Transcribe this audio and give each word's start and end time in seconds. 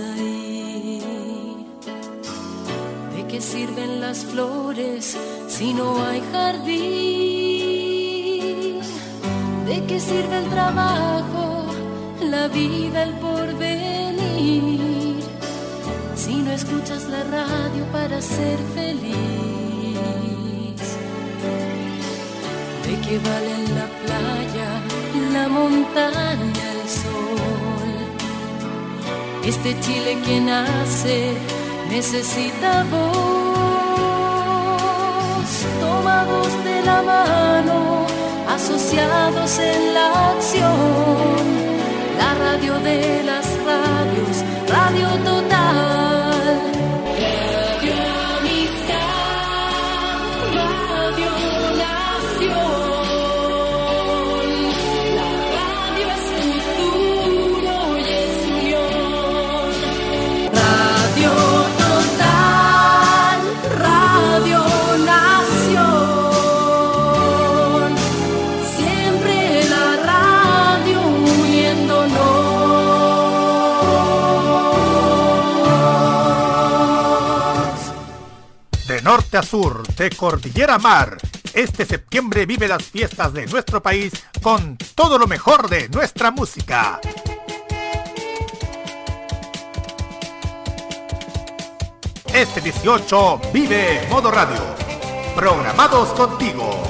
Ahí? 0.00 1.66
¿De 3.14 3.26
qué 3.26 3.40
sirven 3.40 4.00
las 4.00 4.24
flores 4.24 5.16
si 5.48 5.72
no 5.72 6.04
hay 6.04 6.20
jardín? 6.32 6.80
¿De 9.66 9.84
qué 9.86 10.00
sirve 10.00 10.38
el 10.38 10.48
trabajo, 10.50 11.66
la 12.22 12.48
vida, 12.48 13.04
el 13.04 13.14
porvenir? 13.14 15.20
Si 16.14 16.34
no 16.36 16.52
escuchas 16.52 17.08
la 17.08 17.24
radio 17.24 17.84
para 17.92 18.20
ser 18.20 18.58
feliz. 18.74 19.16
¿De 22.86 23.00
qué 23.04 23.18
valen 23.18 23.74
la 23.74 23.86
playa, 24.02 24.68
la 25.32 25.48
montaña? 25.48 26.55
Este 29.46 29.78
Chile 29.78 30.18
que 30.24 30.40
nace 30.40 31.32
necesita 31.88 32.84
voz, 32.90 33.06
tomados 35.80 36.64
de 36.64 36.82
la 36.82 37.00
mano, 37.02 38.06
asociados 38.48 39.58
en 39.60 39.94
la 39.94 40.32
acción. 40.32 41.46
La 42.18 42.34
radio 42.34 42.80
de 42.80 43.22
las 43.22 43.46
radios, 43.64 44.44
Radio 44.68 45.08
Total. 45.24 46.05
Norte 79.26 79.38
a 79.38 79.42
sur, 79.42 79.86
de 79.96 80.10
cordillera 80.10 80.78
mar, 80.78 81.16
este 81.52 81.84
septiembre 81.84 82.46
vive 82.46 82.68
las 82.68 82.84
fiestas 82.84 83.32
de 83.32 83.46
nuestro 83.46 83.82
país 83.82 84.12
con 84.40 84.76
todo 84.94 85.18
lo 85.18 85.26
mejor 85.26 85.68
de 85.68 85.88
nuestra 85.88 86.30
música. 86.30 87.00
Este 92.32 92.60
18 92.60 93.40
vive 93.52 94.06
Modo 94.10 94.30
Radio. 94.30 94.62
Programados 95.34 96.10
contigo. 96.10 96.82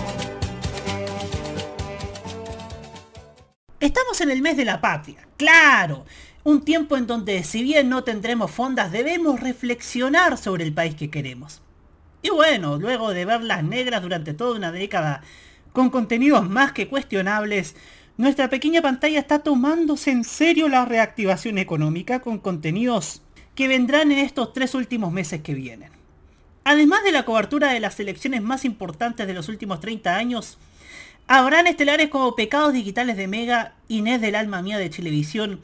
Estamos 3.81 4.21
en 4.21 4.31
el 4.31 4.43
mes 4.43 4.59
de 4.59 4.65
la 4.67 4.81
patria, 4.81 5.27
claro. 5.39 6.05
Un 6.45 6.65
tiempo 6.65 6.97
en 6.97 7.07
donde, 7.07 7.45
si 7.45 7.63
bien 7.63 7.89
no 7.89 8.05
tendremos 8.05 8.51
fondas, 8.51 8.93
debemos 8.93 9.41
reflexionar 9.41 10.37
sobre 10.37 10.65
el 10.65 10.75
país 10.75 10.95
que 10.97 11.11
queremos. 11.11 11.63
Y 12.27 12.31
bueno, 12.31 12.77
luego 12.77 13.15
de 13.15 13.25
ver 13.25 13.45
las 13.45 13.63
negras 13.63 14.03
durante 14.03 14.35
toda 14.35 14.57
una 14.57 14.73
década, 14.73 15.23
con 15.73 15.91
contenidos 15.91 16.49
más 16.49 16.73
que 16.73 16.89
cuestionables, 16.89 17.77
nuestra 18.17 18.51
pequeña 18.51 18.83
pantalla 18.83 19.21
está 19.21 19.45
tomándose 19.45 20.11
en 20.11 20.25
serio 20.25 20.69
la 20.69 20.85
reactivación 20.85 21.57
económica 21.57 22.19
con 22.21 22.41
contenidos 22.41 23.23
que 23.55 23.69
vendrán 23.69 24.11
en 24.11 24.19
estos 24.19 24.53
tres 24.53 24.75
últimos 24.75 25.13
meses 25.13 25.43
que 25.43 25.55
vienen. 25.55 25.93
Además 26.65 27.05
de 27.05 27.13
la 27.13 27.25
cobertura 27.25 27.73
de 27.73 27.79
las 27.79 28.01
elecciones 28.01 28.43
más 28.43 28.65
importantes 28.65 29.25
de 29.29 29.35
los 29.35 29.49
últimos 29.49 29.79
30 29.79 30.17
años, 30.17 30.59
habrán 31.29 31.69
estelares 31.69 32.09
como 32.09 32.35
Pecados 32.35 32.73
Digitales 32.73 33.17
de 33.17 33.29
Mega, 33.29 33.77
Inés 33.87 34.21
del 34.21 34.35
Alma 34.35 34.63
Mía 34.63 34.79
de 34.79 34.91
Chilevisión 34.91 35.61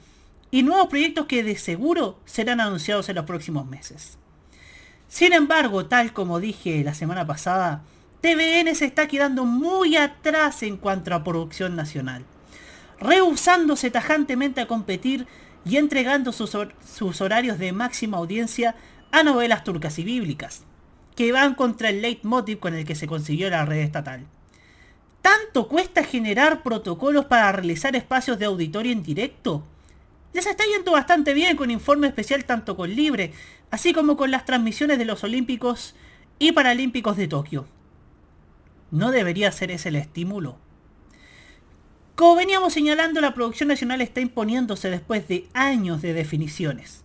y 0.53 0.63
nuevos 0.63 0.87
proyectos 0.87 1.27
que 1.27 1.43
de 1.43 1.57
seguro 1.57 2.21
serán 2.25 2.61
anunciados 2.61 3.09
en 3.09 3.17
los 3.17 3.25
próximos 3.25 3.67
meses. 3.67 4.17
Sin 5.13 5.35
embargo, 5.35 5.85
tal 5.85 6.15
como 6.15 6.41
dije 6.41 6.83
la 6.83 6.95
semana 6.95 7.27
pasada, 7.27 7.83
TVN 8.23 8.75
se 8.75 8.87
está 8.87 9.09
quedando 9.09 9.45
muy 9.45 9.95
atrás 9.95 10.63
en 10.63 10.79
cuanto 10.79 11.15
a 11.15 11.23
producción 11.23 11.77
nacional, 11.77 12.25
rehusándose 12.99 13.91
tajantemente 13.91 14.63
a 14.63 14.67
competir 14.67 15.27
y 15.67 15.77
entregando 15.77 16.33
sus, 16.33 16.55
hor- 16.55 16.73
sus 16.83 17.21
horarios 17.21 17.59
de 17.59 17.75
máxima 17.75 18.17
audiencia 18.17 18.75
a 19.11 19.23
novelas 19.23 19.65
turcas 19.65 19.99
y 19.99 20.05
bíblicas, 20.05 20.63
que 21.15 21.31
van 21.31 21.57
contra 21.57 21.91
el 21.91 22.01
leitmotiv 22.01 22.59
con 22.59 22.73
el 22.73 22.87
que 22.87 22.95
se 22.95 23.07
consiguió 23.07 23.51
la 23.51 23.67
red 23.67 23.81
estatal. 23.81 24.25
¿Tanto 25.21 25.69
cuesta 25.69 26.05
generar 26.05 26.63
protocolos 26.63 27.27
para 27.27 27.53
realizar 27.53 27.95
espacios 27.97 28.39
de 28.39 28.47
auditorio 28.47 28.93
en 28.93 29.03
directo? 29.03 29.63
Les 30.33 30.47
está 30.47 30.65
yendo 30.65 30.93
bastante 30.93 31.35
bien 31.35 31.57
con 31.57 31.71
informe 31.71 32.07
especial 32.07 32.45
tanto 32.45 32.77
con 32.77 32.95
Libre, 32.95 33.33
así 33.71 33.93
como 33.93 34.17
con 34.17 34.31
las 34.31 34.45
transmisiones 34.45 34.99
de 34.99 35.05
los 35.05 35.23
Olímpicos 35.25 35.95
y 36.39 36.53
Paralímpicos 36.53 37.17
de 37.17 37.29
Tokio. 37.29 37.67
¿No 38.91 39.11
debería 39.11 39.53
ser 39.53 39.71
ese 39.71 39.91
el 39.91 39.97
estímulo? 39.97 40.59
Como 42.15 42.37
veníamos 42.37 42.73
señalando, 42.73 43.21
la 43.21 43.35
producción 43.35 43.69
nacional 43.69 44.01
está 44.01 44.21
imponiéndose 44.21 44.91
después 44.91 45.29
de 45.29 45.49
años 45.55 46.03
de 46.03 46.13
definiciones. 46.13 47.03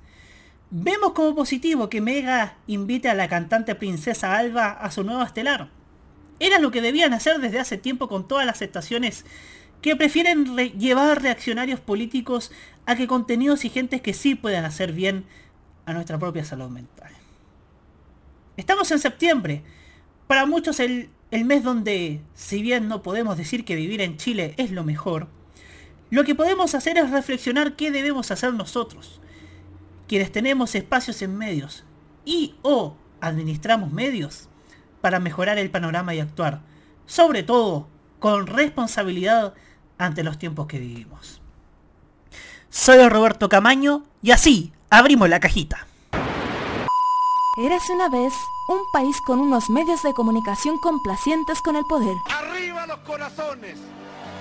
Vemos 0.70 1.14
como 1.14 1.34
positivo 1.34 1.90
que 1.90 2.02
Mega 2.02 2.58
invite 2.68 3.08
a 3.08 3.14
la 3.14 3.30
cantante 3.30 3.74
Princesa 3.74 4.38
Alba 4.38 4.72
a 4.72 4.92
su 4.92 5.04
nueva 5.04 5.24
estelar. 5.24 5.70
Era 6.40 6.60
lo 6.60 6.72
que 6.72 6.82
debían 6.82 7.14
hacer 7.14 7.40
desde 7.40 7.60
hace 7.60 7.78
tiempo 7.78 8.10
con 8.10 8.28
todas 8.28 8.46
las 8.46 8.62
estaciones 8.62 9.26
que 9.88 9.96
prefieren 9.96 10.56
re- 10.58 10.72
llevar 10.72 11.22
reaccionarios 11.22 11.80
políticos 11.80 12.52
a 12.86 12.96
que 12.96 13.08
contenidos 13.08 13.66
y 13.66 13.70
gentes 13.70 14.02
que 14.02 14.14
sí 14.14 14.36
puedan 14.36 14.66
hacer 14.66 14.92
bien 14.92 15.26
a 15.86 15.94
nuestra 15.94 16.20
propia 16.20 16.44
salud 16.44 16.70
mental. 16.70 17.12
Estamos 18.58 18.92
en 18.92 19.00
septiembre, 19.00 19.64
para 20.28 20.46
muchos 20.46 20.80
el, 20.80 21.10
el 21.32 21.46
mes 21.46 21.64
donde, 21.64 22.22
si 22.34 22.62
bien 22.62 22.88
no 22.88 23.02
podemos 23.02 23.38
decir 23.38 23.64
que 23.64 23.76
vivir 23.76 24.02
en 24.02 24.18
Chile 24.18 24.56
es 24.58 24.72
lo 24.72 24.84
mejor, 24.84 25.28
lo 26.10 26.24
que 26.24 26.36
podemos 26.36 26.76
hacer 26.76 26.98
es 26.98 27.12
reflexionar 27.12 27.76
qué 27.76 27.92
debemos 27.92 28.32
hacer 28.32 28.54
nosotros, 28.54 29.22
quienes 30.08 30.32
tenemos 30.32 30.76
espacios 30.76 31.22
en 31.22 31.38
medios 31.38 31.86
y 32.26 32.56
o 32.62 32.96
administramos 33.22 33.92
medios 33.92 34.50
para 35.02 35.20
mejorar 35.20 35.58
el 35.58 35.70
panorama 35.70 36.14
y 36.14 36.20
actuar, 36.20 36.62
sobre 37.06 37.44
todo 37.44 37.88
con 38.20 38.48
responsabilidad 38.48 39.54
ante 39.98 40.24
los 40.24 40.38
tiempos 40.38 40.68
que 40.68 40.80
vivimos. 40.80 41.42
Soy 42.70 43.08
Roberto 43.08 43.50
Camaño 43.50 44.04
y 44.22 44.32
así 44.32 44.74
abrimos 44.90 45.30
la 45.30 45.40
cajita. 45.40 45.88
Érase 47.58 47.94
una 47.94 48.10
vez 48.10 48.34
un 48.70 48.80
país 48.92 49.16
con 49.26 49.40
unos 49.40 49.70
medios 49.70 50.04
de 50.04 50.14
comunicación 50.14 50.78
complacientes 50.78 51.62
con 51.62 51.76
el 51.76 51.84
poder, 51.86 52.16
Arriba 52.30 52.86
los 52.86 53.00
corazones, 53.00 53.80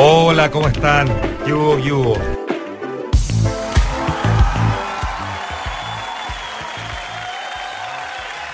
Hola, 0.00 0.48
¿cómo 0.48 0.68
están? 0.68 1.08
Yugo, 1.44 1.76
yugo. 1.80 2.14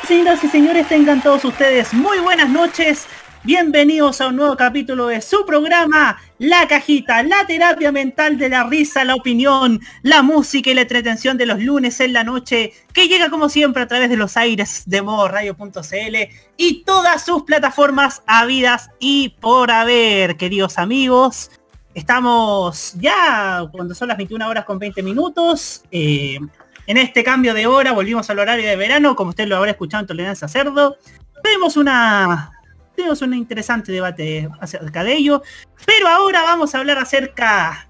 Señoras 0.09 0.43
y 0.43 0.49
señores, 0.49 0.89
tengan 0.89 1.23
todos 1.23 1.45
ustedes 1.45 1.93
muy 1.93 2.19
buenas 2.21 2.49
noches. 2.49 3.07
Bienvenidos 3.45 4.23
a 4.23 4.29
un 4.29 4.37
nuevo 4.37 4.57
capítulo 4.57 5.09
de 5.09 5.21
su 5.21 5.45
programa, 5.45 6.19
La 6.39 6.67
Cajita, 6.67 7.23
la 7.23 7.47
terapia 7.47 7.93
mental 7.93 8.39
de 8.39 8.49
la 8.49 8.65
risa, 8.65 9.05
la 9.05 9.15
opinión, 9.15 9.81
la 10.01 10.23
música 10.23 10.71
y 10.71 10.75
la 10.75 10.81
entretención 10.81 11.37
de 11.37 11.45
los 11.45 11.61
lunes 11.61 12.01
en 12.01 12.15
la 12.15 12.25
noche, 12.25 12.73
que 12.95 13.07
llega 13.07 13.29
como 13.29 13.51
siempre 13.51 13.83
a 13.83 13.87
través 13.87 14.09
de 14.09 14.17
los 14.17 14.39
aires 14.39 14.85
de 14.87 15.03
modo 15.03 15.29
radio.cl 15.29 16.17
y 16.57 16.85
todas 16.85 17.27
sus 17.27 17.43
plataformas 17.43 18.23
habidas 18.27 18.89
y 18.99 19.37
por 19.41 19.71
haber, 19.71 20.39
queridos 20.39 20.79
amigos. 20.79 21.51
Estamos 21.93 22.95
ya 22.95 23.69
cuando 23.71 23.95
son 23.95 24.09
las 24.09 24.17
21 24.17 24.49
horas 24.49 24.65
con 24.65 24.79
20 24.79 25.03
minutos. 25.03 25.85
Eh, 25.91 26.39
en 26.87 26.97
este 26.97 27.23
cambio 27.23 27.53
de 27.53 27.67
hora 27.67 27.93
volvimos 27.93 28.31
al 28.31 28.39
horario 28.39 28.67
de 28.67 28.77
verano, 28.77 29.15
como 29.15 29.31
usted 29.31 29.47
lo 29.47 29.59
habrá 29.59 29.73
escuchado 29.73 30.01
en 30.01 30.07
Tolerancia 30.07 30.49
Cerdo. 30.49 30.97
Vemos 31.43 31.77
una 31.77 32.54
tenemos 32.95 33.23
un 33.23 33.35
interesante 33.35 33.93
debate 33.93 34.49
acerca 34.61 35.05
de 35.05 35.15
ello, 35.15 35.43
pero 35.87 36.09
ahora 36.09 36.43
vamos 36.43 36.75
a 36.75 36.79
hablar 36.79 36.99
acerca 36.99 37.89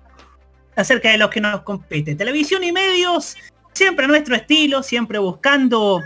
acerca 0.76 1.10
de 1.10 1.18
los 1.18 1.30
que 1.30 1.40
nos 1.40 1.62
compete. 1.62 2.14
Televisión 2.14 2.64
y 2.64 2.72
medios, 2.72 3.36
siempre 3.72 4.08
nuestro 4.08 4.34
estilo, 4.34 4.82
siempre 4.82 5.18
buscando, 5.18 6.00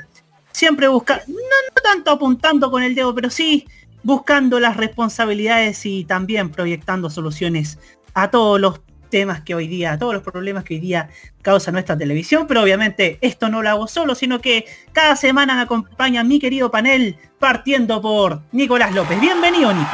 siempre 0.52 0.88
buscando, 0.88 1.24
no 1.28 1.82
tanto 1.82 2.10
apuntando 2.10 2.70
con 2.70 2.82
el 2.82 2.94
dedo, 2.94 3.14
pero 3.14 3.30
sí 3.30 3.66
buscando 4.02 4.60
las 4.60 4.76
responsabilidades 4.76 5.84
y 5.86 6.04
también 6.04 6.50
proyectando 6.50 7.10
soluciones 7.10 7.78
a 8.14 8.30
todos 8.30 8.60
los 8.60 8.80
temas 9.08 9.42
que 9.42 9.54
hoy 9.54 9.68
día, 9.68 9.98
todos 9.98 10.14
los 10.14 10.22
problemas 10.22 10.64
que 10.64 10.74
hoy 10.74 10.80
día 10.80 11.08
causa 11.42 11.72
nuestra 11.72 11.96
televisión, 11.96 12.46
pero 12.46 12.62
obviamente 12.62 13.18
esto 13.20 13.48
no 13.48 13.62
lo 13.62 13.70
hago 13.70 13.88
solo, 13.88 14.14
sino 14.14 14.40
que 14.40 14.66
cada 14.92 15.16
semana 15.16 15.54
me 15.54 15.62
acompaña 15.62 16.24
mi 16.24 16.38
querido 16.38 16.70
panel 16.70 17.16
partiendo 17.38 18.00
por 18.00 18.42
Nicolás 18.52 18.94
López. 18.94 19.20
Bienvenido, 19.20 19.72
Nico. 19.72 19.90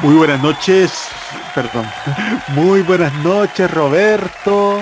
Muy 0.00 0.14
buenas 0.14 0.40
noches, 0.42 1.08
perdón. 1.54 1.86
Muy 2.48 2.82
buenas 2.82 3.12
noches, 3.24 3.70
Roberto. 3.70 4.80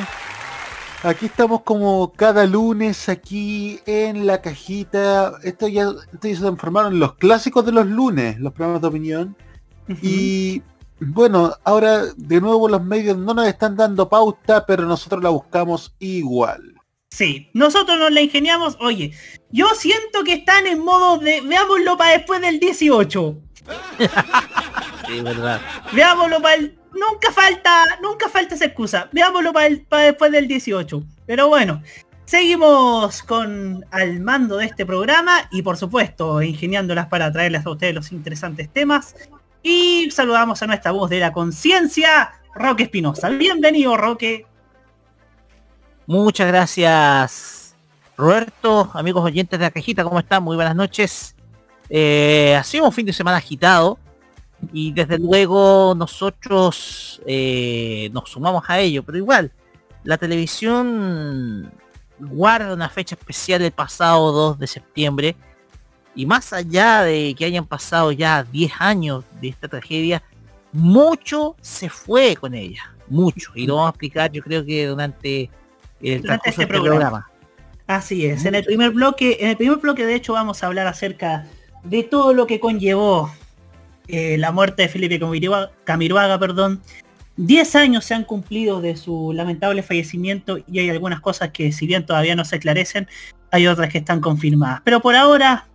Aquí 1.02 1.26
estamos 1.26 1.62
como 1.62 2.12
cada 2.12 2.44
lunes 2.44 3.08
aquí 3.08 3.80
en 3.86 4.26
la 4.26 4.42
cajita. 4.42 5.32
Esto 5.42 5.66
ya, 5.66 5.88
esto 6.12 6.28
ya 6.28 6.34
se 6.34 6.42
transformaron 6.42 6.92
en 6.92 7.00
los 7.00 7.14
clásicos 7.14 7.64
de 7.64 7.72
los 7.72 7.86
lunes, 7.86 8.38
los 8.38 8.52
programas 8.52 8.82
de 8.82 8.88
opinión. 8.88 9.36
Y 10.02 10.62
bueno, 11.00 11.54
ahora 11.64 12.04
de 12.16 12.40
nuevo 12.40 12.68
los 12.68 12.82
medios 12.84 13.16
no 13.16 13.34
nos 13.34 13.46
están 13.46 13.76
dando 13.76 14.08
pauta, 14.08 14.66
pero 14.66 14.84
nosotros 14.84 15.22
la 15.22 15.30
buscamos 15.30 15.94
igual. 15.98 16.74
Sí, 17.10 17.50
nosotros 17.54 17.98
nos 17.98 18.12
la 18.12 18.20
ingeniamos. 18.20 18.76
Oye, 18.80 19.12
yo 19.50 19.68
siento 19.74 20.22
que 20.24 20.34
están 20.34 20.66
en 20.66 20.78
modo 20.78 21.18
de 21.18 21.40
veámoslo 21.40 21.96
para 21.96 22.12
después 22.12 22.40
del 22.40 22.60
18. 22.60 23.36
sí, 25.08 25.20
verdad. 25.20 25.60
Veámoslo 25.92 26.40
para 26.40 26.54
el... 26.54 26.78
Nunca 26.92 27.32
falta, 27.32 27.98
nunca 28.02 28.28
falta 28.28 28.54
esa 28.54 28.66
excusa. 28.66 29.08
Veámoslo 29.12 29.52
para, 29.52 29.66
el, 29.66 29.82
para 29.86 30.04
después 30.04 30.30
del 30.32 30.46
18. 30.48 31.02
Pero 31.26 31.48
bueno, 31.48 31.82
seguimos 32.24 33.22
con 33.22 33.84
al 33.90 34.20
mando 34.20 34.56
de 34.56 34.66
este 34.66 34.86
programa 34.86 35.48
y 35.50 35.62
por 35.62 35.76
supuesto 35.76 36.42
ingeniándolas 36.42 37.06
para 37.06 37.32
traerles 37.32 37.64
a 37.66 37.70
ustedes 37.70 37.94
los 37.94 38.12
interesantes 38.12 38.72
temas. 38.72 39.14
Y 39.62 40.10
saludamos 40.10 40.62
a 40.62 40.66
nuestra 40.66 40.92
voz 40.92 41.10
de 41.10 41.20
la 41.20 41.32
conciencia, 41.32 42.32
Roque 42.54 42.84
Espinosa. 42.84 43.28
Bienvenido, 43.28 43.96
Roque. 43.96 44.46
Muchas 46.06 46.48
gracias, 46.48 47.76
Roberto, 48.16 48.90
amigos 48.94 49.24
oyentes 49.24 49.58
de 49.58 49.66
la 49.66 49.70
cajita, 49.70 50.02
¿cómo 50.02 50.18
están? 50.18 50.42
Muy 50.42 50.56
buenas 50.56 50.74
noches. 50.74 51.36
Eh, 51.88 52.60
un 52.82 52.92
fin 52.92 53.06
de 53.06 53.12
semana 53.12 53.36
agitado 53.36 53.98
y 54.72 54.92
desde 54.92 55.18
luego 55.18 55.94
nosotros 55.96 57.20
eh, 57.26 58.10
nos 58.12 58.30
sumamos 58.30 58.64
a 58.68 58.80
ello, 58.80 59.02
pero 59.02 59.18
igual, 59.18 59.52
la 60.04 60.16
televisión 60.16 61.70
guarda 62.18 62.72
una 62.74 62.88
fecha 62.88 63.14
especial 63.14 63.62
el 63.62 63.72
pasado 63.72 64.32
2 64.32 64.58
de 64.58 64.66
septiembre 64.66 65.36
y 66.14 66.26
más 66.26 66.52
allá 66.52 67.02
de 67.02 67.34
que 67.36 67.44
hayan 67.44 67.66
pasado 67.66 68.12
ya 68.12 68.42
10 68.44 68.72
años 68.78 69.24
de 69.40 69.48
esta 69.48 69.68
tragedia, 69.68 70.22
mucho 70.72 71.56
se 71.60 71.88
fue 71.88 72.36
con 72.36 72.54
ella, 72.54 72.94
mucho. 73.08 73.52
Y 73.54 73.66
lo 73.66 73.76
vamos 73.76 73.88
a 73.88 73.90
explicar 73.90 74.32
yo 74.32 74.42
creo 74.42 74.64
que 74.64 74.86
durante 74.86 75.50
el 76.00 76.22
durante 76.22 76.50
este 76.50 76.66
programa. 76.66 77.28
Así 77.86 78.24
es, 78.26 78.44
en 78.44 78.54
el 78.54 78.64
primer 78.64 78.90
bloque, 78.90 79.38
en 79.40 79.48
el 79.50 79.56
primer 79.56 79.78
bloque 79.78 80.06
de 80.06 80.14
hecho 80.14 80.34
vamos 80.34 80.62
a 80.62 80.66
hablar 80.66 80.86
acerca 80.86 81.46
de 81.82 82.02
todo 82.02 82.32
lo 82.32 82.46
que 82.46 82.60
conllevó 82.60 83.32
eh, 84.06 84.36
la 84.38 84.52
muerte 84.52 84.82
de 84.82 84.88
Felipe 84.88 85.20
Camiruaga, 85.84 86.38
perdón. 86.38 86.80
10 87.36 87.74
años 87.76 88.04
se 88.04 88.14
han 88.14 88.24
cumplido 88.24 88.80
de 88.80 88.96
su 88.96 89.32
lamentable 89.32 89.82
fallecimiento 89.82 90.58
y 90.70 90.80
hay 90.80 90.90
algunas 90.90 91.20
cosas 91.20 91.50
que 91.50 91.72
si 91.72 91.86
bien 91.86 92.04
todavía 92.04 92.36
no 92.36 92.44
se 92.44 92.56
esclarecen, 92.56 93.08
hay 93.50 93.66
otras 93.66 93.88
que 93.88 93.98
están 93.98 94.20
confirmadas. 94.20 94.82
Pero 94.84 95.00
por 95.00 95.16
ahora 95.16 95.66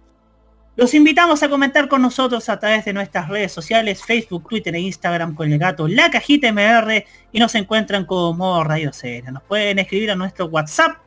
los 0.75 0.93
invitamos 0.93 1.41
a 1.41 1.49
comentar 1.49 1.87
con 1.87 2.01
nosotros 2.01 2.49
a 2.49 2.59
través 2.59 2.83
de 2.83 2.91
nuestras 2.91 3.29
redes 3.29 3.53
sociales, 3.53 4.03
Facebook, 4.03 4.49
Twitter 4.49 4.75
e 4.75 4.79
Instagram 4.79 5.33
con 5.33 5.49
el 5.51 5.57
gato 5.57 5.87
La 5.87 6.11
Cajita 6.11 6.51
MR 6.51 7.05
y 7.31 7.39
nos 7.39 7.55
encuentran 7.55 8.03
como 8.05 8.61
Radio 8.61 8.91
Cera. 8.91 9.31
Nos 9.31 9.43
pueden 9.43 9.79
escribir 9.79 10.11
a 10.11 10.17
nuestro 10.17 10.47
WhatsApp 10.47 10.97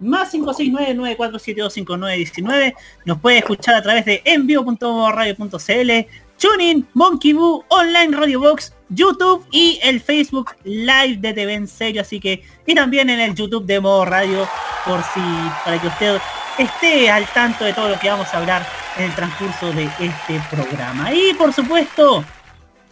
más 0.00 0.32
569-94725919. 0.32 2.74
Nos 3.04 3.18
puede 3.18 3.36
escuchar 3.38 3.74
a 3.74 3.82
través 3.82 4.06
de 4.06 4.22
envío.radio.cl, 4.24 5.90
Tuning, 6.38 6.86
Monkey 6.94 7.34
Boo, 7.34 7.66
Online 7.68 8.16
Radio 8.16 8.40
Box, 8.40 8.72
YouTube 8.88 9.46
y 9.50 9.78
el 9.82 10.00
Facebook 10.00 10.52
Live 10.64 11.18
de 11.18 11.34
TV 11.34 11.52
en 11.52 11.68
serio. 11.68 12.00
Así 12.00 12.18
que, 12.18 12.42
y 12.64 12.74
también 12.74 13.10
en 13.10 13.20
el 13.20 13.34
YouTube 13.34 13.66
de 13.66 13.78
Modo 13.78 14.06
Radio, 14.06 14.48
por 14.86 15.02
si, 15.02 15.20
para 15.66 15.78
que 15.78 15.88
usted 15.88 16.18
esté 16.56 17.10
al 17.10 17.26
tanto 17.34 17.66
de 17.66 17.74
todo 17.74 17.90
lo 17.90 17.98
que 17.98 18.08
vamos 18.08 18.32
a 18.32 18.38
hablar 18.38 18.87
en 18.98 19.04
el 19.04 19.14
transcurso 19.14 19.72
de 19.72 19.88
este 20.00 20.40
programa. 20.50 21.12
Y 21.12 21.34
por 21.34 21.52
supuesto, 21.52 22.24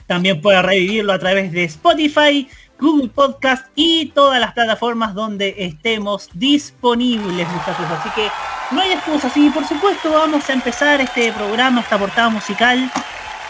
también 0.06 0.40
puede 0.40 0.62
revivirlo 0.62 1.12
a 1.12 1.18
través 1.18 1.52
de 1.52 1.64
Spotify, 1.64 2.48
Google 2.78 3.08
Podcast 3.08 3.66
y 3.74 4.06
todas 4.14 4.40
las 4.40 4.52
plataformas 4.52 5.14
donde 5.14 5.54
estemos 5.58 6.28
disponibles, 6.32 7.48
muchachos. 7.48 7.86
Así 7.90 8.10
que 8.10 8.28
no 8.70 8.80
hay 8.80 8.92
excusas. 8.92 9.36
Y 9.36 9.50
por 9.50 9.66
supuesto 9.66 10.12
vamos 10.12 10.48
a 10.48 10.52
empezar 10.52 11.00
este 11.00 11.32
programa, 11.32 11.80
esta 11.80 11.98
portada 11.98 12.28
musical, 12.28 12.90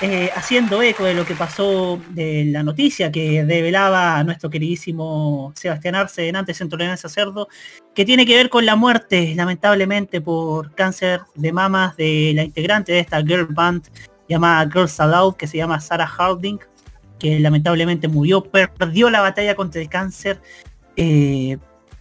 eh, 0.02 0.30
haciendo 0.34 0.82
eco 0.82 1.04
de 1.04 1.14
lo 1.14 1.24
que 1.24 1.34
pasó 1.34 1.98
de 2.10 2.44
la 2.44 2.62
noticia 2.62 3.10
que 3.10 3.42
revelaba 3.48 4.18
a 4.18 4.24
nuestro 4.24 4.50
queridísimo 4.50 5.54
Sebastián 5.56 5.94
Arce 5.94 6.28
en 6.28 6.36
antes 6.36 6.60
en 6.60 6.70
Cerdo, 6.98 7.48
que 7.94 8.04
tiene 8.04 8.26
que 8.26 8.36
ver 8.36 8.50
con 8.50 8.66
la 8.66 8.76
muerte, 8.76 9.32
lamentablemente, 9.34 10.20
por 10.20 10.74
cáncer 10.74 11.22
de 11.34 11.50
mamas 11.50 11.96
de 11.96 12.32
la 12.34 12.42
integrante 12.42 12.92
de 12.92 12.98
esta 12.98 13.22
girl 13.22 13.46
band 13.46 13.88
llamada 14.28 14.70
Girls 14.70 15.00
Aloud, 15.00 15.36
que 15.36 15.46
se 15.46 15.56
llama 15.56 15.80
Sarah 15.80 16.06
Harding, 16.06 16.58
que 17.18 17.40
lamentablemente 17.40 18.06
murió, 18.06 18.44
perdió 18.44 19.08
la 19.08 19.22
batalla 19.22 19.54
contra 19.54 19.80
el 19.80 19.88
cáncer. 19.88 20.42
Eh, 20.96 21.56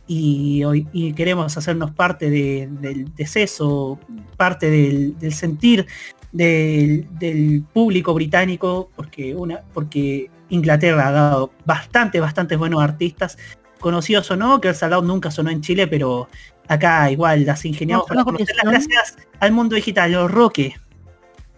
y, 0.08 0.62
y, 0.94 1.14
queremos 1.14 1.58
hacernos 1.58 1.92
parte 1.92 2.30
del 2.30 3.16
deceso, 3.16 4.00
parte 4.38 4.70
del 4.70 5.34
sentir 5.34 5.88
del, 6.36 7.64
público 7.74 8.14
británico, 8.14 8.90
porque, 8.96 9.36
una, 9.36 9.62
porque 9.74 10.30
Inglaterra 10.50 11.08
ha 11.08 11.12
dado 11.12 11.52
bastante, 11.66 12.20
bastante 12.20 12.56
buenos 12.56 12.84
artistas, 12.84 13.38
conocidos 13.80 14.30
o 14.32 14.36
no, 14.36 14.60
que 14.60 14.70
el 14.70 14.76
Salado 14.76 15.02
nunca 15.02 15.32
sonó 15.32 15.50
en 15.50 15.62
Chile, 15.62 15.88
pero 15.88 16.28
acá 16.68 17.10
igual 17.12 17.46
las 17.46 17.64
ingeniamos 17.66 18.08
para 18.08 18.24
gracias 18.64 19.18
al 19.40 19.52
mundo 19.52 19.76
digital, 19.76 20.12
los 20.12 20.32
Roque. 20.32 20.76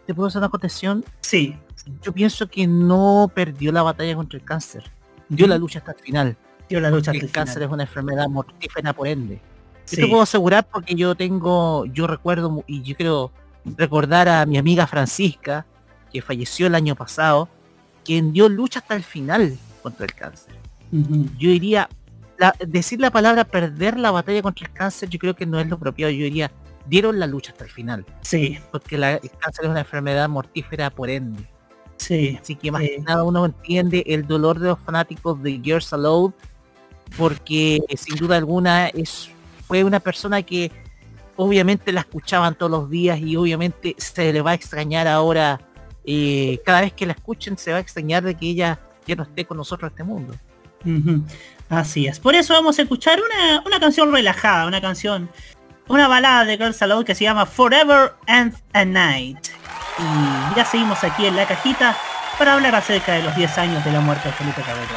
¿Te 0.05 0.13
puedo 0.13 0.27
hacer 0.27 0.39
una 0.39 0.49
contestación? 0.49 1.03
Sí. 1.21 1.55
Yo 2.01 2.13
pienso 2.13 2.47
que 2.47 2.67
no 2.67 3.31
perdió 3.33 3.71
la 3.71 3.81
batalla 3.81 4.15
contra 4.15 4.37
el 4.37 4.45
cáncer. 4.45 4.83
Dio 5.29 5.47
la 5.47 5.57
lucha 5.57 5.79
hasta 5.79 5.91
el 5.93 5.99
final. 5.99 6.37
Dio 6.69 6.79
la 6.79 6.89
lucha 6.89 7.11
hasta 7.11 7.19
el 7.19 7.25
el 7.25 7.31
cáncer 7.31 7.55
final. 7.55 7.69
es 7.69 7.73
una 7.73 7.83
enfermedad 7.83 8.27
mortífera 8.27 8.93
por 8.93 9.07
ende. 9.07 9.35
Yo 9.35 9.41
Sí. 9.85 9.95
te 9.97 10.07
puedo 10.07 10.21
asegurar 10.21 10.67
porque 10.69 10.95
yo 10.95 11.15
tengo, 11.15 11.85
yo 11.85 12.07
recuerdo 12.07 12.63
y 12.67 12.81
yo 12.83 12.95
quiero 12.95 13.31
recordar 13.75 14.29
a 14.29 14.45
mi 14.45 14.57
amiga 14.57 14.87
Francisca, 14.87 15.65
que 16.11 16.21
falleció 16.21 16.67
el 16.67 16.75
año 16.75 16.95
pasado, 16.95 17.49
quien 18.05 18.31
dio 18.31 18.47
lucha 18.49 18.79
hasta 18.79 18.95
el 18.95 19.03
final 19.03 19.57
contra 19.83 20.05
el 20.05 20.13
cáncer. 20.13 20.55
Yo 20.91 21.49
diría, 21.49 21.89
la- 22.37 22.55
decir 22.65 23.01
la 23.01 23.11
palabra 23.11 23.43
perder 23.43 23.97
la 23.99 24.11
batalla 24.11 24.41
contra 24.41 24.65
el 24.67 24.73
cáncer, 24.73 25.09
yo 25.09 25.19
creo 25.19 25.35
que 25.35 25.45
no 25.45 25.59
es 25.59 25.67
lo 25.67 25.75
apropiado. 25.75 26.11
Yo 26.11 26.23
diría, 26.23 26.51
dieron 26.85 27.19
la 27.19 27.27
lucha 27.27 27.51
hasta 27.51 27.65
el 27.65 27.71
final. 27.71 28.05
Sí. 28.21 28.57
Porque 28.71 28.97
la- 28.97 29.15
el 29.15 29.31
cáncer 29.31 29.65
es 29.65 29.71
una 29.71 29.81
enfermedad 29.81 30.29
mortífera 30.29 30.89
por 30.89 31.09
ende. 31.09 31.43
Sí. 31.97 32.37
Así 32.41 32.55
que 32.55 32.71
más 32.71 32.83
Sí. 32.83 32.89
que 32.89 32.99
nada 32.99 33.23
uno 33.23 33.45
entiende 33.45 34.03
el 34.07 34.25
dolor 34.27 34.59
de 34.59 34.69
los 34.69 34.79
fanáticos 34.79 35.41
de 35.43 35.59
Gears 35.63 35.91
Aloud 35.91 36.31
porque 37.17 37.79
sin 37.97 38.15
duda 38.15 38.37
alguna 38.37 38.87
es 38.89 39.29
fue 39.67 39.83
una 39.83 39.99
persona 39.99 40.41
que 40.43 40.71
obviamente 41.37 41.91
la 41.91 42.01
escuchaban 42.01 42.55
todos 42.55 42.71
los 42.71 42.89
días 42.89 43.19
y 43.19 43.35
obviamente 43.37 43.95
se 43.97 44.33
le 44.33 44.41
va 44.41 44.51
a 44.51 44.53
extrañar 44.53 45.07
ahora 45.07 45.61
eh, 46.05 46.59
cada 46.65 46.81
vez 46.81 46.93
que 46.93 47.05
la 47.05 47.13
escuchen 47.13 47.57
se 47.57 47.71
va 47.71 47.77
a 47.77 47.81
extrañar 47.81 48.23
de 48.23 48.35
que 48.35 48.47
ella 48.47 48.79
ya 49.05 49.15
no 49.15 49.23
esté 49.23 49.45
con 49.45 49.57
nosotros 49.57 49.89
en 49.89 49.93
este 49.93 50.03
mundo. 50.03 50.35
Así 51.69 52.07
es. 52.07 52.19
Por 52.19 52.35
eso 52.35 52.53
vamos 52.53 52.79
a 52.79 52.81
escuchar 52.81 53.19
una, 53.19 53.61
una 53.65 53.79
canción 53.79 54.11
relajada, 54.11 54.67
una 54.67 54.81
canción, 54.81 55.29
una 55.87 56.07
balada 56.07 56.45
de 56.45 56.57
Girls 56.57 56.81
Aloud 56.81 57.05
que 57.05 57.15
se 57.15 57.23
llama 57.23 57.45
Forever 57.45 58.13
and 58.27 58.55
a 58.73 58.85
Night. 58.85 59.47
Y 59.99 60.55
ya 60.55 60.65
seguimos 60.65 61.03
aquí 61.03 61.25
en 61.25 61.35
la 61.35 61.45
cajita 61.45 61.97
para 62.37 62.53
hablar 62.53 62.75
acerca 62.75 63.13
de 63.13 63.23
los 63.23 63.35
10 63.35 63.57
años 63.57 63.83
de 63.83 63.91
la 63.91 63.99
muerte 63.99 64.27
de 64.27 64.33
Felipe 64.33 64.61
Cabello. 64.61 64.95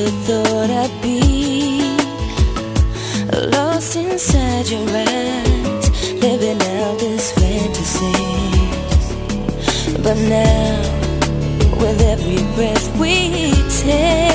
Never 0.00 0.16
thought 0.24 0.70
I'd 0.70 1.02
be 1.02 1.80
lost 3.50 3.96
inside 3.96 4.68
your 4.68 4.88
eyes, 4.88 5.90
living 6.22 6.60
out 6.78 6.98
this 6.98 7.32
fantasy. 7.32 8.12
But 10.02 10.16
now, 10.16 10.80
with 11.80 12.00
every 12.00 12.42
breath 12.54 12.98
we 12.98 13.52
take, 13.82 14.29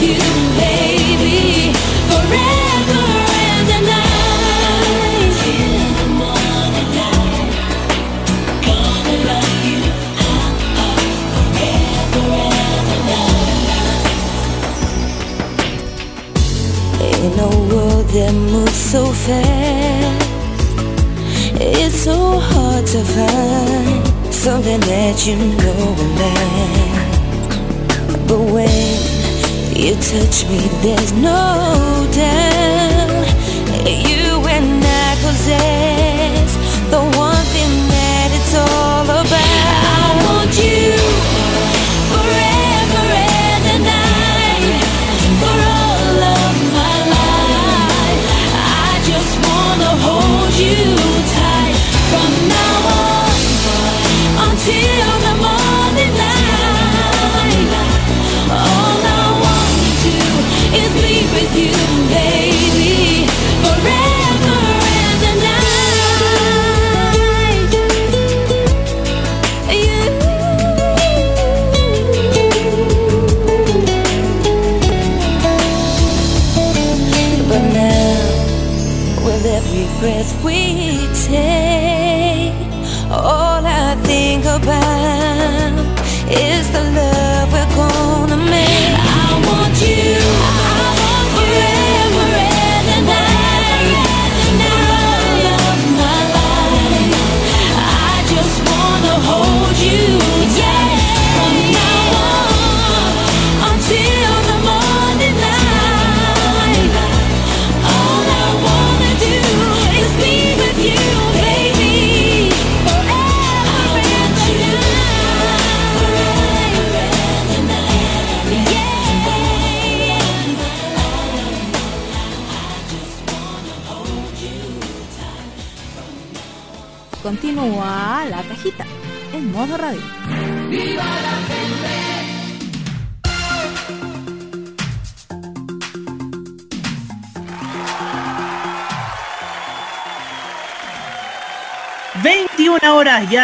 In 0.00 0.06
a 17.40 17.48
world 17.48 18.06
that 18.06 18.32
moves 18.32 18.72
so 18.72 19.06
fast, 19.06 20.30
it's 21.60 21.96
so 21.96 22.38
hard 22.38 22.86
to 22.86 23.02
find 23.02 24.32
something 24.32 24.80
that 24.80 25.26
you 25.26 25.36
know 25.36 25.96
last. 26.20 27.18
But 28.28 28.40
when 28.52 29.07
you 29.78 29.94
touch 29.94 30.44
me, 30.48 30.58
there's 30.82 31.12
no 31.12 32.04
doubt 32.10 33.28
you 33.86 34.42
and 34.48 34.84
I 34.84 35.14
possess 35.22 36.37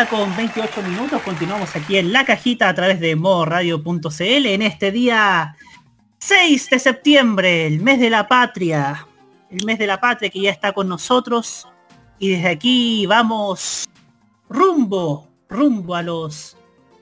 con 0.09 0.37
28 0.37 0.83
minutos. 0.83 1.23
Continuamos 1.23 1.75
aquí 1.77 1.97
en 1.97 2.13
la 2.13 2.25
cajita 2.25 2.69
a 2.69 2.75
través 2.75 3.01
de 3.01 3.17
modoradio.cl 3.17 4.47
en 4.47 4.63
este 4.63 4.91
día 4.91 5.57
6 6.19 6.71
de 6.71 6.79
septiembre, 6.79 7.67
el 7.67 7.81
mes 7.81 8.01
de 8.01 8.11
la 8.11 8.27
patria. 8.27 9.07
El 9.51 9.65
mes 9.65 9.79
de 9.79 9.87
la 9.87 10.01
patria 10.01 10.31
que 10.31 10.41
ya 10.41 10.51
está 10.51 10.73
con 10.73 10.89
nosotros. 10.89 11.69
Y 12.19 12.31
desde 12.31 12.49
aquí 12.49 13.07
vamos 13.07 13.89
rumbo, 14.49 15.29
rumbo 15.49 15.95
a 15.95 16.03
los 16.03 16.57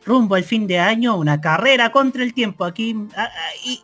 rumbo 0.04 0.34
al 0.34 0.44
fin 0.44 0.66
de 0.66 0.78
año, 0.78 1.16
una 1.16 1.40
carrera 1.40 1.92
contra 1.92 2.22
el 2.24 2.34
tiempo 2.34 2.64
aquí 2.64 2.96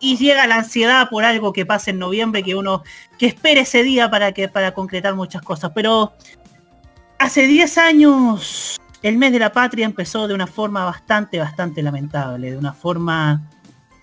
y, 0.01 0.17
llega 0.17 0.49
la 0.49 0.57
ansiedad 0.57 1.09
por 1.09 1.25
algo 1.25 1.53
que 1.53 1.65
pase 1.65 1.91
en 1.93 1.99
noviembre, 2.01 2.43
que 2.43 2.57
uno 2.57 2.83
que 3.19 3.27
espere 3.27 3.61
ese 3.61 3.85
día 3.85 4.11
para 4.11 4.33
que 4.33 4.49
para 4.49 4.75
concretar 4.75 5.15
muchas 5.15 5.43
cosas. 5.43 5.71
Pero 5.75 6.13
hace 7.19 7.47
10 7.47 7.79
años 7.79 8.79
el 9.03 9.17
mes 9.17 9.33
de 9.33 9.39
la 9.39 9.53
patria 9.53 9.87
empezó 9.87 10.27
de 10.27 10.35
una 10.35 10.47
forma 10.47 10.85
bastante, 10.85 11.39
bastante 11.39 11.83
lamentable, 11.83 12.51
de 12.51 12.57
una 12.57 12.73
forma 12.73 13.49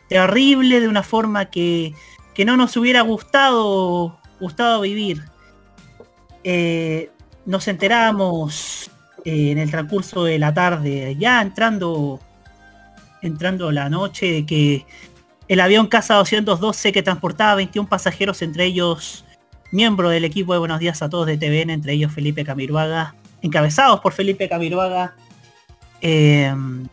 terrible, 0.07 0.79
de 0.79 0.87
una 0.87 1.03
forma 1.03 1.45
que, 1.45 1.93
que 2.33 2.45
no 2.45 2.55
nos 2.57 2.77
hubiera 2.77 3.01
gustado, 3.01 4.19
gustado 4.39 4.81
vivir. 4.81 5.23
Eh, 6.43 7.11
nos 7.45 7.67
enteramos 7.67 8.89
eh, 9.25 9.51
en 9.51 9.57
el 9.57 9.69
transcurso 9.69 10.23
de 10.23 10.39
la 10.39 10.53
tarde, 10.53 11.15
ya 11.19 11.41
entrando, 11.41 12.19
entrando 13.21 13.71
la 13.71 13.89
noche, 13.89 14.31
de 14.31 14.45
que 14.45 14.85
el 15.47 15.59
avión 15.59 15.87
Casa 15.87 16.15
212 16.15 16.91
que 16.91 17.03
transportaba 17.03 17.55
21 17.55 17.89
pasajeros, 17.89 18.41
entre 18.41 18.65
ellos 18.65 19.25
miembro 19.71 20.09
del 20.09 20.23
equipo 20.23 20.53
de 20.53 20.59
Buenos 20.59 20.79
Días 20.79 21.01
a 21.01 21.09
Todos 21.09 21.27
de 21.27 21.37
TVN, 21.37 21.69
entre 21.69 21.93
ellos 21.93 22.13
Felipe 22.13 22.45
Camiruaga, 22.45 23.15
encabezados 23.41 23.99
por 23.99 24.13
Felipe 24.13 24.49
Camiruaga, 24.49 25.15
em, 26.01 26.87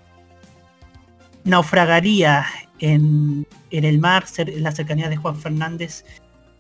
naufragaría 1.45 2.47
en, 2.79 3.47
en, 3.71 3.85
el 3.85 3.99
mar, 3.99 4.25
en 4.37 4.63
la 4.63 4.73
cercanía 4.73 5.09
de 5.09 5.17
Juan 5.17 5.37
Fernández, 5.37 6.05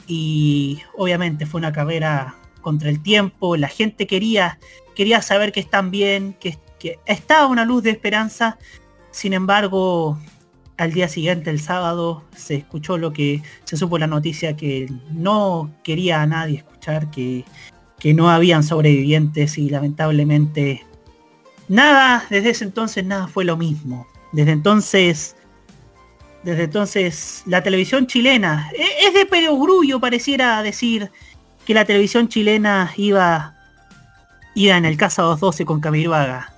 y 0.06 0.80
obviamente 0.96 1.46
fue 1.46 1.58
una 1.58 1.72
carrera 1.72 2.36
contra 2.60 2.88
el 2.88 3.02
tiempo, 3.02 3.56
la 3.56 3.68
gente 3.68 4.06
quería 4.06 4.58
quería 4.94 5.22
saber 5.22 5.52
que 5.52 5.60
están 5.60 5.90
bien, 5.90 6.34
que, 6.34 6.58
estaba 7.06 7.46
una 7.46 7.64
luz 7.64 7.84
de 7.84 7.90
esperanza. 7.90 8.58
Sin 9.12 9.34
embargo, 9.34 10.18
al 10.76 10.92
día 10.92 11.08
siguiente, 11.08 11.50
el 11.50 11.60
sábado, 11.60 12.24
se 12.36 12.56
escuchó 12.56 12.98
lo 12.98 13.12
que 13.12 13.42
se 13.64 13.76
supo 13.76 13.98
la 13.98 14.08
noticia 14.08 14.56
que 14.56 14.88
no 15.10 15.72
quería 15.84 16.22
a 16.22 16.26
nadie 16.26 16.58
escuchar, 16.58 17.10
que, 17.10 17.44
que 18.02 18.14
no 18.14 18.28
habían 18.28 18.64
sobrevivientes 18.64 19.58
y 19.58 19.70
lamentablemente 19.70 20.84
nada, 21.68 22.26
desde 22.30 22.50
ese 22.50 22.64
entonces 22.64 23.04
nada 23.04 23.28
fue 23.28 23.44
lo 23.44 23.56
mismo. 23.56 24.08
Desde 24.32 24.50
entonces, 24.50 25.36
desde 26.42 26.64
entonces 26.64 27.44
la 27.46 27.62
televisión 27.62 28.08
chilena, 28.08 28.68
e, 28.76 29.06
es 29.06 29.14
de 29.14 29.24
perogrullo 29.24 30.00
pareciera 30.00 30.60
decir 30.64 31.12
que 31.64 31.74
la 31.74 31.84
televisión 31.84 32.26
chilena 32.26 32.92
iba 32.96 33.54
iba 34.56 34.76
en 34.76 34.84
el 34.84 34.96
Casa 34.96 35.22
212 35.22 35.64
con 35.64 35.80
Camiroaga. 35.80 36.52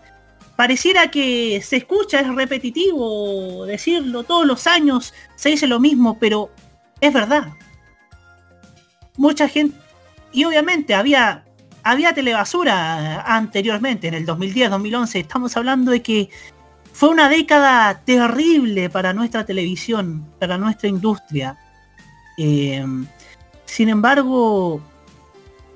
Pareciera 0.56 1.10
que 1.10 1.60
se 1.62 1.76
escucha, 1.76 2.20
es 2.20 2.34
repetitivo 2.34 3.66
decirlo, 3.66 4.24
todos 4.24 4.46
los 4.46 4.66
años 4.66 5.12
se 5.36 5.50
dice 5.50 5.66
lo 5.66 5.78
mismo, 5.78 6.18
pero 6.18 6.50
es 7.02 7.12
verdad. 7.12 7.48
Mucha 9.18 9.46
gente, 9.46 9.76
y 10.34 10.44
obviamente 10.44 10.94
había, 10.94 11.44
había 11.84 12.12
telebasura 12.12 13.22
anteriormente, 13.22 14.08
en 14.08 14.14
el 14.14 14.26
2010, 14.26 14.70
2011, 14.70 15.20
estamos 15.20 15.56
hablando 15.56 15.92
de 15.92 16.02
que 16.02 16.28
fue 16.92 17.08
una 17.08 17.28
década 17.28 18.02
terrible 18.04 18.90
para 18.90 19.12
nuestra 19.12 19.46
televisión, 19.46 20.26
para 20.40 20.58
nuestra 20.58 20.88
industria. 20.88 21.56
Eh, 22.36 22.84
sin 23.64 23.88
embargo, 23.88 24.80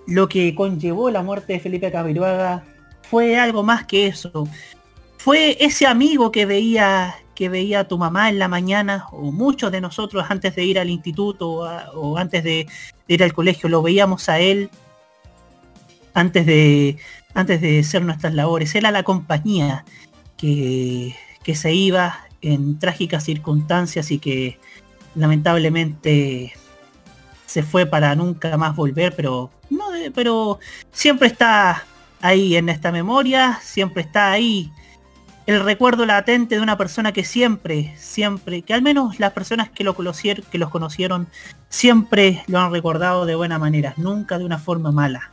lo 0.08 0.28
que 0.28 0.54
conllevó 0.54 1.08
la 1.10 1.22
muerte 1.22 1.52
de 1.52 1.60
Felipe 1.60 1.92
Camiroaga 1.92 2.64
fue 3.02 3.38
algo 3.38 3.62
más 3.62 3.86
que 3.86 4.08
eso. 4.08 4.48
Fue 5.18 5.56
ese 5.60 5.86
amigo 5.86 6.32
que 6.32 6.46
veía 6.46 7.14
que 7.38 7.48
veía 7.48 7.78
a 7.78 7.84
tu 7.84 7.98
mamá 7.98 8.30
en 8.30 8.40
la 8.40 8.48
mañana, 8.48 9.06
o 9.12 9.30
muchos 9.30 9.70
de 9.70 9.80
nosotros 9.80 10.26
antes 10.28 10.56
de 10.56 10.64
ir 10.64 10.76
al 10.76 10.90
instituto 10.90 11.48
o, 11.94 12.18
antes 12.18 12.42
de, 12.42 12.66
ir 13.06 13.22
al 13.22 13.32
colegio, 13.32 13.68
lo 13.68 13.80
veíamos 13.80 14.28
a 14.28 14.40
él 14.40 14.70
antes 16.14 16.46
de, 16.46 16.96
antes 17.34 17.60
de 17.60 17.78
hacer 17.78 18.02
nuestras 18.02 18.34
labores. 18.34 18.74
Era 18.74 18.90
la 18.90 19.04
compañía 19.04 19.84
que, 20.36 21.14
que 21.44 21.54
se 21.54 21.72
iba 21.72 22.26
en 22.42 22.80
trágicas 22.80 23.22
circunstancias 23.22 24.10
y 24.10 24.18
que 24.18 24.58
lamentablemente 25.14 26.54
se 27.46 27.62
fue 27.62 27.86
para 27.86 28.16
nunca 28.16 28.56
más 28.56 28.74
volver, 28.74 29.14
pero 29.14 29.52
pero 30.12 30.58
siempre 30.90 31.28
está 31.28 31.84
ahí 32.20 32.56
en 32.56 32.68
esta 32.68 32.90
memoria, 32.90 33.60
siempre 33.62 34.02
está 34.02 34.32
ahí 34.32 34.72
el 35.48 35.64
recuerdo 35.64 36.04
latente 36.04 36.56
de 36.56 36.60
una 36.60 36.76
persona 36.76 37.12
que 37.12 37.24
siempre, 37.24 37.94
siempre, 37.96 38.60
que 38.60 38.74
al 38.74 38.82
menos 38.82 39.18
las 39.18 39.32
personas 39.32 39.70
que, 39.70 39.82
lo 39.82 39.94
conocieron, 39.94 40.44
que 40.52 40.58
los 40.58 40.68
conocieron, 40.68 41.26
siempre 41.70 42.44
lo 42.48 42.60
han 42.60 42.70
recordado 42.70 43.24
de 43.24 43.34
buena 43.34 43.58
manera, 43.58 43.94
nunca 43.96 44.36
de 44.36 44.44
una 44.44 44.58
forma 44.58 44.92
mala. 44.92 45.32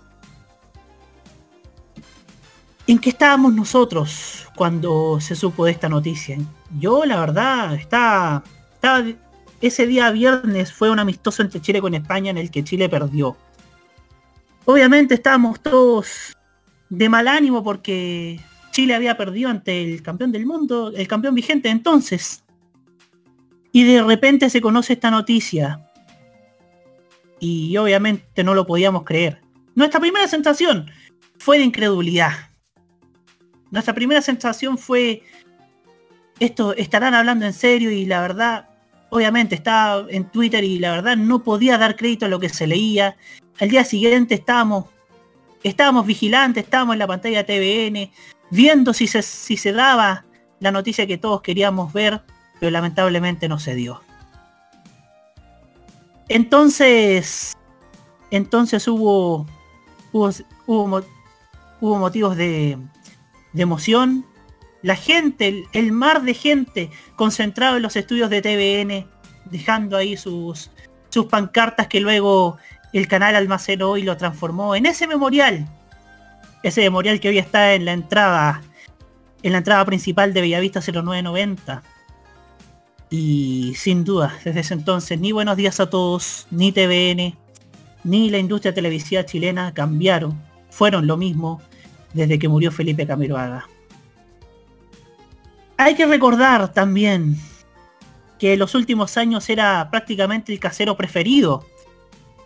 ¿En 2.88 2.98
qué 2.98 3.10
estábamos 3.10 3.54
nosotros 3.54 4.48
cuando 4.56 5.20
se 5.20 5.36
supo 5.36 5.66
de 5.66 5.74
esta 5.74 5.90
noticia? 5.90 6.38
Yo, 6.80 7.04
la 7.04 7.20
verdad, 7.20 7.74
estaba, 7.74 8.42
estaba 8.74 9.04
ese 9.60 9.86
día 9.86 10.12
viernes 10.12 10.72
fue 10.72 10.90
un 10.90 11.00
amistoso 11.00 11.42
entre 11.42 11.60
Chile 11.60 11.82
con 11.82 11.94
España 11.94 12.32
en 12.32 12.38
el 12.38 12.52
que 12.52 12.64
Chile 12.64 12.88
perdió. 12.88 13.36
Obviamente 14.64 15.16
estábamos 15.16 15.60
todos 15.60 16.34
de 16.88 17.10
mal 17.10 17.28
ánimo 17.28 17.66
porque 17.66 18.40
Chile 18.76 18.94
había 18.94 19.16
perdido 19.16 19.50
ante 19.50 19.82
el 19.82 20.04
campeón 20.04 20.34
del 20.34 20.46
mundo, 20.46 20.92
el 20.94 21.08
campeón 21.08 21.34
vigente 21.34 21.70
entonces. 21.70 22.44
Y 23.72 23.86
de 23.86 24.04
repente 24.04 24.50
se 24.50 24.60
conoce 24.60 24.92
esta 24.92 25.10
noticia. 25.10 25.90
Y 27.40 27.78
obviamente 27.78 28.44
no 28.44 28.54
lo 28.54 28.68
podíamos 28.68 29.06
creer. 29.06 29.40
Nuestra 29.76 30.02
primera 30.02 30.28
sensación 30.28 30.92
fue 31.38 31.58
de 31.58 31.64
incredulidad. 31.64 32.34
Nuestra 33.72 33.94
primera 33.94 34.22
sensación 34.22 34.78
fue, 34.78 35.24
esto 36.42 36.74
estarán 36.74 37.14
hablando 37.14 37.46
en 37.46 37.54
serio 37.54 37.92
y 37.92 38.06
la 38.06 38.20
verdad 38.20 38.68
obviamente 39.10 39.56
estaba 39.56 40.06
en 40.10 40.30
Twitter 40.30 40.66
y 40.66 40.80
la 40.80 40.92
verdad 40.92 41.16
no 41.16 41.44
podía 41.44 41.78
dar 41.78 41.96
crédito 41.96 42.26
a 42.26 42.30
lo 42.30 42.42
que 42.42 42.50
se 42.50 42.68
leía. 42.68 43.16
Al 43.58 43.70
día 43.70 43.86
siguiente 43.86 44.36
estábamos, 44.36 44.88
estábamos 45.64 46.06
vigilantes, 46.06 46.66
estábamos 46.66 46.96
en 46.96 47.00
la 47.00 47.08
pantalla 47.08 47.46
TVN, 47.46 48.12
viendo 48.52 48.94
si 48.94 49.08
se, 49.08 49.22
si 49.22 49.58
se 49.58 49.74
daba 49.74 50.26
la 50.60 50.72
noticia 50.72 51.08
que 51.08 51.18
todos 51.18 51.42
queríamos 51.42 51.94
ver, 51.94 52.22
pero 52.60 52.72
lamentablemente 52.72 53.48
no 53.48 53.60
se 53.60 53.76
dio. 53.76 54.02
Entonces, 56.28 57.56
entonces 58.32 58.88
hubo, 58.88 59.46
hubo, 60.12 60.32
hubo, 60.68 61.98
motivos 61.98 62.36
de, 62.36 62.78
de 63.54 63.62
emoción, 63.62 64.26
la 64.82 64.96
gente, 64.96 65.66
el, 65.74 65.92
mar 65.92 66.24
de 66.24 66.34
gente 66.34 66.92
concentrado 67.16 67.78
en 67.78 67.84
los 67.84 67.96
estudios 67.96 68.30
de 68.30 68.42
TVN, 68.42 69.08
dejando 69.46 69.98
ahí 69.98 70.18
sus, 70.18 70.72
sus 71.10 71.26
pancartas 71.26 71.88
que 71.88 72.00
luego 72.00 72.58
el 72.94 73.08
canal 73.08 73.36
almacenó 73.36 73.98
y 73.98 74.04
lo 74.04 74.16
transformó 74.18 74.76
en 74.76 74.86
ese 74.86 75.08
memorial. 75.08 75.68
Ese 76.66 76.82
memorial 76.82 77.20
que 77.20 77.30
hoy 77.30 77.38
está 77.38 77.76
en 77.76 77.86
la 77.86 77.94
entrada, 77.94 78.64
en 79.44 79.52
la 79.52 79.60
entrada 79.60 79.86
principal 79.86 80.34
de 80.34 80.42
Bellavista 80.42 80.82
0990. 80.82 81.84
Y 83.12 83.74
sin 83.78 84.04
duda, 84.04 84.36
desde 84.44 84.62
ese 84.62 84.74
entonces, 84.74 85.20
ni 85.20 85.32
Buenos 85.32 85.58
Días 85.58 85.80
a 85.80 85.92
Todos, 85.92 86.48
ni 86.50 86.72
TVN, 86.72 87.38
ni 88.04 88.32
la 88.32 88.40
industria 88.40 88.74
televisiva 88.74 89.24
chilena 89.24 89.76
cambiaron. 89.76 90.42
Fueron 90.72 91.06
lo 91.06 91.18
mismo 91.18 91.62
desde 92.16 92.40
que 92.40 92.50
murió 92.50 92.72
Felipe 92.72 93.06
Camiroaga. 93.06 93.70
Hay 95.78 95.94
que 95.94 96.08
recordar 96.08 96.74
también 96.74 97.38
que 98.40 98.54
en 98.54 98.60
los 98.60 98.74
últimos 98.74 99.18
años 99.18 99.48
era 99.52 99.88
prácticamente 99.92 100.52
el 100.52 100.60
casero 100.60 100.98
preferido 100.98 101.64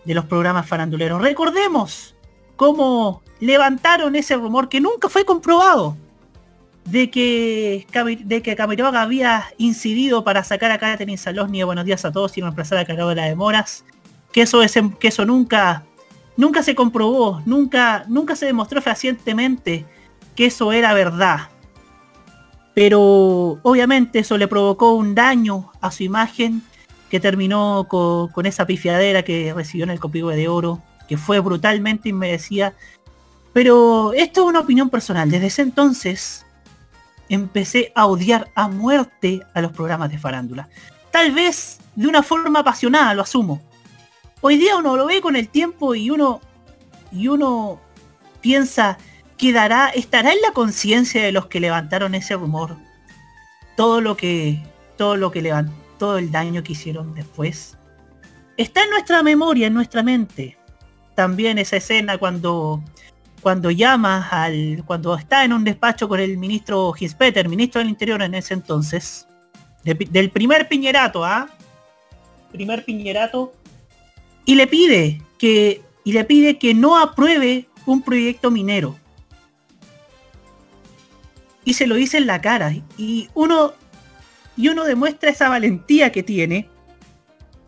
de 0.03 0.13
los 0.13 0.25
programas 0.25 0.67
faranduleros. 0.67 1.21
Recordemos 1.21 2.15
cómo 2.59 3.23
levantaron 3.39 4.17
ese 4.17 4.35
rumor 4.35 4.67
que 4.67 4.81
nunca 4.81 5.07
fue 5.07 5.23
comprobado 5.23 5.95
de 6.83 7.09
que, 7.09 7.87
de 8.25 8.41
que 8.41 8.55
Camiroaga 8.57 9.01
había 9.01 9.45
incidido 9.57 10.25
para 10.25 10.43
sacar 10.43 10.69
a 10.69 10.77
Catherine 10.77 11.17
Salosni 11.17 11.59
de 11.59 11.63
Buenos 11.63 11.85
Días 11.85 12.03
a 12.03 12.11
Todos 12.11 12.37
y 12.37 12.41
reemplazar 12.41 12.77
a 12.79 12.83
Carola 12.83 13.23
de 13.23 13.35
Moras. 13.37 13.85
Que 14.33 14.41
eso, 14.41 14.61
es, 14.61 14.77
que 14.99 15.07
eso 15.07 15.23
nunca, 15.23 15.85
nunca 16.35 16.61
se 16.61 16.75
comprobó, 16.75 17.41
nunca, 17.45 18.03
nunca 18.09 18.35
se 18.35 18.47
demostró 18.47 18.81
fehacientemente 18.81 19.85
que 20.35 20.47
eso 20.47 20.73
era 20.73 20.93
verdad. 20.93 21.47
Pero 22.73 23.57
obviamente 23.63 24.19
eso 24.19 24.37
le 24.37 24.49
provocó 24.49 24.95
un 24.95 25.15
daño 25.15 25.71
a 25.79 25.91
su 25.91 26.03
imagen 26.03 26.61
que 27.09 27.21
terminó 27.21 27.87
con, 27.87 28.45
esa 28.45 28.67
pifiadera 28.67 29.23
que 29.23 29.53
recibió 29.53 29.85
en 29.85 29.91
el 29.91 29.99
Copihue 30.01 30.35
de 30.35 30.49
Oro, 30.49 30.83
que 31.09 31.17
fue 31.17 31.39
brutalmente 31.39 32.07
inmerecida. 32.07 32.75
Pero 33.51 34.13
esto 34.13 34.41
es 34.41 34.47
una 34.47 34.59
opinión 34.59 34.89
personal. 34.89 35.29
Desde 35.29 35.47
ese 35.47 35.63
entonces, 35.63 36.45
empecé 37.27 37.91
a 37.95 38.05
odiar 38.05 38.51
a 38.53 38.67
muerte 38.67 39.41
a 39.55 39.61
los 39.61 39.71
programas 39.71 40.11
de 40.11 40.19
farándula. 40.19 40.69
Tal 41.11 41.31
vez 41.31 41.79
de 41.95 42.07
una 42.07 42.21
forma 42.21 42.59
apasionada, 42.59 43.15
lo 43.15 43.23
asumo. 43.23 43.59
Hoy 44.41 44.57
día 44.57 44.77
uno 44.77 44.95
lo 44.95 45.07
ve 45.07 45.19
con 45.19 45.35
el 45.35 45.49
tiempo 45.49 45.95
y 45.95 46.11
uno 46.11 46.41
y 47.11 47.27
uno 47.27 47.81
piensa, 48.39 48.99
quedará, 49.35 49.89
estará 49.89 50.31
en 50.31 50.41
la 50.41 50.53
conciencia 50.53 51.23
de 51.23 51.31
los 51.31 51.47
que 51.47 51.59
levantaron 51.59 52.13
ese 52.13 52.35
rumor. 52.35 52.77
Todo 53.75 53.99
lo 53.99 54.15
que 54.15 54.61
todo 54.95 55.17
lo 55.17 55.31
que 55.31 55.41
levantó, 55.41 55.73
todo 55.97 56.17
el 56.19 56.31
daño 56.31 56.61
que 56.61 56.73
hicieron 56.73 57.15
después. 57.15 57.77
Está 58.57 58.83
en 58.83 58.91
nuestra 58.91 59.23
memoria, 59.23 59.67
en 59.67 59.73
nuestra 59.73 60.03
mente. 60.03 60.58
También 61.19 61.57
esa 61.57 61.75
escena 61.75 62.17
cuando 62.17 62.81
cuando 63.41 63.71
llama 63.71 64.29
al 64.31 64.85
cuando 64.85 65.17
está 65.17 65.43
en 65.43 65.51
un 65.51 65.65
despacho 65.65 66.07
con 66.07 66.21
el 66.21 66.37
ministro 66.37 66.93
Gispeter, 66.93 67.49
ministro 67.49 67.79
del 67.79 67.89
Interior 67.89 68.21
en 68.21 68.35
ese 68.35 68.53
entonces, 68.53 69.27
del 69.83 70.29
primer 70.29 70.69
piñerato, 70.69 71.25
¿ah? 71.25 71.49
Primer 72.53 72.85
piñerato 72.85 73.51
y 74.45 74.55
le 74.55 74.65
pide 74.65 75.21
que 75.37 75.81
y 76.05 76.13
le 76.13 76.23
pide 76.23 76.57
que 76.57 76.73
no 76.73 76.97
apruebe 76.97 77.67
un 77.85 78.01
proyecto 78.01 78.49
minero. 78.49 78.95
Y 81.65 81.73
se 81.73 81.85
lo 81.85 81.95
dice 81.95 82.19
en 82.19 82.27
la 82.27 82.39
cara 82.39 82.73
y 82.97 83.27
uno 83.33 83.73
y 84.55 84.69
uno 84.69 84.85
demuestra 84.85 85.31
esa 85.31 85.49
valentía 85.49 86.13
que 86.13 86.23
tiene. 86.23 86.69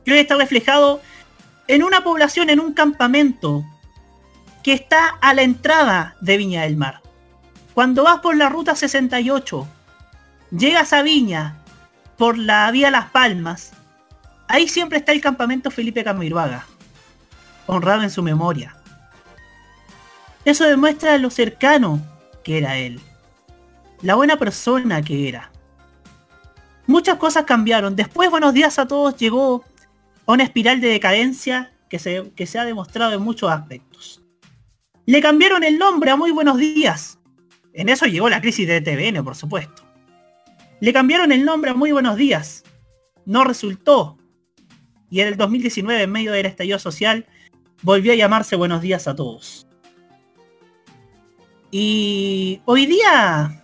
Que 0.06 0.14
hoy 0.14 0.20
está 0.20 0.38
reflejado 0.38 1.02
en 1.68 1.84
una 1.84 2.04
población, 2.04 2.50
en 2.50 2.60
un 2.60 2.74
campamento 2.74 3.64
que 4.64 4.74
está 4.74 5.18
a 5.22 5.34
la 5.34 5.42
entrada 5.42 6.16
de 6.22 6.38
Viña 6.38 6.64
del 6.64 6.78
Mar. 6.78 7.02
Cuando 7.74 8.04
vas 8.04 8.20
por 8.20 8.36
la 8.36 8.50
ruta 8.50 8.76
68, 8.76 9.68
llegas 10.52 10.94
a 10.94 11.02
Viña 11.02 11.58
por 12.18 12.38
la 12.38 12.70
vía 12.72 12.92
Las 12.92 13.10
Palmas, 13.10 13.72
ahí 14.48 14.68
siempre 14.68 15.00
está 15.00 15.12
el 15.12 15.22
campamento 15.22 15.72
Felipe 15.72 16.04
Camiroaga, 16.04 16.66
honrado 17.68 18.04
en 18.04 18.12
su 18.12 18.22
memoria. 18.22 18.76
Eso 20.46 20.66
demuestra 20.66 21.18
lo 21.18 21.30
cercano 21.30 22.02
que 22.44 22.58
era 22.58 22.78
él, 22.78 23.00
la 24.02 24.16
buena 24.16 24.38
persona 24.38 25.02
que 25.02 25.30
era. 25.30 25.52
Muchas 26.88 27.16
cosas 27.18 27.46
cambiaron. 27.46 27.96
Después, 27.96 28.30
buenos 28.30 28.54
días 28.54 28.78
a 28.80 28.88
todos, 28.88 29.16
llegó 29.16 29.64
una 30.34 30.44
espiral 30.44 30.82
de 30.82 30.90
decadencia 30.90 31.74
que 31.90 32.00
se, 32.00 32.32
que 32.36 32.46
se 32.46 32.60
ha 32.60 32.66
demostrado 32.66 33.14
en 33.14 33.22
muchos 33.22 33.52
aspectos. 33.52 34.24
Le 35.06 35.22
cambiaron 35.22 35.64
el 35.64 35.78
nombre 35.78 36.12
a 36.12 36.16
Muy 36.16 36.32
Buenos 36.32 36.58
Días. 36.58 37.20
En 37.74 37.90
eso 37.90 38.06
llegó 38.06 38.30
la 38.30 38.42
crisis 38.42 38.68
de 38.68 38.82
TVN, 38.82 39.24
por 39.24 39.36
supuesto. 39.36 39.84
Le 40.80 40.94
cambiaron 40.94 41.32
el 41.32 41.44
nombre 41.44 41.72
a 41.72 41.74
Muy 41.74 41.92
Buenos 41.92 42.18
Días. 42.18 42.64
No 43.26 43.44
resultó. 43.44 44.18
Y 45.10 45.22
en 45.22 45.28
el 45.28 45.38
2019, 45.38 46.04
en 46.04 46.12
medio 46.12 46.32
del 46.32 46.46
estallido 46.46 46.80
social, 46.80 47.26
volvió 47.82 48.14
a 48.14 48.16
llamarse 48.16 48.56
Buenos 48.56 48.82
Días 48.82 49.08
a 49.08 49.16
todos. 49.16 49.68
Y 51.72 52.62
hoy 52.66 52.86
día, 52.86 53.64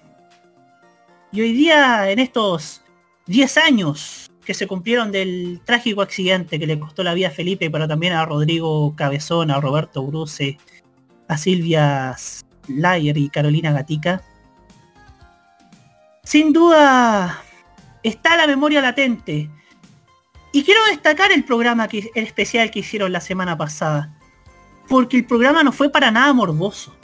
y 1.32 1.42
hoy 1.42 1.52
día 1.54 2.10
en 2.10 2.20
estos 2.20 2.82
10 3.28 3.58
años 3.58 4.32
que 4.48 4.54
se 4.54 4.66
cumplieron 4.66 5.12
del 5.12 5.60
trágico 5.66 6.02
accidente 6.02 6.58
que 6.58 6.66
le 6.66 6.80
costó 6.80 7.04
la 7.04 7.14
vida 7.14 7.28
a 7.28 7.32
Felipe, 7.32 7.70
pero 7.70 7.86
también 7.86 8.14
a 8.14 8.26
Rodrigo 8.26 8.96
Cabezón, 8.96 9.52
a 9.52 9.60
Roberto 9.60 10.02
Bruce, 10.04 10.58
a 11.28 11.38
Silvia 11.38 12.16
Slayer 12.66 13.18
y 13.18 13.28
Carolina 13.28 13.74
Gatica. 13.74 14.24
Sin 16.24 16.54
duda 16.54 17.44
está 18.04 18.38
la 18.38 18.48
memoria 18.48 18.80
latente. 18.80 19.50
Y 20.54 20.64
quiero 20.64 20.80
destacar 20.86 21.34
el 21.34 21.44
programa 21.44 21.90
que, 21.90 22.10
el 22.16 22.24
especial 22.24 22.72
que 22.72 22.80
hicieron 22.80 23.12
la 23.12 23.20
semana 23.20 23.58
pasada. 23.58 24.18
Porque 24.88 25.18
el 25.18 25.26
programa 25.26 25.62
no 25.62 25.74
fue 25.74 25.90
para 25.90 26.10
nada 26.10 26.32
morboso. 26.32 26.96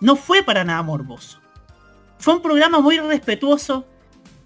No 0.00 0.16
fue 0.16 0.42
para 0.42 0.64
nada 0.64 0.82
morboso. 0.82 1.38
Fue 2.18 2.32
un 2.32 2.40
programa 2.40 2.80
muy 2.80 2.98
respetuoso 2.98 3.86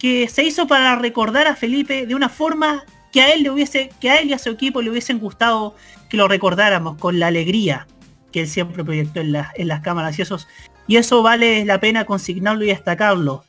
que 0.01 0.29
se 0.29 0.43
hizo 0.43 0.67
para 0.67 0.97
recordar 0.97 1.47
a 1.47 1.55
Felipe 1.55 2.07
de 2.07 2.15
una 2.17 2.31
forma 2.31 2.85
que 3.13 3.21
a 3.21 3.33
él 3.33 3.43
le 3.43 3.51
hubiese, 3.51 3.91
que 4.01 4.11
a 4.11 4.17
él 4.21 4.31
y 4.31 4.33
a 4.33 4.39
su 4.39 4.51
equipo 4.51 4.83
le 4.83 4.91
hubiesen 4.91 5.19
gustado 5.19 5.77
que 6.09 6.17
lo 6.17 6.27
recordáramos 6.27 6.97
con 6.97 7.21
la 7.21 7.29
alegría 7.29 7.87
que 8.33 8.41
él 8.41 8.49
siempre 8.49 8.85
proyectó 8.85 9.21
en, 9.21 9.33
las 9.33 9.81
cámaras 9.83 10.19
y 10.19 10.23
esos 10.23 10.49
y 10.87 10.97
eso 10.97 11.23
vale 11.23 11.65
la 11.65 11.81
pena 11.81 12.05
consignarlo 12.05 12.65
y 12.65 12.69
destacarlo 12.69 13.45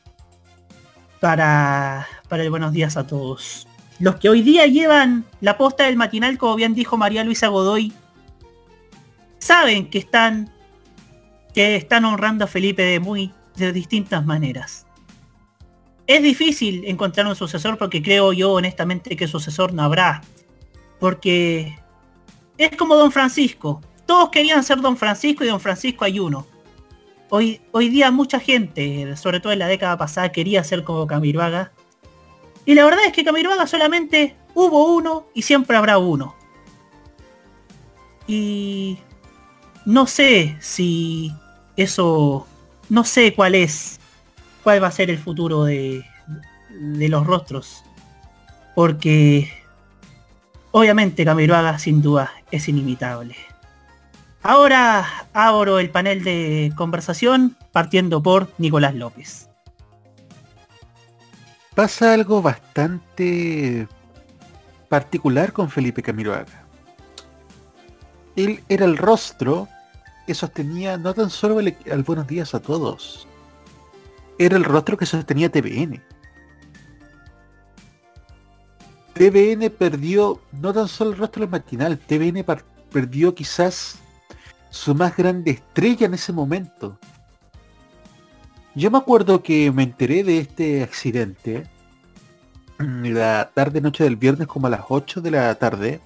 para, 1.20 2.06
para 2.28 2.42
el 2.42 2.50
buenos 2.50 2.72
días 2.72 2.96
a 2.96 3.06
todos. 3.06 3.66
Los 3.98 4.16
que 4.16 4.28
hoy 4.28 4.42
día 4.42 4.66
llevan 4.66 5.24
la 5.40 5.56
posta 5.56 5.84
del 5.84 5.96
matinal, 5.96 6.36
como 6.38 6.56
bien 6.56 6.74
dijo 6.74 6.96
María 6.96 7.24
Luisa 7.24 7.48
Godoy, 7.48 7.92
saben 9.38 9.88
que 9.88 9.98
están 9.98 10.52
que 11.54 11.76
están 11.76 12.04
honrando 12.04 12.44
a 12.44 12.48
Felipe 12.48 12.82
de 12.82 13.00
muy 13.00 13.32
de 13.56 13.72
distintas 13.72 14.24
maneras. 14.24 14.86
Es 16.06 16.22
difícil 16.22 16.84
encontrar 16.86 17.26
un 17.26 17.36
sucesor 17.36 17.78
porque 17.78 18.02
creo 18.02 18.32
yo 18.32 18.52
honestamente 18.52 19.16
que 19.16 19.28
sucesor 19.28 19.72
no 19.72 19.82
habrá. 19.82 20.22
Porque 20.98 21.78
es 22.58 22.76
como 22.76 22.96
Don 22.96 23.12
Francisco 23.12 23.80
todos 24.12 24.28
querían 24.28 24.62
ser 24.62 24.80
Don 24.80 24.96
Francisco 24.96 25.42
y 25.42 25.48
Don 25.48 25.58
Francisco 25.58 26.04
hay 26.04 26.18
uno. 26.18 26.46
Hoy, 27.30 27.62
hoy 27.70 27.88
día 27.88 28.10
mucha 28.10 28.38
gente, 28.38 29.16
sobre 29.16 29.40
todo 29.40 29.54
en 29.54 29.58
la 29.58 29.66
década 29.66 29.96
pasada, 29.96 30.32
quería 30.32 30.62
ser 30.64 30.84
como 30.84 31.06
Camiroaga. 31.06 31.72
Y 32.66 32.74
la 32.74 32.84
verdad 32.84 33.06
es 33.06 33.12
que 33.12 33.24
Camiroaga 33.24 33.66
solamente 33.66 34.36
hubo 34.54 34.94
uno 34.94 35.28
y 35.32 35.40
siempre 35.40 35.78
habrá 35.78 35.96
uno. 35.96 36.34
Y 38.26 38.98
no 39.86 40.06
sé 40.06 40.58
si 40.60 41.32
eso, 41.76 42.46
no 42.90 43.04
sé 43.04 43.34
cuál 43.34 43.54
es, 43.54 43.98
cuál 44.62 44.82
va 44.82 44.88
a 44.88 44.92
ser 44.92 45.10
el 45.10 45.18
futuro 45.18 45.64
de, 45.64 46.04
los 46.70 47.26
rostros. 47.26 47.84
Porque 48.74 49.52
obviamente 50.70 51.24
Camiroaga 51.24 51.78
sin 51.78 52.02
duda 52.02 52.32
es 52.50 52.68
inimitable. 52.68 53.36
Ahora 54.42 55.06
abro 55.32 55.78
el 55.78 55.90
panel 55.90 56.24
de 56.24 56.72
conversación 56.76 57.56
partiendo 57.70 58.22
por 58.22 58.48
Nicolás 58.58 58.94
López. 58.94 59.48
Pasa 61.74 62.12
algo 62.12 62.42
bastante 62.42 63.86
particular 64.88 65.52
con 65.52 65.70
Felipe 65.70 66.02
Camiroaga. 66.02 66.66
Él 68.36 68.62
era 68.68 68.84
el 68.84 68.96
rostro 68.98 69.68
que 70.26 70.34
sostenía 70.34 70.96
no 70.96 71.14
tan 71.14 71.30
solo 71.30 71.60
el, 71.60 72.02
Buenos 72.04 72.26
Días 72.26 72.54
a 72.54 72.60
Todos, 72.60 73.26
era 74.38 74.56
el 74.56 74.64
rostro 74.64 74.96
que 74.96 75.06
sostenía 75.06 75.50
TVN. 75.50 76.02
TVN 79.14 79.70
perdió 79.70 80.40
no 80.52 80.72
tan 80.72 80.88
solo 80.88 81.10
el 81.10 81.18
rostro 81.18 81.40
del 81.40 81.50
matinal, 81.50 81.98
TVN 81.98 82.44
perdió 82.90 83.34
quizás 83.34 83.98
su 84.70 84.94
más 84.94 85.16
grande 85.16 85.52
estrella 85.52 86.06
en 86.06 86.14
ese 86.14 86.32
momento. 86.32 86.98
Yo 88.74 88.90
me 88.90 88.98
acuerdo 88.98 89.42
que 89.42 89.70
me 89.70 89.82
enteré 89.82 90.24
de 90.24 90.38
este 90.38 90.82
accidente 90.82 91.66
la 92.78 93.50
tarde 93.54 93.80
noche 93.80 94.04
del 94.04 94.16
viernes 94.16 94.48
como 94.48 94.66
a 94.66 94.70
las 94.70 94.82
8 94.88 95.20
de 95.20 95.30
la 95.30 95.54
tarde. 95.56 96.00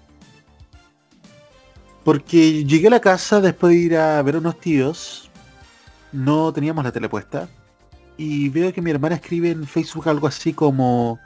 Porque 2.04 2.64
llegué 2.64 2.88
a 2.88 2.90
la 2.90 3.00
casa 3.00 3.40
después 3.40 3.72
de 3.72 3.78
ir 3.78 3.96
a 3.96 4.20
ver 4.22 4.36
a 4.36 4.38
unos 4.38 4.58
tíos. 4.58 5.30
No 6.12 6.52
teníamos 6.52 6.84
la 6.84 6.92
tele 6.92 7.08
puesta. 7.08 7.48
Y 8.16 8.48
veo 8.48 8.72
que 8.72 8.82
mi 8.82 8.90
hermana 8.90 9.16
escribe 9.16 9.50
en 9.50 9.66
Facebook 9.66 10.08
algo 10.08 10.26
así 10.26 10.52
como 10.52 11.18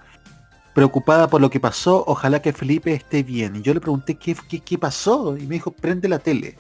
preocupada 0.74 1.28
por 1.28 1.40
lo 1.40 1.50
que 1.50 1.60
pasó, 1.60 2.04
ojalá 2.06 2.40
que 2.40 2.52
Felipe 2.52 2.92
esté 2.92 3.22
bien. 3.22 3.56
Y 3.56 3.62
yo 3.62 3.74
le 3.74 3.80
pregunté 3.80 4.14
qué, 4.16 4.36
qué, 4.48 4.60
qué 4.60 4.78
pasó 4.78 5.36
y 5.36 5.46
me 5.46 5.54
dijo, 5.54 5.70
prende 5.70 6.08
la 6.08 6.18
tele. 6.18 6.56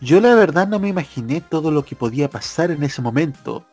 Yo 0.00 0.20
la 0.20 0.34
verdad 0.34 0.68
no 0.68 0.78
me 0.78 0.88
imaginé 0.88 1.40
todo 1.40 1.70
lo 1.70 1.84
que 1.84 1.96
podía 1.96 2.30
pasar 2.30 2.70
en 2.70 2.82
ese 2.82 3.02
momento. 3.02 3.64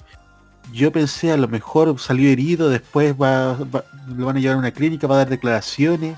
Yo 0.73 0.91
pensé 0.91 1.31
a 1.31 1.37
lo 1.37 1.47
mejor 1.47 1.99
salió 1.99 2.29
herido, 2.29 2.69
después 2.69 3.15
lo 3.17 4.25
van 4.25 4.37
a 4.37 4.39
llevar 4.39 4.55
a 4.55 4.59
una 4.59 4.71
clínica, 4.71 5.07
va 5.07 5.15
a 5.15 5.19
dar 5.19 5.29
declaraciones. 5.29 6.17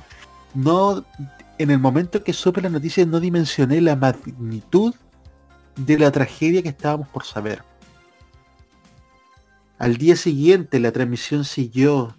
No, 0.53 1.03
en 1.57 1.71
el 1.71 1.79
momento 1.79 2.23
que 2.23 2.33
supe 2.33 2.61
la 2.61 2.69
noticia 2.69 3.05
no 3.05 3.19
dimensioné 3.19 3.81
la 3.81 3.95
magnitud 3.95 4.95
de 5.75 5.99
la 5.99 6.11
tragedia 6.11 6.63
que 6.63 6.69
estábamos 6.69 7.07
por 7.09 7.25
saber. 7.25 7.63
Al 9.79 9.97
día 9.97 10.15
siguiente 10.15 10.79
la 10.79 10.91
transmisión 10.91 11.45
siguió, 11.45 12.15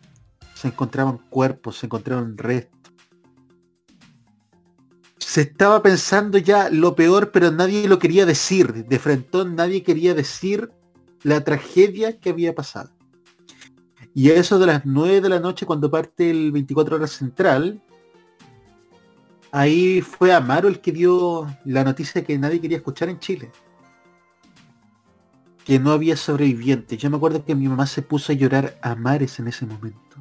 se 0.54 0.68
encontraban 0.68 1.18
cuerpos, 1.18 1.78
se 1.78 1.86
encontraron 1.86 2.38
restos 2.38 2.78
se 5.28 5.42
estaba 5.42 5.82
pensando 5.82 6.38
ya 6.38 6.70
lo 6.70 6.96
peor, 6.96 7.32
pero 7.32 7.50
nadie 7.50 7.86
lo 7.86 7.98
quería 7.98 8.24
decir. 8.24 8.86
De 8.86 8.98
frente 8.98 9.44
nadie 9.44 9.82
quería 9.82 10.14
decir 10.14 10.72
la 11.22 11.44
tragedia 11.44 12.18
que 12.18 12.30
había 12.30 12.54
pasado. 12.54 12.90
Y 14.14 14.30
a 14.30 14.36
eso 14.36 14.58
de 14.58 14.64
las 14.64 14.86
9 14.86 15.20
de 15.20 15.28
la 15.28 15.38
noche, 15.38 15.66
cuando 15.66 15.90
parte 15.90 16.30
el 16.30 16.50
24 16.50 16.96
horas 16.96 17.10
central, 17.10 17.82
ahí 19.52 20.00
fue 20.00 20.32
Amaro 20.32 20.66
el 20.66 20.80
que 20.80 20.92
dio 20.92 21.46
la 21.66 21.84
noticia 21.84 22.24
que 22.24 22.38
nadie 22.38 22.60
quería 22.60 22.78
escuchar 22.78 23.10
en 23.10 23.18
Chile. 23.18 23.52
Que 25.68 25.78
no 25.78 25.92
había 25.92 26.16
sobrevivientes. 26.16 26.98
Yo 26.98 27.10
me 27.10 27.18
acuerdo 27.18 27.44
que 27.44 27.54
mi 27.54 27.68
mamá 27.68 27.86
se 27.86 28.00
puso 28.00 28.32
a 28.32 28.34
llorar 28.34 28.78
a 28.82 28.94
mares 28.94 29.38
en 29.38 29.48
ese 29.48 29.66
momento. 29.66 30.16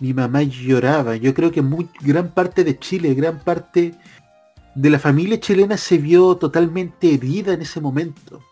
Mi 0.00 0.12
mamá 0.12 0.42
lloraba. 0.42 1.16
Yo 1.16 1.32
creo 1.32 1.50
que 1.50 1.62
muy, 1.62 1.88
gran 2.02 2.32
parte 2.32 2.62
de 2.62 2.78
Chile, 2.78 3.14
gran 3.14 3.38
parte 3.38 3.94
de 4.74 4.90
la 4.90 4.98
familia 4.98 5.40
chilena 5.40 5.78
se 5.78 5.96
vio 5.96 6.36
totalmente 6.36 7.14
herida 7.14 7.54
en 7.54 7.62
ese 7.62 7.80
momento. 7.80 8.42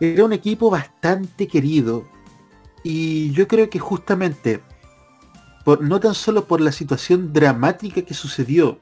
Era 0.00 0.26
un 0.26 0.34
equipo 0.34 0.68
bastante 0.68 1.48
querido 1.48 2.04
y 2.82 3.30
yo 3.32 3.48
creo 3.48 3.70
que 3.70 3.78
justamente, 3.78 4.60
por, 5.64 5.82
no 5.82 5.98
tan 5.98 6.14
solo 6.14 6.46
por 6.46 6.60
la 6.60 6.72
situación 6.72 7.32
dramática 7.32 8.02
que 8.02 8.12
sucedió, 8.12 8.78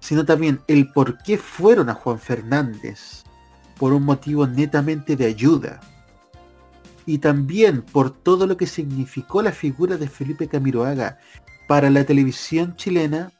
sino 0.00 0.24
también 0.24 0.60
el 0.66 0.90
por 0.92 1.18
qué 1.18 1.38
fueron 1.38 1.88
a 1.88 1.94
Juan 1.94 2.18
Fernández, 2.18 3.22
por 3.78 3.92
un 3.92 4.04
motivo 4.04 4.46
netamente 4.46 5.16
de 5.16 5.26
ayuda, 5.26 5.80
y 7.06 7.18
también 7.18 7.82
por 7.82 8.10
todo 8.10 8.46
lo 8.46 8.56
que 8.56 8.66
significó 8.66 9.42
la 9.42 9.52
figura 9.52 9.96
de 9.96 10.08
Felipe 10.08 10.48
Camiroaga 10.48 11.18
para 11.66 11.90
la 11.90 12.04
televisión 12.04 12.76
chilena, 12.76 13.32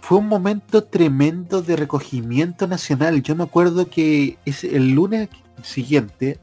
fue 0.00 0.18
un 0.18 0.28
momento 0.28 0.84
tremendo 0.84 1.62
de 1.62 1.76
recogimiento 1.76 2.66
nacional. 2.66 3.22
Yo 3.22 3.36
me 3.36 3.44
acuerdo 3.44 3.88
que 3.88 4.36
es 4.44 4.64
el 4.64 4.90
lunes 4.90 5.28
siguiente, 5.62 6.40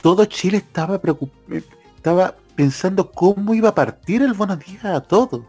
todo 0.00 0.24
Chile 0.24 0.58
estaba 0.58 1.00
estaba 1.96 2.36
pensando 2.54 3.10
cómo 3.10 3.54
iba 3.54 3.70
a 3.70 3.74
partir 3.74 4.22
el 4.22 4.34
buenos 4.34 4.60
días 4.60 4.84
a 4.84 5.00
todos. 5.00 5.42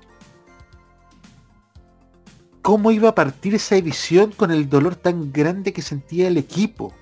Cómo 2.61 2.91
iba 2.91 3.09
a 3.09 3.15
partir 3.15 3.55
esa 3.55 3.75
edición 3.75 4.31
con 4.31 4.51
el 4.51 4.69
dolor 4.69 4.95
tan 4.95 5.31
grande 5.31 5.73
que 5.73 5.81
sentía 5.81 6.27
el 6.27 6.37
equipo. 6.37 6.93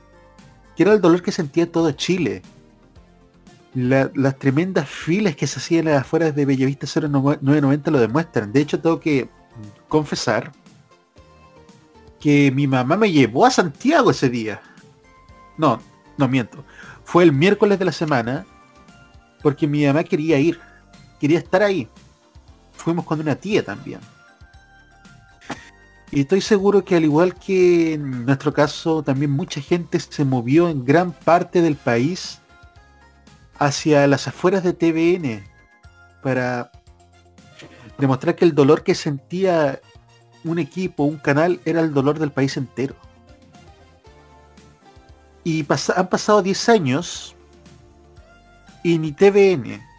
Que 0.76 0.84
era 0.84 0.94
el 0.94 1.02
dolor 1.02 1.22
que 1.22 1.32
sentía 1.32 1.72
todo 1.72 1.92
Chile. 1.92 2.42
las 3.74 4.40
tremendas 4.40 4.90
filas 4.90 5.36
que 5.36 5.48
se 5.48 5.60
hacían 5.60 5.88
a 5.88 5.92
las 5.92 6.02
afueras 6.02 6.36
de 6.36 6.46
Bellavista 6.46 6.88
0990 6.88 7.92
lo 7.92 8.00
demuestran. 8.00 8.54
De 8.54 8.62
hecho, 8.62 8.80
tengo 8.80 9.00
que 9.00 9.30
confesar 9.88 10.52
que 12.20 12.52
mi 12.52 12.68
mamá 12.68 12.98
me 12.98 13.12
llevó 13.12 13.46
a 13.46 13.52
Santiago 13.52 14.12
ese 14.12 14.30
día. 14.30 14.62
No, 15.58 15.80
no 16.18 16.28
miento. 16.28 16.64
Fue 17.04 17.24
el 17.24 17.32
miércoles 17.32 17.80
de 17.80 17.86
la 17.86 17.92
semana 17.92 18.46
porque 19.42 19.68
mi 19.68 19.86
mamá 19.86 20.04
quería 20.04 20.40
ir. 20.40 20.60
Quería 21.20 21.40
estar 21.40 21.62
ahí. 21.64 21.88
Fuimos 22.74 23.06
con 23.06 23.20
una 23.20 23.36
tía 23.36 23.64
también. 23.64 24.00
Y 26.12 26.22
estoy 26.22 26.42
seguro 26.42 26.84
que 26.84 26.96
al 26.96 27.04
igual 27.04 27.36
que 27.36 27.94
en 27.94 28.26
nuestro 28.26 28.54
caso, 28.54 29.04
también 29.04 29.32
mucha 29.32 29.62
gente 29.62 30.00
se 30.00 30.26
movió 30.26 30.68
en 30.70 30.84
gran 30.84 31.12
parte 31.12 31.62
del 31.62 31.76
país 31.76 32.40
hacia 33.60 34.08
las 34.08 34.28
afueras 34.28 34.64
de 34.64 34.74
TVN 34.74 35.44
para 36.24 36.72
demostrar 38.00 38.36
que 38.36 38.46
el 38.46 38.56
dolor 38.56 38.84
que 38.84 38.96
sentía 38.96 39.80
un 40.44 40.58
equipo, 40.58 41.04
un 41.04 41.18
canal, 41.18 41.60
era 41.66 41.82
el 41.82 41.94
dolor 41.94 42.18
del 42.18 42.32
país 42.32 42.58
entero. 42.58 42.96
Y 45.44 45.66
han 45.96 46.10
pasado 46.10 46.42
10 46.42 46.70
años 46.70 47.36
y 48.84 48.98
ni 48.98 49.12
TVN 49.12 49.90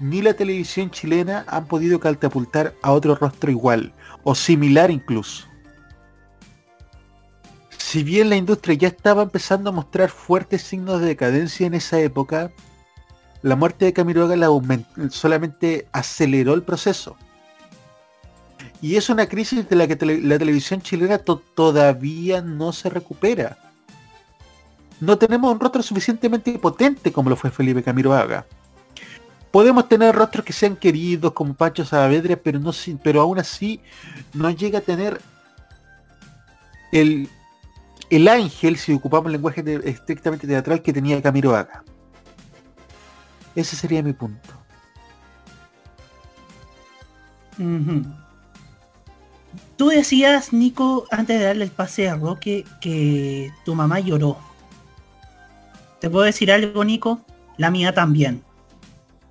ni 0.00 0.22
la 0.22 0.32
televisión 0.32 0.90
chilena 0.90 1.44
han 1.46 1.66
podido 1.66 2.00
catapultar 2.00 2.74
a 2.82 2.92
otro 2.92 3.14
rostro 3.14 3.50
igual 3.50 3.92
o 4.24 4.34
similar 4.34 4.90
incluso. 4.90 5.49
Si 7.90 8.04
bien 8.04 8.30
la 8.30 8.36
industria 8.36 8.76
ya 8.76 8.86
estaba 8.86 9.24
empezando 9.24 9.70
a 9.70 9.72
mostrar 9.72 10.10
fuertes 10.10 10.62
signos 10.62 11.00
de 11.00 11.08
decadencia 11.08 11.66
en 11.66 11.74
esa 11.74 11.98
época, 11.98 12.52
la 13.42 13.56
muerte 13.56 13.84
de 13.84 13.92
Camiroaga 13.92 14.36
solamente 15.10 15.88
aceleró 15.90 16.54
el 16.54 16.62
proceso. 16.62 17.16
Y 18.80 18.94
es 18.94 19.10
una 19.10 19.28
crisis 19.28 19.68
de 19.68 19.74
la 19.74 19.88
que 19.88 19.96
la 20.22 20.38
televisión 20.38 20.80
chilena 20.80 21.18
todavía 21.18 22.40
no 22.42 22.72
se 22.72 22.90
recupera 22.90 23.58
no 25.00 25.16
tenemos 25.16 25.50
un 25.50 25.58
rostro 25.58 25.82
suficientemente 25.82 26.56
potente 26.58 27.10
como 27.10 27.30
lo 27.30 27.36
fue 27.36 27.50
Felipe 27.50 27.82
Camiroaga. 27.82 28.46
Podemos 29.50 29.88
tener 29.88 30.14
rostros 30.14 30.44
que 30.44 30.52
sean 30.52 30.76
queridos 30.76 31.32
como 31.32 31.54
Pacho 31.54 31.84
Saavedra, 31.84 32.36
pero 32.36 32.60
no 32.60 32.70
pero 33.02 33.22
aún 33.22 33.38
así 33.38 33.80
no 34.32 34.50
llega 34.50 34.78
a 34.78 34.82
tener 34.82 35.20
el, 36.92 37.28
el 38.10 38.28
ángel, 38.28 38.76
si 38.76 38.92
ocupamos 38.92 39.26
el 39.26 39.32
lenguaje 39.32 39.64
estrictamente 39.84 40.46
teatral, 40.46 40.82
que 40.82 40.92
tenía 40.92 41.22
Camiroaga. 41.22 41.84
Ese 43.54 43.76
sería 43.76 44.02
mi 44.02 44.12
punto. 44.12 44.48
Tú 49.76 49.88
decías, 49.88 50.52
Nico, 50.52 51.06
antes 51.10 51.38
de 51.38 51.44
darle 51.46 51.64
el 51.64 51.70
pase 51.70 52.08
a 52.08 52.16
Roque, 52.16 52.64
que 52.80 53.52
tu 53.64 53.74
mamá 53.74 54.00
lloró. 54.00 54.38
¿Te 56.00 56.08
puedo 56.08 56.24
decir 56.24 56.50
algo, 56.50 56.84
Nico? 56.84 57.20
La 57.58 57.70
mía 57.70 57.92
también. 57.92 58.42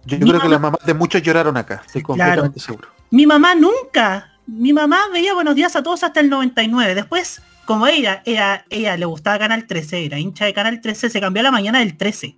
Yo 0.06 0.20
creo 0.20 0.40
que 0.40 0.50
las 0.50 0.62
mamás 0.62 0.86
de 0.86 0.94
muchos 0.94 1.22
lloraron 1.22 1.58
acá, 1.58 1.82
estoy 1.86 2.02
completamente 2.02 2.60
seguro. 2.60 2.88
Mi 3.12 3.26
mamá 3.26 3.56
nunca, 3.56 4.32
mi 4.46 4.72
mamá 4.72 5.00
veía 5.12 5.34
Buenos 5.34 5.56
Días 5.56 5.76
a 5.76 5.84
todos 5.84 6.04
hasta 6.04 6.20
el 6.20 6.30
99. 6.30 6.96
Después, 6.96 7.42
como 7.70 7.86
ella, 7.86 8.24
ella, 8.26 8.66
ella 8.72 8.98
le 8.98 9.06
gustaba 9.06 9.38
Canal 9.38 9.68
13, 9.68 10.04
era 10.04 10.18
hincha 10.18 10.46
de 10.46 10.56
Canal 10.56 10.82
13, 10.82 11.08
se 11.08 11.22
cambió 11.22 11.42
a 11.42 11.44
la 11.44 11.52
mañana 11.52 11.78
del 11.78 11.96
13. 11.98 12.36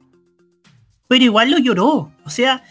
Pero 1.07 1.23
igual 1.23 1.51
lo 1.51 1.57
lloró. 1.57 2.11
O 2.25 2.29
sea, 2.29 2.61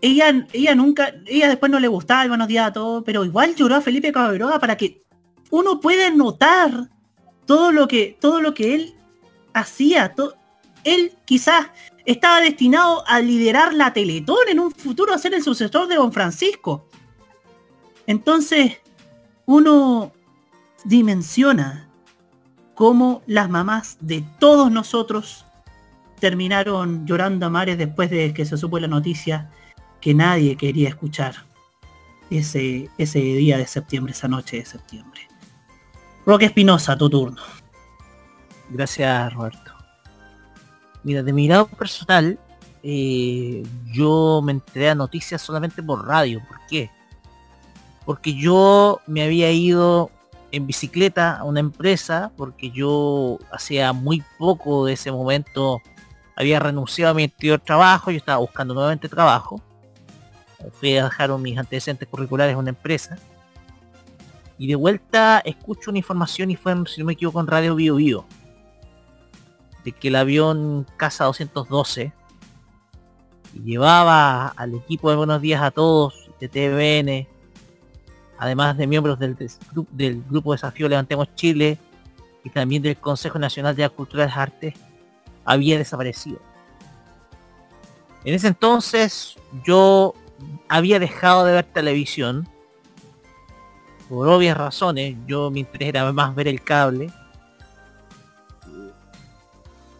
ella, 0.00 0.46
ella 0.54 0.74
nunca, 0.74 1.12
ella 1.26 1.48
después 1.48 1.70
no 1.70 1.78
le 1.78 1.88
gustaba 1.88 2.22
el 2.22 2.30
Buenos 2.30 2.48
Días 2.48 2.68
a 2.68 2.72
todos, 2.72 3.02
pero 3.04 3.22
igual 3.22 3.54
lloró 3.54 3.74
a 3.74 3.80
Felipe 3.82 4.12
Caberoa 4.12 4.58
para 4.58 4.78
que 4.78 5.02
uno 5.50 5.78
pueda 5.78 6.08
notar 6.08 6.88
todo 7.44 7.70
lo 7.70 7.86
que, 7.86 8.16
todo 8.18 8.40
lo 8.40 8.54
que 8.54 8.74
él 8.74 8.94
hacía. 9.52 10.14
Él 10.84 11.12
quizás 11.26 11.66
estaba 12.06 12.40
destinado 12.40 13.06
a 13.06 13.20
liderar 13.20 13.74
la 13.74 13.92
Teletón 13.92 14.48
en 14.48 14.58
un 14.58 14.70
futuro 14.70 15.12
a 15.12 15.18
ser 15.18 15.34
el 15.34 15.42
sucesor 15.42 15.86
de 15.86 15.96
Don 15.96 16.14
Francisco. 16.14 16.88
Entonces, 18.06 18.78
uno 19.44 20.14
dimensiona 20.84 21.88
cómo 22.74 23.22
las 23.26 23.48
mamás 23.48 23.96
de 24.00 24.24
todos 24.38 24.70
nosotros 24.70 25.44
terminaron 26.20 27.06
llorando 27.06 27.46
a 27.46 27.50
mares 27.50 27.78
después 27.78 28.10
de 28.10 28.32
que 28.32 28.44
se 28.44 28.56
supo 28.56 28.78
la 28.78 28.88
noticia 28.88 29.50
que 30.00 30.14
nadie 30.14 30.56
quería 30.56 30.88
escuchar 30.88 31.34
ese, 32.30 32.90
ese 32.98 33.18
día 33.18 33.58
de 33.58 33.66
septiembre, 33.66 34.12
esa 34.12 34.28
noche 34.28 34.58
de 34.58 34.64
septiembre. 34.64 35.28
Roque 36.26 36.46
Espinosa, 36.46 36.96
tu 36.96 37.10
turno. 37.10 37.42
Gracias, 38.70 39.32
Roberto. 39.34 39.72
Mira, 41.02 41.22
de 41.22 41.32
mi 41.32 41.48
lado 41.48 41.68
personal, 41.68 42.38
eh, 42.82 43.62
yo 43.92 44.40
me 44.42 44.52
enteré 44.52 44.90
a 44.90 44.94
noticias 44.94 45.42
solamente 45.42 45.82
por 45.82 46.06
radio. 46.06 46.42
¿Por 46.48 46.58
qué? 46.68 46.90
Porque 48.06 48.34
yo 48.34 49.00
me 49.06 49.22
había 49.22 49.50
ido 49.50 50.10
en 50.54 50.66
bicicleta 50.66 51.38
a 51.38 51.44
una 51.44 51.60
empresa, 51.60 52.32
porque 52.36 52.70
yo 52.70 53.38
hacía 53.50 53.92
muy 53.92 54.22
poco 54.38 54.86
de 54.86 54.94
ese 54.94 55.10
momento 55.10 55.80
había 56.36 56.58
renunciado 56.58 57.12
a 57.12 57.14
mi 57.14 57.24
anterior 57.24 57.60
trabajo, 57.60 58.10
yo 58.10 58.16
estaba 58.16 58.38
buscando 58.38 58.74
nuevamente 58.74 59.08
trabajo. 59.08 59.62
Fui 60.72 60.96
a 60.96 61.04
dejar 61.04 61.36
mis 61.38 61.56
antecedentes 61.56 62.08
curriculares 62.08 62.52
en 62.54 62.58
una 62.58 62.70
empresa. 62.70 63.18
Y 64.58 64.66
de 64.66 64.74
vuelta 64.74 65.40
escucho 65.44 65.90
una 65.90 65.98
información 65.98 66.50
y 66.50 66.56
fue, 66.56 66.74
si 66.86 67.00
no 67.00 67.06
me 67.06 67.12
equivoco, 67.12 67.40
en 67.40 67.46
Radio 67.46 67.74
Bio 67.74 67.96
Bio 67.96 68.24
de 69.84 69.92
que 69.92 70.08
el 70.08 70.16
avión 70.16 70.86
Casa 70.96 71.24
212 71.24 72.12
llevaba 73.62 74.48
al 74.48 74.74
equipo 74.74 75.10
de 75.10 75.16
Buenos 75.16 75.42
Días 75.42 75.62
a 75.62 75.70
Todos 75.70 76.30
de 76.40 76.48
TVN, 76.48 77.28
además 78.38 78.76
de 78.76 78.86
miembros 78.86 79.18
del, 79.18 79.36
del 79.90 80.22
Grupo 80.28 80.52
Desafío 80.52 80.88
Levantemos 80.88 81.34
Chile 81.34 81.78
y 82.44 82.50
también 82.50 82.82
del 82.82 82.96
Consejo 82.96 83.38
Nacional 83.38 83.74
de 83.74 83.82
la 83.82 83.88
Cultura 83.88 84.24
y 84.24 84.26
las 84.26 84.36
Artes, 84.36 84.74
había 85.44 85.78
desaparecido. 85.78 86.38
En 88.24 88.34
ese 88.34 88.48
entonces 88.48 89.36
yo 89.64 90.14
había 90.68 90.98
dejado 90.98 91.44
de 91.44 91.52
ver 91.52 91.64
televisión 91.64 92.48
por 94.08 94.28
obvias 94.28 94.56
razones, 94.56 95.16
yo 95.26 95.50
me 95.50 95.60
interés 95.60 95.88
era 95.88 96.12
más 96.12 96.34
ver 96.34 96.48
el 96.48 96.62
cable. 96.62 97.10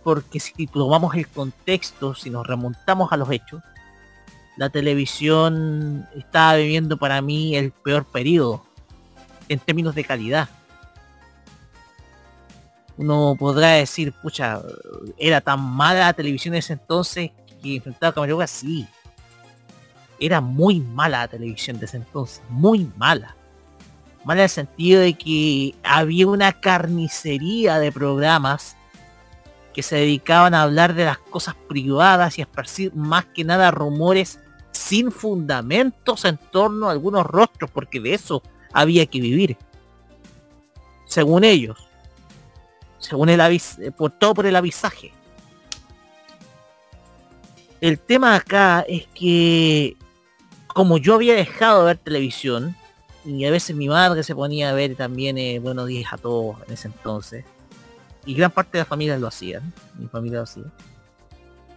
Porque 0.03 0.38
si 0.38 0.66
tomamos 0.66 1.14
el 1.14 1.27
contexto, 1.29 2.14
si 2.14 2.29
nos 2.29 2.47
remontamos 2.47 3.11
a 3.11 3.16
los 3.16 3.31
hechos, 3.31 3.62
la 4.57 4.71
televisión 4.71 6.07
estaba 6.14 6.57
viviendo 6.57 6.97
para 6.97 7.21
mí 7.21 7.57
el 7.57 7.73
peor 7.73 8.05
periodo 8.05 8.64
en 9.49 9.59
términos 9.59 9.95
de 9.95 10.05
calidad. 10.05 10.49
Uno 12.97 13.35
podrá 13.38 13.71
decir, 13.71 14.12
pucha, 14.12 14.61
era 15.19 15.40
tan 15.40 15.61
mala 15.61 16.01
la 16.01 16.12
televisión 16.12 16.55
en 16.55 16.61
ese 16.61 16.75
entonces 16.75 17.33
que 17.61 17.77
enfrentaba 17.77 18.11
a 18.11 18.14
Camaroga, 18.14 18.47
sí. 18.47 18.87
Era 20.21 20.40
muy 20.40 20.79
mala 20.79 21.21
la 21.21 21.29
televisión 21.29 21.81
de 21.81 21.87
ese 21.87 21.97
entonces, 21.97 22.40
muy 22.49 22.88
mala. 22.97 23.35
Mala 24.25 24.43
en 24.43 24.45
el 24.45 24.51
sentido 24.51 25.01
de 25.01 25.14
que 25.14 25.75
había 25.83 26.29
una 26.29 26.53
carnicería 26.53 27.81
de 27.81 27.90
programas 27.90 28.77
que 29.75 29.83
se 29.83 29.97
dedicaban 29.97 30.55
a 30.55 30.62
hablar 30.62 30.95
de 30.95 31.05
las 31.05 31.19
cosas 31.19 31.57
privadas 31.69 32.38
y 32.38 32.43
a 32.43 32.45
esparcir 32.45 32.95
más 32.95 33.25
que 33.27 33.43
nada 33.43 33.73
rumores 33.73 34.38
sin 34.85 35.11
fundamentos 35.11 36.27
en 36.27 36.37
torno 36.37 36.88
a 36.88 36.92
algunos 36.92 37.25
rostros, 37.25 37.70
porque 37.70 38.01
de 38.01 38.12
eso 38.12 38.42
había 38.70 39.07
que 39.07 39.18
vivir. 39.18 39.57
Según 41.07 41.42
ellos. 41.42 41.79
Según 42.99 43.31
el 43.31 43.40
avis 43.40 43.79
eh, 43.79 43.90
por 43.90 44.11
todo 44.11 44.35
por 44.35 44.47
el 44.47 44.57
avisaje. 44.57 45.12
El 47.81 47.99
tema 47.99 48.35
acá 48.35 48.85
es 48.87 49.07
que 49.14 49.97
como 50.66 50.99
yo 50.99 51.14
había 51.14 51.35
dejado 51.35 51.81
de 51.81 51.87
ver 51.87 51.99
televisión, 51.99 52.77
y 53.25 53.47
a 53.47 53.51
veces 53.51 53.75
mi 53.75 53.88
madre 53.88 54.23
se 54.23 54.35
ponía 54.35 54.70
a 54.70 54.75
ver 54.75 54.97
también 54.97 55.38
eh, 55.38 55.61
Buenos 55.61 55.87
días 55.87 56.12
a 56.12 56.18
todos 56.18 56.57
en 56.66 56.75
ese 56.75 56.88
entonces, 56.88 57.44
y 58.27 58.35
gran 58.35 58.51
parte 58.51 58.73
de 58.73 58.79
la 58.81 58.87
familia 58.87 59.16
lo 59.18 59.29
hacían, 59.29 59.73
mi 59.99 60.09
familia 60.09 60.38
lo 60.38 60.44
hacía. 60.44 60.64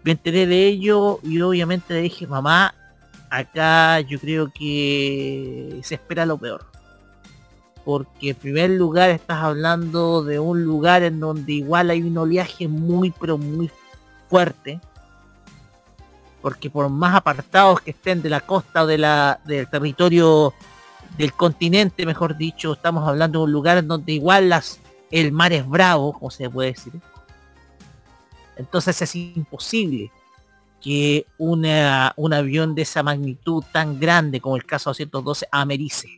Me 0.04 0.12
enteré 0.12 0.46
de 0.46 0.66
ello 0.66 1.20
y 1.24 1.40
obviamente 1.42 1.94
le 1.94 2.02
dije, 2.02 2.28
mamá, 2.28 2.74
acá 3.30 4.00
yo 4.02 4.20
creo 4.20 4.52
que 4.52 5.80
se 5.84 5.96
espera 5.96 6.26
lo 6.26 6.38
peor. 6.38 6.66
Porque 7.86 8.32
en 8.32 8.36
primer 8.36 8.70
lugar 8.72 9.10
estás 9.10 9.38
hablando 9.38 10.24
de 10.24 10.40
un 10.40 10.64
lugar 10.64 11.04
en 11.04 11.20
donde 11.20 11.54
igual 11.54 11.90
hay 11.90 12.02
un 12.02 12.18
oleaje 12.18 12.68
muy 12.68 13.12
pero 13.12 13.38
muy 13.38 13.72
fuerte. 14.30 14.82
Porque 16.42 16.70
por 16.70 16.90
más 16.90 17.16
apartados 17.16 17.82
que 17.82 17.92
estén 17.92 18.22
de 18.22 18.30
la 18.30 18.42
costa 18.42 18.84
o 18.84 18.88
de 18.88 18.98
la, 18.98 19.40
del 19.46 19.70
territorio 19.70 20.54
del 21.18 21.34
continente, 21.34 22.06
mejor 22.06 22.38
dicho, 22.38 22.74
estamos 22.74 23.08
hablando 23.08 23.40
de 23.40 23.46
un 23.46 23.52
lugar 23.52 23.78
en 23.78 23.88
donde 23.88 24.12
igual 24.12 24.50
las, 24.50 24.80
el 25.10 25.32
mar 25.32 25.54
es 25.54 25.68
bravo, 25.68 26.14
como 26.14 26.30
se 26.30 26.50
puede 26.50 26.74
decir. 26.74 26.94
Entonces 28.58 29.02
es 29.02 29.16
imposible 29.16 30.12
que 30.82 31.26
una, 31.38 32.14
un 32.16 32.34
avión 32.34 32.76
de 32.76 32.84
esa 32.84 33.04
magnitud 33.04 33.64
tan 33.72 34.00
grande 34.00 34.40
como 34.40 34.56
el 34.56 34.66
caso 34.66 34.92
212 34.92 35.48
americe. 35.52 36.18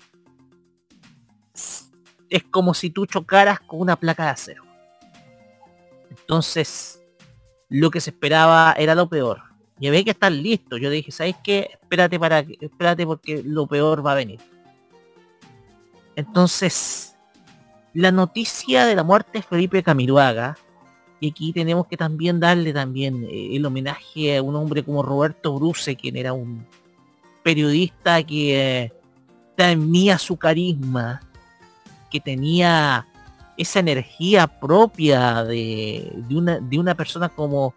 Es 2.30 2.44
como 2.52 2.74
si 2.74 2.90
tú 2.90 3.06
chocaras 3.06 3.60
con 3.60 3.82
una 3.82 3.96
placa 3.96 4.26
de 4.26 4.30
acero. 4.30 4.64
Entonces, 6.10 7.02
lo 7.70 7.90
que 7.90 8.02
se 8.02 8.12
esperaba 8.12 8.74
era 8.78 8.96
lo 8.96 9.08
peor. 9.08 9.42
Y 9.80 9.88
había 9.88 10.04
que 10.04 10.12
estar 10.12 10.32
listo. 10.32 10.78
Yo 10.78 10.90
dije, 10.90 11.12
¿sabes 11.12 11.36
qué? 11.44 11.70
Espérate 11.82 12.20
para 12.20 12.40
espérate 12.40 13.06
porque 13.06 13.42
lo 13.44 13.66
peor 13.66 14.06
va 14.06 14.12
a 14.12 14.16
venir. 14.16 14.40
Entonces, 16.16 17.16
la 17.94 18.12
noticia 18.12 18.86
de 18.86 18.96
la 18.96 19.04
muerte 19.04 19.40
de 19.40 19.42
Felipe 19.42 19.82
Camiruaga 19.82 20.58
y 21.20 21.30
aquí 21.32 21.52
tenemos 21.52 21.88
que 21.88 21.98
también 21.98 22.40
darle 22.40 22.72
también 22.74 23.26
eh, 23.30 23.56
el 23.56 23.66
homenaje 23.66 24.38
a 24.38 24.42
un 24.42 24.56
hombre 24.56 24.84
como 24.84 25.04
Roberto 25.04 25.54
Bruce, 25.54 25.96
quien 25.96 26.16
era 26.16 26.34
un 26.34 26.66
periodista 27.44 28.24
que 28.24 28.84
eh, 28.84 28.94
tenía 29.56 30.18
su 30.18 30.38
carisma, 30.38 31.22
que 32.10 32.20
tenía 32.20 33.06
esa 33.58 33.80
energía 33.80 34.48
propia 34.48 35.44
de, 35.44 36.10
una, 36.30 36.60
de 36.60 36.80
una 36.80 36.96
persona 36.96 37.28
como, 37.28 37.74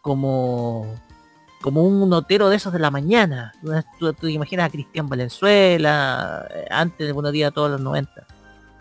como, 0.00 0.86
como 1.60 1.82
un 1.82 2.08
notero 2.08 2.48
de 2.48 2.56
esos 2.56 2.72
de 2.72 2.78
la 2.78 2.90
mañana. 2.90 3.52
Tú, 3.98 4.14
te 4.14 4.30
imaginas 4.30 4.66
a 4.68 4.70
Cristian 4.70 5.08
Valenzuela, 5.08 6.48
eh, 6.50 6.66
antes 6.70 7.06
de 7.06 7.12
Buenos 7.12 7.32
Días 7.32 7.50
a 7.50 7.52
todos 7.52 7.72
los 7.72 7.80
90. 7.82 8.26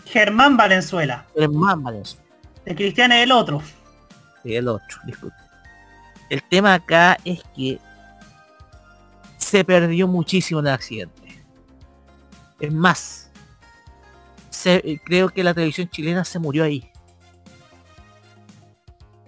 Germán 0.05 0.55
Valenzuela. 0.55 1.25
Germán 1.35 1.83
Valenzuela. 1.83 2.25
El 2.63 2.75
Cristian 2.75 3.11
es 3.11 3.23
el 3.23 3.33
otro 3.33 3.61
el 4.43 4.67
otro, 4.67 4.99
disculpe. 5.05 5.37
El 6.29 6.43
tema 6.43 6.73
acá 6.73 7.17
es 7.25 7.43
que 7.55 7.79
se 9.37 9.63
perdió 9.65 10.07
muchísimo 10.07 10.59
en 10.59 10.67
el 10.67 10.73
accidente. 10.73 11.43
Es 12.59 12.71
más, 12.71 13.29
creo 15.03 15.29
que 15.29 15.43
la 15.43 15.53
televisión 15.53 15.89
chilena 15.89 16.23
se 16.23 16.39
murió 16.39 16.63
ahí. 16.63 16.89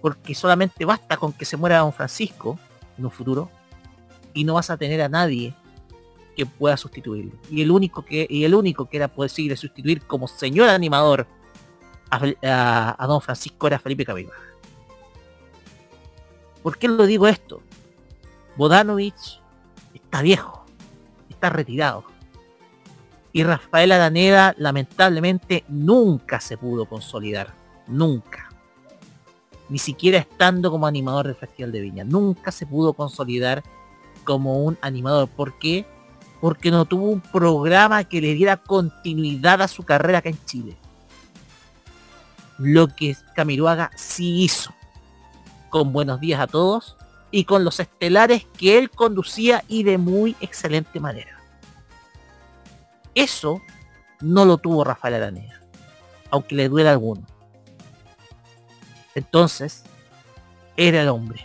Porque 0.00 0.34
solamente 0.34 0.84
basta 0.84 1.16
con 1.16 1.32
que 1.32 1.44
se 1.44 1.56
muera 1.56 1.78
Don 1.78 1.92
Francisco 1.92 2.58
en 2.98 3.04
un 3.04 3.10
futuro 3.10 3.50
y 4.32 4.44
no 4.44 4.54
vas 4.54 4.70
a 4.70 4.76
tener 4.76 5.00
a 5.00 5.08
nadie 5.08 5.54
que 6.36 6.46
pueda 6.46 6.76
sustituirlo. 6.76 7.32
Y 7.50 7.62
el 7.62 7.70
único 7.70 8.04
que, 8.04 8.26
y 8.28 8.44
el 8.44 8.54
único 8.54 8.88
que 8.88 8.96
era 8.96 9.08
posible 9.08 9.56
sustituir 9.56 10.02
como 10.02 10.28
señor 10.28 10.68
animador 10.68 11.26
a, 12.10 13.06
Don 13.06 13.20
Francisco 13.20 13.66
era 13.66 13.78
Felipe 13.78 14.04
Cabello. 14.04 14.30
¿Por 16.64 16.78
qué 16.78 16.88
lo 16.88 17.04
digo 17.04 17.26
esto? 17.26 17.60
Bodanovich 18.56 19.38
está 19.92 20.22
viejo, 20.22 20.64
está 21.28 21.50
retirado. 21.50 22.04
Y 23.34 23.42
Rafael 23.42 23.92
Araneda 23.92 24.54
lamentablemente 24.56 25.64
nunca 25.68 26.40
se 26.40 26.56
pudo 26.56 26.86
consolidar. 26.86 27.52
Nunca. 27.86 28.48
Ni 29.68 29.78
siquiera 29.78 30.16
estando 30.16 30.70
como 30.70 30.86
animador 30.86 31.26
del 31.26 31.36
Festival 31.36 31.70
de 31.70 31.82
Viña. 31.82 32.04
Nunca 32.04 32.50
se 32.50 32.64
pudo 32.64 32.94
consolidar 32.94 33.62
como 34.24 34.64
un 34.64 34.78
animador. 34.80 35.28
¿Por 35.28 35.58
qué? 35.58 35.84
Porque 36.40 36.70
no 36.70 36.86
tuvo 36.86 37.10
un 37.10 37.20
programa 37.20 38.04
que 38.04 38.22
le 38.22 38.32
diera 38.32 38.56
continuidad 38.56 39.60
a 39.60 39.68
su 39.68 39.82
carrera 39.82 40.20
acá 40.20 40.30
en 40.30 40.42
Chile. 40.46 40.78
Lo 42.56 42.88
que 42.88 43.14
Camiruaga 43.34 43.90
sí 43.96 44.44
hizo 44.44 44.72
con 45.74 45.92
Buenos 45.92 46.20
Días 46.20 46.38
a 46.38 46.46
Todos 46.46 46.96
y 47.32 47.46
con 47.46 47.64
los 47.64 47.80
estelares 47.80 48.46
que 48.56 48.78
él 48.78 48.90
conducía 48.90 49.64
y 49.66 49.82
de 49.82 49.98
muy 49.98 50.36
excelente 50.40 51.00
manera. 51.00 51.36
Eso 53.16 53.60
no 54.20 54.44
lo 54.44 54.58
tuvo 54.58 54.84
Rafael 54.84 55.14
Aranea, 55.14 55.60
aunque 56.30 56.54
le 56.54 56.68
duele 56.68 56.90
a 56.90 56.92
alguno. 56.92 57.26
Entonces, 59.16 59.82
era 60.76 61.02
el 61.02 61.08
hombre. 61.08 61.44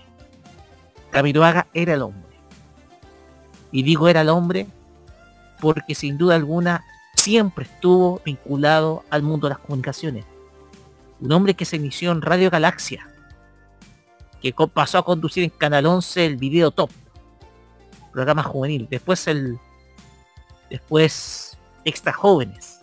Camiroaga 1.10 1.65
era 1.74 1.96
el 1.96 2.04
hombre. 2.04 2.38
Y 3.72 3.82
digo 3.82 4.10
era 4.10 4.22
el 4.22 4.30
hombre 4.30 4.68
porque 5.60 5.96
sin 5.96 6.20
duda 6.20 6.36
alguna 6.36 6.86
siempre 7.15 7.65
estuvo 7.65 8.22
vinculado 8.24 9.04
al 9.10 9.24
mundo 9.24 9.48
de 9.48 9.56
las 9.56 9.63
comunicaciones. 9.63 10.24
Un 11.20 11.32
hombre 11.32 11.56
que 11.56 11.65
se 11.65 11.78
inició 11.78 12.12
en 12.12 12.22
Radio 12.22 12.52
Galaxia, 12.52 13.09
que 14.41 14.54
pasó 14.73 14.99
a 14.99 15.06
conducir 15.06 15.43
en 15.43 15.49
Canal 15.49 15.86
11 15.86 16.25
el 16.25 16.38
video 16.38 16.71
top, 16.71 16.89
programa 18.12 18.43
juvenil. 18.43 18.88
Después 18.89 19.28
el, 19.28 19.60
después 20.69 21.58
extra 21.86 22.13
jóvenes. 22.13 22.82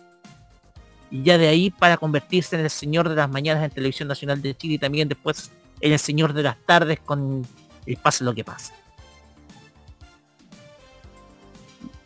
Y 1.09 1.23
ya 1.23 1.37
de 1.37 1.47
ahí 1.47 1.69
para 1.69 1.97
convertirse 1.97 2.55
en 2.55 2.63
el 2.63 2.69
señor 2.69 3.07
de 3.09 3.15
las 3.15 3.29
mañanas 3.29 3.63
en 3.63 3.71
Televisión 3.71 4.07
Nacional 4.07 4.41
de 4.41 4.55
Chile 4.55 4.75
y 4.75 4.79
también 4.79 5.07
después 5.07 5.51
en 5.79 5.93
el 5.93 5.99
señor 5.99 6.33
de 6.33 6.43
las 6.43 6.57
tardes 6.65 6.99
con 6.99 7.47
el 7.85 7.97
pase 7.97 8.23
lo 8.23 8.33
que 8.33 8.43
pase. 8.43 8.73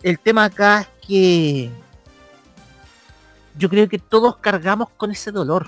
El 0.04 0.20
tema 0.20 0.46
acá 0.46 0.82
es 0.82 1.08
que 1.08 1.72
yo 3.58 3.70
creo 3.70 3.88
que 3.88 4.00
todos 4.00 4.38
cargamos 4.38 4.90
con 4.98 5.12
ese 5.12 5.32
dolor. 5.32 5.68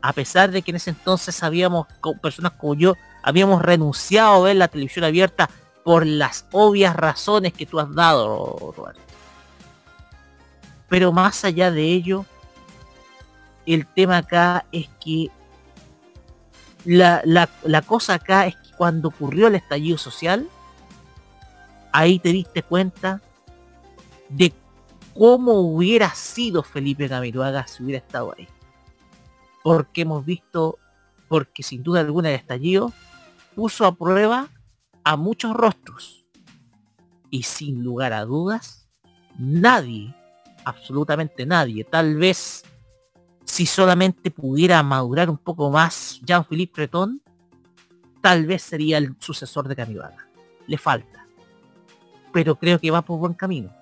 A 0.00 0.12
pesar 0.12 0.50
de 0.50 0.62
que 0.62 0.70
en 0.70 0.76
ese 0.76 0.90
entonces 0.90 1.34
sabíamos, 1.34 1.86
personas 2.22 2.52
como 2.52 2.74
yo, 2.74 2.94
habíamos 3.22 3.62
renunciado 3.62 4.34
a 4.34 4.40
ver 4.40 4.56
la 4.56 4.68
televisión 4.68 5.04
abierta 5.04 5.48
por 5.84 6.06
las 6.06 6.46
obvias 6.52 6.94
razones 6.94 7.52
que 7.52 7.66
tú 7.66 7.80
has 7.80 7.94
dado, 7.94 8.74
Roberto. 8.76 9.00
Pero 10.88 11.12
más 11.12 11.44
allá 11.44 11.70
de 11.70 11.82
ello, 11.82 12.24
el 13.66 13.86
tema 13.86 14.18
acá 14.18 14.64
es 14.72 14.88
que 15.02 15.30
la, 16.84 17.22
la, 17.24 17.82
cosa 17.82 18.14
acá 18.14 18.46
es 18.46 18.56
que 18.56 18.70
cuando 18.76 19.08
ocurrió 19.08 19.48
el 19.48 19.54
estallido 19.54 19.98
social, 19.98 20.48
ahí 21.92 22.18
te 22.18 22.30
diste 22.30 22.62
cuenta 22.62 23.20
de 24.28 24.52
cómo 25.14 25.60
hubiera 25.60 26.14
sido 26.14 26.62
Felipe 26.62 27.08
Camiroaga 27.08 27.66
si 27.66 27.82
hubiera 27.82 27.98
estado 27.98 28.34
ahí. 28.36 28.48
Porque 29.62 30.02
hemos 30.02 30.24
visto, 30.24 30.78
porque 31.28 31.62
sin 31.62 31.82
duda 31.82 32.00
alguna 32.00 32.30
el 32.30 32.36
estallido 32.36 32.92
puso 33.58 33.84
a 33.84 33.92
prueba 33.92 34.48
a 35.02 35.16
muchos 35.16 35.52
rostros. 35.52 36.24
Y 37.28 37.42
sin 37.42 37.82
lugar 37.82 38.12
a 38.12 38.24
dudas, 38.24 38.88
nadie, 39.36 40.14
absolutamente 40.64 41.44
nadie, 41.44 41.82
tal 41.82 42.14
vez 42.14 42.64
si 43.44 43.66
solamente 43.66 44.30
pudiera 44.30 44.80
madurar 44.84 45.28
un 45.28 45.38
poco 45.38 45.72
más 45.72 46.20
Jean-Philippe 46.24 46.72
Breton, 46.82 47.20
tal 48.22 48.46
vez 48.46 48.62
sería 48.62 48.98
el 48.98 49.16
sucesor 49.18 49.66
de 49.66 49.74
Camiroaga. 49.74 50.28
Le 50.68 50.78
falta. 50.78 51.26
Pero 52.32 52.54
creo 52.54 52.78
que 52.78 52.92
va 52.92 53.02
por 53.02 53.18
buen 53.18 53.34
camino. 53.34 53.74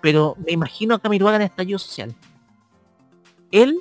Pero 0.00 0.36
me 0.46 0.52
imagino 0.52 0.94
a 0.94 1.00
Camiroaga 1.00 1.34
en 1.34 1.42
estallido 1.42 1.80
social. 1.80 2.14
Él 3.50 3.76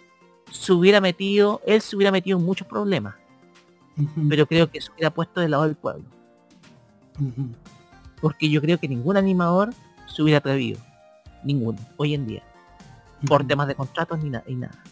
se 0.52 0.74
hubiera 0.74 1.00
metido, 1.02 1.62
él 1.68 1.82
se 1.82 1.96
hubiera 1.96 2.12
metido 2.12 2.40
en 2.40 2.46
muchos 2.46 2.66
problemas. 2.66 3.14
Pero 4.30 4.46
creo 4.46 4.70
que 4.70 4.82
se 4.82 4.92
hubiera 4.92 5.10
puesto 5.10 5.42
del 5.42 5.52
lado 5.52 5.64
del 5.64 5.76
pueblo. 5.76 6.06
Porque 8.22 8.50
yo 8.50 8.62
creo 8.62 8.80
que 8.80 8.88
ningún 8.88 9.18
animador 9.18 9.74
se 10.08 10.22
hubiera 10.22 10.40
atrevido. 10.40 10.80
Ninguno, 11.44 11.80
hoy 11.98 12.14
en 12.14 12.28
día. 12.28 12.44
Por 13.28 13.46
temas 13.46 13.68
de 13.68 13.76
contratos 13.76 14.20
ni, 14.20 14.32
y 14.48 14.56
nada. 14.56 14.84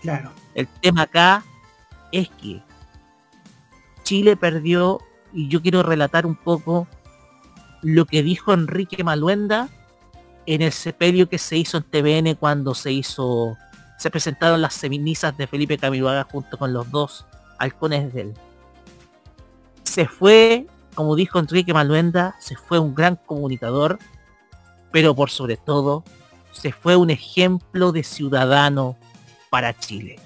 Claro. 0.00 0.30
El 0.54 0.68
tema 0.80 1.02
acá 1.02 1.44
es 2.12 2.28
que 2.40 2.62
Chile 4.04 4.36
perdió, 4.36 5.00
y 5.32 5.48
yo 5.48 5.60
quiero 5.60 5.82
relatar 5.82 6.26
un 6.26 6.36
poco 6.36 6.86
lo 7.82 8.04
que 8.04 8.22
dijo 8.22 8.52
Enrique 8.52 9.02
Maluenda 9.02 9.68
en 10.46 10.62
el 10.62 10.72
sepelio 10.72 11.28
que 11.28 11.38
se 11.38 11.56
hizo 11.56 11.78
en 11.78 11.84
TVN 11.84 12.36
cuando 12.36 12.74
se 12.74 12.92
hizo, 12.92 13.56
se 13.98 14.10
presentaron 14.10 14.62
las 14.62 14.74
cenizas 14.74 15.36
de 15.36 15.48
Felipe 15.48 15.76
Camiroaga 15.76 16.24
junto 16.30 16.56
con 16.56 16.72
los 16.72 16.88
dos 16.90 17.26
halcones 17.58 18.12
de 18.12 18.20
él. 18.22 18.34
Se 19.84 20.06
fue, 20.06 20.66
como 20.94 21.16
dijo 21.16 21.38
Enrique 21.38 21.72
Maluenda, 21.72 22.36
se 22.38 22.56
fue 22.56 22.78
un 22.78 22.94
gran 22.94 23.16
comunicador, 23.16 23.98
pero 24.92 25.14
por 25.14 25.30
sobre 25.30 25.56
todo, 25.56 26.04
se 26.52 26.72
fue 26.72 26.96
un 26.96 27.10
ejemplo 27.10 27.92
de 27.92 28.02
ciudadano 28.02 28.96
para 29.50 29.78
Chile. 29.78 30.18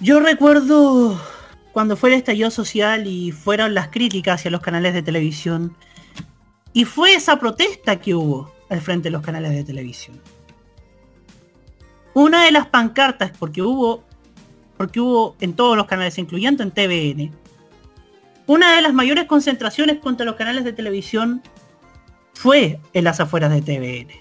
Yo 0.00 0.20
recuerdo 0.20 1.20
cuando 1.72 1.96
fue 1.96 2.10
el 2.10 2.16
estallido 2.16 2.50
social 2.50 3.06
y 3.06 3.32
fueron 3.32 3.74
las 3.74 3.88
críticas 3.88 4.40
hacia 4.40 4.50
los 4.50 4.60
canales 4.60 4.94
de 4.94 5.02
televisión. 5.02 5.76
Y 6.72 6.84
fue 6.84 7.14
esa 7.14 7.38
protesta 7.38 7.96
que 8.00 8.14
hubo 8.14 8.52
al 8.68 8.80
frente 8.80 9.04
de 9.04 9.10
los 9.10 9.22
canales 9.22 9.52
de 9.52 9.64
televisión. 9.64 10.20
Una 12.16 12.44
de 12.46 12.50
las 12.50 12.66
pancartas, 12.68 13.30
porque 13.38 13.60
hubo, 13.60 14.02
porque 14.78 15.00
hubo 15.00 15.36
en 15.38 15.52
todos 15.52 15.76
los 15.76 15.84
canales, 15.84 16.16
incluyendo 16.16 16.62
en 16.62 16.70
TVN, 16.70 17.30
una 18.46 18.74
de 18.74 18.80
las 18.80 18.94
mayores 18.94 19.26
concentraciones 19.26 19.98
contra 19.98 20.24
los 20.24 20.36
canales 20.36 20.64
de 20.64 20.72
televisión 20.72 21.42
fue 22.32 22.80
en 22.94 23.04
las 23.04 23.20
afueras 23.20 23.50
de 23.50 23.60
TVN. 23.60 24.18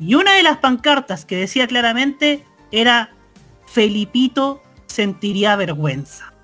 Y 0.00 0.16
una 0.16 0.34
de 0.34 0.42
las 0.42 0.58
pancartas 0.58 1.24
que 1.24 1.36
decía 1.36 1.66
claramente 1.66 2.44
era 2.70 3.08
Felipito 3.64 4.62
sentiría 4.84 5.56
vergüenza. 5.56 6.34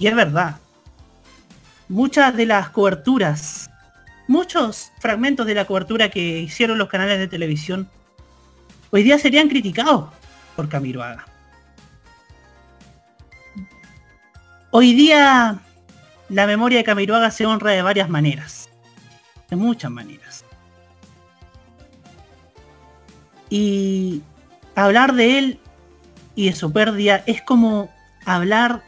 Y 0.00 0.08
es 0.08 0.16
verdad. 0.16 0.58
Muchas 1.88 2.36
de 2.36 2.46
las 2.46 2.70
coberturas, 2.70 3.70
muchos 4.26 4.90
fragmentos 4.98 5.46
de 5.46 5.54
la 5.54 5.64
cobertura 5.64 6.08
que 6.08 6.40
hicieron 6.40 6.76
los 6.76 6.88
canales 6.88 7.20
de 7.20 7.28
televisión, 7.28 7.88
hoy 8.94 9.02
día 9.02 9.18
serían 9.18 9.48
criticados 9.48 10.08
por 10.54 10.68
Camiroaga. 10.68 11.26
Hoy 14.70 14.94
día 14.94 15.58
la 16.28 16.46
memoria 16.46 16.78
de 16.78 16.84
Camiroaga 16.84 17.32
se 17.32 17.44
honra 17.44 17.72
de 17.72 17.82
varias 17.82 18.08
maneras. 18.08 18.68
De 19.50 19.56
muchas 19.56 19.90
maneras. 19.90 20.44
Y 23.50 24.22
hablar 24.76 25.14
de 25.14 25.38
él 25.38 25.60
y 26.36 26.46
de 26.46 26.54
su 26.54 26.72
pérdida 26.72 27.24
es 27.26 27.42
como 27.42 27.92
hablar 28.24 28.80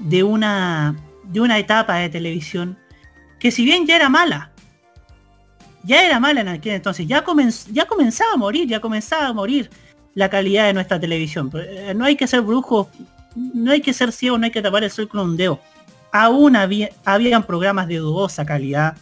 de 0.00 0.24
una 0.24 0.96
de 1.22 1.40
una 1.40 1.58
etapa 1.58 1.94
de 1.94 2.08
televisión 2.08 2.76
que 3.38 3.52
si 3.52 3.64
bien 3.64 3.86
ya 3.86 3.94
era 3.94 4.08
mala, 4.08 4.49
ya 5.82 6.04
era 6.04 6.20
mala 6.20 6.40
en 6.40 6.48
aquel 6.48 6.74
entonces, 6.74 7.06
ya, 7.06 7.24
ya 7.72 7.86
comenzaba 7.86 8.32
a 8.34 8.36
morir, 8.36 8.68
ya 8.68 8.80
comenzaba 8.80 9.26
a 9.26 9.32
morir 9.32 9.70
la 10.14 10.28
calidad 10.28 10.66
de 10.66 10.74
nuestra 10.74 11.00
televisión. 11.00 11.50
Eh, 11.54 11.94
no 11.96 12.04
hay 12.04 12.16
que 12.16 12.26
ser 12.26 12.42
brujos, 12.42 12.88
no 13.34 13.72
hay 13.72 13.80
que 13.80 13.92
ser 13.92 14.12
ciego, 14.12 14.38
no 14.38 14.44
hay 14.44 14.50
que 14.50 14.62
tapar 14.62 14.84
el 14.84 14.90
sol 14.90 15.08
con 15.08 15.20
un 15.20 15.36
dedo. 15.36 15.60
Aún 16.12 16.56
había, 16.56 16.90
habían 17.04 17.44
programas 17.44 17.86
de 17.88 17.96
dudosa 17.96 18.44
calidad 18.44 18.96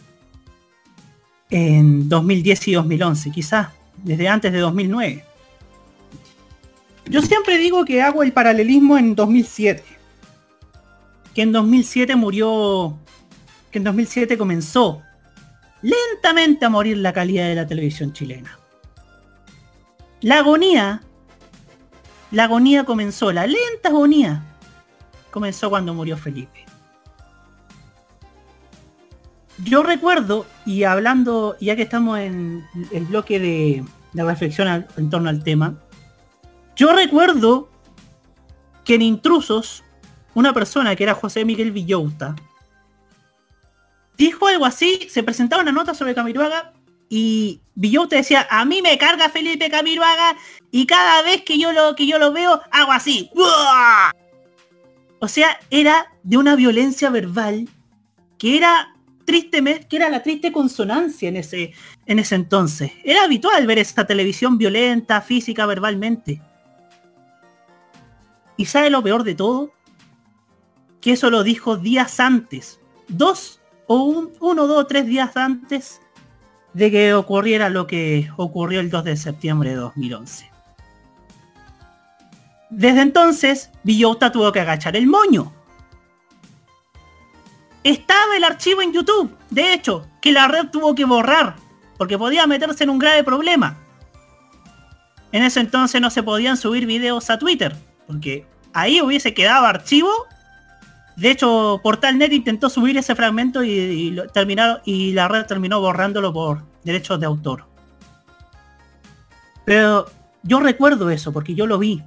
en 1.49 2.07
2010 2.07 2.67
y 2.67 2.73
2011, 2.73 3.31
quizás 3.31 3.67
desde 4.03 4.27
antes 4.27 4.53
de 4.53 4.59
2009. 4.59 5.25
Yo 7.09 7.21
siempre 7.21 7.57
digo 7.57 7.85
que 7.85 8.01
hago 8.01 8.21
el 8.21 8.31
paralelismo 8.31 8.97
en 8.97 9.15
2007. 9.15 9.83
Que 11.33 11.41
en 11.41 11.51
2007 11.51 12.15
murió, 12.15 12.97
que 13.71 13.79
en 13.79 13.83
2007 13.83 14.37
comenzó 14.37 15.01
lentamente 15.81 16.65
a 16.65 16.69
morir 16.69 16.97
la 16.97 17.13
calidad 17.13 17.47
de 17.47 17.55
la 17.55 17.67
televisión 17.67 18.13
chilena. 18.13 18.57
La 20.21 20.39
agonía, 20.39 21.01
la 22.31 22.43
agonía 22.43 22.83
comenzó, 22.83 23.31
la 23.31 23.47
lenta 23.47 23.89
agonía 23.89 24.43
comenzó 25.31 25.69
cuando 25.69 25.93
murió 25.93 26.17
Felipe. 26.17 26.65
Yo 29.63 29.83
recuerdo, 29.83 30.45
y 30.65 30.83
hablando, 30.83 31.57
ya 31.59 31.75
que 31.75 31.81
estamos 31.81 32.19
en 32.19 32.65
el 32.91 33.05
bloque 33.05 33.39
de, 33.39 33.85
reflexión 34.13 34.87
en 34.95 35.09
torno 35.09 35.29
al 35.29 35.43
tema, 35.43 35.75
yo 36.75 36.93
recuerdo 36.93 37.69
que 38.85 38.95
en 38.95 39.01
Intrusos, 39.01 39.83
una 40.33 40.53
persona 40.53 40.95
que 40.95 41.03
era 41.03 41.13
José 41.13 41.43
Miguel 41.43 41.71
Villouta, 41.71 42.35
dijo 44.19 44.47
algo 44.47 44.65
así, 44.65 45.07
se 45.09 45.23
presentaba 45.23 45.63
una 45.63 45.71
nota 45.71 45.95
sobre 45.95 46.13
Camiruaga 46.13 46.73
y 47.07 47.61
Villouta 47.73 48.17
decía, 48.17 48.45
a 48.51 48.65
mí 48.65 48.81
me 48.81 48.97
carga 48.97 49.29
Felipe 49.29 49.69
Camiruaga 49.71 50.35
y 50.69 50.85
cada 50.85 51.23
vez 51.23 51.41
que 51.43 51.57
yo 51.57 51.71
lo, 51.71 51.95
que 51.95 52.05
yo 52.05 52.19
lo 52.19 52.33
veo, 52.33 52.61
hago 52.69 52.91
así. 52.91 53.31
O 55.19 55.27
sea, 55.27 55.57
era 55.69 56.13
de 56.23 56.37
una 56.37 56.55
violencia 56.55 57.09
verbal 57.09 57.69
que 58.37 58.57
era 58.57 58.93
tristemente, 59.23 59.87
que 59.87 59.95
era 59.95 60.09
la 60.09 60.21
triste 60.21 60.51
consonancia 60.51 61.29
en 61.29 61.37
ese, 61.37 61.73
en 62.05 62.19
ese 62.19 62.35
entonces. 62.35 62.91
Era 63.05 63.23
habitual 63.23 63.65
ver 63.67 63.79
esta 63.79 64.05
televisión 64.05 64.57
violenta, 64.57 65.21
física, 65.21 65.65
verbalmente. 65.65 66.41
¿Y 68.57 68.65
sabe 68.65 68.89
lo 68.89 69.01
peor 69.01 69.23
de 69.23 69.35
todo? 69.35 69.71
Que 70.99 71.13
eso 71.13 71.29
lo 71.29 71.43
dijo 71.43 71.77
días 71.77 72.19
antes. 72.19 72.81
Dos 73.07 73.58
o 73.89 74.03
un, 74.03 74.31
uno, 74.39 74.67
dos, 74.67 74.87
tres 74.87 75.05
días 75.05 75.35
antes 75.35 75.99
de 76.73 76.89
que 76.91 77.13
ocurriera 77.13 77.69
lo 77.69 77.87
que 77.87 78.31
ocurrió 78.37 78.79
el 78.79 78.89
2 78.89 79.03
de 79.03 79.17
septiembre 79.17 79.71
de 79.71 79.75
2011. 79.75 80.49
Desde 82.69 83.01
entonces, 83.01 83.71
Villota 83.83 84.31
tuvo 84.31 84.51
que 84.51 84.61
agachar 84.61 84.95
el 84.95 85.07
moño 85.07 85.51
estaba 87.83 88.35
el 88.35 88.43
archivo 88.43 88.81
en 88.81 88.93
YouTube, 88.93 89.35
de 89.49 89.73
hecho, 89.73 90.07
que 90.21 90.31
la 90.31 90.47
red 90.47 90.67
tuvo 90.67 90.95
que 90.95 91.05
borrar, 91.05 91.55
porque 91.97 92.17
podía 92.17 92.47
meterse 92.47 92.83
en 92.83 92.89
un 92.89 92.99
grave 92.99 93.23
problema. 93.23 93.77
En 95.31 95.43
ese 95.43 95.59
entonces 95.59 96.01
no 96.01 96.09
se 96.09 96.23
podían 96.23 96.57
subir 96.57 96.85
videos 96.85 97.29
a 97.29 97.39
Twitter, 97.39 97.75
porque 98.07 98.45
ahí 98.73 99.01
hubiese 99.01 99.33
quedado 99.33 99.65
archivo. 99.65 100.09
De 101.19 101.31
hecho, 101.31 101.81
Portalnet 101.83 102.31
intentó 102.31 102.69
subir 102.69 102.97
ese 102.97 103.13
fragmento 103.13 103.61
y, 103.61 104.17
terminaron, 104.33 104.79
y 104.85 105.11
la 105.11 105.27
red 105.27 105.45
terminó 105.45 105.81
borrándolo 105.81 106.31
por 106.31 106.63
derechos 106.85 107.19
de 107.19 107.25
autor. 107.25 107.65
Pero 109.65 110.09
yo 110.43 110.61
recuerdo 110.61 111.09
eso, 111.09 111.33
porque 111.33 111.55
yo 111.55 111.67
lo 111.67 111.77
vi. 111.77 112.01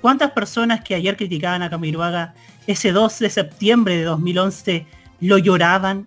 ¿Cuántas 0.00 0.30
personas 0.30 0.82
que 0.82 0.94
ayer 0.94 1.18
criticaban 1.18 1.62
a 1.62 1.68
Camiruaga 1.68 2.34
ese 2.66 2.92
2 2.92 3.18
de 3.18 3.28
septiembre 3.28 3.96
de 3.98 4.04
2011 4.04 4.86
lo 5.20 5.36
lloraban 5.36 6.06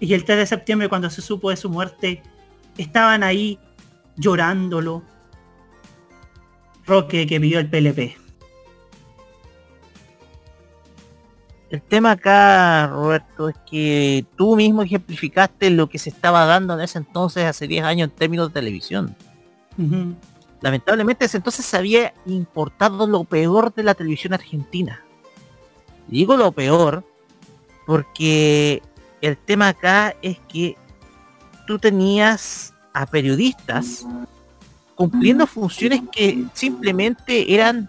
y 0.00 0.12
el 0.12 0.24
3 0.24 0.36
de 0.38 0.46
septiembre 0.46 0.88
cuando 0.90 1.08
se 1.08 1.22
supo 1.22 1.48
de 1.48 1.56
su 1.56 1.70
muerte 1.70 2.22
estaban 2.76 3.22
ahí 3.22 3.58
llorándolo. 4.16 5.02
Roque 6.84 7.26
que 7.26 7.38
vivió 7.38 7.58
el 7.58 7.70
PLP. 7.70 8.21
El 11.72 11.80
tema 11.80 12.10
acá, 12.10 12.86
Roberto, 12.88 13.48
es 13.48 13.56
que 13.68 14.26
tú 14.36 14.56
mismo 14.56 14.82
ejemplificaste 14.82 15.70
lo 15.70 15.88
que 15.88 15.98
se 15.98 16.10
estaba 16.10 16.44
dando 16.44 16.74
en 16.74 16.80
ese 16.82 16.98
entonces, 16.98 17.46
hace 17.46 17.66
10 17.66 17.84
años, 17.84 18.10
en 18.10 18.14
términos 18.14 18.48
de 18.48 18.60
televisión. 18.60 19.16
Lamentablemente 20.60 21.24
ese 21.24 21.38
entonces 21.38 21.64
se 21.64 21.74
había 21.78 22.12
importado 22.26 23.06
lo 23.06 23.24
peor 23.24 23.72
de 23.72 23.84
la 23.84 23.94
televisión 23.94 24.34
argentina. 24.34 25.02
Digo 26.08 26.36
lo 26.36 26.52
peor 26.52 27.06
porque 27.86 28.82
el 29.22 29.38
tema 29.38 29.68
acá 29.68 30.14
es 30.20 30.38
que 30.40 30.76
tú 31.66 31.78
tenías 31.78 32.74
a 32.92 33.06
periodistas 33.06 34.06
cumpliendo 34.94 35.46
funciones 35.46 36.02
que 36.12 36.44
simplemente 36.52 37.54
eran 37.54 37.88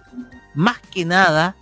más 0.56 0.80
que 0.80 1.04
nada 1.04 1.58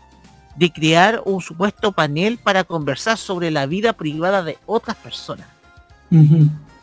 de 0.61 0.71
crear 0.71 1.23
un 1.25 1.41
supuesto 1.41 1.91
panel 1.91 2.37
para 2.37 2.63
conversar 2.63 3.17
sobre 3.17 3.49
la 3.49 3.65
vida 3.65 3.93
privada 3.93 4.43
de 4.43 4.59
otras 4.67 4.95
personas. 4.95 5.47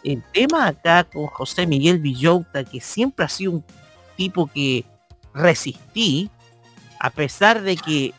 El 0.02 0.20
tema 0.32 0.66
acá 0.66 1.04
con 1.04 1.26
José 1.26 1.64
Miguel 1.64 2.00
Villota, 2.00 2.64
que 2.64 2.80
siempre 2.80 3.24
ha 3.24 3.28
sido 3.28 3.52
un 3.52 3.64
tipo 4.16 4.48
que 4.48 4.84
resistí, 5.32 6.28
a 6.98 7.08
pesar 7.10 7.62
de 7.62 7.76
que 7.76 8.12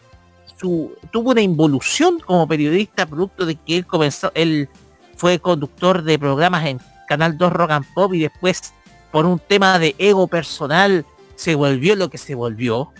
su, 0.57 0.93
tuvo 1.12 1.32
una 1.32 1.41
involución 1.41 2.22
como 2.26 2.47
periodista, 2.47 3.05
producto 3.05 3.45
de 3.45 3.55
que 3.55 3.76
él 3.76 3.86
comenzó, 3.86 4.32
él 4.36 4.70
fue 5.18 5.39
conductor 5.39 6.03
de 6.03 6.18
programas 6.18 6.68
en 6.68 6.80
Canal 7.10 7.38
2 7.38 7.51
Rock 7.51 7.72
and 7.72 7.93
Pop 7.93 8.14
y 8.14 8.22
después 8.22 8.74
por 9.12 9.26
un 9.26 9.39
tema 9.39 9.78
de 9.78 9.93
ego 9.97 10.26
personal 10.28 11.05
se 11.36 11.55
volvió 11.55 11.97
lo 11.97 12.10
que 12.10 12.18
se 12.18 12.34
volvió 12.34 12.93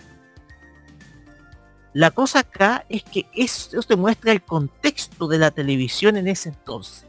la 1.92 2.12
cosa 2.12 2.40
acá 2.40 2.84
es 2.88 3.02
que 3.02 3.26
esto 3.34 3.80
demuestra 3.88 4.30
el 4.32 4.42
contexto 4.42 5.26
de 5.26 5.38
la 5.38 5.50
televisión 5.50 6.16
en 6.16 6.28
ese 6.28 6.50
entonces. 6.50 7.06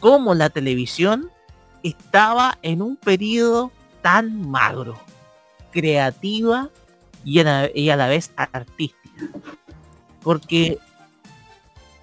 Cómo 0.00 0.34
la 0.34 0.50
televisión 0.50 1.30
estaba 1.82 2.58
en 2.62 2.82
un 2.82 2.96
periodo 2.96 3.72
tan 4.02 4.50
magro, 4.50 5.00
creativa 5.70 6.68
y 7.24 7.40
a, 7.40 7.96
la 7.96 8.06
vez 8.06 8.32
artística. 8.36 9.10
Porque 10.22 10.78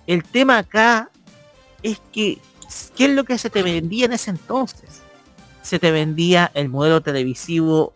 el 0.08 0.24
tema 0.24 0.60
acá 0.60 1.12
es 1.84 2.02
que, 2.12 2.40
¿qué 2.96 3.06
es 3.06 3.12
lo 3.12 3.24
que 3.24 3.38
se 3.38 3.52
te 3.52 3.62
vendía 3.62 4.06
en 4.06 4.14
ese 4.14 4.32
entonces? 4.32 5.04
Se 5.62 5.78
te 5.78 5.92
vendía 5.92 6.50
el 6.56 6.70
modelo 6.70 7.02
televisivo 7.02 7.94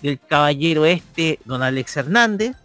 del 0.00 0.20
caballero 0.20 0.84
este, 0.84 1.40
don 1.44 1.62
Alex 1.64 1.96
Hernández, 1.96 2.56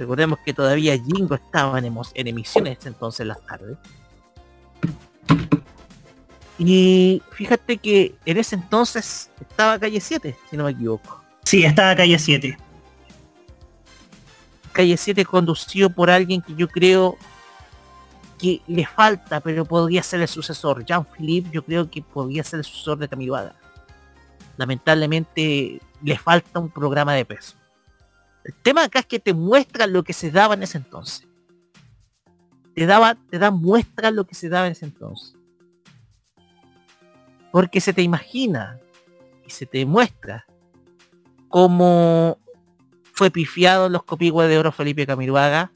Recordemos 0.00 0.38
que 0.38 0.54
todavía 0.54 0.96
Jingo 0.96 1.34
estaba 1.34 1.78
en, 1.78 1.94
emisiones 2.14 2.78
entonces 2.86 3.20
en 3.20 3.28
las 3.28 3.44
tardes. 3.44 3.76
Y 6.58 7.20
fíjate 7.32 7.76
que 7.76 8.14
en 8.24 8.38
ese 8.38 8.54
entonces 8.54 9.30
estaba 9.38 9.78
calle 9.78 10.00
7, 10.00 10.34
si 10.48 10.56
no 10.56 10.64
me 10.64 10.70
equivoco. 10.70 11.22
Sí, 11.44 11.64
estaba 11.64 11.94
calle 11.94 12.18
7. 12.18 12.56
Calle 14.72 14.96
7 14.96 15.22
conducido 15.26 15.90
por 15.90 16.08
alguien 16.08 16.40
que 16.40 16.54
yo 16.54 16.66
creo 16.66 17.18
que 18.38 18.62
le 18.68 18.86
falta, 18.86 19.40
pero 19.40 19.66
podría 19.66 20.02
ser 20.02 20.22
el 20.22 20.28
sucesor. 20.28 20.82
Jean-Philippe 20.82 21.50
yo 21.52 21.62
creo 21.62 21.90
que 21.90 22.00
podría 22.00 22.42
ser 22.42 22.60
el 22.60 22.64
sucesor 22.64 22.96
de 22.96 23.06
Camiloaga. 23.06 23.54
Lamentablemente 24.56 25.78
le 26.02 26.18
falta 26.18 26.58
un 26.58 26.70
programa 26.70 27.12
de 27.12 27.26
peso. 27.26 27.59
El 28.44 28.54
tema 28.62 28.84
acá 28.84 29.00
es 29.00 29.06
que 29.06 29.18
te 29.18 29.34
muestra 29.34 29.86
lo 29.86 30.02
que 30.02 30.12
se 30.12 30.30
daba 30.30 30.54
en 30.54 30.62
ese 30.62 30.78
entonces. 30.78 31.26
Te 32.74 32.86
daba, 32.86 33.14
te 33.14 33.38
da 33.38 33.50
muestra 33.50 34.10
lo 34.10 34.26
que 34.26 34.34
se 34.34 34.48
daba 34.48 34.66
en 34.66 34.72
ese 34.72 34.86
entonces. 34.86 35.36
Porque 37.52 37.80
se 37.80 37.92
te 37.92 38.02
imagina 38.02 38.78
y 39.46 39.50
se 39.50 39.66
te 39.66 39.84
muestra 39.84 40.46
cómo 41.48 42.38
fue 43.12 43.30
pifiado 43.30 43.88
los 43.88 44.04
copigües 44.04 44.48
de 44.48 44.58
oro 44.58 44.72
Felipe 44.72 45.06
Camiruaga 45.06 45.72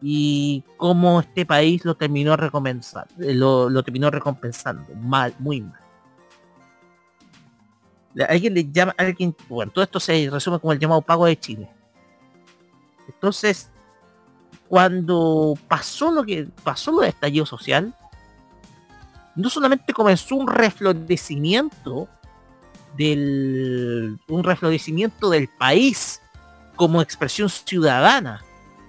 y 0.00 0.64
cómo 0.76 1.20
este 1.20 1.44
país 1.44 1.84
lo 1.84 1.96
terminó 1.96 2.36
lo 2.36 3.82
terminó 3.82 4.10
recompensando 4.10 4.94
mal, 4.94 5.34
muy 5.38 5.60
mal 5.60 5.87
alguien 8.28 8.54
le 8.54 8.70
llama, 8.70 8.94
alguien, 8.96 9.34
bueno, 9.48 9.72
todo 9.72 9.84
esto 9.84 10.00
se 10.00 10.28
resume 10.30 10.58
como 10.58 10.72
el 10.72 10.78
llamado 10.78 11.02
pago 11.02 11.26
de 11.26 11.38
Chile. 11.38 11.68
Entonces, 13.08 13.70
cuando 14.68 15.54
pasó 15.66 16.10
lo 16.10 16.24
que 16.24 16.48
pasó 16.62 16.92
lo 16.92 17.00
de 17.00 17.08
estallido 17.08 17.46
social, 17.46 17.94
no 19.34 19.48
solamente 19.50 19.92
comenzó 19.92 20.36
un 20.36 20.46
reflorecimiento 20.46 22.08
del 22.96 24.18
un 24.28 24.44
reflorecimiento 24.44 25.30
del 25.30 25.48
país 25.48 26.20
como 26.76 27.00
expresión 27.00 27.48
ciudadana, 27.48 28.42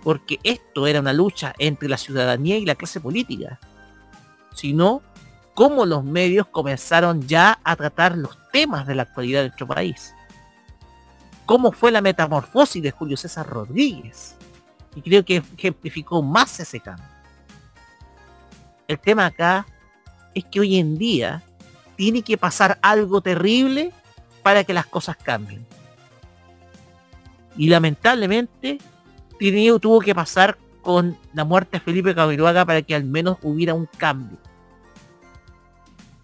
porque 0.03 0.39
esto 0.43 0.87
era 0.87 0.99
una 0.99 1.13
lucha 1.13 1.53
entre 1.57 1.87
la 1.87 1.97
ciudadanía 1.97 2.57
y 2.57 2.65
la 2.65 2.75
clase 2.75 2.99
política, 2.99 3.59
sino 4.53 5.01
cómo 5.59 5.85
los 5.85 6.05
medios 6.05 6.47
comenzaron 6.47 7.27
ya 7.27 7.59
a 7.65 7.75
tratar 7.75 8.17
los 8.17 8.37
temas 8.49 8.87
de 8.87 8.95
la 8.95 9.01
actualidad 9.01 9.41
de 9.41 9.47
nuestro 9.49 9.67
país. 9.67 10.15
Cómo 11.45 11.73
fue 11.73 11.91
la 11.91 11.99
metamorfosis 11.99 12.81
de 12.81 12.91
Julio 12.91 13.17
César 13.17 13.45
Rodríguez. 13.45 14.37
Y 14.95 15.01
creo 15.01 15.25
que 15.25 15.43
ejemplificó 15.57 16.21
más 16.21 16.61
ese 16.61 16.79
cambio. 16.79 17.03
El 18.87 18.99
tema 18.99 19.25
acá 19.25 19.65
es 20.33 20.45
que 20.45 20.61
hoy 20.61 20.77
en 20.77 20.97
día 20.97 21.43
tiene 21.97 22.21
que 22.21 22.37
pasar 22.37 22.79
algo 22.81 23.19
terrible 23.19 23.91
para 24.41 24.63
que 24.63 24.73
las 24.73 24.85
cosas 24.85 25.17
cambien. 25.17 25.67
Y 27.57 27.67
lamentablemente 27.67 28.77
tuvo 29.81 29.99
que 29.99 30.15
pasar 30.15 30.57
con 30.81 31.17
la 31.33 31.43
muerte 31.43 31.79
de 31.79 31.83
Felipe 31.83 32.15
Camiroaga 32.15 32.63
para 32.63 32.81
que 32.81 32.95
al 32.95 33.03
menos 33.03 33.39
hubiera 33.41 33.73
un 33.73 33.89
cambio 33.97 34.37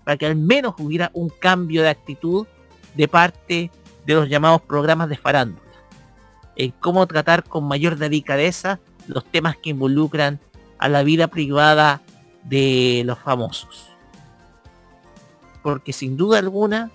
para 0.05 0.15
que 0.17 0.25
al 0.25 0.37
menos 0.37 0.75
hubiera 0.77 1.11
un 1.13 1.29
cambio 1.29 1.81
de 1.81 1.89
actitud 1.89 2.47
de 2.95 3.07
parte 3.09 3.71
de 4.05 4.13
los 4.13 4.29
llamados 4.29 4.61
programas 4.61 5.09
de 5.09 5.17
farándula, 5.17 5.65
en 6.55 6.71
cómo 6.79 7.05
tratar 7.07 7.43
con 7.43 7.65
mayor 7.65 7.97
delicadeza 7.97 8.79
los 9.07 9.25
temas 9.25 9.57
que 9.57 9.71
involucran 9.71 10.39
a 10.77 10.87
la 10.87 11.03
vida 11.03 11.27
privada 11.27 12.01
de 12.43 13.03
los 13.05 13.19
famosos. 13.19 13.89
Porque 15.63 15.91
sin 15.91 16.15
duda 16.15 16.37
alguna, 16.37 16.91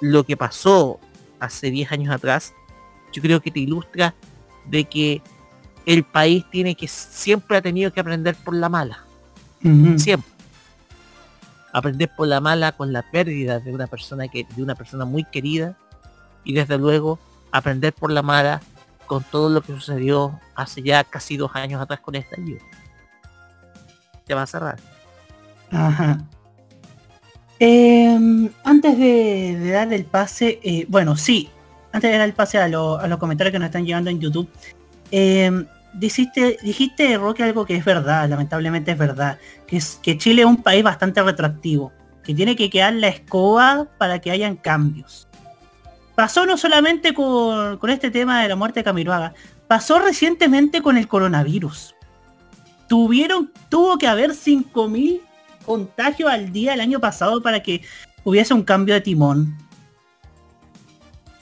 lo 0.00 0.24
que 0.24 0.36
pasó 0.36 0.98
hace 1.38 1.70
10 1.70 1.92
años 1.92 2.14
atrás, 2.14 2.54
yo 3.12 3.20
creo 3.20 3.40
que 3.40 3.50
te 3.50 3.60
ilustra 3.60 4.14
de 4.64 4.84
que 4.84 5.20
el 5.84 6.04
país 6.04 6.44
tiene 6.50 6.74
que 6.74 6.88
siempre 6.88 7.58
ha 7.58 7.62
tenido 7.62 7.92
que 7.92 8.00
aprender 8.00 8.34
por 8.36 8.54
la 8.54 8.70
mala. 8.70 9.04
Siempre 9.96 10.31
aprender 11.72 12.10
por 12.14 12.28
la 12.28 12.40
mala 12.40 12.72
con 12.72 12.92
la 12.92 13.02
pérdida 13.02 13.58
de 13.60 13.72
una 13.72 13.86
persona 13.86 14.28
que 14.28 14.46
de 14.56 14.62
una 14.62 14.74
persona 14.74 15.04
muy 15.04 15.24
querida 15.24 15.76
y 16.44 16.52
desde 16.52 16.78
luego 16.78 17.18
aprender 17.50 17.92
por 17.92 18.10
la 18.12 18.22
mala 18.22 18.60
con 19.06 19.24
todo 19.24 19.48
lo 19.48 19.62
que 19.62 19.72
sucedió 19.72 20.38
hace 20.54 20.82
ya 20.82 21.04
casi 21.04 21.36
dos 21.36 21.50
años 21.54 21.80
atrás 21.80 22.00
con 22.00 22.14
esta 22.14 22.40
ayuda. 22.40 22.60
Te 24.24 24.34
va 24.34 24.42
a 24.42 24.46
cerrar. 24.46 24.78
Ajá. 25.70 26.18
Em, 27.58 28.50
antes 28.64 28.98
de, 28.98 29.56
de, 29.58 29.70
dar 29.70 29.92
el 29.92 30.04
pase, 30.04 30.60
eh, 30.62 30.86
bueno, 30.88 31.16
sí, 31.16 31.48
antes 31.92 32.10
de 32.10 32.18
dar 32.18 32.26
el 32.26 32.34
pase 32.34 32.58
a, 32.58 32.64
a, 32.64 32.68
los 32.68 33.18
comentarios 33.18 33.52
que 33.52 33.58
nos 33.58 33.66
están 33.66 33.84
llegando 33.84 34.10
en 34.10 34.18
YouTube, 34.18 34.48
eh, 35.10 35.64
dijiste, 35.92 36.58
dijiste, 36.62 37.16
Roque, 37.18 37.42
algo 37.42 37.64
que 37.64 37.76
es 37.76 37.84
verdad, 37.84 38.28
lamentablemente 38.28 38.92
es 38.92 38.98
verdad, 38.98 39.38
que 39.66 39.76
es 39.76 39.98
que 40.02 40.18
Chile 40.18 40.42
es 40.42 40.46
un 40.46 40.62
país 40.62 40.82
bastante 40.82 41.22
retroactivo, 41.22 41.92
que 42.24 42.34
tiene 42.34 42.56
que 42.56 42.70
quedar 42.70 42.94
la 42.94 43.08
escoba 43.08 43.86
para 43.98 44.20
que 44.20 44.30
hayan 44.30 44.56
cambios. 44.56 45.28
Pasó 46.14 46.46
no 46.46 46.56
solamente 46.56 47.14
con, 47.14 47.90
este 47.90 48.10
tema 48.10 48.42
de 48.42 48.48
la 48.48 48.56
muerte 48.56 48.80
de 48.80 48.84
Camiroaga, 48.84 49.34
pasó 49.66 49.98
recientemente 49.98 50.82
con 50.82 50.96
el 50.96 51.08
coronavirus. 51.08 51.94
Tuvieron, 52.88 53.50
tuvo 53.70 53.96
que 53.96 54.06
haber 54.06 54.32
5.000 54.32 55.20
contagios 55.64 56.30
al 56.30 56.52
día 56.52 56.74
el 56.74 56.80
año 56.80 57.00
pasado 57.00 57.42
para 57.42 57.62
que 57.62 57.82
hubiese 58.24 58.52
un 58.52 58.62
cambio 58.62 58.94
de 58.94 59.00
timón. 59.00 59.56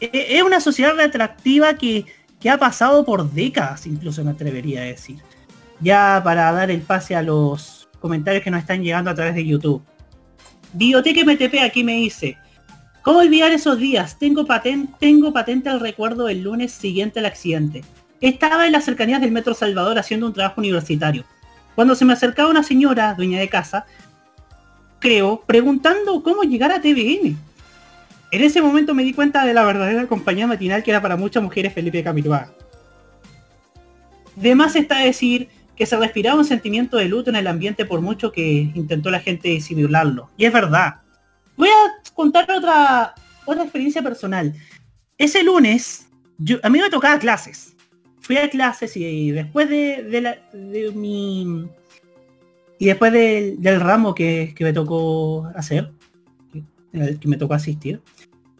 E, 0.01 0.39
es 0.39 0.43
una 0.43 0.61
sociedad 0.61 0.95
retroactiva 0.95 1.75
que 1.75 2.07
que 2.41 2.51
ha 2.51 2.59
pasado 2.59 3.05
por 3.05 3.30
décadas, 3.30 3.86
incluso 3.86 4.24
me 4.24 4.30
atrevería 4.30 4.80
a 4.80 4.84
decir. 4.84 5.18
Ya 5.80 6.20
para 6.24 6.51
dar 6.53 6.70
el 6.70 6.80
pase 6.80 7.14
a 7.14 7.22
los 7.22 7.88
comentarios 8.01 8.43
que 8.43 8.51
nos 8.51 8.61
están 8.61 8.82
llegando 8.82 9.11
a 9.11 9.14
través 9.14 9.34
de 9.34 9.47
YouTube. 9.47 9.82
Bioteque 10.72 11.24
MTP 11.24 11.62
aquí 11.62 11.84
me 11.84 11.95
dice, 11.95 12.38
¿cómo 13.03 13.18
olvidar 13.18 13.53
esos 13.53 13.78
días? 13.78 14.18
Tengo 14.18 14.47
patente, 14.47 14.93
tengo 14.99 15.32
patente 15.32 15.68
al 15.68 15.80
recuerdo 15.80 16.26
del 16.26 16.43
lunes 16.43 16.72
siguiente 16.72 17.18
al 17.18 17.26
accidente. 17.26 17.84
Estaba 18.20 18.66
en 18.66 18.72
las 18.72 18.84
cercanías 18.84 19.20
del 19.20 19.32
Metro 19.32 19.55
Salvador 19.55 19.99
haciendo 19.99 20.26
un 20.26 20.32
trabajo 20.32 20.61
universitario. 20.61 21.24
Cuando 21.74 21.95
se 21.95 22.05
me 22.05 22.12
acercaba 22.12 22.51
una 22.51 22.62
señora, 22.62 23.14
dueña 23.14 23.38
de 23.38 23.49
casa, 23.49 23.86
creo, 24.99 25.43
preguntando 25.47 26.22
cómo 26.22 26.43
llegar 26.43 26.72
a 26.72 26.80
TVN. 26.80 27.36
En 28.33 28.43
ese 28.43 28.62
momento 28.62 28.95
me 28.95 29.03
di 29.03 29.12
cuenta 29.12 29.45
de 29.45 29.53
la 29.53 29.64
verdadera 29.64 30.07
compañía 30.07 30.47
matinal 30.47 30.83
que 30.83 30.91
era 30.91 31.03
para 31.03 31.16
muchas 31.16 31.43
mujeres 31.43 31.72
Felipe 31.72 32.03
Camiroaga. 32.05 32.53
De 34.37 34.55
más 34.55 34.76
está 34.76 34.99
decir 34.99 35.49
que 35.74 35.87
se 35.87 35.97
respiraba 35.97 36.39
un 36.39 36.45
sentimiento 36.45 36.97
de 36.97 37.09
luto 37.09 37.31
en 37.31 37.37
el 37.37 37.47
ambiente 37.47 37.85
por 37.85 38.01
mucho 38.01 38.31
que 38.31 38.70
intentó 38.74 39.11
la 39.11 39.20
gente 39.20 39.49
disimularlo. 39.49 40.31
Y 40.37 40.45
es 40.45 40.53
verdad. 40.53 41.01
Voy 41.57 41.68
a 41.68 42.12
contar 42.14 42.49
otra, 42.51 43.14
otra 43.47 43.64
experiencia 43.64 44.03
personal. 44.03 44.55
Ese 45.18 45.43
lunes, 45.43 46.09
a 46.62 46.70
mí 46.70 46.78
me 46.78 46.91
tocaba 46.91 47.18
clases. 47.18 47.74
Fui 48.20 48.37
a 48.37 48.49
clases 48.49 48.97
y 48.97 49.33
después 49.33 49.68
de, 49.68 50.20
la, 50.20 50.39
de 50.53 50.93
mi... 50.93 51.68
Y 52.78 52.87
después 52.87 53.12
del 53.12 53.81
ramo 53.81 54.14
que 54.14 54.55
me 54.61 54.72
tocó 54.72 55.51
hacer, 55.55 55.91
el 56.93 57.18
que 57.18 57.28
me 57.28 57.36
tocó 57.36 57.55
asistir, 57.55 58.01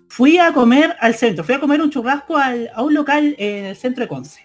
fui 0.09 0.39
a 0.39 0.53
comer 0.53 0.97
al 1.01 1.15
centro, 1.15 1.45
fui 1.45 1.55
a 1.55 1.61
comer 1.61 1.81
un 1.81 1.91
churrasco 1.91 2.37
a 2.37 2.83
un 2.83 2.95
local 2.95 3.35
en 3.39 3.67
el 3.67 3.77
centro 3.77 4.05
de 4.05 4.09
Conce. 4.09 4.45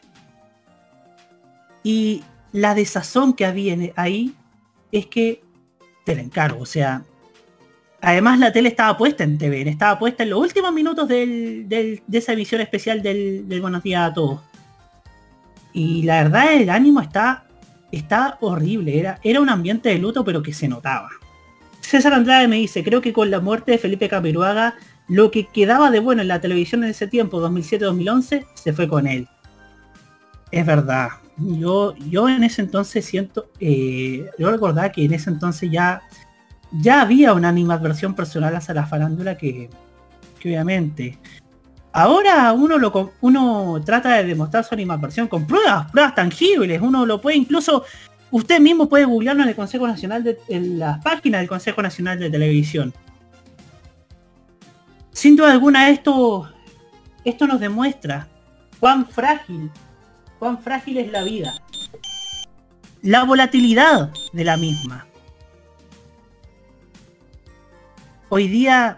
Y 1.83 2.23
la 2.51 2.73
desazón 2.73 3.33
que 3.33 3.45
había 3.45 3.75
ahí 3.95 4.33
es 4.91 5.07
que 5.07 5.43
te 6.05 6.15
la 6.15 6.21
encargo, 6.21 6.61
o 6.61 6.65
sea, 6.65 7.03
además 7.99 8.39
la 8.39 8.51
tele 8.51 8.69
estaba 8.69 8.95
puesta 8.95 9.23
en 9.23 9.37
TV, 9.37 9.67
estaba 9.67 9.97
puesta 9.97 10.23
en 10.23 10.29
los 10.29 10.39
últimos 10.39 10.71
minutos 10.71 11.07
de 11.07 12.01
esa 12.11 12.33
emisión 12.33 12.61
especial 12.61 13.01
del, 13.01 13.45
Buenos 13.59 13.83
Días 13.83 14.11
a 14.11 14.13
Todos. 14.13 14.41
Y 15.73 16.03
la 16.03 16.23
verdad 16.23 16.53
el 16.53 16.69
ánimo 16.69 17.01
está, 17.01 17.45
está 17.91 18.37
horrible, 18.39 18.99
era, 18.99 19.19
era 19.23 19.41
un 19.41 19.49
ambiente 19.49 19.89
de 19.89 19.97
luto 19.97 20.23
pero 20.23 20.41
que 20.43 20.53
se 20.53 20.67
notaba. 20.67 21.09
César 21.85 22.13
Andrade 22.13 22.47
me 22.47 22.57
dice, 22.57 22.83
creo 22.83 23.01
que 23.01 23.13
con 23.13 23.31
la 23.31 23.39
muerte 23.39 23.71
de 23.71 23.77
Felipe 23.77 24.09
Camiruaga, 24.09 24.75
lo 25.07 25.31
que 25.31 25.47
quedaba 25.47 25.91
de 25.91 25.99
bueno 25.99 26.21
en 26.21 26.27
la 26.27 26.41
televisión 26.41 26.83
en 26.83 26.89
ese 26.89 27.07
tiempo, 27.07 27.41
2007-2011, 27.41 28.45
se 28.53 28.73
fue 28.73 28.87
con 28.87 29.07
él. 29.07 29.27
Es 30.51 30.65
verdad. 30.65 31.09
Yo, 31.37 31.95
yo 31.97 32.29
en 32.29 32.43
ese 32.43 32.61
entonces 32.61 33.05
siento, 33.05 33.49
eh, 33.59 34.29
yo 34.37 34.51
recordaba 34.51 34.91
que 34.91 35.03
en 35.03 35.13
ese 35.13 35.29
entonces 35.29 35.69
ya, 35.69 36.01
ya 36.71 37.01
había 37.01 37.33
una 37.33 37.49
animadversión 37.49 38.15
personal 38.15 38.55
hacia 38.55 38.73
la 38.73 38.85
farándula 38.85 39.37
que, 39.37 39.69
que 40.39 40.49
obviamente 40.49 41.19
Ahora 41.97 42.51
uno 42.51 42.77
lo 42.77 43.13
uno 43.21 43.81
trata 43.85 44.17
de 44.17 44.25
demostrar 44.25 44.65
su 44.65 44.73
animadversión 44.73 45.29
con 45.29 45.47
pruebas, 45.47 45.89
pruebas 45.91 46.13
tangibles. 46.13 46.81
Uno 46.81 47.05
lo 47.05 47.21
puede 47.21 47.37
incluso 47.37 47.85
Usted 48.31 48.59
mismo 48.59 48.89
puede 48.89 49.05
googlearlo 49.05 49.43
en 49.43 49.49
el 49.49 49.55
Consejo 49.55 49.87
Nacional 49.87 50.23
de 50.23 50.37
en 50.47 50.79
la 50.79 50.99
página 51.01 51.37
del 51.37 51.47
Consejo 51.47 51.81
Nacional 51.81 52.19
de 52.19 52.29
Televisión. 52.29 52.93
Sin 55.11 55.35
duda 55.35 55.51
alguna 55.51 55.89
esto, 55.89 56.49
esto 57.23 57.47
nos 57.47 57.59
demuestra 57.59 58.27
cuán 58.79 59.07
frágil, 59.07 59.71
cuán 60.39 60.59
frágil 60.59 60.97
es 60.97 61.11
la 61.11 61.23
vida. 61.23 61.53
La 63.01 63.23
volatilidad 63.23 64.11
de 64.33 64.43
la 64.43 64.57
misma. 64.57 65.05
Hoy 68.29 68.47
día, 68.47 68.97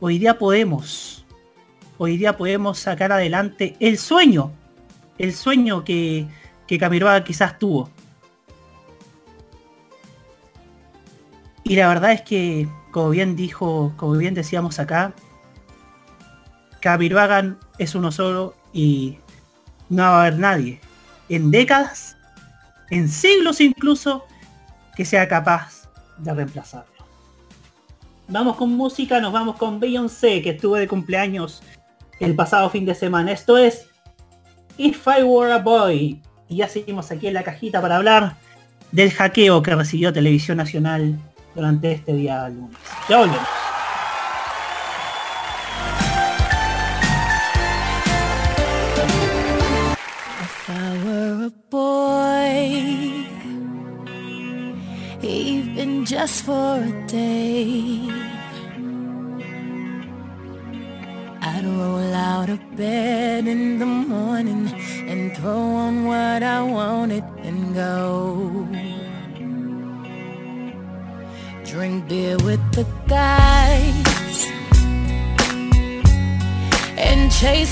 hoy 0.00 0.18
día 0.18 0.38
podemos, 0.38 1.26
hoy 1.98 2.16
día 2.16 2.36
podemos 2.36 2.78
sacar 2.78 3.12
adelante 3.12 3.76
el 3.80 3.98
sueño, 3.98 4.52
el 5.18 5.34
sueño 5.34 5.84
que, 5.84 6.26
que 6.68 6.78
Camiroaga 6.78 7.24
quizás 7.24 7.58
tuvo. 7.58 7.90
Y 11.64 11.74
la 11.76 11.88
verdad 11.88 12.12
es 12.12 12.22
que, 12.22 12.68
como 12.92 13.10
bien 13.10 13.34
dijo, 13.34 13.92
como 13.96 14.12
bien 14.12 14.34
decíamos 14.34 14.78
acá, 14.78 15.12
Camiroaga 16.80 17.56
es 17.78 17.94
uno 17.94 18.12
solo 18.12 18.54
y 18.72 19.18
no 19.88 20.02
va 20.02 20.08
a 20.08 20.20
haber 20.20 20.38
nadie 20.38 20.80
en 21.28 21.50
décadas, 21.50 22.16
en 22.90 23.08
siglos 23.08 23.60
incluso, 23.60 24.24
que 24.96 25.04
sea 25.04 25.28
capaz 25.28 25.88
de 26.18 26.32
reemplazarlo. 26.32 26.92
Vamos 28.28 28.56
con 28.56 28.74
música, 28.74 29.20
nos 29.20 29.32
vamos 29.32 29.56
con 29.56 29.80
Beyoncé, 29.80 30.42
que 30.42 30.50
estuvo 30.50 30.76
de 30.76 30.88
cumpleaños 30.88 31.62
el 32.20 32.34
pasado 32.34 32.68
fin 32.70 32.84
de 32.84 32.94
semana. 32.94 33.32
Esto 33.32 33.56
es 33.56 33.86
If 34.76 35.06
I 35.06 35.22
Were 35.22 35.52
a 35.52 35.58
Boy, 35.58 36.20
y 36.48 36.56
ya 36.56 36.68
seguimos 36.68 37.10
aquí 37.10 37.26
en 37.26 37.34
la 37.34 37.42
cajita 37.42 37.80
para 37.80 37.96
hablar 37.96 38.36
del 38.92 39.10
hackeo 39.12 39.62
que 39.62 39.74
recibió 39.74 40.12
Televisión 40.12 40.56
Nacional 40.56 41.18
durante 41.54 41.92
este 41.92 42.14
día 42.14 42.48
lunes. 42.48 42.76
Ya 43.08 43.18
volvemos. 43.18 43.48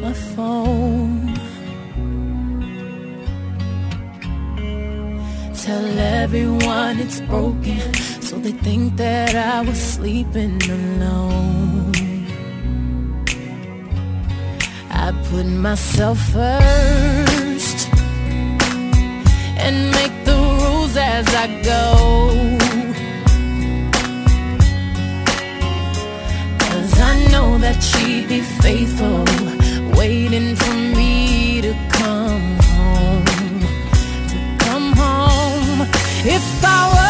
my 0.00 0.12
phone. 0.12 1.34
Tell 5.54 5.98
everyone 5.98 6.98
it's 7.00 7.20
broken, 7.22 7.94
so 8.20 8.36
they 8.38 8.52
think 8.52 8.96
that 8.96 9.34
I 9.34 9.62
was 9.62 9.80
sleeping 9.80 10.60
alone. 10.78 11.92
I 14.90 15.12
put 15.30 15.46
myself 15.46 16.18
first 16.36 17.78
and 19.64 19.90
make 19.98 20.14
the 20.24 20.36
rules 20.60 20.96
as 20.96 21.26
I 21.34 21.46
go. 21.62 22.56
know 27.36 27.58
that 27.58 27.82
she'd 27.82 28.28
be 28.28 28.40
faithful, 28.62 29.24
waiting 30.08 30.54
for 30.54 30.74
me 30.96 31.60
to 31.60 31.72
come 31.88 32.58
home, 32.76 33.24
to 34.30 34.38
come 34.64 34.92
home. 34.92 35.80
If 36.24 36.64
I 36.64 36.78
were 36.94 37.05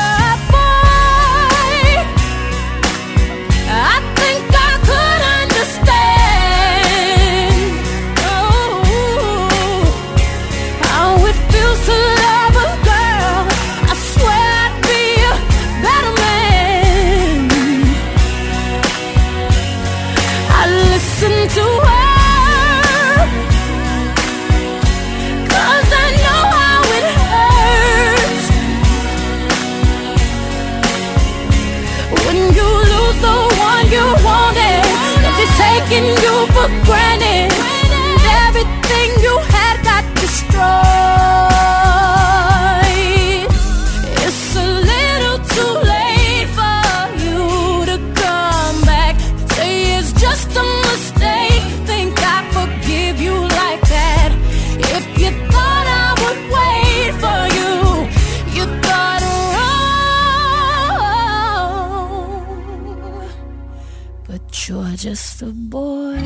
just 65.39 65.43
a 65.43 65.53
boy. 65.55 66.17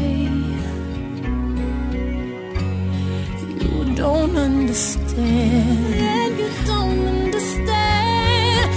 You 3.60 3.94
don't 3.94 4.36
understand. 4.36 5.94
And 5.94 6.38
you 6.38 6.50
don't 6.66 7.06
understand. 7.06 8.70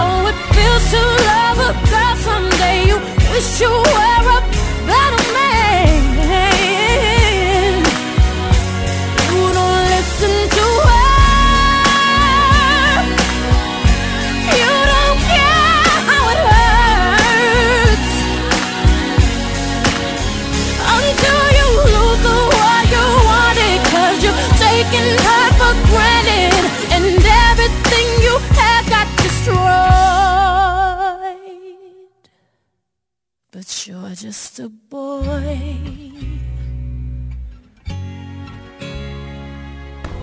Oh, 0.00 0.30
it 0.30 0.38
feels 0.54 0.84
to 0.92 1.00
love 1.30 1.58
a 1.68 1.72
girl 1.90 2.16
someday. 2.28 2.78
You 2.88 2.96
wish 3.32 3.60
you 3.60 3.70
were 3.70 4.03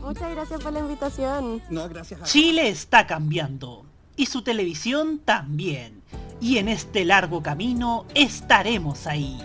Muchas 0.00 0.30
gracias 0.30 0.60
por 0.60 0.72
la 0.72 0.80
invitación. 0.80 1.62
No, 1.68 1.88
gracias 1.88 2.22
a 2.22 2.24
Chile 2.24 2.68
está 2.68 3.06
cambiando 3.06 3.84
y 4.16 4.26
su 4.26 4.42
televisión 4.42 5.20
también. 5.24 6.02
Y 6.40 6.58
en 6.58 6.68
este 6.68 7.04
largo 7.04 7.42
camino 7.42 8.06
estaremos 8.14 9.06
ahí. 9.06 9.38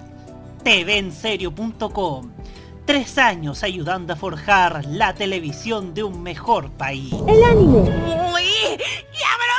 TVenserio.com. 0.63 2.31
Tres 2.85 3.17
años 3.17 3.63
ayudando 3.63 4.13
a 4.13 4.15
forjar 4.15 4.85
la 4.85 5.13
televisión 5.13 5.93
de 5.93 6.03
un 6.03 6.21
mejor 6.23 6.71
país. 6.71 7.13
El 7.27 7.43
anime. 7.43 7.79
¡Uy! 8.33 8.77
¡Llámelo! 9.11 9.55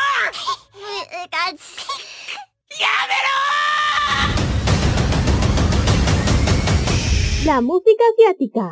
La 7.46 7.60
música 7.60 8.02
asiática. 8.12 8.70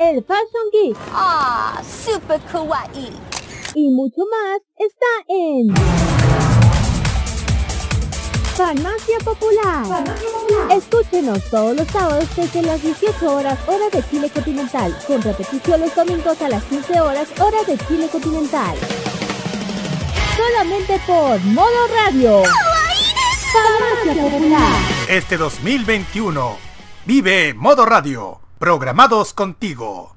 El 0.00 0.24
Fashion 0.24 0.70
Geek. 0.72 0.96
Ah, 1.12 1.82
super 1.84 2.40
kawaii. 2.50 3.12
y 3.74 3.90
mucho 3.90 4.22
más 4.30 4.62
está 4.78 5.06
en 5.28 5.74
Farmacia 8.56 9.18
Popular. 9.22 10.04
Escúchenos 10.70 11.44
todos 11.50 11.76
los 11.76 11.86
sábados 11.88 12.24
desde 12.34 12.62
las 12.62 12.82
18 12.82 13.30
horas 13.30 13.58
hora 13.66 13.90
de 13.92 14.02
Chile 14.08 14.30
continental, 14.30 14.96
con 15.06 15.20
repetición 15.20 15.80
los 15.80 15.94
domingos 15.94 16.40
a 16.40 16.48
las 16.48 16.64
15 16.64 16.98
horas 16.98 17.28
hora 17.38 17.62
de 17.66 17.76
Chile 17.86 18.08
continental. 18.10 18.76
Solamente 20.34 20.98
por 21.06 21.38
Modo 21.44 21.86
Radio. 21.94 22.42
Farmacia 23.52 24.22
Popular. 24.22 24.72
Este 25.10 25.36
2021, 25.36 26.56
vive 27.04 27.52
Modo 27.52 27.84
Radio, 27.84 28.40
programados 28.60 29.32
contigo. 29.32 30.14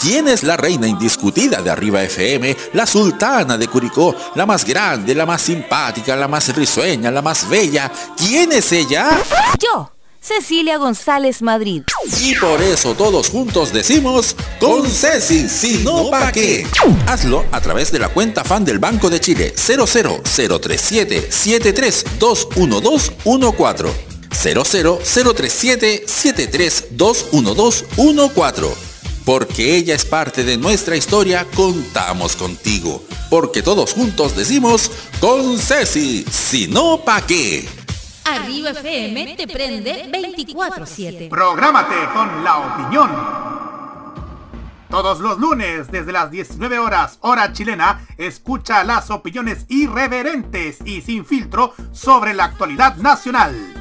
¿Quién 0.00 0.28
es 0.28 0.44
la 0.44 0.56
reina 0.56 0.86
indiscutida 0.86 1.60
de 1.60 1.68
Arriba 1.68 2.00
FM? 2.04 2.56
La 2.74 2.86
sultana 2.86 3.58
de 3.58 3.66
Curicó, 3.66 4.14
la 4.36 4.46
más 4.46 4.64
grande, 4.64 5.16
la 5.16 5.26
más 5.26 5.42
simpática, 5.42 6.14
la 6.14 6.28
más 6.28 6.54
risueña, 6.54 7.10
la 7.10 7.22
más 7.22 7.48
bella. 7.48 7.90
¿Quién 8.16 8.52
es 8.52 8.70
ella? 8.70 9.20
Yo, 9.58 9.90
Cecilia 10.20 10.76
González 10.76 11.42
Madrid. 11.42 11.82
Y 12.20 12.36
por 12.36 12.62
eso 12.62 12.94
todos 12.94 13.30
juntos 13.30 13.72
decimos, 13.72 14.36
con 14.60 14.88
Ceci, 14.88 15.48
si 15.48 15.82
no 15.82 16.08
pa' 16.08 16.30
qué. 16.30 16.64
Hazlo 17.08 17.46
a 17.50 17.60
través 17.60 17.90
de 17.90 17.98
la 17.98 18.10
cuenta 18.10 18.44
fan 18.44 18.64
del 18.64 18.78
Banco 18.78 19.10
de 19.10 19.18
Chile 19.18 19.52
00037 19.56 21.30
7321214 24.30 25.04
00037 25.04 26.06
7321214 26.06 28.88
porque 29.28 29.76
ella 29.76 29.94
es 29.94 30.06
parte 30.06 30.42
de 30.42 30.56
nuestra 30.56 30.96
historia, 30.96 31.46
contamos 31.54 32.34
contigo. 32.34 33.04
Porque 33.28 33.62
todos 33.62 33.92
juntos 33.92 34.34
decimos, 34.34 34.90
con 35.20 35.58
Ceci, 35.58 36.24
si 36.30 36.66
no, 36.66 37.02
¿pa' 37.04 37.20
qué? 37.26 37.68
Arriba 38.24 38.70
FM 38.70 39.36
te 39.36 39.46
prende 39.46 40.10
24-7. 40.10 41.28
Prográmate 41.28 41.94
con 42.14 42.42
la 42.42 42.56
opinión. 42.56 43.10
Todos 44.88 45.20
los 45.20 45.38
lunes, 45.38 45.90
desde 45.90 46.10
las 46.10 46.30
19 46.30 46.78
horas, 46.78 47.18
hora 47.20 47.52
chilena, 47.52 48.06
escucha 48.16 48.82
las 48.82 49.10
opiniones 49.10 49.66
irreverentes 49.68 50.78
y 50.86 51.02
sin 51.02 51.26
filtro 51.26 51.74
sobre 51.92 52.32
la 52.32 52.44
actualidad 52.44 52.96
nacional. 52.96 53.77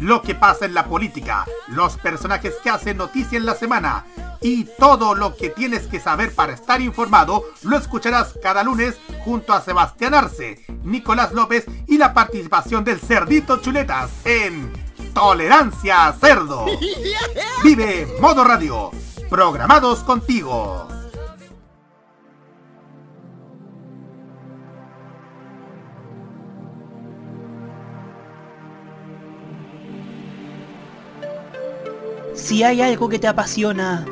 Lo 0.00 0.22
que 0.22 0.34
pasa 0.34 0.64
en 0.64 0.74
la 0.74 0.86
política, 0.86 1.44
los 1.68 1.96
personajes 1.96 2.54
que 2.62 2.70
hacen 2.70 2.96
noticia 2.96 3.36
en 3.36 3.46
la 3.46 3.54
semana 3.54 4.04
y 4.40 4.64
todo 4.78 5.14
lo 5.14 5.36
que 5.36 5.50
tienes 5.50 5.86
que 5.86 6.00
saber 6.00 6.34
para 6.34 6.52
estar 6.52 6.80
informado 6.80 7.44
lo 7.62 7.76
escucharás 7.76 8.34
cada 8.42 8.62
lunes 8.62 8.96
junto 9.24 9.52
a 9.52 9.60
Sebastián 9.60 10.14
Arce, 10.14 10.64
Nicolás 10.84 11.32
López 11.32 11.66
y 11.86 11.98
la 11.98 12.14
participación 12.14 12.84
del 12.84 13.00
Cerdito 13.00 13.58
Chuletas 13.58 14.10
en 14.24 14.72
Tolerancia 15.12 16.06
a 16.06 16.12
Cerdo. 16.12 16.66
Vive 17.64 18.06
Modo 18.20 18.44
Radio, 18.44 18.90
programados 19.28 20.00
contigo. 20.00 20.97
Si 32.38 32.62
hay 32.62 32.80
algo 32.80 33.08
que 33.08 33.18
te 33.18 33.26
apasiona, 33.26 34.06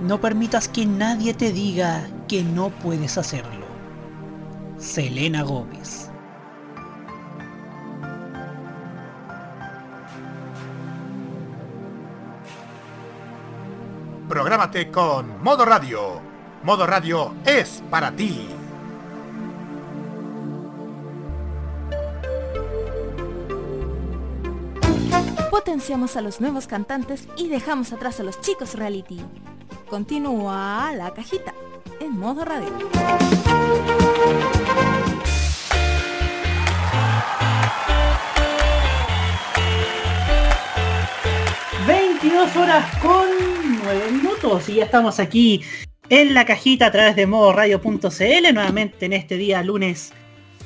no 0.00 0.20
permitas 0.20 0.68
que 0.68 0.86
nadie 0.86 1.34
te 1.34 1.52
diga 1.52 2.06
que 2.28 2.44
no 2.44 2.70
puedes 2.70 3.18
hacerlo. 3.18 3.66
Selena 4.78 5.42
Gómez. 5.42 6.08
Prográmate 14.28 14.90
con 14.90 15.42
Modo 15.42 15.64
Radio. 15.64 16.20
Modo 16.62 16.86
Radio 16.86 17.34
es 17.44 17.82
para 17.90 18.12
ti. 18.12 18.61
Potenciamos 25.52 26.16
a 26.16 26.22
los 26.22 26.40
nuevos 26.40 26.66
cantantes 26.66 27.28
y 27.36 27.48
dejamos 27.48 27.92
atrás 27.92 28.18
a 28.18 28.22
los 28.22 28.40
chicos 28.40 28.74
reality. 28.74 29.20
Continúa 29.86 30.94
la 30.96 31.12
cajita 31.12 31.52
en 32.00 32.18
modo 32.18 32.42
radio. 32.42 32.70
22 41.86 42.56
horas 42.56 42.96
con 43.02 43.26
9 43.84 44.10
minutos 44.10 44.70
y 44.70 44.76
ya 44.76 44.84
estamos 44.84 45.20
aquí 45.20 45.62
en 46.08 46.32
la 46.32 46.46
cajita 46.46 46.86
a 46.86 46.92
través 46.92 47.14
de 47.14 47.26
modoradio.cl 47.26 48.54
nuevamente 48.54 49.04
en 49.04 49.12
este 49.12 49.36
día 49.36 49.62
lunes 49.62 50.14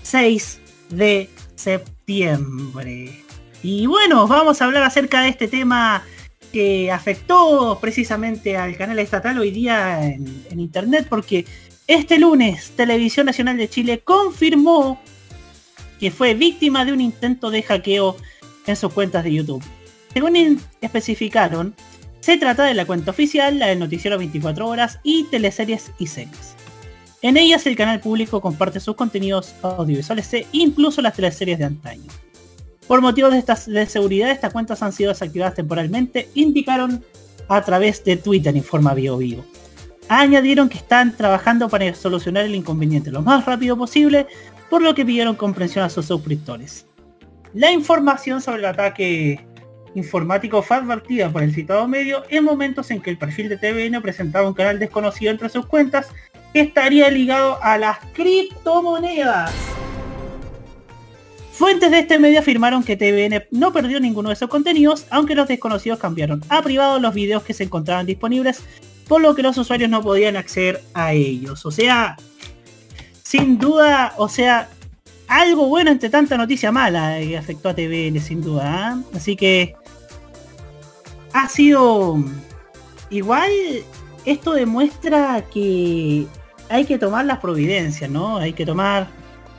6 0.03 0.61
de 0.91 1.29
septiembre. 1.57 3.26
Y 3.69 3.87
bueno, 3.87 4.29
vamos 4.29 4.63
a 4.63 4.67
hablar 4.67 4.85
acerca 4.85 5.23
de 5.23 5.29
este 5.29 5.49
tema 5.49 6.05
que 6.53 6.93
afectó 6.93 7.79
precisamente 7.81 8.57
al 8.57 8.77
canal 8.77 9.01
estatal 9.01 9.37
hoy 9.41 9.51
día 9.51 10.05
en, 10.05 10.61
internet 10.61 11.09
porque 11.11 11.45
este 11.89 12.21
lunes 12.21 12.71
Televisión 12.77 13.27
Nacional 13.27 13.57
de 13.57 13.69
Chile 13.69 14.03
confirmó 14.05 15.01
que 15.99 16.13
fue 16.13 16.35
víctima 16.35 16.85
de 16.85 16.93
un 16.93 17.01
intento 17.01 17.51
de 17.51 17.65
hackeo 17.65 18.17
en 18.69 18.77
sus 18.77 18.93
cuentas 18.93 19.25
de 19.25 19.35
YouTube. 19.35 19.65
Según 20.13 20.63
especificaron, 20.81 21.75
se 22.21 22.37
trata 22.37 22.67
de 22.67 22.75
la 22.75 22.87
cuenta 22.87 23.11
oficial, 23.11 23.59
la 23.59 23.67
del 23.67 23.81
noticiero 23.81 24.17
24 24.17 24.69
horas 24.69 25.01
y 25.03 25.25
teleseries 25.25 25.91
y 25.99 26.07
series. 26.07 26.55
En 27.21 27.37
ellas 27.37 27.67
el 27.67 27.75
canal 27.75 27.99
público 27.99 28.41
comparte 28.41 28.79
sus 28.79 28.95
contenidos 28.95 29.57
audiovisuales 29.63 30.33
e 30.35 30.47
incluso 30.53 31.03
las 31.03 31.15
teleseries 31.15 31.59
de 31.59 31.65
antaño. 31.65 32.26
Por 32.87 33.01
motivos 33.01 33.35
de, 33.35 33.87
seguridad, 33.87 34.31
estas 34.31 34.53
cuentas 34.53 34.83
han 34.83 34.93
sido 34.93 35.11
desactivadas 35.11 35.55
temporalmente, 35.55 36.29
indicaron 36.35 37.05
a 37.49 37.61
través 37.63 38.05
de 38.05 38.17
Twitter, 38.17 38.57
informa 38.57 38.95
BioBio. 38.95 39.45
Añadieron 40.09 40.69
que 40.69 40.79
están 40.79 41.17
trabajando 41.17 41.69
para 41.69 41.93
solucionar 41.95 42.45
el 42.45 42.55
inconveniente 42.55 43.11
lo 43.11 43.23
más 43.23 43.45
rápido 43.45 43.77
posible, 43.77 44.27
por 44.71 44.83
lo 44.83 44.95
que 44.95 45.05
pidieron 45.05 45.35
comprensión 45.35 45.85
a 45.85 45.91
sus 45.91 46.07
suscriptores. 46.07 46.87
La 47.55 47.73
información 47.73 48.41
sobre 48.41 48.59
el 48.59 48.67
ataque 48.67 49.45
informático 49.95 50.63
fue 50.63 50.77
advertida 50.77 51.31
por 51.31 51.43
el 51.43 51.55
citado 51.55 51.89
medio 51.89 52.23
en 52.29 52.45
momentos 52.45 52.91
en 52.91 53.01
que 53.01 53.11
el 53.11 53.19
perfil 53.19 53.49
de 53.49 53.57
TVN 53.57 54.01
presentaba 54.03 54.47
un 54.47 54.55
canal 54.55 54.79
desconocido 54.79 55.33
entre 55.33 55.49
sus 55.49 55.67
cuentas 55.67 56.09
que 56.53 56.61
estaría 56.61 57.11
ligado 57.11 57.59
a 57.63 57.79
las 57.79 57.99
criptomonedas. 58.13 59.53
Fuentes 61.57 61.91
de 61.91 62.01
este 62.01 62.19
medio 62.19 62.41
afirmaron 62.41 62.85
que 62.85 62.99
TVN 62.99 63.47
no 63.51 63.73
perdió 63.73 63.99
ninguno 63.99 64.29
de 64.29 64.35
esos 64.35 64.51
contenidos, 64.51 65.07
aunque 65.09 65.35
los 65.35 65.49
desconocidos 65.49 65.99
cambiaron 65.99 66.43
a 66.51 66.61
privado 66.61 67.01
los 67.01 67.15
videos 67.15 67.45
que 67.45 67.55
se 67.55 67.65
encontraban 67.65 68.05
disponibles, 68.05 68.63
por 69.09 69.23
lo 69.23 69.35
que 69.35 69.43
los 69.43 69.57
usuarios 69.57 69.89
no 69.89 70.03
podían 70.03 70.37
acceder 70.37 70.83
a 70.93 71.15
ellos. 71.15 71.65
O 71.65 71.71
sea, 71.71 72.19
sin 73.23 73.57
duda, 73.57 74.13
o 74.19 74.29
sea, 74.29 74.69
algo 75.29 75.67
bueno 75.69 75.91
entre 75.91 76.11
tanta 76.11 76.37
noticia 76.37 76.71
mala 76.73 77.17
que 77.21 77.39
afectó 77.39 77.71
a 77.71 77.75
TVN, 77.75 78.21
sin 78.21 78.43
duda. 78.43 78.63
¿ah? 78.67 79.03
Así 79.15 79.35
que 79.35 79.75
ha 81.33 81.49
sido 81.49 82.23
igual 83.09 83.51
esto 84.27 84.53
demuestra 84.53 85.43
que 85.51 86.27
hay 86.69 86.85
que 86.85 86.99
tomar 86.99 87.25
las 87.25 87.39
providencias, 87.39 88.11
¿no? 88.11 88.37
Hay 88.37 88.53
que 88.53 88.67
tomar 88.67 89.09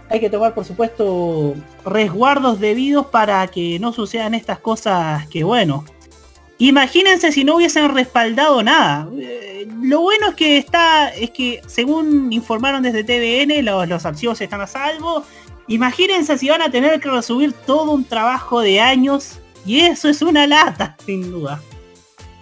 hay 0.09 0.19
que 0.19 0.29
tomar 0.29 0.53
por 0.53 0.65
supuesto 0.65 1.55
resguardos 1.85 2.59
debidos 2.59 3.07
para 3.07 3.45
que 3.47 3.79
no 3.79 3.93
sucedan 3.93 4.33
estas 4.33 4.59
cosas 4.59 5.27
que 5.27 5.43
bueno. 5.43 5.85
Imagínense 6.59 7.31
si 7.31 7.43
no 7.43 7.55
hubiesen 7.55 7.93
respaldado 7.93 8.63
nada. 8.63 9.07
Eh, 9.19 9.67
lo 9.81 10.01
bueno 10.01 10.29
es 10.29 10.35
que 10.35 10.57
está, 10.57 11.09
es 11.09 11.29
que 11.29 11.61
según 11.67 12.33
informaron 12.33 12.81
desde 12.81 13.03
TVN, 13.03 13.63
los, 13.63 13.87
los 13.87 14.05
archivos 14.05 14.41
están 14.41 14.61
a 14.61 14.67
salvo. 14.67 15.23
Imagínense 15.67 16.37
si 16.37 16.49
van 16.49 16.61
a 16.61 16.71
tener 16.71 16.99
que 16.99 17.09
resubir 17.09 17.53
todo 17.53 17.91
un 17.91 18.05
trabajo 18.05 18.61
de 18.61 18.79
años 18.79 19.39
y 19.65 19.81
eso 19.81 20.09
es 20.09 20.21
una 20.21 20.47
lata, 20.47 20.95
sin 21.05 21.29
duda. 21.29 21.61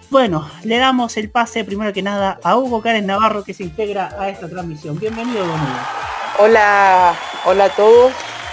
Bueno, 0.08 0.48
le 0.62 0.78
damos 0.78 1.16
el 1.16 1.30
pase 1.30 1.64
primero 1.64 1.92
que 1.92 2.00
nada 2.00 2.38
a 2.44 2.56
Hugo 2.56 2.80
Karen 2.80 3.06
Navarro 3.06 3.42
que 3.42 3.52
se 3.52 3.64
integra 3.64 4.14
a 4.16 4.28
esta 4.28 4.48
transmisión. 4.48 4.96
Bienvenido, 5.00 5.44
Hugo. 5.44 5.56
Hola, 6.38 7.16
hola 7.44 7.64
a 7.64 7.68
todos, 7.70 8.12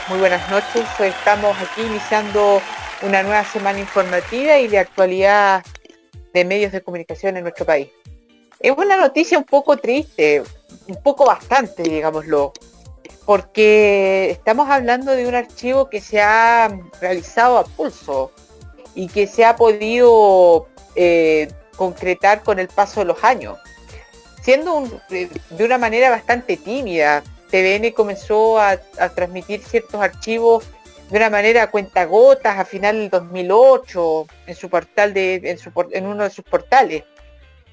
muy 0.10 0.18
buenas 0.18 0.50
noches. 0.50 0.84
Estamos 1.00 1.56
aquí 1.60 1.82
iniciando 1.82 2.60
una 3.04 3.22
nueva 3.22 3.44
semana 3.46 3.80
informativa 3.80 4.58
y 4.58 4.68
de 4.68 4.80
actualidad 4.80 5.64
de 6.34 6.44
medios 6.44 6.72
de 6.72 6.82
comunicación 6.82 7.38
en 7.38 7.44
nuestro 7.44 7.66
país. 7.66 7.90
Es 8.60 8.76
una 8.76 8.98
noticia 8.98 9.38
un 9.38 9.44
poco 9.44 9.78
triste, 9.78 10.42
un 10.88 11.04
poco 11.04 11.26
bastante, 11.26 11.84
digámoslo, 11.84 12.54
porque 13.28 14.32
estamos 14.32 14.68
hablando 14.72 15.12
de 15.12 15.28
un 15.28 15.36
archivo 15.36 15.88
que 15.88 16.02
se 16.02 16.20
ha 16.20 16.76
realizado 17.00 17.60
a 17.60 17.64
pulso 17.64 18.32
y 18.96 19.08
que 19.08 19.28
se 19.28 19.46
ha 19.46 19.56
podido 19.56 20.68
eh, 20.96 21.48
concretar 21.76 22.44
con 22.44 22.60
el 22.60 22.68
paso 22.68 23.02
de 23.02 23.08
los 23.08 23.24
años. 23.24 23.58
Siendo 24.42 24.84
de, 25.10 25.30
una 25.60 25.78
manera 25.78 26.10
bastante 26.10 26.58
tímida, 26.58 27.24
TVN 27.50 27.92
comenzó 27.92 28.60
a, 28.60 28.78
transmitir 29.16 29.64
ciertos 29.64 30.02
archivos 30.02 30.66
de 31.10 31.18
una 31.18 31.30
manera 31.30 31.70
cuentagotas 31.70 32.58
a 32.58 32.66
final 32.66 32.98
del 32.98 33.10
2008 33.10 34.28
en 34.48 34.56
su 34.56 34.70
portal 34.70 35.14
de, 35.14 35.58
en, 35.92 36.06
uno 36.06 36.24
de 36.24 36.30
sus 36.30 36.44
portales. 36.44 37.04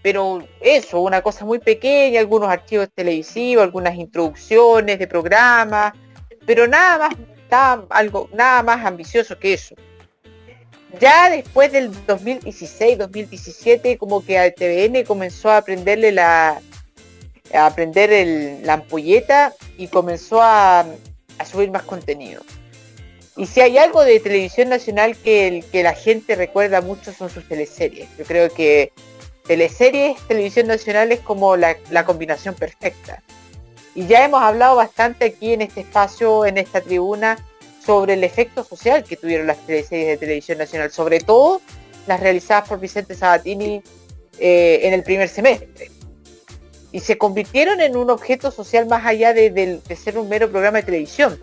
Pero 0.02 0.42
eso, 0.60 1.00
una 1.00 1.20
cosa 1.20 1.44
muy 1.44 1.58
pequeña, 1.58 2.20
algunos 2.20 2.48
archivos 2.48 2.88
televisivos, 2.94 3.62
algunas 3.62 3.96
introducciones 3.96 4.98
de 4.98 5.06
programas, 5.06 5.92
pero 6.46 6.66
nada 6.66 7.10
más, 7.50 7.86
algo, 7.90 8.28
nada 8.32 8.62
más 8.62 8.84
ambicioso 8.86 9.38
que 9.38 9.54
eso 9.54 9.74
ya 10.99 11.30
después 11.30 11.70
del 11.72 11.93
2016-2017 12.07 13.99
como 13.99 14.24
que 14.24 14.38
a 14.38 14.51
TVN 14.51 15.05
comenzó 15.05 15.51
a 15.51 15.59
aprenderle 15.59 16.12
la 16.12 16.61
a 17.53 17.66
aprender 17.66 18.12
el, 18.12 18.64
la 18.64 18.74
ampolleta 18.74 19.53
y 19.76 19.88
comenzó 19.88 20.41
a, 20.43 20.86
subir 21.51 21.70
más 21.70 21.82
contenido. 21.82 22.43
Y 23.36 23.47
si 23.47 23.61
hay 23.61 23.78
algo 23.78 24.05
de 24.05 24.20
televisión 24.20 24.68
nacional 24.68 25.16
que, 25.16 25.64
la 25.72 25.95
gente 25.95 26.36
recuerda 26.36 26.80
mucho 26.80 27.12
son 27.12 27.30
sus 27.30 27.49
teleseries. 27.49 28.09
Yo 28.18 28.24
creo 28.24 28.53
que 28.53 28.93
teleseries, 29.47 30.20
televisión 30.28 30.66
nacional 30.66 31.12
es 31.12 31.20
como 31.20 31.57
la 31.57 32.05
combinación 32.05 32.55
perfecta. 32.55 33.22
Y 33.95 34.07
ya 34.07 34.24
hemos 34.24 34.43
hablado 34.43 34.76
bastante 34.76 35.24
aquí 35.26 35.53
en 35.55 35.62
este 35.62 35.80
espacio, 35.80 36.45
en 36.45 36.59
esta 36.59 36.80
tribuna, 36.80 37.38
sobre 37.85 38.14
el 38.14 38.24
efecto 38.24 38.64
social 38.64 39.05
que 39.05 39.16
tuvieron 39.16 39.47
las 39.47 39.59
series 39.66 39.91
de 39.91 40.16
televisión 40.16 40.59
nacional, 40.59 40.91
sobre 40.91 41.20
todo 41.20 41.61
las 42.07 42.20
realizadas 42.20 42.68
por 42.68 42.81
Vicente 42.81 43.14
Sabatini 43.14 43.83
eh, 44.39 44.81
en 44.83 44.95
el 44.95 45.03
primer 45.03 45.28
semestre. 45.28 45.91
Y 46.93 47.01
se 47.01 47.18
convirtieron 47.18 47.81
en 47.81 47.97
un 47.97 48.11
objeto 48.11 48.51
social 48.51 48.87
más 48.87 49.07
allá 49.07 49.33
de, 49.33 49.81
ser 49.97 50.18
un 50.18 50.28
mero 50.28 50.51
programa 50.51 50.78
de 50.78 50.85
televisión. 50.85 51.43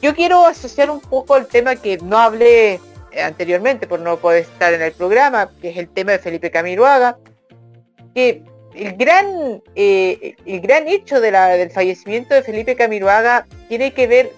Yo 0.00 0.14
quiero 0.14 0.46
asociar 0.46 0.88
un 0.90 1.00
poco 1.00 1.36
el 1.36 1.46
tema 1.46 1.76
que 1.76 1.98
no 1.98 2.18
hablé 2.18 2.80
eh, 3.12 3.22
anteriormente 3.22 3.86
por 3.86 4.00
no 4.00 4.16
poder 4.18 4.44
estar 4.44 4.72
en 4.72 4.80
el 4.80 4.92
programa, 4.92 5.50
que 5.60 5.70
es 5.70 5.76
el 5.76 5.88
tema 5.88 6.12
de 6.12 6.20
Felipe 6.20 6.50
Camiroaga, 6.50 7.18
que 8.14 8.42
el 8.74 8.96
gran, 8.96 9.62
eh, 9.74 10.36
el 10.46 10.60
gran 10.60 10.88
hecho 10.88 11.20
de 11.20 11.30
la, 11.30 11.48
del 11.48 11.70
fallecimiento 11.70 12.34
de 12.34 12.42
Felipe 12.42 12.76
Camiroaga 12.76 13.46
tiene 13.68 13.92
que 13.92 14.06
ver 14.06 14.32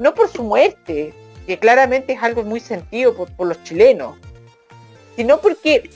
no 0.00 0.14
por 0.14 0.30
su 0.30 0.42
muerte, 0.42 1.12
que 1.46 1.58
claramente 1.58 2.14
es 2.14 2.22
algo 2.22 2.42
muy 2.42 2.58
sentido 2.58 3.14
por, 3.14 3.46
los 3.46 3.62
chilenos, 3.62 4.16
sino 5.14 5.40
porque 5.40 5.90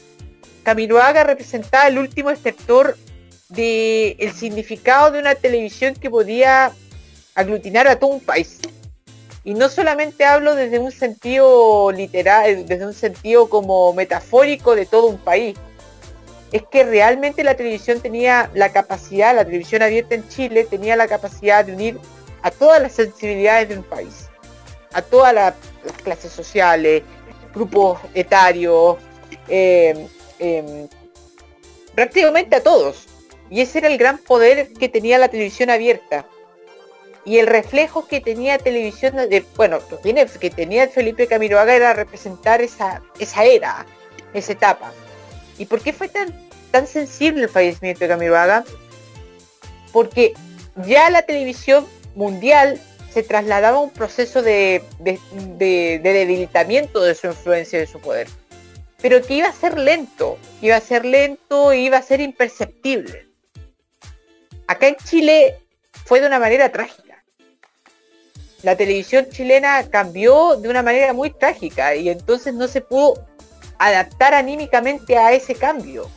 Camiroaga 0.63 1.25
representaba 1.25 1.89
el 1.89 1.99
último 1.99 2.35
sector 2.37 2.97
del 3.49 4.33
significado 4.33 5.11
de 5.11 5.21
una 5.21 5.35
televisión 5.35 5.95
que 5.95 6.11
podía 6.11 6.73
aglutinar 7.35 7.89
a 7.89 7.99
todo 7.99 8.11
un 8.11 8.21
país. 8.21 8.61
Y 9.43 9.55
no 9.55 9.69
solamente 9.69 10.25
hablo 10.25 10.55
desde 10.55 10.79
un 10.79 10.91
sentido 10.91 11.93
literal, 11.93 12.67
desde 12.67 12.87
un 12.87 12.95
sentido 12.95 13.49
como 13.49 13.93
metafórico 13.93 14.75
de 14.75 14.87
todo 14.87 15.07
un 15.07 15.19
país. 15.19 15.57
Es 16.51 16.63
que 16.71 16.85
realmente 16.85 17.45
la 17.45 17.55
televisión 17.55 18.01
tenía 18.01 18.51
la 18.55 18.73
capacidad, 18.73 19.35
la 19.35 19.45
televisión 19.45 19.83
abierta 19.83 20.15
en 20.15 20.27
Chile 20.29 20.65
tenía 20.65 20.97
la 20.97 21.09
capacidad 21.09 21.65
de 21.65 21.75
unir 21.75 21.99
a 22.45 22.51
todas 22.51 22.81
las 22.81 22.93
sensibilidades 22.93 23.71
de 23.71 23.79
un 23.79 23.83
país, 23.83 24.29
a 24.93 25.01
todas 25.01 25.33
las 25.33 25.55
clases 26.03 26.31
sociales, 26.31 27.03
grupos 27.55 27.99
etarios, 28.13 28.99
em, 29.49 30.07
em, 30.39 30.87
prácticamente 31.95 32.57
a 32.57 32.63
todos. 32.63 33.07
Y 33.49 33.63
ese 33.63 33.79
era 33.79 33.89
el 33.89 33.97
gran 33.97 34.19
poder 34.19 34.75
que 34.75 34.91
tenía 34.91 35.17
la 35.19 35.29
televisión 35.29 35.71
abierta. 35.71 36.27
Y 37.25 37.39
el 37.39 37.47
reflejo 37.47 38.07
que 38.07 38.21
tenía 38.21 38.59
televisión, 38.59 39.17
de, 39.17 39.47
bueno, 39.57 39.79
que 40.39 40.51
tenía 40.51 40.87
Felipe 40.89 41.27
Camiroaga 41.27 41.75
era 41.75 41.95
representar 41.95 42.61
esa, 42.61 43.03
esa 43.19 43.45
era, 43.45 43.87
esa 44.35 44.53
etapa. 44.53 44.93
¿Y 45.57 45.65
por 45.65 45.81
qué 45.81 45.95
fue 45.95 46.09
tan, 46.09 46.29
tan 46.71 46.87
sensible 46.87 47.45
el 47.45 47.49
fallecimiento 47.49 48.01
de 48.01 48.09
Camiroaga? 48.09 48.65
Porque 49.93 50.35
ya 50.85 51.09
la 51.09 51.23
televisión 51.23 51.87
mundial 52.15 52.81
se 53.13 53.23
trasladaba 53.23 53.81
un 53.81 53.91
proceso 53.91 54.43
de, 54.43 54.83
debilitamiento 54.99 57.01
de 57.01 57.15
su 57.15 57.29
influencia 57.29 57.79
y 57.79 57.81
de 57.81 57.87
su 57.87 58.01
poder. 58.01 58.29
Pero 59.01 59.23
que 59.23 59.35
iba 59.35 59.49
a 59.49 59.53
ser 59.53 59.79
lento, 59.79 60.39
iba 60.61 60.77
a 60.77 60.81
ser 60.81 61.05
lento, 61.05 61.73
iba 61.73 61.99
a 61.99 62.03
ser 62.03 62.21
imperceptible. 62.21 63.29
Acá 64.67 64.89
en 64.89 64.97
Chile 64.97 65.59
fue 66.07 66.21
de 66.21 66.27
una 66.27 66.39
manera 66.39 66.73
trágica. 66.73 67.23
La 68.63 68.77
televisión 68.77 69.29
chilena 69.31 69.89
cambió 69.91 70.57
de 70.57 70.71
una 70.71 70.83
manera 70.83 71.13
muy 71.13 71.31
trágica 71.31 71.95
y 71.95 72.09
entonces 72.09 72.55
no 72.55 72.67
se 72.67 72.81
pudo 72.81 73.27
adaptar 73.79 74.35
anímicamente 74.35 75.19
a 75.19 75.33
ese 75.33 75.55
cambio. 75.55 76.11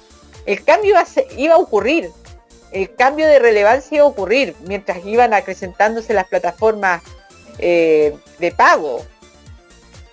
El 0.45 0.63
cambio 0.63 0.95
iba 1.35 1.55
a 1.55 1.57
ocurrir, 1.57 2.09
el 2.71 2.93
cambio 2.95 3.27
de 3.27 3.39
relevancia 3.39 3.97
iba 3.97 4.05
a 4.05 4.09
ocurrir 4.09 4.55
mientras 4.65 5.05
iban 5.05 5.33
acrecentándose 5.33 6.13
las 6.13 6.27
plataformas 6.27 7.01
eh, 7.59 8.15
de 8.39 8.51
pago 8.51 9.05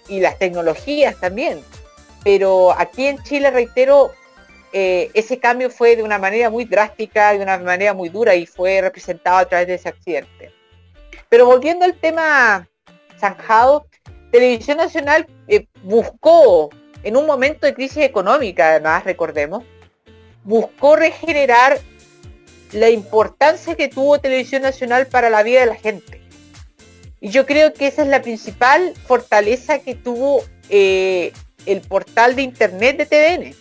y 0.08 0.20
las 0.20 0.38
tecnologías 0.38 1.18
también. 1.20 1.62
Pero 2.22 2.72
aquí 2.72 3.06
en 3.06 3.22
Chile, 3.22 3.50
reitero, 3.50 4.12
eh, 4.72 5.10
ese 5.14 5.38
cambio 5.38 5.70
fue 5.70 5.96
de 5.96 6.02
una 6.02 6.18
manera 6.18 6.50
muy 6.50 6.64
drástica, 6.64 7.32
de 7.32 7.42
una 7.42 7.58
manera 7.58 7.92
muy 7.92 8.08
dura 8.08 8.34
y 8.34 8.46
fue 8.46 8.80
representado 8.80 9.38
a 9.38 9.44
través 9.44 9.66
de 9.66 9.74
ese 9.74 9.88
accidente. 9.88 10.52
Pero 11.28 11.46
volviendo 11.46 11.84
al 11.84 11.94
tema 11.94 12.68
zanjado, 13.18 13.86
Televisión 14.30 14.78
Nacional 14.78 15.26
eh, 15.48 15.66
buscó, 15.82 16.70
en 17.02 17.16
un 17.16 17.26
momento 17.26 17.66
de 17.66 17.74
crisis 17.74 18.04
económica, 18.04 18.70
además, 18.70 19.04
recordemos, 19.04 19.64
buscó 20.42 20.96
regenerar 20.96 21.78
la 22.74 22.90
importancia 22.90 23.76
que 23.76 23.88
tuvo 23.88 24.18
Televisión 24.18 24.62
Nacional 24.62 25.06
para 25.06 25.30
la 25.30 25.42
vida 25.42 25.60
de 25.60 25.66
la 25.66 25.76
gente. 25.76 26.20
Y 27.20 27.30
yo 27.30 27.46
creo 27.46 27.72
que 27.72 27.86
esa 27.86 28.02
es 28.02 28.08
la 28.08 28.20
principal 28.20 28.92
fortaleza 29.06 29.78
que 29.78 29.94
tuvo 29.94 30.44
eh, 30.68 31.32
el 31.64 31.80
portal 31.80 32.36
de 32.36 32.42
internet 32.42 32.98
de 32.98 33.06
TVN, 33.06 33.54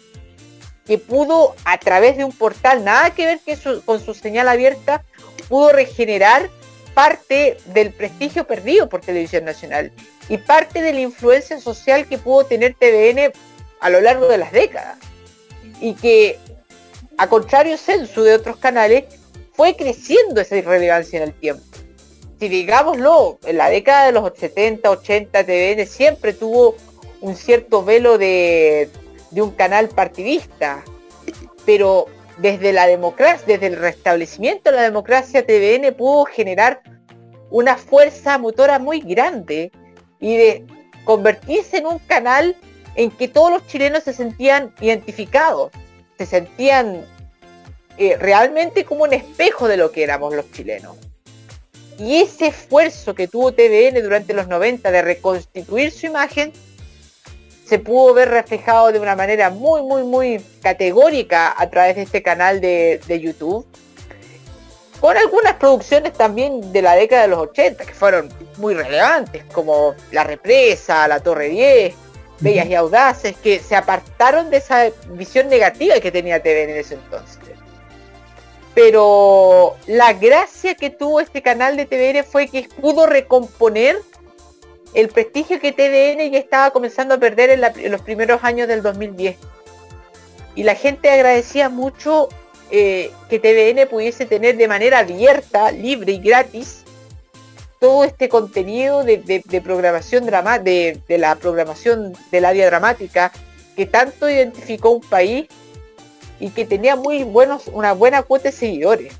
que 0.85 0.97
pudo 0.97 1.55
a 1.63 1.77
través 1.77 2.17
de 2.17 2.25
un 2.25 2.33
portal, 2.33 2.83
nada 2.83 3.11
que 3.11 3.25
ver 3.25 3.39
con 3.85 4.03
su 4.03 4.13
señal 4.13 4.49
abierta, 4.49 5.03
pudo 5.47 5.71
regenerar 5.71 6.49
parte 6.93 7.57
del 7.67 7.91
prestigio 7.91 8.45
perdido 8.45 8.89
por 8.89 9.01
Televisión 9.01 9.45
Nacional 9.45 9.91
y 10.27 10.37
parte 10.37 10.81
de 10.81 10.93
la 10.93 11.01
influencia 11.01 11.59
social 11.59 12.07
que 12.07 12.17
pudo 12.17 12.45
tener 12.45 12.75
TVN 12.75 13.31
a 13.79 13.89
lo 13.89 14.01
largo 14.01 14.27
de 14.27 14.37
las 14.39 14.51
décadas. 14.51 14.97
Y 15.79 15.93
que, 15.95 16.39
a 17.17 17.27
contrario 17.27 17.77
censo 17.77 18.23
de 18.23 18.33
otros 18.33 18.57
canales, 18.57 19.05
fue 19.53 19.75
creciendo 19.75 20.41
esa 20.41 20.57
irrelevancia 20.57 21.17
en 21.17 21.23
el 21.23 21.33
tiempo. 21.33 21.63
Si 22.39 22.49
digámoslo, 22.49 23.39
en 23.45 23.57
la 23.57 23.69
década 23.69 24.07
de 24.07 24.11
los 24.11 24.31
70, 24.35 24.89
80, 24.89 25.43
TVN 25.45 25.85
siempre 25.85 26.33
tuvo 26.33 26.75
un 27.21 27.35
cierto 27.35 27.83
velo 27.83 28.17
de, 28.17 28.89
de 29.31 29.41
un 29.41 29.51
canal 29.51 29.89
partidista, 29.89 30.83
pero 31.65 32.07
desde 32.37 32.73
la 32.73 32.87
democracia, 32.87 33.45
desde 33.47 33.67
el 33.67 33.77
restablecimiento 33.77 34.71
de 34.71 34.77
la 34.77 34.81
democracia, 34.83 35.45
TVN 35.45 35.93
pudo 35.93 36.25
generar 36.25 36.81
una 37.49 37.77
fuerza 37.77 38.37
motora 38.37 38.79
muy 38.79 38.99
grande 38.99 39.71
y 40.19 40.35
de 40.35 40.65
convertirse 41.05 41.77
en 41.77 41.85
un 41.85 41.99
canal 41.99 42.55
en 42.95 43.11
que 43.11 43.27
todos 43.27 43.51
los 43.51 43.67
chilenos 43.67 44.03
se 44.03 44.13
sentían 44.13 44.73
identificados, 44.81 45.71
se 46.17 46.25
sentían 46.25 47.05
eh, 47.97 48.17
realmente 48.17 48.85
como 48.85 49.03
un 49.03 49.13
espejo 49.13 49.67
de 49.67 49.77
lo 49.77 49.91
que 49.91 50.03
éramos 50.03 50.33
los 50.33 50.51
chilenos. 50.51 50.95
Y 51.99 52.21
ese 52.21 52.47
esfuerzo 52.47 53.13
que 53.13 53.27
tuvo 53.27 53.51
TVN 53.51 54.01
durante 54.01 54.33
los 54.33 54.47
90 54.47 54.89
de 54.91 55.01
reconstituir 55.01 55.91
su 55.91 56.07
imagen 56.07 56.51
se 57.65 57.79
pudo 57.79 58.13
ver 58.13 58.29
reflejado 58.29 58.91
de 58.91 58.99
una 58.99 59.15
manera 59.15 59.49
muy, 59.49 59.83
muy, 59.83 60.03
muy 60.03 60.43
categórica 60.61 61.53
a 61.55 61.69
través 61.69 61.95
de 61.95 62.01
este 62.03 62.21
canal 62.21 62.59
de, 62.61 62.99
de 63.07 63.19
YouTube. 63.19 63.65
Con 64.99 65.17
algunas 65.17 65.55
producciones 65.55 66.13
también 66.13 66.71
de 66.71 66.81
la 66.81 66.95
década 66.95 67.23
de 67.23 67.27
los 67.27 67.39
80 67.39 67.85
que 67.85 67.93
fueron 67.93 68.29
muy 68.57 68.73
relevantes, 68.73 69.43
como 69.53 69.95
La 70.11 70.23
Represa, 70.23 71.07
La 71.07 71.19
Torre 71.19 71.49
10, 71.49 71.93
Bellas 72.39 72.67
y 72.67 72.75
Audaces, 72.75 73.35
que 73.37 73.59
se 73.59 73.75
apartaron 73.75 74.49
de 74.49 74.57
esa 74.57 74.89
visión 75.11 75.47
negativa 75.49 75.99
que 75.99 76.11
tenía 76.11 76.41
TVN 76.41 76.71
en 76.71 76.77
ese 76.77 76.95
entonces. 76.95 77.39
Pero 78.73 79.75
la 79.85 80.13
gracia 80.13 80.73
que 80.75 80.89
tuvo 80.89 81.19
este 81.19 81.41
canal 81.41 81.77
de 81.77 81.85
TVN 81.85 82.23
fue 82.23 82.47
que 82.47 82.67
pudo 82.81 83.05
recomponer 83.05 83.97
el 84.95 85.09
prestigio 85.09 85.59
que 85.59 85.71
TVN 85.71 86.31
ya 86.31 86.39
estaba 86.39 86.71
comenzando 86.71 87.15
a 87.15 87.17
perder 87.19 87.51
en, 87.51 87.61
la- 87.61 87.73
en 87.75 87.91
los 87.91 88.01
primeros 88.01 88.43
años 88.43 88.67
del 88.67 88.81
2010. 88.81 89.37
Y 90.55 90.63
la 90.63 90.75
gente 90.75 91.09
agradecía 91.09 91.69
mucho 91.69 92.29
eh, 92.71 93.11
que 93.29 93.39
TVN 93.39 93.87
pudiese 93.87 94.25
tener 94.25 94.57
de 94.57 94.67
manera 94.67 94.99
abierta, 94.99 95.71
libre 95.71 96.13
y 96.13 96.19
gratis 96.19 96.82
todo 97.83 98.05
este 98.05 98.29
contenido 98.29 99.03
de, 99.03 99.61
programación 99.61 100.25
drama, 100.25 100.57
de, 100.57 101.01
la 101.09 101.35
programación 101.35 102.13
del 102.31 102.45
área 102.45 102.65
dramática 102.65 103.29
que 103.75 103.85
tanto 103.85 104.29
identificó 104.29 104.91
un 104.91 105.01
país 105.01 105.49
y 106.39 106.51
que 106.51 106.63
tenía 106.63 106.95
muy 106.95 107.25
buenos, 107.25 107.67
una 107.67 107.91
buena 107.91 108.23
cuota 108.23 108.45
de 108.45 108.51
seguidores. 108.53 109.13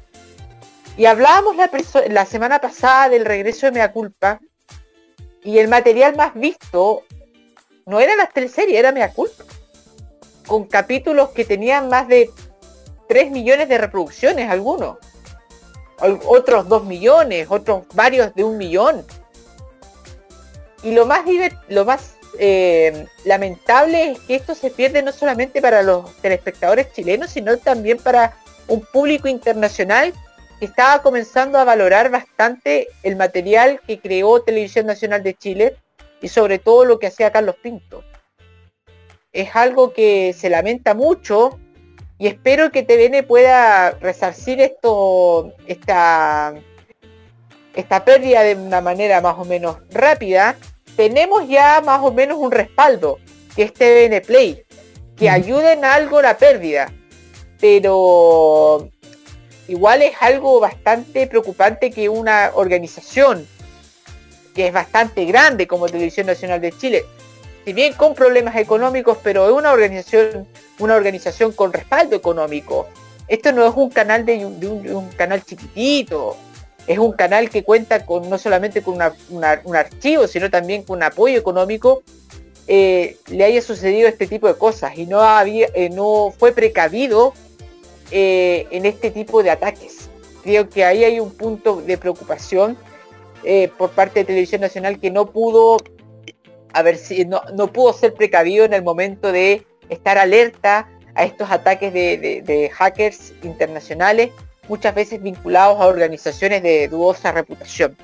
Y 0.96 1.08
hablábamos 1.08 1.58
la, 1.58 1.70
la 2.08 2.26
semana 2.26 2.62
pasada 2.62 3.10
del 3.10 3.26
regreso 3.26 3.66
de 3.66 3.74
Mea 3.74 3.92
Culpa 3.92 4.40
y 5.44 5.58
el 5.58 5.68
material 5.68 6.16
más 6.16 6.34
visto 6.34 7.04
no 7.86 8.00
era 8.00 8.16
las 8.16 8.32
teleseries, 8.32 8.80
era 8.80 8.94
Mea 8.94 9.12
Culpa. 9.12 9.44
Con 10.48 10.68
capítulos 10.68 11.32
que 11.32 11.44
tenían 11.44 11.90
más 11.90 12.08
de 12.08 12.30
3 13.10 13.30
millones 13.30 13.68
de 13.68 13.78
reproducciones 13.78 14.50
algunos. 14.50 15.00
Otros 16.00 16.68
2 16.68 16.86
millones, 16.86 17.48
otros 17.50 17.84
varios 17.94 18.34
de 18.36 18.44
un 18.44 18.58
millón. 18.58 19.06
Y 20.84 20.92
lo 20.92 21.06
más, 21.06 21.22
lo 21.70 21.86
más 21.86 22.16
eh, 22.40 23.06
lamentable 23.26 24.12
es 24.12 24.20
que 24.20 24.36
esto 24.36 24.56
se 24.56 24.72
pierde 24.72 25.02
no 25.02 25.12
solamente 25.12 25.62
para 25.62 25.84
los 25.84 26.14
telespectadores 26.18 26.92
chilenos, 26.92 27.32
sino 27.32 27.58
también 27.58 27.98
para 27.98 28.36
un 28.68 28.82
público 28.82 29.28
internacional 29.28 30.14
que 30.60 30.66
estaba 30.66 31.02
comenzando 31.02 31.60
a 31.60 31.64
valorar 31.64 32.10
bastante 32.10 32.88
el 33.04 33.16
material 33.16 33.80
que 33.86 34.00
creó 34.00 34.42
Televisión 34.42 34.86
Nacional 34.86 35.22
de 35.22 35.36
Chile 35.36 35.78
y 36.22 36.28
sobre 36.28 36.58
todo 36.58 36.86
lo 36.86 37.00
que 37.00 37.08
hacía 37.08 37.32
Carlos 37.32 37.56
Pinto. 37.62 38.04
Es 39.32 39.56
algo 39.56 39.94
que 39.94 40.34
se 40.38 40.50
lamenta 40.50 40.94
mucho 40.94 41.60
y 42.24 42.28
espero 42.28 42.72
que 42.72 42.84
TVN 42.84 43.28
pueda 43.28 43.92
resarcir 44.00 44.62
esto, 44.62 45.52
esta, 45.68 46.54
esta 47.76 48.06
pérdida 48.06 48.44
de 48.44 48.56
una 48.56 48.80
manera 48.80 49.20
más 49.20 49.38
o 49.38 49.44
menos 49.44 49.80
rápida. 49.92 50.56
Tenemos 50.96 51.50
ya 51.50 51.82
más 51.82 52.00
o 52.02 52.14
menos 52.14 52.38
un 52.38 52.50
respaldo, 52.50 53.20
que 53.58 53.64
es 53.64 53.74
TVN 53.74 54.22
Play, 54.26 54.64
que 55.18 55.30
ayuda 55.30 55.74
en 55.74 55.84
algo 55.84 56.22
la 56.22 56.38
pérdida, 56.38 56.94
pero 57.60 58.90
igual 59.68 60.02
es 60.02 60.14
algo 60.22 60.62
bastante 60.62 61.28
preocupante 61.28 61.92
que 61.92 62.08
una 62.08 62.52
organización 62.56 63.46
que 64.56 64.68
es 64.68 64.72
bastante 64.72 65.26
grande 65.26 65.68
como 65.68 65.90
Televisión 65.90 66.28
Nacional 66.28 66.62
de 66.62 66.72
Chile, 66.72 67.04
si 67.66 67.74
bien 67.74 67.94
con 67.94 68.14
problemas 68.14 68.56
económicos, 68.58 69.18
pero 69.24 69.46
es 69.46 69.52
una 69.54 69.72
organización, 69.72 70.48
una 70.80 70.96
organización 70.96 71.52
con 71.54 71.72
respaldo 71.72 72.16
económico. 72.16 72.88
Esto 73.28 73.52
no 73.54 73.66
es 73.66 73.74
un 73.76 73.90
canal 73.90 74.26
de, 74.26 74.46
un, 74.46 75.10
canal 75.16 75.44
chiquitito, 75.44 76.36
es 76.88 76.98
un 77.00 77.14
canal 77.14 77.50
que 77.50 77.64
cuenta 77.64 78.06
con 78.06 78.30
no 78.30 78.38
solamente 78.38 78.82
con 78.82 78.96
una- 78.96 79.16
un 79.64 79.76
archivo, 79.76 80.28
sino 80.28 80.50
también 80.50 80.84
con 80.84 80.98
un 80.98 81.04
apoyo 81.04 81.38
económico. 81.38 82.04
eh, 82.66 83.18
le 83.28 83.44
haya 83.44 83.62
sucedido 83.62 84.08
este 84.08 84.26
tipo 84.26 84.48
de 84.48 84.56
cosas 84.56 84.98
y 84.98 85.06
no 85.06 85.20
había, 85.22 85.68
eh, 85.74 85.90
no 85.90 86.34
fue 86.38 86.54
precavido 86.54 87.34
eh, 88.10 88.68
en 88.72 88.86
este 88.86 89.12
tipo 89.12 89.44
de 89.44 89.50
ataques. 89.52 90.08
Creo 90.44 90.70
que 90.70 90.86
ahí 90.86 91.04
hay 91.04 91.20
un 91.20 91.32
punto 91.32 91.82
de 91.82 91.98
preocupación 91.98 92.78
por 93.78 93.90
parte 93.90 94.22
de 94.22 94.26
Televisión 94.26 94.62
Nacional 94.62 94.98
que 94.98 95.12
no 95.12 95.26
pudo 95.26 95.76
haber 96.74 96.98
si 96.98 97.26
no, 97.26 97.42
no 97.54 97.72
pudo 97.72 97.94
ser 97.94 98.14
precavido 98.14 98.66
en 98.66 98.74
el 98.74 98.84
momento 98.84 99.32
de 99.32 99.66
estar 99.90 100.18
alerta 100.18 100.90
a 101.16 101.24
estos 101.24 101.50
ataques 101.52 101.94
de 101.94 102.72
hackers 102.74 103.34
internacionales, 103.44 104.32
muchas 104.68 104.96
veces 104.96 105.22
vinculados 105.22 105.80
a 105.80 105.86
organizaciones 105.86 106.64
de 106.64 106.88
dudosa 106.88 107.32
reputación. 107.32 107.96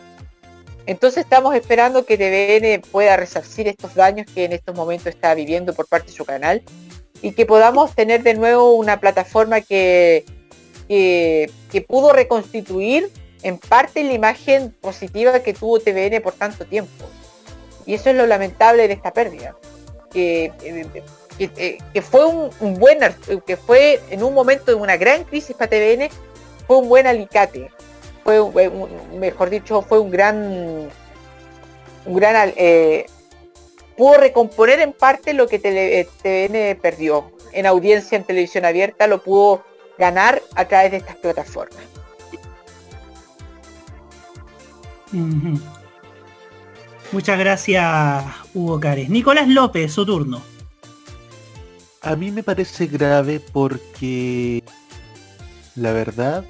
Entonces 0.89 1.24
estamos 1.24 1.53
esperando 1.53 2.03
que 2.03 2.17
TVN 2.17 2.82
pueda 2.91 3.15
resarcir 3.15 3.67
estos 3.67 3.93
daños 3.93 4.26
que 4.34 4.45
en 4.45 4.53
estos 4.53 4.76
momentos 4.76 5.07
está 5.07 5.36
viviendo 5.36 5.74
por 5.74 5.88
parte 5.88 6.07
de 6.07 6.17
su 6.17 6.26
canal 6.26 6.63
y 7.22 7.34
que 7.34 7.45
podamos 7.45 7.93
tener 7.93 8.24
de 8.24 8.34
nuevo 8.34 8.74
una 8.74 8.99
plataforma 8.99 9.61
que, 9.61 10.26
que, 10.88 11.51
que 11.72 11.82
pudo 11.82 12.11
reconstituir 12.11 13.11
en 13.43 13.59
parte 13.59 14.03
la 14.03 14.13
imagen 14.13 14.76
positiva 14.82 15.39
que 15.41 15.53
tuvo 15.53 15.80
TVN 15.80 16.22
por 16.24 16.34
tanto 16.34 16.65
tiempo. 16.65 17.05
Y 17.89 17.95
eso 17.95 18.11
es 18.11 18.15
lo 18.15 18.27
lamentable 18.27 18.87
de 18.87 18.93
esta 18.93 19.11
pérdida. 19.11 19.55
Que, 20.11 20.53
eh, 20.61 21.03
eh, 21.39 21.77
que 21.91 22.01
fue 22.03 22.23
un, 22.23 22.51
buen 22.75 22.99
que 23.47 23.57
fue 23.57 23.99
en 24.11 24.21
un 24.21 24.35
momento 24.35 24.65
de 24.67 24.75
una 24.75 24.95
gran 24.95 25.23
crisis 25.23 25.55
para 25.55 25.71
TVN, 25.71 26.07
fue 26.67 26.77
un 26.77 26.87
buen 26.87 27.07
alicate. 27.07 27.71
Fue 28.23 28.39
mejor 29.17 29.49
dicho, 29.49 29.81
fue 29.81 29.97
un 29.99 30.11
gran 30.11 30.87
un 32.05 32.15
gran 32.15 32.53
eh, 32.57 33.07
pudo 33.97 34.17
recomponer 34.19 34.81
en 34.81 34.93
parte 34.93 35.33
lo 35.33 35.47
que 35.47 35.57
Tele- 35.57 36.01
eh, 36.01 36.07
TVN 36.21 36.79
perdió 36.79 37.31
en 37.53 37.65
audiencia 37.65 38.19
en 38.19 38.23
televisión 38.23 38.65
abierta, 38.65 39.07
lo 39.07 39.23
pudo 39.23 39.63
ganar 39.97 40.43
a 40.53 40.65
través 40.65 40.91
de 40.91 40.97
estas 40.97 41.15
plataformas. 41.15 41.81
Muchas 47.12 47.39
gracias, 47.39 48.24
Hugo 48.53 48.80
Cares. 48.80 49.10
Nicolás 49.10 49.47
López, 49.47 49.91
su 49.91 50.05
turno. 50.05 50.41
A 52.01 52.16
mí 52.16 52.32
me 52.32 52.43
parece 52.43 52.86
grave 52.86 53.39
porque 53.39 54.64
la 55.76 55.91
verdad 55.91 56.45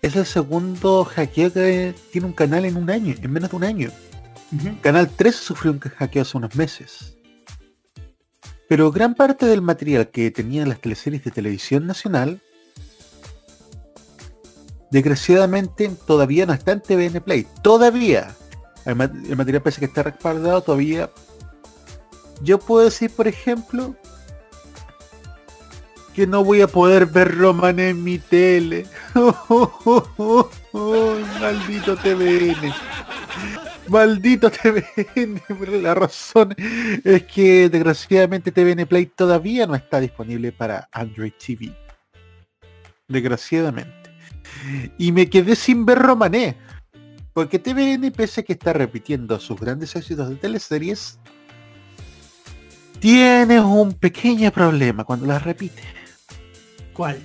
es 0.00 0.16
el 0.16 0.24
segundo 0.24 1.04
hackeo 1.04 1.52
que 1.52 1.94
tiene 2.12 2.26
un 2.26 2.32
canal 2.32 2.64
en 2.64 2.76
un 2.76 2.88
año, 2.88 3.14
en 3.20 3.30
menos 3.32 3.50
de 3.50 3.56
un 3.56 3.64
año. 3.64 3.90
Canal 4.80 5.10
3 5.14 5.34
sufrió 5.34 5.72
un 5.72 5.80
hackeo 5.80 6.22
hace 6.22 6.36
unos 6.36 6.54
meses. 6.54 7.16
Pero 8.68 8.90
gran 8.90 9.14
parte 9.14 9.46
del 9.46 9.62
material 9.62 10.08
que 10.08 10.30
tenían 10.30 10.68
las 10.68 10.80
teleseries 10.80 11.24
de 11.24 11.30
televisión 11.30 11.86
nacional, 11.86 12.40
desgraciadamente 14.90 15.90
todavía 16.06 16.46
no 16.46 16.52
está 16.52 16.72
en 16.72 16.80
TVN 16.80 17.20
Play. 17.20 17.46
Todavía. 17.62 18.34
El, 18.84 18.96
ma- 18.96 19.04
el 19.04 19.36
material 19.36 19.62
parece 19.62 19.80
que 19.80 19.86
está 19.86 20.02
respaldado 20.02 20.60
todavía. 20.62 21.10
Yo 22.42 22.58
puedo 22.58 22.84
decir, 22.84 23.10
por 23.10 23.28
ejemplo, 23.28 23.94
que 26.14 26.26
no 26.26 26.42
voy 26.42 26.60
a 26.62 26.66
poder 26.66 27.06
ver 27.06 27.36
Roman 27.36 27.78
en 27.78 28.02
mi 28.02 28.18
tele. 28.18 28.86
maldito 31.40 31.96
TVN. 31.96 32.72
Maldito 33.88 34.50
TVN. 34.50 35.42
La 35.82 35.94
razón 35.94 36.54
es 37.04 37.24
que 37.24 37.68
desgraciadamente 37.68 38.52
TVN 38.52 38.86
Play 38.86 39.06
todavía 39.06 39.66
no 39.66 39.74
está 39.74 40.00
disponible 40.00 40.52
para 40.52 40.88
Android 40.92 41.32
TV. 41.44 41.72
Desgraciadamente. 43.08 43.90
Y 44.98 45.12
me 45.12 45.28
quedé 45.28 45.54
sin 45.56 45.84
ver 45.84 45.98
Romané. 45.98 46.56
Porque 47.40 47.58
TVN, 47.58 48.12
pese 48.12 48.42
a 48.42 48.44
que 48.44 48.52
está 48.52 48.74
repitiendo 48.74 49.40
sus 49.40 49.58
grandes 49.58 49.96
éxitos 49.96 50.28
de 50.28 50.36
teleseries, 50.36 51.18
tiene 52.98 53.62
un 53.62 53.94
pequeño 53.94 54.52
problema 54.52 55.04
cuando 55.04 55.24
las 55.24 55.42
repite. 55.42 55.82
¿Cuál? 56.92 57.18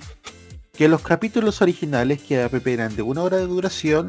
Que 0.72 0.88
los 0.88 1.02
capítulos 1.02 1.60
originales 1.60 2.22
que 2.22 2.42
APP 2.42 2.66
eran 2.66 2.96
de 2.96 3.02
una 3.02 3.20
hora 3.24 3.36
de 3.36 3.46
duración, 3.46 4.08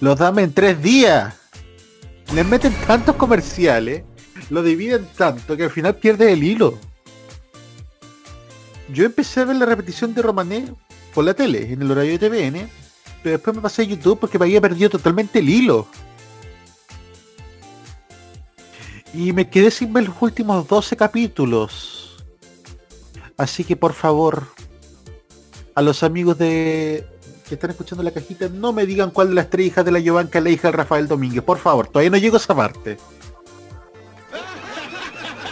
los 0.00 0.18
dan 0.18 0.38
en 0.38 0.54
tres 0.54 0.80
días. 0.80 1.34
Les 2.34 2.46
meten 2.46 2.72
tantos 2.86 3.16
comerciales, 3.16 4.02
lo 4.48 4.62
dividen 4.62 5.06
tanto 5.14 5.58
que 5.58 5.64
al 5.64 5.70
final 5.70 5.96
pierde 5.96 6.32
el 6.32 6.42
hilo. 6.42 6.78
Yo 8.94 9.04
empecé 9.04 9.40
a 9.40 9.44
ver 9.44 9.56
la 9.56 9.66
repetición 9.66 10.14
de 10.14 10.22
Romané 10.22 10.72
por 11.12 11.26
la 11.26 11.34
tele, 11.34 11.70
en 11.70 11.82
el 11.82 11.90
horario 11.90 12.18
de 12.18 12.30
TVN, 12.30 12.85
pero 13.26 13.38
después 13.38 13.56
me 13.56 13.62
pasé 13.62 13.82
a 13.82 13.86
YouTube 13.86 14.20
porque 14.20 14.38
me 14.38 14.44
había 14.44 14.60
perdido 14.60 14.88
totalmente 14.88 15.40
el 15.40 15.48
hilo. 15.48 15.88
Y 19.12 19.32
me 19.32 19.50
quedé 19.50 19.72
sin 19.72 19.92
ver 19.92 20.04
los 20.04 20.14
últimos 20.20 20.68
12 20.68 20.96
capítulos. 20.96 22.24
Así 23.36 23.64
que 23.64 23.74
por 23.74 23.94
favor, 23.94 24.46
a 25.74 25.82
los 25.82 26.04
amigos 26.04 26.38
de 26.38 27.04
que 27.48 27.56
están 27.56 27.70
escuchando 27.70 28.04
la 28.04 28.12
cajita, 28.12 28.48
no 28.48 28.72
me 28.72 28.86
digan 28.86 29.10
cuál 29.10 29.30
de 29.30 29.34
las 29.34 29.50
tres 29.50 29.66
hijas 29.66 29.84
de 29.84 29.90
la 29.90 29.98
Giovanca 29.98 30.38
es 30.38 30.44
la 30.44 30.50
hija 30.50 30.68
del 30.68 30.74
Rafael 30.74 31.08
Domínguez. 31.08 31.42
Por 31.42 31.58
favor, 31.58 31.88
todavía 31.88 32.10
no 32.10 32.18
llego 32.18 32.36
a 32.36 32.38
esa 32.38 32.54
parte. 32.54 32.96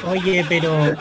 Oye, 0.07 0.47
pero... 0.49 0.95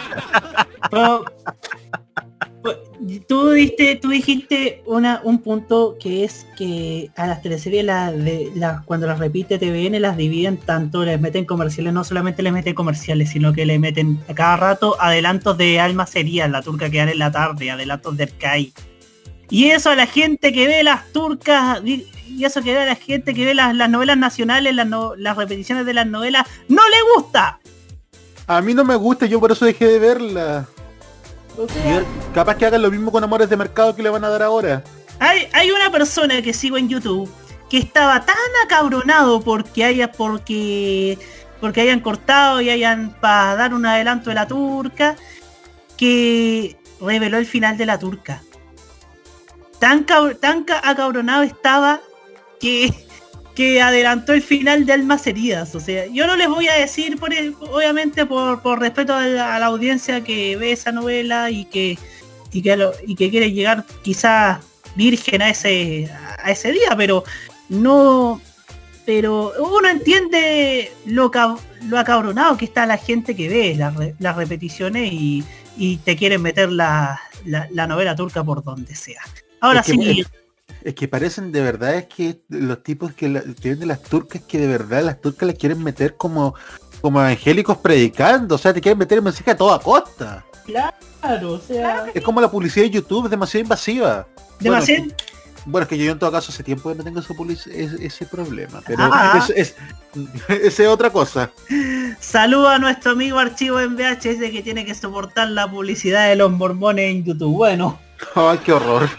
tú 3.28 3.52
diste, 3.52 3.96
tú 3.96 4.10
dijiste 4.10 4.82
una, 4.86 5.22
un 5.24 5.40
punto 5.40 5.98
que 6.00 6.24
es 6.24 6.46
que 6.58 7.10
a 7.16 7.28
las 7.28 7.42
teleseries 7.42 7.84
las 7.84 8.16
de, 8.16 8.52
cuando 8.86 9.08
las 9.08 9.20
repite 9.20 9.58
TVN 9.58 10.02
las 10.02 10.18
dividen 10.18 10.58
tanto, 10.58 11.04
les 11.04 11.20
meten 11.20 11.46
comerciales, 11.46 11.94
no 11.94 12.04
solamente 12.04 12.42
les 12.44 12.54
meten 12.54 12.74
comerciales, 12.74 13.30
sino 13.30 13.54
que 13.54 13.66
le 13.66 13.80
meten 13.80 14.20
a 14.28 14.34
cada 14.34 14.58
rato 14.58 14.96
adelantos 15.00 15.58
de 15.58 15.80
Alma 15.80 16.06
Sería, 16.06 16.48
la 16.48 16.62
turca 16.62 16.90
que 16.90 16.98
dan 17.00 17.10
en 17.10 17.20
la 17.20 17.32
tarde, 17.32 17.72
adelantos 17.72 18.16
del 18.18 18.36
CAI. 18.38 18.74
Y 19.50 19.66
eso 19.66 19.90
a 19.90 19.96
la 19.96 20.08
gente 20.08 20.54
que 20.54 20.68
ve 20.68 20.84
las 20.84 21.12
turcas, 21.12 21.82
y 21.84 22.44
eso 22.44 22.62
que 22.64 22.74
ve 22.74 22.80
a 22.80 22.86
la 22.86 22.96
gente 22.96 23.34
que 23.34 23.46
ve 23.46 23.54
las, 23.54 23.76
las 23.76 23.90
novelas 23.90 24.18
nacionales, 24.18 24.74
las, 24.74 24.88
las 25.18 25.38
repeticiones 25.38 25.86
de 25.86 25.94
las 25.94 26.08
novelas, 26.08 26.48
no 26.70 26.82
le 26.90 26.98
gusta. 27.16 27.60
A 28.48 28.62
mí 28.62 28.74
no 28.74 28.84
me 28.84 28.96
gusta, 28.96 29.26
yo 29.26 29.40
por 29.40 29.52
eso 29.52 29.66
dejé 29.66 29.86
de 29.88 30.00
verla. 30.00 30.68
Yo- 31.58 32.04
capaz 32.34 32.56
que 32.58 32.66
hagan 32.66 32.82
lo 32.82 32.90
mismo 32.92 33.12
con 33.12 33.24
Amores 33.24 33.50
de 33.50 33.58
Mercado 33.58 33.96
que 33.96 34.02
le 34.04 34.10
van 34.10 34.24
a 34.24 34.30
dar 34.30 34.44
ahora. 34.44 34.84
Hay, 35.20 35.48
hay 35.54 35.72
una 35.72 35.92
persona 35.92 36.42
que 36.42 36.54
sigo 36.54 36.78
en 36.78 36.90
YouTube 36.90 37.30
que 37.70 37.78
estaba 37.78 38.26
tan 38.26 38.36
acabronado 38.66 39.42
porque 39.42 39.84
haya 39.86 40.12
porque 40.12 41.18
porque 41.62 41.82
hayan 41.82 42.02
cortado 42.02 42.60
y 42.62 42.70
hayan 42.70 43.16
para 43.22 43.56
dar 43.56 43.74
un 43.74 43.86
adelanto 43.86 44.30
de 44.30 44.36
la 44.36 44.48
turca 44.48 45.16
que 45.96 46.78
reveló 47.00 47.38
el 47.38 47.46
final 47.46 47.78
de 47.78 47.86
la 47.86 47.98
turca. 48.00 48.42
Tan, 49.80 50.06
cab- 50.06 50.38
tan 50.40 50.64
ca- 50.64 50.82
acabronado 50.84 51.44
estaba 51.44 52.02
que, 52.60 52.94
que 53.56 53.82
adelantó 53.82 54.34
el 54.34 54.42
final 54.42 54.86
de 54.86 54.94
Almas 54.94 55.28
Heridas. 55.28 55.76
O 55.76 55.80
sea, 55.80 56.06
yo 56.08 56.26
no 56.28 56.36
les 56.36 56.48
voy 56.48 56.68
a 56.68 56.74
decir, 56.76 57.18
por 57.20 57.32
obviamente 57.72 58.26
por, 58.26 58.62
por 58.62 58.80
respeto 58.80 59.14
a 59.14 59.26
la, 59.28 59.56
a 59.56 59.60
la 59.60 59.68
audiencia 59.68 60.24
que 60.24 60.56
ve 60.58 60.72
esa 60.72 60.92
novela 60.92 61.52
y 61.52 61.66
que, 61.66 61.98
y 62.52 62.62
que, 62.62 62.76
lo- 62.78 62.94
y 63.06 63.16
que 63.16 63.30
quiere 63.30 63.52
llegar 63.52 63.86
quizás 64.02 64.60
virgen 64.96 65.42
a 65.42 65.50
ese, 65.50 66.10
a 66.44 66.52
ese 66.52 66.72
día, 66.72 66.96
pero 66.98 67.24
no... 67.70 68.42
Pero 69.06 69.52
uno 69.60 69.90
entiende 69.90 70.90
lo, 71.06 71.30
cab- 71.30 71.60
lo 71.90 72.00
acabronado 72.00 72.56
que 72.58 72.64
está 72.64 72.86
la 72.86 72.96
gente 72.98 73.36
que 73.36 73.50
ve 73.50 73.76
las, 73.78 73.94
re- 73.98 74.16
las 74.20 74.38
repeticiones 74.38 75.12
y, 75.12 75.44
y 75.76 75.98
te 75.98 76.16
quieren 76.16 76.42
meter 76.42 76.72
la, 76.72 77.20
la- 77.44 77.68
la 77.72 77.86
novela 77.86 78.16
turca 78.16 78.46
por 78.46 78.64
donde 78.64 78.96
sea. 78.96 79.22
Ahora 79.60 79.82
Es 79.82 79.88
que- 79.88 79.92
sí, 79.92 80.22
es- 80.22 80.28
Es 80.84 80.96
que 80.96 81.08
parecen 81.08 81.52
de 81.52 81.62
verdad 81.62 81.96
es 81.96 82.06
que 82.06 82.42
los 82.50 82.84
tipos 82.84 83.14
que, 83.14 83.30
la- 83.30 83.42
que 83.42 83.70
venden 83.70 83.88
las 83.88 84.02
turcas 84.04 84.42
que 84.42 84.58
de 84.60 84.68
verdad 84.68 85.04
las 85.04 85.22
turcas 85.22 85.48
las 85.48 85.58
quieren 85.58 85.82
meter 85.84 86.16
como 86.18 86.56
como 87.02 87.20
evangélicos 87.20 87.78
predicando, 87.80 88.56
o 88.56 88.58
sea, 88.58 88.74
te 88.74 88.80
quieren 88.80 88.98
meter 88.98 89.18
el 89.18 89.24
mensaje 89.24 89.52
a 89.52 89.58
toda 89.58 89.78
costa. 89.80 90.46
Claro, 90.66 91.52
o 91.54 91.60
sea. 91.60 92.06
Es 92.14 92.24
como 92.24 92.40
la 92.40 92.50
publicidad 92.50 92.86
de 92.86 92.92
YouTube, 92.92 93.26
es 93.26 93.32
demasiado 93.32 93.62
invasiva. 93.64 94.26
Demasiado- 94.62 95.04
Bueno, 95.04 95.16
bueno, 95.66 95.84
es 95.84 95.90
que 95.90 95.98
yo 95.98 96.12
en 96.14 96.20
todo 96.20 96.32
caso 96.32 96.52
hace 96.54 96.64
tiempo 96.64 96.90
que 96.90 96.96
no 96.96 97.04
tengo 97.04 97.20
ese, 97.20 97.84
ese, 97.84 98.06
ese 98.06 98.26
problema, 98.26 98.82
pero 98.88 99.00
Ah. 99.04 99.46
es, 99.54 99.76
es, 100.50 100.58
esa 100.64 100.84
es 100.84 100.88
otra 100.90 101.10
cosa. 101.10 101.52
Saluda 102.22 102.76
a 102.76 102.80
nuestro 102.80 103.12
amigo 103.12 103.38
archivo 103.40 103.80
en 103.82 103.96
VHS 103.98 104.50
que 104.52 104.62
tiene 104.64 104.86
que 104.86 104.96
soportar 104.96 105.50
la 105.50 105.70
publicidad 105.70 106.30
de 106.30 106.36
los 106.38 106.52
mormones 106.52 107.12
en 107.12 107.24
YouTube. 107.26 107.54
Bueno, 107.56 108.00
Ay, 108.36 108.58
qué 108.66 108.72
horror. 108.72 109.10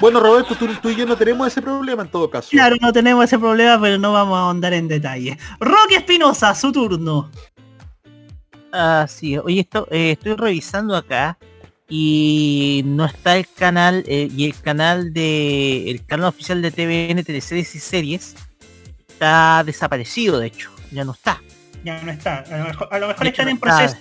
Bueno, 0.00 0.20
Roberto, 0.20 0.54
tú, 0.54 0.68
tú 0.80 0.90
y 0.90 0.96
yo 0.96 1.06
no 1.06 1.16
tenemos 1.16 1.46
ese 1.46 1.60
problema 1.60 2.02
en 2.02 2.08
todo 2.08 2.30
caso. 2.30 2.48
claro, 2.50 2.76
no 2.80 2.92
tenemos 2.92 3.24
ese 3.24 3.38
problema, 3.38 3.80
pero 3.80 3.98
no 3.98 4.12
vamos 4.12 4.36
a 4.36 4.42
ahondar 4.42 4.72
en 4.72 4.88
detalle. 4.88 5.38
Roque 5.60 5.96
Espinosa, 5.96 6.54
su 6.54 6.72
turno. 6.72 7.30
Así 8.72 9.34
es. 9.34 9.40
Oye, 9.44 9.60
esto, 9.60 9.86
eh, 9.90 10.12
estoy 10.12 10.34
revisando 10.34 10.96
acá 10.96 11.38
y 11.88 12.82
no 12.86 13.04
está 13.04 13.36
el 13.36 13.46
canal 13.46 14.04
eh, 14.08 14.28
y 14.34 14.46
el 14.46 14.60
canal 14.60 15.12
de 15.12 15.90
el 15.90 16.04
canal 16.04 16.28
oficial 16.28 16.62
de 16.62 16.70
TVN 16.70 17.22
Teleseries 17.22 17.74
y 17.74 17.78
Series 17.78 18.34
está 19.06 19.62
desaparecido, 19.64 20.38
de 20.40 20.48
hecho, 20.48 20.70
ya 20.90 21.04
no 21.04 21.12
está. 21.12 21.40
Ya 21.84 22.02
no 22.02 22.10
está. 22.10 22.38
A 22.38 22.58
lo 22.58 22.64
mejor, 22.64 22.88
a 22.90 22.98
lo 22.98 23.08
mejor 23.08 23.22
De 23.22 23.28
hecho, 23.28 23.42
están 23.42 23.60
no 23.60 23.78
en 23.78 23.90
está. 23.90 23.98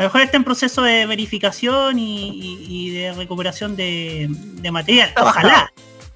A 0.00 0.04
lo 0.04 0.08
mejor 0.08 0.22
está 0.22 0.38
en 0.38 0.44
proceso 0.44 0.80
de 0.80 1.04
verificación 1.04 1.98
y, 1.98 2.30
y- 2.30 2.66
y 2.68 2.90
de 2.90 3.12
recuperación 3.12 3.76
de, 3.76 4.28
de 4.30 4.70
material. 4.70 5.12
Ojalá. 5.20 5.70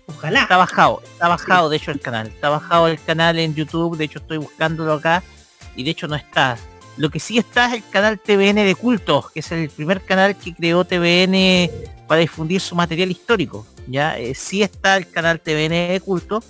Ojalá. 0.06 0.43
Está 0.43 0.56
bajado, 0.56 1.02
está 1.05 1.28
bajado 1.28 1.69
de 1.69 1.77
hecho 1.77 1.90
el 1.90 2.01
canal. 2.01 2.28
Está 2.28 2.48
bajado 2.48 2.89
el 2.89 2.98
canal 2.98 3.39
en 3.39 3.55
YouTube, 3.55 3.98
de 3.98 4.05
hecho 4.05 4.20
estoy 4.20 4.39
buscándolo 4.39 4.94
acá 4.94 5.23
y 5.77 5.85
de 5.85 5.90
hecho 5.90 6.09
no 6.09 6.15
está. 6.15 6.56
Lo 6.97 7.11
que 7.11 7.20
sí 7.20 7.36
está 7.36 7.66
es 7.66 7.74
el 7.74 7.89
canal 7.90 8.19
TVN 8.19 8.55
de 8.65 8.74
culto, 8.74 9.31
que 9.35 9.40
es 9.40 9.52
el 9.52 9.69
primer 9.69 10.01
canal 10.01 10.35
que 10.35 10.55
creó 10.55 10.85
TVN 10.86 11.70
para 12.09 12.20
difundir 12.23 12.62
su 12.62 12.74
material 12.74 13.11
histórico. 13.11 13.66
Ya 13.86 14.16
Eh, 14.19 14.35
sí 14.35 14.62
está 14.62 14.97
el 14.97 15.11
canal 15.11 15.40
TVN 15.40 15.89
de 15.93 16.01
culto, 16.02 16.43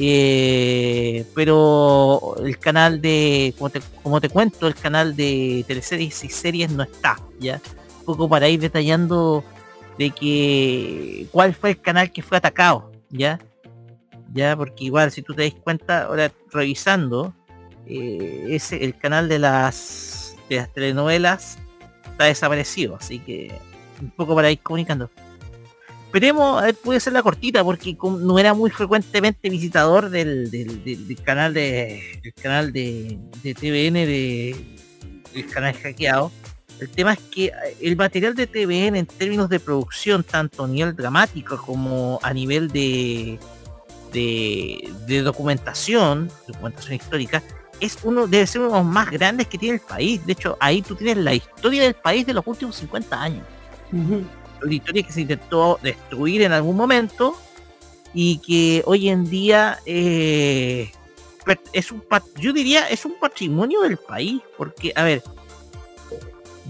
eh, 0.00 1.24
pero 1.34 2.36
el 2.44 2.58
canal 2.58 3.00
de, 3.00 3.52
como 3.58 3.70
te, 3.70 3.80
como 4.02 4.20
te 4.20 4.28
cuento, 4.28 4.68
el 4.68 4.74
canal 4.74 5.16
de 5.16 5.64
teleseries 5.66 6.22
y 6.24 6.28
series 6.28 6.70
no 6.70 6.84
está. 6.84 7.18
Ya, 7.40 7.60
un 8.00 8.04
poco 8.04 8.28
para 8.28 8.48
ir 8.48 8.60
detallando 8.60 9.44
de 9.98 10.10
que 10.10 11.26
cuál 11.32 11.54
fue 11.54 11.70
el 11.70 11.80
canal 11.80 12.12
que 12.12 12.22
fue 12.22 12.38
atacado, 12.38 12.92
¿ya? 13.10 13.40
Ya, 14.32 14.56
porque 14.56 14.84
igual 14.84 15.10
si 15.10 15.22
tú 15.22 15.34
te 15.34 15.42
das 15.42 15.54
cuenta, 15.54 16.04
ahora 16.04 16.30
revisando, 16.52 17.34
eh, 17.86 18.46
ese, 18.50 18.84
el 18.84 18.96
canal 18.96 19.28
de 19.28 19.40
las, 19.40 20.36
de 20.48 20.56
las 20.56 20.72
telenovelas 20.72 21.58
está 22.04 22.26
desaparecido, 22.26 22.96
así 22.96 23.18
que 23.18 23.52
un 24.00 24.10
poco 24.10 24.34
para 24.36 24.50
ir 24.50 24.60
comunicando. 24.60 25.10
Esperemos, 26.08 26.62
a 26.62 26.72
puede 26.72 27.00
ser 27.00 27.12
la 27.12 27.22
cortita 27.22 27.62
porque 27.62 27.94
no 28.02 28.38
era 28.38 28.54
muy 28.54 28.70
frecuentemente 28.70 29.50
visitador 29.50 30.08
del, 30.08 30.50
del- 30.50 30.82
del- 30.82 31.22
canal 31.22 31.52
de 31.52 32.02
canal 32.42 32.72
de, 32.72 33.18
TVN 33.42 33.92
de 34.06 34.56
el 35.34 35.46
canal 35.50 35.74
hackeado. 35.74 36.32
El 36.80 36.88
tema 36.88 37.12
es 37.12 37.18
que 37.18 37.44
eh, 37.46 37.52
el 37.82 37.94
material 37.96 38.34
de 38.34 38.46
TVN 38.46 38.96
en 38.96 39.04
términos 39.04 39.50
de 39.50 39.60
producción, 39.60 40.22
tanto 40.24 40.64
a 40.64 40.68
nivel 40.68 40.96
dramático 40.96 41.58
como 41.58 42.18
a 42.22 42.32
nivel 42.32 42.68
de 42.68 43.38
documentación, 45.22 46.30
documentación 46.46 46.94
histórica, 46.94 47.42
es 47.80 47.98
uno, 48.02 48.26
debe 48.26 48.46
ser 48.46 48.62
uno 48.62 48.70
de 48.72 48.76
los 48.78 48.86
más 48.86 49.10
grandes 49.10 49.46
que 49.46 49.58
tiene 49.58 49.74
el 49.76 49.80
país. 49.82 50.24
De 50.24 50.32
hecho, 50.32 50.56
ahí 50.58 50.80
tú 50.82 50.94
tienes 50.96 51.18
la 51.22 51.34
historia 51.34 51.82
del 51.82 51.94
país 51.94 52.26
de 52.26 52.32
los 52.32 52.46
últimos 52.46 52.76
50 52.76 53.22
años. 53.22 53.44
Una 54.62 54.74
historia 54.74 55.02
que 55.02 55.12
se 55.12 55.20
intentó 55.22 55.78
destruir 55.82 56.42
en 56.42 56.52
algún 56.52 56.76
momento 56.76 57.36
y 58.14 58.38
que 58.38 58.82
hoy 58.86 59.08
en 59.08 59.28
día 59.28 59.78
eh, 59.86 60.90
es 61.72 61.92
un 61.92 62.02
yo 62.36 62.52
diría 62.52 62.88
es 62.88 63.04
un 63.04 63.14
patrimonio 63.18 63.82
del 63.82 63.96
país 63.96 64.42
porque 64.56 64.92
a 64.96 65.04
ver 65.04 65.22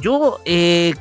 yo 0.01 0.41
eh, 0.45 0.95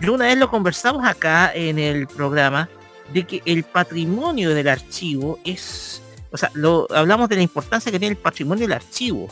yo 0.00 0.14
una 0.14 0.26
vez 0.26 0.38
lo 0.38 0.50
conversamos 0.50 1.06
acá 1.06 1.52
en 1.54 1.78
el 1.78 2.06
programa 2.06 2.68
de 3.12 3.26
que 3.26 3.42
el 3.44 3.64
patrimonio 3.64 4.54
del 4.54 4.68
archivo 4.68 5.38
es 5.44 6.02
o 6.30 6.36
sea 6.36 6.50
lo 6.54 6.86
hablamos 6.90 7.28
de 7.28 7.36
la 7.36 7.42
importancia 7.42 7.90
que 7.90 7.98
tiene 7.98 8.14
el 8.14 8.20
patrimonio 8.20 8.66
del 8.66 8.74
archivo. 8.74 9.28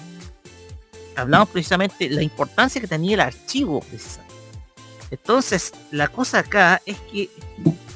Hablamos 1.15 1.49
precisamente 1.49 2.11
de 2.11 2.15
la 2.15 2.23
importancia 2.23 2.79
que 2.81 2.87
tenía 2.87 3.15
el 3.15 3.21
archivo 3.21 3.81
precisamente 3.81 4.26
entonces, 5.11 5.73
la 5.91 6.09
cosa 6.09 6.41
acá 6.41 6.83
es 6.87 6.99
que 7.13 7.31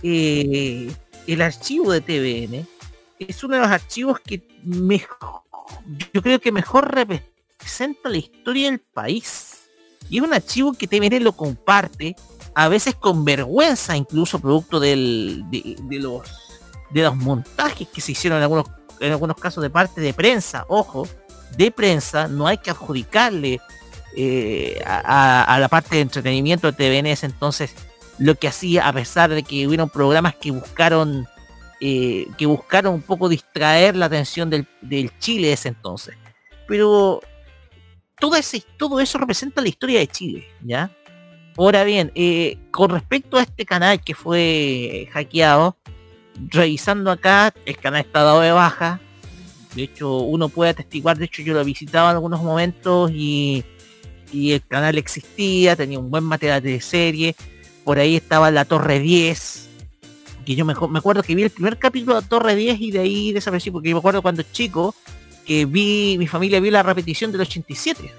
eh, 0.03 0.91
el 1.27 1.43
archivo 1.43 1.93
de 1.93 2.01
TVN 2.01 2.67
es 3.19 3.45
uno 3.45 3.57
de 3.57 3.61
los 3.63 3.71
archivos 3.71 4.21
que 4.21 4.47
mejor, 4.63 5.43
yo 6.13 6.23
creo 6.23 6.41
que 6.41 6.53
mejor 6.53 6.95
representa 6.95 8.09
la 8.09 8.17
historia 8.17 8.71
del 8.71 8.81
país. 8.81 9.57
Y 10.09 10.19
es 10.19 10.25
un 10.25 10.35
archivo 10.35 10.73
que 10.73 10.89
TVN 10.89 11.23
lo 11.23 11.33
comparte, 11.33 12.17
a 12.55 12.69
veces 12.69 12.95
con 12.97 13.25
vergüenza, 13.25 13.97
incluso 13.97 14.41
producto 14.41 14.81
de, 14.81 15.45
de 15.51 15.99
los 15.99 16.29
de 16.91 17.03
los 17.03 17.17
montajes 17.17 17.89
que 17.89 18.01
se 18.01 18.13
hicieron 18.13 18.39
en 18.39 18.43
algunos, 18.43 18.67
en 19.01 19.13
algunos 19.13 19.37
casos 19.37 19.63
de 19.63 19.71
parte 19.71 20.01
de 20.01 20.13
prensa, 20.13 20.65
ojo, 20.69 21.09
de 21.57 21.71
prensa, 21.71 22.29
no 22.29 22.47
hay 22.47 22.59
que 22.59 22.71
adjudicarle 22.71 23.61
eh, 24.17 24.83
a, 24.85 25.57
la 25.61 25.69
parte 25.69 25.97
de 25.97 26.03
entretenimiento 26.03 26.71
de 26.71 26.73
TVN 26.73 27.07
ese 27.07 27.27
entonces 27.27 27.75
lo 28.19 28.35
que 28.35 28.49
hacía 28.49 28.89
a 28.89 28.93
pesar 28.93 29.31
de 29.31 29.43
que 29.43 29.67
hubieron 29.67 29.89
programas 29.89 30.35
que 30.35 30.51
buscaron 30.51 31.29
eh, 31.81 32.27
que 32.37 32.45
buscaron 32.47 32.95
un 32.95 33.03
poco 33.03 33.29
distraer 33.29 33.97
la 33.97 34.07
atención 34.07 34.51
del, 34.51 34.67
Chile 35.19 35.53
ese 35.53 35.69
entonces. 35.69 36.17
Pero 36.67 37.21
todo 38.19 38.37
ese 38.37 38.63
todo 38.77 39.01
eso 39.01 39.17
representa 39.17 39.63
la 39.63 39.69
historia 39.69 40.01
de 40.01 40.07
Chile 40.07 40.49
ya 40.63 40.91
ahora 41.57 41.85
bien 41.85 42.13
eh, 42.15 42.59
con 42.71 42.91
respecto 42.91 43.39
a 43.39 43.43
este 43.43 43.65
canal 43.65 44.03
que 44.03 44.15
fue 44.15 45.09
hackeado 45.13 45.77
revisando 46.49 47.11
acá 47.11 47.55
el 47.65 47.77
canal 47.79 48.01
está 48.03 48.23
dado 48.23 48.41
de 48.41 48.53
baja. 48.53 49.01
De 49.75 49.85
hecho 49.85 50.19
uno 50.19 50.49
puede 50.49 50.73
atestiguar 50.73 51.17
de 51.17 51.27
hecho 51.27 51.43
yo 51.43 51.55
lo 51.55 51.61
he 51.61 51.65
visitado 51.65 52.11
en 52.11 52.17
algunos 52.17 52.43
momentos 52.43 53.11
y 53.15 53.65
y 54.33 54.53
el 54.53 54.67
canal 54.67 54.99
existía, 54.99 55.77
tenía 55.77 55.99
un 55.99 56.11
buen 56.11 56.25
material 56.25 56.63
de 56.63 56.81
serie, 56.81 57.35
por 57.85 57.99
ahí 57.99 58.17
estaba 58.17 58.51
la 58.51 58.65
Torre 58.65 59.01
10, 59.01 59.69
que 60.45 60.55
yo 60.55 60.65
me, 60.65 60.75
me 60.89 60.99
acuerdo 60.99 61.23
que 61.23 61.35
vi 61.35 61.43
el 61.43 61.51
primer 61.51 61.79
capítulo 61.79 62.21
de 62.21 62.27
Torre 62.27 62.55
10 62.55 62.81
y 62.81 62.91
de 62.91 62.99
ahí 63.01 63.33
desaparecí, 63.33 63.71
porque 63.71 63.89
yo 63.89 63.97
me 63.97 64.01
acuerdo 64.01 64.23
cuando 64.23 64.43
chico 64.43 64.95
que 65.45 65.65
vi, 65.65 66.17
mi 66.19 66.27
familia 66.27 66.61
vio 66.61 66.71
la 66.71 66.83
repetición 66.83 67.33
del 67.33 67.43
87. 67.43 68.13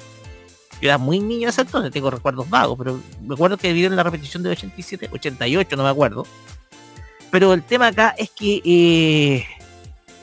Yo 0.82 0.90
era 0.90 0.98
muy 0.98 1.20
niño 1.20 1.50
ese 1.50 1.62
entonces, 1.62 1.92
tengo 1.92 2.10
recuerdos 2.10 2.50
vagos, 2.50 2.78
pero 2.78 3.00
me 3.22 3.36
acuerdo 3.36 3.58
que 3.58 3.72
vieron 3.72 3.96
la 3.96 4.04
repetición 4.04 4.42
del 4.44 4.54
87, 4.54 5.10
88, 5.12 5.76
no 5.76 5.84
me 5.84 5.90
acuerdo. 5.90 6.26
Pero 7.30 7.54
el 7.54 7.64
tema 7.64 7.88
acá 7.88 8.14
es 8.18 8.30
que 8.32 8.62
eh, 8.66 9.46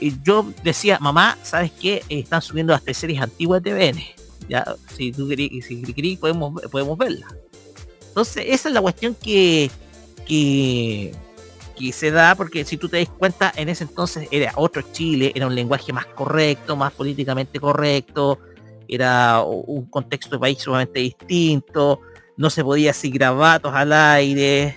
eh, 0.01 0.13
yo 0.23 0.53
decía, 0.63 0.99
mamá, 1.01 1.39
¿sabes 1.43 1.71
qué? 1.71 2.03
Eh, 2.09 2.19
están 2.19 2.43
subiendo 2.43 2.73
las 2.73 2.97
series 2.97 3.23
antiguas 3.23 3.63
de 3.63 3.71
TVN 3.71 4.18
ya 4.49 4.65
si 4.95 5.13
tú 5.13 5.29
querís 5.29 5.65
si 5.67 6.17
podemos 6.17 6.61
podemos 6.71 6.99
verla. 6.99 7.27
Entonces 8.09 8.45
esa 8.49 8.69
es 8.69 8.75
la 8.75 8.81
cuestión 8.81 9.15
que 9.15 9.71
que 10.27 11.13
que 11.79 11.93
se 11.93 12.11
da 12.11 12.35
porque 12.35 12.65
si 12.65 12.77
tú 12.77 12.89
te 12.89 12.99
das 12.99 13.09
cuenta 13.09 13.53
en 13.57 13.69
ese 13.69 13.85
entonces 13.85 14.29
era 14.31 14.53
otro 14.57 14.83
Chile 14.93 15.33
era 15.35 15.47
un 15.47 15.55
lenguaje 15.55 15.93
más 15.93 16.07
correcto 16.07 16.75
más 16.75 16.93
políticamente 16.93 17.61
correcto 17.61 18.41
era 18.89 19.43
un 19.43 19.87
contexto 19.87 20.37
de 20.37 20.41
país 20.41 20.59
sumamente 20.59 20.99
distinto 21.01 22.01
no 22.39 22.49
se 22.51 22.65
podía 22.65 22.93
así 22.93 23.11
grabatos 23.11 23.75
al 23.75 23.93
aire. 23.93 24.75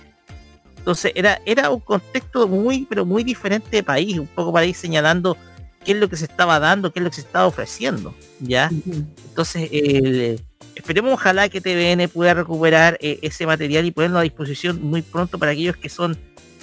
Entonces 0.76 1.12
era 1.14 1.40
era 1.46 1.70
un 1.70 1.80
contexto 1.80 2.46
muy 2.46 2.84
pero 2.86 3.06
muy 3.06 3.22
diferente 3.22 3.68
de 3.70 3.82
país 3.82 4.18
un 4.18 4.26
poco 4.26 4.52
para 4.52 4.66
ir 4.66 4.74
señalando 4.74 5.36
qué 5.84 5.92
es 5.92 5.98
lo 5.98 6.08
que 6.08 6.16
se 6.16 6.24
estaba 6.24 6.58
dando, 6.58 6.92
qué 6.92 7.00
es 7.00 7.04
lo 7.04 7.10
que 7.10 7.16
se 7.16 7.22
estaba 7.22 7.46
ofreciendo, 7.46 8.14
¿ya? 8.40 8.70
Entonces, 9.28 9.68
esperemos 10.74 11.12
ojalá 11.12 11.48
que 11.48 11.60
TVN 11.60 12.08
pueda 12.08 12.34
recuperar 12.34 12.98
eh, 13.00 13.18
ese 13.22 13.46
material 13.46 13.86
y 13.86 13.90
ponerlo 13.90 14.18
a 14.18 14.22
disposición 14.22 14.82
muy 14.82 15.02
pronto 15.02 15.38
para 15.38 15.52
aquellos 15.52 15.76
que 15.76 15.88
son, 15.88 16.16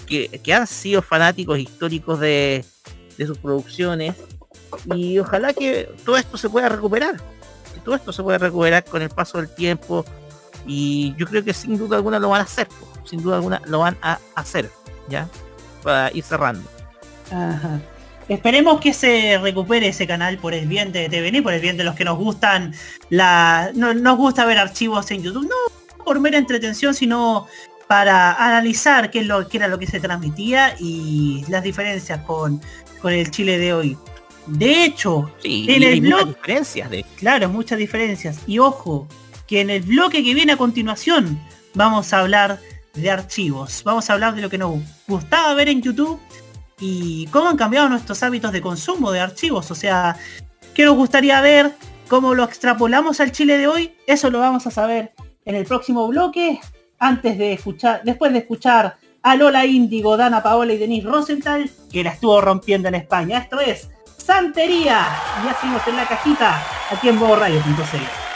que, 0.05 0.29
que 0.43 0.53
han 0.53 0.67
sido 0.67 1.01
fanáticos 1.01 1.59
históricos 1.59 2.19
de, 2.19 2.65
de 3.17 3.25
sus 3.27 3.37
producciones 3.37 4.15
y 4.85 5.19
ojalá 5.19 5.53
que 5.53 5.89
todo 6.05 6.17
esto 6.17 6.37
se 6.37 6.49
pueda 6.49 6.69
recuperar, 6.69 7.17
que 7.73 7.79
todo 7.81 7.95
esto 7.95 8.13
se 8.13 8.23
pueda 8.23 8.37
recuperar 8.37 8.85
con 8.85 9.01
el 9.01 9.09
paso 9.09 9.37
del 9.37 9.49
tiempo 9.49 10.05
y 10.65 11.15
yo 11.17 11.25
creo 11.25 11.43
que 11.43 11.53
sin 11.53 11.77
duda 11.77 11.97
alguna 11.97 12.19
lo 12.19 12.29
van 12.29 12.41
a 12.41 12.43
hacer, 12.45 12.67
sin 13.03 13.21
duda 13.21 13.37
alguna 13.37 13.61
lo 13.65 13.79
van 13.79 13.97
a 14.01 14.19
hacer, 14.35 14.69
¿ya? 15.09 15.27
Para 15.83 16.11
ir 16.13 16.23
cerrando. 16.23 16.67
Ajá. 17.31 17.79
Esperemos 18.29 18.79
que 18.79 18.93
se 18.93 19.37
recupere 19.39 19.87
ese 19.87 20.05
canal 20.07 20.37
por 20.37 20.53
el 20.53 20.67
bien 20.67 20.91
de 20.91 21.09
TVN, 21.09 21.41
por 21.43 21.53
el 21.53 21.61
bien 21.61 21.77
de 21.77 21.83
los 21.83 21.95
que 21.95 22.05
nos 22.05 22.17
gustan 22.17 22.73
la. 23.09 23.71
No, 23.73 23.93
nos 23.93 24.17
gusta 24.17 24.45
ver 24.45 24.59
archivos 24.59 25.09
en 25.11 25.23
YouTube. 25.23 25.43
No 25.49 26.03
por 26.05 26.19
mera 26.19 26.37
entretención, 26.37 26.93
sino 26.93 27.47
para 27.87 28.33
analizar 28.33 29.09
qué 29.11 29.19
es 29.19 29.25
lo 29.27 29.47
que 29.47 29.57
era 29.57 29.67
lo 29.67 29.77
que 29.79 29.87
se 29.87 29.99
transmitía 29.99 30.75
y 30.79 31.43
las 31.49 31.63
diferencias 31.63 32.21
con, 32.21 32.61
con 33.01 33.13
el 33.13 33.29
Chile 33.31 33.57
de 33.57 33.73
hoy. 33.73 33.97
De 34.47 34.85
hecho, 34.85 35.31
Sí, 35.41 35.65
en 35.69 35.83
el 35.83 35.93
hay 35.93 36.01
muchas 36.01 36.23
blog. 36.25 36.35
diferencias 36.35 36.89
de 36.89 37.05
Claro, 37.17 37.49
muchas 37.49 37.77
diferencias. 37.77 38.39
Y 38.47 38.59
ojo, 38.59 39.07
que 39.47 39.61
en 39.61 39.69
el 39.71 39.81
bloque 39.81 40.23
que 40.23 40.33
viene 40.33 40.53
a 40.53 40.57
continuación 40.57 41.39
vamos 41.73 42.13
a 42.13 42.19
hablar 42.19 42.59
de 42.93 43.11
archivos. 43.11 43.83
Vamos 43.83 44.09
a 44.09 44.13
hablar 44.13 44.35
de 44.35 44.41
lo 44.41 44.49
que 44.49 44.57
nos 44.57 44.79
gustaba 45.07 45.53
ver 45.53 45.69
en 45.69 45.81
YouTube 45.81 46.19
y 46.79 47.27
cómo 47.27 47.49
han 47.49 47.57
cambiado 47.57 47.89
nuestros 47.89 48.21
hábitos 48.23 48.51
de 48.51 48.61
consumo 48.61 49.11
de 49.11 49.19
archivos. 49.19 49.69
O 49.71 49.75
sea, 49.75 50.15
qué 50.73 50.85
nos 50.85 50.95
gustaría 50.95 51.41
ver, 51.41 51.73
cómo 52.07 52.33
lo 52.33 52.43
extrapolamos 52.43 53.19
al 53.19 53.31
Chile 53.31 53.57
de 53.57 53.67
hoy. 53.67 53.95
Eso 54.07 54.29
lo 54.29 54.39
vamos 54.39 54.65
a 54.67 54.71
saber 54.71 55.11
en 55.45 55.55
el 55.55 55.65
próximo 55.65 56.07
bloque. 56.07 56.59
Antes 56.99 57.37
de 57.37 57.53
escuchar, 57.53 58.01
después 58.03 58.33
de 58.33 58.39
escuchar 58.39 58.97
a 59.21 59.35
Lola 59.35 59.65
Índigo, 59.65 60.17
Dana 60.17 60.43
Paola 60.43 60.73
y 60.73 60.77
Denise 60.77 61.07
Rosenthal, 61.07 61.69
que 61.91 62.03
la 62.03 62.11
estuvo 62.11 62.41
rompiendo 62.41 62.87
en 62.89 62.95
España. 62.95 63.39
Esto 63.39 63.59
es 63.59 63.89
Santería. 64.17 65.07
Y 65.41 65.45
ya 65.45 65.57
seguimos 65.59 65.87
en 65.87 65.95
la 65.95 66.05
cajita 66.07 66.61
aquí 66.91 67.09
en 67.09 67.17
Modo 67.17 67.37
Radio.cl. 67.37 67.79
Se 67.91 68.28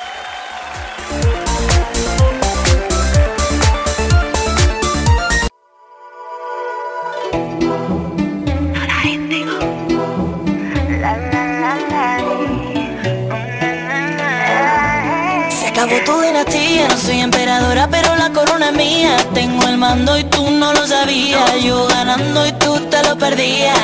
soy 16.97 17.21
emperadora, 17.21 17.87
pero 17.89 18.15
la 18.15 18.29
corona 18.31 18.69
es 18.69 18.75
mía. 18.75 19.17
Tengo 19.33 19.67
el 19.67 19.77
mando 19.77 20.17
y 20.17 20.23
tú 20.25 20.49
no 20.49 20.73
lo 20.73 20.85
sabías. 20.87 21.61
Yo 21.61 21.87
ganando 21.87 22.45
y 22.45 22.51
tú 22.53 22.79
te 22.89 23.03
lo 23.03 23.17
perdías. 23.17 23.77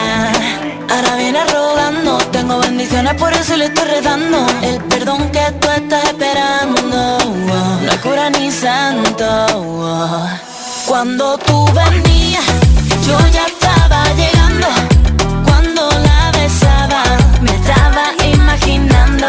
Ahora 0.89 1.15
viene 1.15 1.43
rogando, 1.45 2.17
tengo 2.31 2.59
bendiciones, 2.59 3.13
por 3.13 3.31
eso 3.33 3.55
le 3.57 3.65
estoy 3.65 3.87
redando. 3.87 4.45
El 4.61 4.83
perdón 4.85 5.29
que 5.31 5.45
tú 5.59 5.69
estás 5.69 6.03
esperando, 6.05 6.81
no 6.81 7.91
hay 7.91 7.97
cura 7.97 8.29
ni 8.31 8.51
santo. 8.51 9.25
Cuando 10.87 11.37
tú 11.37 11.65
venías, 11.73 12.43
yo 13.07 13.17
ya 13.31 13.45
estaba 13.45 14.03
llegando. 14.15 14.67
Cuando 15.45 15.89
la 16.07 16.31
besaba, 16.31 17.03
me 17.41 17.51
estaba 17.55 18.03
imaginando. 18.33 19.27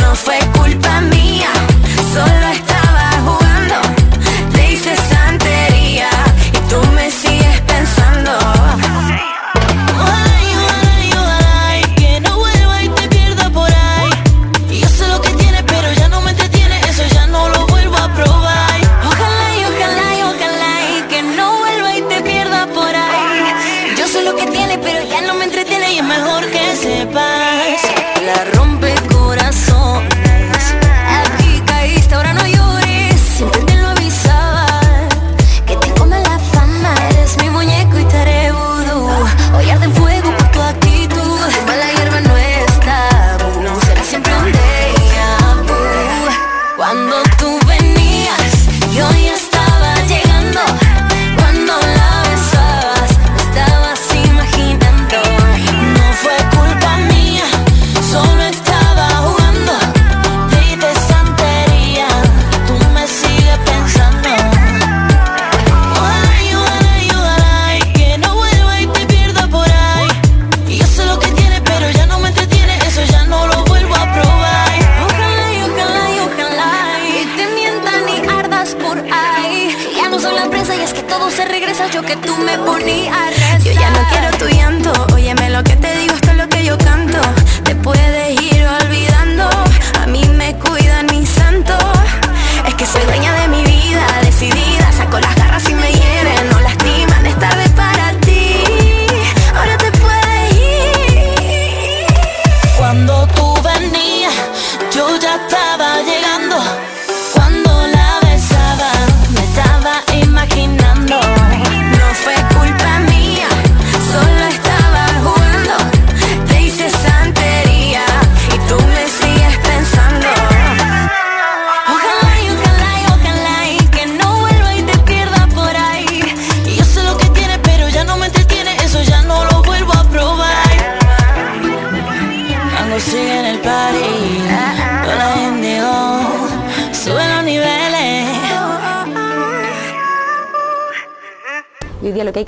No 0.00 0.12
culpa 0.58 1.00
mía, 1.02 1.50
solo 2.12 2.48
estaba 2.52 2.71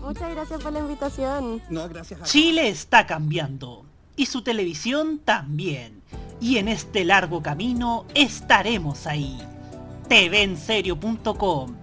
Muchas 0.00 0.30
gracias 0.30 0.62
por 0.62 0.72
la 0.72 0.80
invitación. 0.80 1.62
No, 1.68 1.88
gracias 1.88 2.22
a 2.22 2.24
Chile 2.24 2.68
está 2.68 3.06
cambiando 3.06 3.84
y 4.18 4.26
su 4.26 4.42
televisión 4.42 5.20
también. 5.24 6.02
Y 6.40 6.58
en 6.58 6.68
este 6.68 7.04
largo 7.04 7.42
camino 7.42 8.04
estaremos 8.14 9.06
ahí. 9.06 9.38
TVenserio.com. 10.08 11.76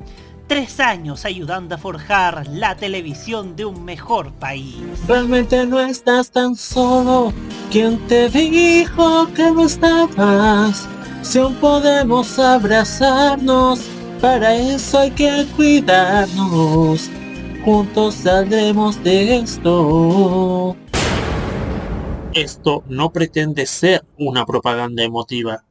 Tres 0.48 0.80
años 0.80 1.26
ayudando 1.26 1.74
a 1.74 1.78
forjar 1.80 2.46
la 2.48 2.76
televisión 2.76 3.56
de 3.56 3.66
un 3.66 3.84
mejor 3.84 4.32
país. 4.34 4.76
Realmente 5.08 5.66
no 5.66 5.80
estás 5.80 6.30
tan 6.30 6.56
solo. 6.56 7.34
¿Quién 7.72 7.98
te 8.08 8.30
dijo 8.30 9.28
que 9.34 9.50
no 9.52 9.66
estabas? 9.66 10.88
Si 11.24 11.40
aún 11.40 11.56
podemos 11.56 12.38
abrazarnos, 12.38 13.82
para 14.22 14.54
eso 14.56 15.00
hay 15.00 15.12
que 15.12 15.48
cuidarnos. 15.56 17.10
Juntos 17.66 18.14
saldremos 18.14 19.04
de 19.04 19.38
esto. 19.38 20.76
Esto 22.36 22.84
no 22.88 23.12
pretende 23.12 23.66
ser 23.66 24.06
una 24.20 24.46
propaganda 24.46 25.02
emotiva. 25.02 25.64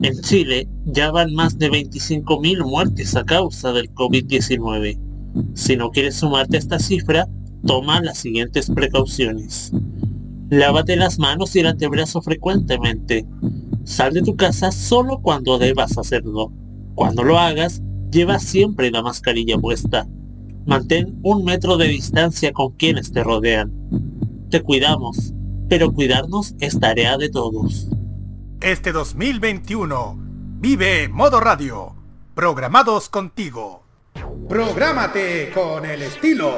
En 0.00 0.20
Chile 0.20 0.68
ya 0.84 1.12
van 1.12 1.32
más 1.32 1.56
de 1.56 1.70
25.000 1.70 2.66
muertes 2.66 3.14
a 3.14 3.24
causa 3.24 3.72
del 3.72 3.88
COVID-19. 3.94 4.98
Si 5.54 5.76
no 5.76 5.92
quieres 5.92 6.16
sumarte 6.16 6.56
a 6.56 6.58
esta 6.58 6.80
cifra, 6.80 7.28
toma 7.64 8.02
las 8.02 8.18
siguientes 8.18 8.68
precauciones. 8.68 9.70
Lávate 10.50 10.96
las 10.96 11.20
manos 11.20 11.54
y 11.54 11.60
el 11.60 11.66
antebrazo 11.66 12.20
frecuentemente. 12.20 13.24
Sal 13.84 14.12
de 14.12 14.22
tu 14.22 14.34
casa 14.34 14.72
solo 14.72 15.20
cuando 15.22 15.56
debas 15.56 15.98
hacerlo. 15.98 16.52
Cuando 16.96 17.22
lo 17.22 17.38
hagas, 17.38 17.80
lleva 18.10 18.40
siempre 18.40 18.90
la 18.90 19.02
mascarilla 19.02 19.56
puesta. 19.56 20.08
Mantén 20.68 21.18
un 21.22 21.46
metro 21.46 21.78
de 21.78 21.86
distancia 21.86 22.52
con 22.52 22.72
quienes 22.72 23.10
te 23.10 23.24
rodean. 23.24 23.72
Te 24.50 24.60
cuidamos, 24.60 25.32
pero 25.66 25.90
cuidarnos 25.90 26.54
es 26.60 26.78
tarea 26.78 27.16
de 27.16 27.30
todos. 27.30 27.88
Este 28.60 28.92
2021 28.92 30.18
vive 30.60 31.08
Modo 31.08 31.40
Radio. 31.40 31.96
Programados 32.34 33.08
contigo. 33.08 33.86
Prográmate 34.46 35.52
con 35.54 35.86
el 35.86 36.02
estilo. 36.02 36.54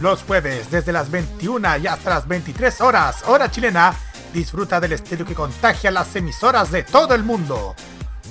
Los 0.00 0.22
jueves 0.22 0.70
desde 0.70 0.92
las 0.92 1.10
21 1.10 1.78
y 1.78 1.88
hasta 1.88 2.10
las 2.10 2.28
23 2.28 2.80
horas, 2.82 3.24
hora 3.26 3.50
chilena, 3.50 3.96
disfruta 4.32 4.78
del 4.78 4.92
estilo 4.92 5.24
que 5.24 5.34
contagia 5.34 5.90
las 5.90 6.14
emisoras 6.14 6.70
de 6.70 6.84
todo 6.84 7.16
el 7.16 7.24
mundo. 7.24 7.74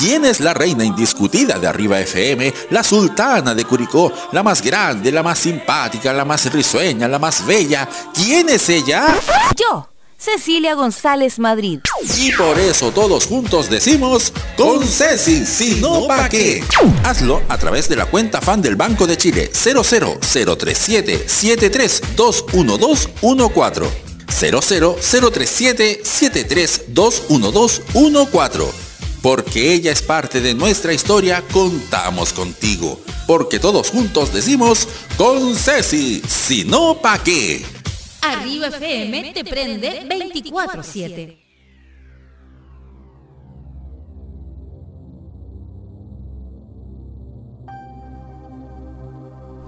¿Quién 0.00 0.24
es 0.24 0.40
la 0.40 0.54
reina 0.54 0.82
indiscutida 0.82 1.58
de 1.58 1.66
Arriba 1.66 2.00
FM? 2.00 2.54
La 2.70 2.82
sultana 2.82 3.54
de 3.54 3.66
Curicó, 3.66 4.10
la 4.32 4.42
más 4.42 4.62
grande, 4.62 5.12
la 5.12 5.22
más 5.22 5.38
simpática, 5.38 6.14
la 6.14 6.24
más 6.24 6.50
risueña, 6.50 7.06
la 7.06 7.18
más 7.18 7.44
bella. 7.44 7.86
¿Quién 8.14 8.48
es 8.48 8.70
ella? 8.70 9.04
Yo, 9.54 9.90
Cecilia 10.16 10.72
González 10.72 11.38
Madrid. 11.38 11.80
Y 12.16 12.32
por 12.32 12.58
eso 12.58 12.92
todos 12.92 13.26
juntos 13.26 13.68
decimos 13.68 14.32
con 14.56 14.88
Ceci, 14.88 15.44
si 15.44 15.82
no 15.82 16.06
pa' 16.06 16.30
qué. 16.30 16.64
Hazlo 17.04 17.42
a 17.50 17.58
través 17.58 17.86
de 17.90 17.96
la 17.96 18.06
cuenta 18.06 18.40
fan 18.40 18.62
del 18.62 18.76
Banco 18.76 19.06
de 19.06 19.18
Chile 19.18 19.50
00037 19.52 21.26
7321214 21.26 23.90
00037 24.30 26.02
7321214 26.02 28.89
porque 29.22 29.74
ella 29.74 29.92
es 29.92 30.02
parte 30.02 30.40
de 30.40 30.54
nuestra 30.54 30.92
historia, 30.92 31.42
contamos 31.52 32.32
contigo. 32.32 33.00
Porque 33.26 33.58
todos 33.58 33.90
juntos 33.90 34.32
decimos, 34.32 34.88
con 35.16 35.54
Ceci, 35.54 36.22
si 36.26 36.64
no, 36.64 36.96
¿pa' 37.00 37.22
qué? 37.22 37.64
Arriba 38.22 38.68
FM 38.68 39.32
te 39.32 39.44
prende 39.44 40.06
24-7. 40.08 41.36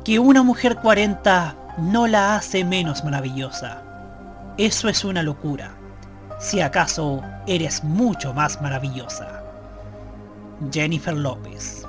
Que 0.05 0.19
una 0.19 0.43
mujer 0.43 0.77
40 0.83 1.77
no 1.79 2.07
la 2.09 2.37
hace 2.37 2.65
menos 2.65 3.05
maravillosa. 3.05 3.85
Eso 4.59 4.89
es 4.89 5.05
una 5.05 5.23
locura. 5.23 5.77
Si 6.41 6.61
acaso 6.61 7.23
eres 7.47 7.85
mucho 7.85 8.35
más 8.35 8.61
maravillosa. 8.61 9.42
Jennifer 10.71 11.15
López. 11.15 11.87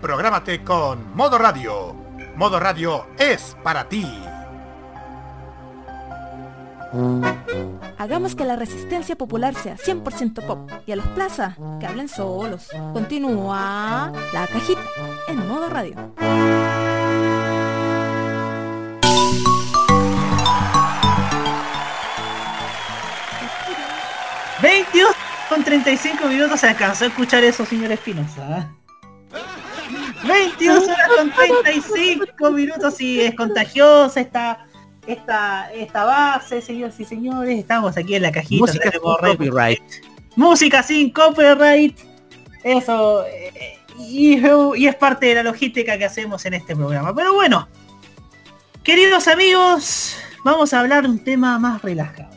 Prográmate 0.00 0.62
con 0.62 1.16
Modo 1.16 1.38
Radio. 1.38 1.94
Modo 2.36 2.60
Radio 2.60 3.06
es 3.18 3.56
para 3.62 3.88
ti. 3.88 4.06
Hagamos 7.96 8.34
que 8.34 8.44
la 8.44 8.56
resistencia 8.56 9.16
popular 9.16 9.54
sea 9.54 9.76
100% 9.76 10.46
pop 10.46 10.70
y 10.86 10.92
a 10.92 10.96
los 10.96 11.06
plazas 11.08 11.56
que 11.80 11.86
hablen 11.86 12.08
solos. 12.08 12.68
Continúa 12.92 14.12
la 14.32 14.46
cajita 14.46 14.82
en 15.28 15.48
modo 15.48 15.68
radio. 15.70 15.96
22 24.64 25.14
con 25.50 25.62
35 25.62 26.26
minutos 26.26 26.60
se 26.60 26.68
alcanzó 26.68 27.04
a 27.04 27.08
escuchar 27.08 27.44
eso, 27.44 27.66
señor 27.66 27.92
Espinosa. 27.92 28.72
22 30.26 30.84
horas 30.84 31.08
con 31.18 31.30
35 31.30 32.50
minutos 32.50 32.98
y 32.98 33.20
es 33.20 33.34
contagiosa 33.34 34.22
esta, 34.22 34.66
esta, 35.06 35.70
esta 35.70 36.04
base, 36.04 36.62
señores 36.62 36.98
y 36.98 37.04
señores. 37.04 37.58
Estamos 37.58 37.94
aquí 37.98 38.14
en 38.14 38.22
la 38.22 38.32
cajita. 38.32 38.62
Música 38.62 38.90
sin 38.90 39.00
copyright. 39.02 39.82
Música 40.34 40.82
sin 40.82 41.10
copyright. 41.10 41.98
Eso. 42.62 43.26
eh, 43.26 43.78
y, 43.98 44.38
y 44.76 44.86
es 44.86 44.94
parte 44.94 45.26
de 45.26 45.34
la 45.34 45.42
logística 45.42 45.98
que 45.98 46.06
hacemos 46.06 46.42
en 46.46 46.54
este 46.54 46.74
programa. 46.74 47.14
Pero 47.14 47.34
bueno, 47.34 47.68
queridos 48.82 49.28
amigos, 49.28 50.16
vamos 50.42 50.72
a 50.72 50.80
hablar 50.80 51.02
de 51.02 51.10
un 51.10 51.22
tema 51.22 51.58
más 51.58 51.82
relajado. 51.82 52.33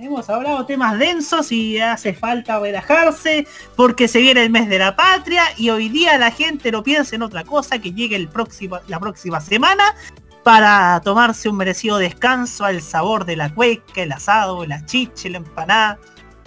Hemos 0.00 0.30
hablado 0.30 0.64
temas 0.64 0.96
densos 0.96 1.50
y 1.50 1.80
hace 1.80 2.14
falta 2.14 2.60
relajarse 2.60 3.48
porque 3.74 4.06
se 4.06 4.20
viene 4.20 4.44
el 4.44 4.50
mes 4.50 4.68
de 4.68 4.78
la 4.78 4.94
patria 4.94 5.42
y 5.56 5.70
hoy 5.70 5.88
día 5.88 6.16
la 6.18 6.30
gente 6.30 6.70
no 6.70 6.84
piensa 6.84 7.16
en 7.16 7.22
otra 7.22 7.42
cosa 7.42 7.80
que 7.80 7.92
llegue 7.92 8.14
el 8.14 8.28
próximo, 8.28 8.78
la 8.86 9.00
próxima 9.00 9.40
semana 9.40 9.96
para 10.44 11.00
tomarse 11.02 11.48
un 11.48 11.56
merecido 11.56 11.98
descanso 11.98 12.64
al 12.64 12.80
sabor 12.80 13.24
de 13.24 13.34
la 13.34 13.52
cueca, 13.52 14.02
el 14.02 14.12
asado, 14.12 14.64
la 14.66 14.86
chiche, 14.86 15.30
la 15.30 15.38
empanada. 15.38 15.98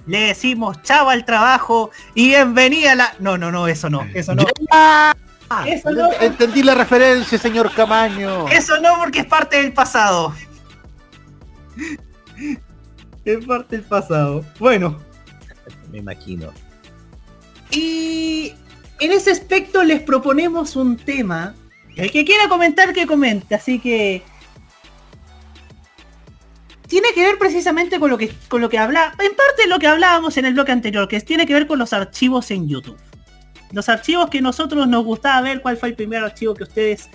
Le 0.08 0.28
decimos 0.28 0.82
chao 0.84 1.10
al 1.10 1.26
trabajo 1.26 1.92
y 2.16 2.30
bienvenida 2.30 2.94
a 2.94 2.96
la... 2.96 3.14
No, 3.20 3.38
no, 3.38 3.52
no, 3.52 3.68
eso 3.68 3.90
no, 3.90 4.04
eso 4.14 4.34
no. 4.34 4.46
Eso 5.66 5.92
no, 5.92 6.10
Entendí 6.22 6.64
la 6.64 6.74
referencia, 6.74 7.38
señor 7.38 7.74
Camaño. 7.74 8.48
eso 8.48 8.80
no 8.80 8.98
porque 8.98 9.20
es 9.20 9.26
parte 9.26 9.58
del 9.58 9.74
pasado. 9.74 10.34
Es 13.26 13.46
parte 13.46 13.78
del 13.78 13.86
pasado. 13.86 14.44
Bueno, 14.60 15.00
Me 15.92 16.00
imagino. 16.00 16.52
Y 17.72 18.54
en 19.00 19.12
ese 19.12 19.32
aspecto 19.32 19.84
les 19.84 20.02
proponemos 20.02 20.76
un 20.76 20.98
tema. 20.98 21.56
El 21.96 22.12
que 22.12 22.26
quiera 22.26 22.48
comentar, 22.48 22.94
que 22.94 23.06
comente. 23.06 23.56
Así 23.56 23.80
que... 23.80 24.24
Tiene 26.88 27.08
que 27.14 27.24
ver 27.24 27.38
precisamente 27.38 28.00
con 28.02 28.10
lo 28.10 28.18
que 28.18 28.30
con 28.50 28.60
lo 28.60 28.68
que 28.68 28.78
habla, 28.78 29.16
en 29.18 29.34
parte 29.34 29.66
lo 29.68 29.80
que 29.80 29.88
hablábamos 29.88 30.36
en 30.36 30.44
el 30.44 30.54
bloque 30.54 30.74
anterior, 30.74 31.08
que 31.08 31.22
tiene 31.22 31.46
que 31.46 31.54
ver 31.54 31.66
con 31.66 31.80
los 31.80 31.94
archivos 31.94 32.52
en 32.52 32.68
YouTube. 32.68 32.98
Los 33.72 33.88
archivos 33.88 34.30
que 34.30 34.42
nosotros 34.42 34.86
nos 34.90 35.06
gustaba 35.06 35.40
ver, 35.40 35.62
cuál 35.62 35.78
fue 35.78 35.88
el 35.88 35.96
primer 35.96 36.22
archivo 36.22 36.54
que 36.54 36.64
ustedes 36.64 37.10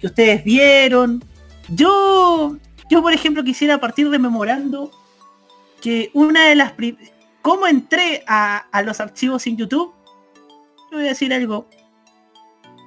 que 0.00 0.06
ustedes 0.06 0.42
vieron. 0.44 1.22
Yo 1.68 2.56
yo 2.88 3.02
por 3.02 3.12
ejemplo 3.12 3.44
quisiera 3.44 3.78
partir 3.78 4.08
rememorando 4.08 4.90
que 5.80 6.10
una 6.14 6.48
de 6.48 6.54
las 6.54 6.72
cómo 7.42 7.66
entré 7.66 8.24
a, 8.26 8.58
a 8.70 8.82
los 8.82 9.00
archivos 9.00 9.46
en 9.46 9.56
YouTube 9.56 9.94
te 10.90 10.96
voy 10.96 11.06
a 11.06 11.08
decir 11.08 11.32
algo. 11.32 11.68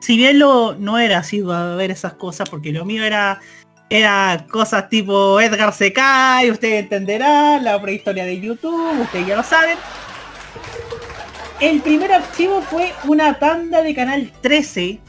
Si 0.02 0.18
bien 0.18 0.40
lo 0.40 0.76
no 0.76 0.98
era 0.98 1.20
así 1.20 1.44
a 1.48 1.76
ver 1.76 1.92
esas 1.92 2.14
cosas 2.14 2.50
porque 2.50 2.72
lo 2.72 2.86
mío 2.86 3.04
era 3.04 3.40
era 3.90 4.48
cosas 4.50 4.90
tipo 4.90 5.40
Edgar 5.42 5.74
Secay 5.74 6.50
usted 6.50 6.80
entenderá 6.80 7.60
la 7.60 7.80
prehistoria 7.82 8.24
de 8.24 8.40
YouTube 8.40 9.02
ustedes 9.02 9.28
ya 9.28 9.36
lo 9.36 9.44
saben. 9.44 9.78
El 11.60 11.82
primer 11.82 12.12
archivo 12.12 12.62
fue 12.62 12.94
una 13.04 13.38
tanda 13.38 13.84
de 13.84 13.94
canal 13.94 14.32
13 14.42 15.00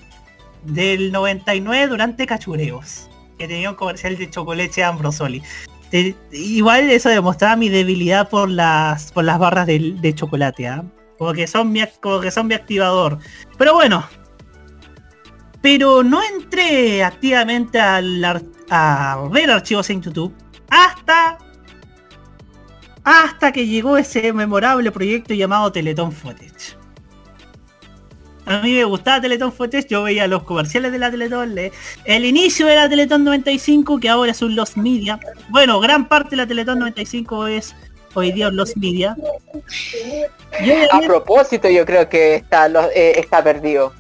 del 0.65 1.11
99 1.11 1.87
durante 1.87 2.27
cachureos 2.27 3.09
que 3.39 3.49
tenía 3.49 3.71
un 3.71 3.77
comercial 3.77 4.19
de 4.19 4.29
chocolate 4.29 4.85
Ambrosoli 4.85 5.43
igual 6.33 6.91
eso 6.91 7.09
demostraba 7.09 7.57
mi 7.57 7.69
debilidad 7.69 8.29
por 8.29 8.49
las 8.49 9.13
por 9.13 9.25
las 9.25 9.39
barras 9.39 9.67
de, 9.67 9.95
de 10.01 10.15
chocolate, 10.15 10.69
¿ah? 10.69 10.85
Como 11.19 11.33
que 11.33 11.47
son 11.47 11.71
mi 11.71 11.83
como 12.01 12.23
son 12.31 12.47
mi 12.47 12.55
activador. 12.55 13.19
Pero 13.59 13.75
bueno. 13.75 14.05
Pero 15.61 16.03
no 16.03 16.21
entré 16.23 17.05
activamente 17.05 17.79
al 17.79 18.25
a 18.71 19.29
ver 19.31 19.51
archivos 19.51 19.89
en 19.91 20.03
YouTube 20.03 20.35
hasta 20.71 21.39
hasta 23.05 23.53
que 23.53 23.67
llegó 23.67 23.97
ese 23.97 24.33
memorable 24.33 24.91
proyecto 24.91 25.35
llamado 25.35 25.71
Teletón 25.71 26.13
Footage. 26.13 26.82
A 28.45 28.61
mí 28.61 28.73
me 28.75 28.85
gustaba 28.85 29.21
Teletón 29.21 29.53
Footage, 29.53 29.87
yo 29.89 30.03
veía 30.03 30.27
los 30.27 30.43
comerciales 30.43 30.91
de 30.93 30.99
la 30.99 31.11
Teletón, 31.11 31.55
le- 31.55 31.71
el 32.05 32.25
inicio 32.25 32.67
de 32.67 32.75
la 32.77 32.89
Teletón 32.89 33.23
95, 33.25 34.01
que 34.01 34.09
ahora 34.09 34.33
es 34.33 34.43
un 34.43 34.57
Los 34.57 34.77
Media. 34.77 35.21
Bueno, 35.49 35.79
gran 35.81 36.09
parte 36.09 36.31
de 36.31 36.37
la 36.37 36.47
Teletón 36.47 36.81
95 36.81 37.47
es 37.47 37.75
hoy 38.15 38.33
día 38.33 38.49
un 38.49 38.57
Los 38.57 38.77
Media. 38.77 39.17
A 40.91 41.01
propósito, 41.01 41.69
yo 41.71 41.87
creo 41.87 42.09
que 42.09 42.35
está, 42.37 42.67
eh, 42.95 43.13
está 43.17 43.43
perdido. 43.45 43.93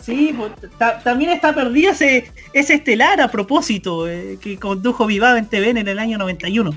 Sí, 0.00 0.34
pues, 0.36 0.52
ta- 0.78 1.00
también 1.00 1.30
está 1.30 1.54
perdida 1.54 1.90
ese, 1.92 2.30
ese 2.52 2.74
estelar 2.74 3.20
a 3.20 3.28
propósito, 3.28 4.06
eh, 4.06 4.38
que 4.40 4.58
condujo 4.58 5.06
Vivado 5.06 5.36
en 5.36 5.46
TVN 5.46 5.78
en 5.80 5.88
el 5.88 5.98
año 5.98 6.18
91. 6.18 6.70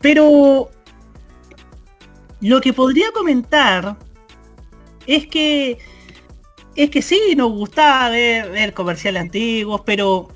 Pero 0.00 0.70
lo 2.40 2.60
que 2.60 2.72
podría 2.72 3.10
comentar 3.12 3.96
es 5.06 5.26
que 5.26 5.78
es 6.74 6.90
que 6.90 7.02
sí, 7.02 7.20
nos 7.36 7.52
gustaba 7.52 8.08
ver, 8.08 8.72
comerciales 8.74 9.22
antiguos, 9.22 9.82
pero 9.84 10.28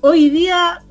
hoy 0.00 0.30
día, 0.30 0.82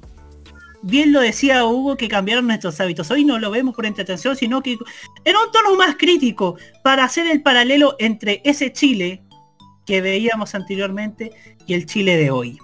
bien 0.81 1.14
lo 1.14 1.22
decía 1.22 1.65
Hugo, 1.65 1.98
que 1.98 2.07
cambiaron 2.07 2.48
nuestros 2.48 2.80
hábitos. 2.80 3.11
Hoy 3.11 3.26
no 3.26 3.39
lo 3.39 3.52
vemos 3.52 3.76
por 3.76 3.85
entretención, 3.85 4.35
sino 4.35 4.61
que 4.61 4.72
en 4.72 5.35
un 5.35 5.52
tono 5.52 5.76
más 5.76 5.95
crítico, 5.98 6.57
para 6.84 7.03
hacer 7.03 7.27
el 7.27 7.41
paralelo 7.44 7.95
entre 7.99 8.41
ese 8.44 8.73
Chile 8.73 9.23
que 9.85 10.02
veíamos 10.02 10.56
anteriormente 10.56 11.31
y 11.65 11.73
el 11.73 11.85
Chile 11.85 12.18
de 12.18 12.31
hoy. 12.31 12.57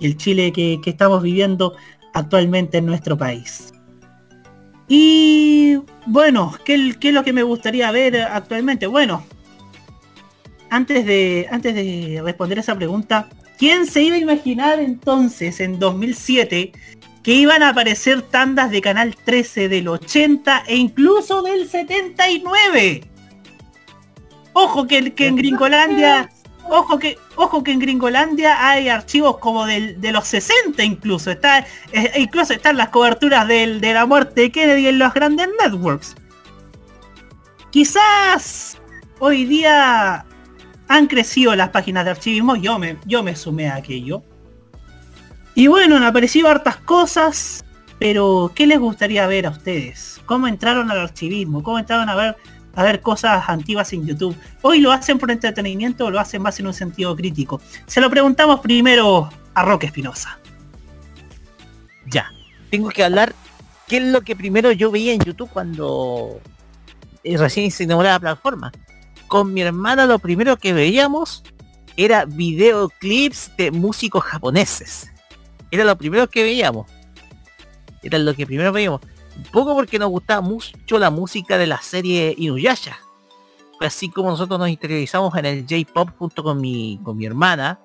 Y 0.00 0.06
el 0.06 0.16
Chile 0.16 0.52
que, 0.52 0.80
que 0.82 0.90
estamos 0.90 1.22
viviendo 1.22 1.76
actualmente 2.14 2.78
en 2.78 2.86
nuestro 2.86 3.16
país. 3.16 3.72
Y 4.88 5.78
bueno, 6.06 6.54
¿qué, 6.64 6.94
qué 7.00 7.08
es 7.08 7.14
lo 7.14 7.24
que 7.24 7.32
me 7.32 7.42
gustaría 7.42 7.90
ver 7.90 8.16
actualmente? 8.16 8.86
Bueno, 8.86 9.24
antes 10.72 11.04
de, 11.04 11.46
antes 11.50 11.74
de 11.74 12.22
responder 12.24 12.58
esa 12.58 12.74
pregunta, 12.74 13.28
¿quién 13.58 13.86
se 13.86 14.00
iba 14.02 14.16
a 14.16 14.18
imaginar 14.18 14.80
entonces, 14.80 15.60
en 15.60 15.78
2007, 15.78 16.72
que 17.22 17.32
iban 17.34 17.62
a 17.62 17.68
aparecer 17.68 18.22
tandas 18.22 18.70
de 18.70 18.80
Canal 18.80 19.14
13 19.14 19.68
del 19.68 19.88
80 19.88 20.64
e 20.66 20.76
incluso 20.76 21.42
del 21.42 21.68
79? 21.68 23.04
Ojo 24.54 24.86
que, 24.86 25.12
en 25.18 25.36
Gringolandia 25.36 26.30
ojo 26.70 26.98
que, 26.98 27.18
ojo 27.36 27.62
que 27.62 27.72
en 27.72 27.78
Gringolandia 27.78 28.66
hay 28.66 28.88
archivos 28.88 29.38
como 29.38 29.66
del, 29.66 30.00
de 30.00 30.10
los 30.10 30.26
60 30.26 30.82
incluso. 30.82 31.30
Está, 31.30 31.66
eh, 31.92 32.12
incluso 32.16 32.54
están 32.54 32.78
las 32.78 32.88
coberturas 32.88 33.46
de 33.46 33.92
la 33.92 34.06
muerte 34.06 34.40
de 34.40 34.52
Kennedy 34.52 34.86
en 34.86 34.98
los 34.98 35.12
grandes 35.12 35.48
networks. 35.62 36.14
Quizás 37.70 38.80
hoy 39.18 39.44
día 39.44 40.24
han 40.92 41.06
crecido 41.06 41.56
las 41.56 41.70
páginas 41.70 42.04
de 42.04 42.10
archivismo, 42.10 42.54
yo 42.54 42.78
me, 42.78 42.98
yo 43.06 43.22
me 43.22 43.34
sumé 43.34 43.70
a 43.70 43.76
aquello. 43.76 44.22
Y 45.54 45.66
bueno, 45.66 45.96
han 45.96 46.04
aparecido 46.04 46.48
hartas 46.48 46.76
cosas, 46.76 47.64
pero 47.98 48.52
¿qué 48.54 48.66
les 48.66 48.78
gustaría 48.78 49.26
ver 49.26 49.46
a 49.46 49.50
ustedes? 49.50 50.20
¿Cómo 50.26 50.46
entraron 50.46 50.90
al 50.90 51.00
archivismo? 51.00 51.62
¿Cómo 51.62 51.78
entraron 51.78 52.10
a 52.10 52.14
ver, 52.14 52.36
a 52.74 52.82
ver 52.82 53.00
cosas 53.00 53.42
antiguas 53.48 53.90
en 53.94 54.06
YouTube? 54.06 54.36
¿Hoy 54.60 54.80
lo 54.80 54.92
hacen 54.92 55.18
por 55.18 55.30
entretenimiento 55.30 56.04
o 56.04 56.10
lo 56.10 56.20
hacen 56.20 56.42
más 56.42 56.60
en 56.60 56.66
un 56.66 56.74
sentido 56.74 57.16
crítico? 57.16 57.58
Se 57.86 57.98
lo 57.98 58.10
preguntamos 58.10 58.60
primero 58.60 59.30
a 59.54 59.64
Roque 59.64 59.86
Espinosa. 59.86 60.38
Ya, 62.10 62.30
tengo 62.70 62.90
que 62.90 63.02
hablar 63.02 63.34
qué 63.88 63.96
es 63.96 64.04
lo 64.04 64.20
que 64.20 64.36
primero 64.36 64.72
yo 64.72 64.90
veía 64.90 65.14
en 65.14 65.20
YouTube 65.20 65.48
cuando 65.50 66.38
eh, 67.24 67.38
recién 67.38 67.70
se 67.70 67.84
inauguró 67.84 68.10
la 68.10 68.20
plataforma. 68.20 68.70
Con 69.32 69.54
mi 69.54 69.62
hermana 69.62 70.04
lo 70.04 70.18
primero 70.18 70.58
que 70.58 70.74
veíamos 70.74 71.42
era 71.96 72.26
videoclips 72.26 73.56
de 73.56 73.70
músicos 73.70 74.22
japoneses. 74.24 75.10
Era 75.70 75.84
lo 75.84 75.96
primero 75.96 76.28
que 76.28 76.42
veíamos. 76.42 76.86
Era 78.02 78.18
lo 78.18 78.34
que 78.34 78.44
primero 78.44 78.74
veíamos. 78.74 79.00
Un 79.34 79.44
poco 79.44 79.74
porque 79.74 79.98
nos 79.98 80.10
gustaba 80.10 80.42
mucho 80.42 80.98
la 80.98 81.08
música 81.08 81.56
de 81.56 81.66
la 81.66 81.80
serie 81.80 82.34
Inuyasha. 82.36 82.98
Así 83.80 84.10
como 84.10 84.28
nosotros 84.28 84.58
nos 84.58 84.68
interiorizamos 84.68 85.34
en 85.38 85.46
el 85.46 85.62
J-Pop 85.66 86.10
junto 86.18 86.42
con 86.42 86.60
mi, 86.60 87.00
con 87.02 87.16
mi 87.16 87.24
hermana. 87.24 87.80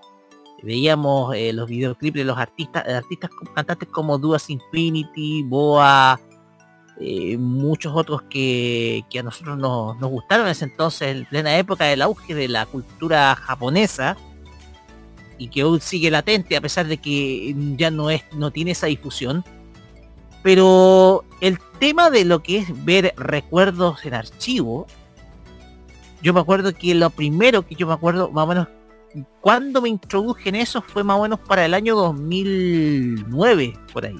Veíamos 0.64 1.34
eh, 1.34 1.54
los 1.54 1.70
videoclips 1.70 2.18
de 2.18 2.26
los 2.26 2.38
artistas, 2.38 2.84
de 2.84 2.94
artistas 2.94 3.30
cantantes 3.56 3.88
como 3.88 4.18
Duas 4.18 4.50
Infinity, 4.50 5.44
Boa, 5.44 6.20
eh, 7.00 7.38
muchos 7.38 7.94
otros 7.96 8.24
que, 8.24 9.04
a 9.18 9.24
nosotros 9.24 9.58
nos, 9.58 9.98
gustaron 10.00 10.48
en 10.48 10.52
ese 10.52 10.66
entonces, 10.66 11.16
en 11.16 11.26
plena 11.26 11.58
época 11.58 11.86
del 11.86 12.02
auge 12.02 12.34
de 12.34 12.48
la 12.48 12.66
cultura 12.66 13.36
japonesa 13.36 14.18
y 15.38 15.50
que 15.50 15.64
hoy 15.64 15.80
sigue 15.80 16.10
latente 16.10 16.58
a 16.58 16.62
pesar 16.62 16.88
de 16.88 16.98
que 16.98 17.56
ya 17.78 17.92
no 17.92 18.10
es 18.10 18.24
no 18.34 18.52
tiene 18.52 18.72
esa 18.72 18.88
difusión. 18.88 19.44
Pero 20.42 21.26
el 21.42 21.60
tema 21.80 22.10
de 22.10 22.26
lo 22.26 22.42
que 22.42 22.60
es 22.60 22.86
ver 22.86 23.14
recuerdos 23.18 24.06
en 24.06 24.14
archivo 24.14 24.88
yo 26.22 26.34
me 26.34 26.40
acuerdo 26.40 26.74
que 26.74 26.96
lo 26.96 27.10
primero 27.10 27.66
que 27.66 27.76
yo 27.76 27.88
me 27.88 27.94
acuerdo 27.94 28.32
más 28.32 28.46
o 28.46 28.48
menos 28.48 28.68
cuando 29.42 29.82
me 29.82 29.90
introduje 29.90 30.50
en 30.50 30.56
eso 30.56 30.82
fue 30.82 31.04
más 31.04 31.18
o 31.20 31.24
menos 31.24 31.40
para 31.40 31.66
el 31.66 31.74
año 31.74 31.96
2009 31.96 33.74
por 33.94 34.06
ahí 34.06 34.16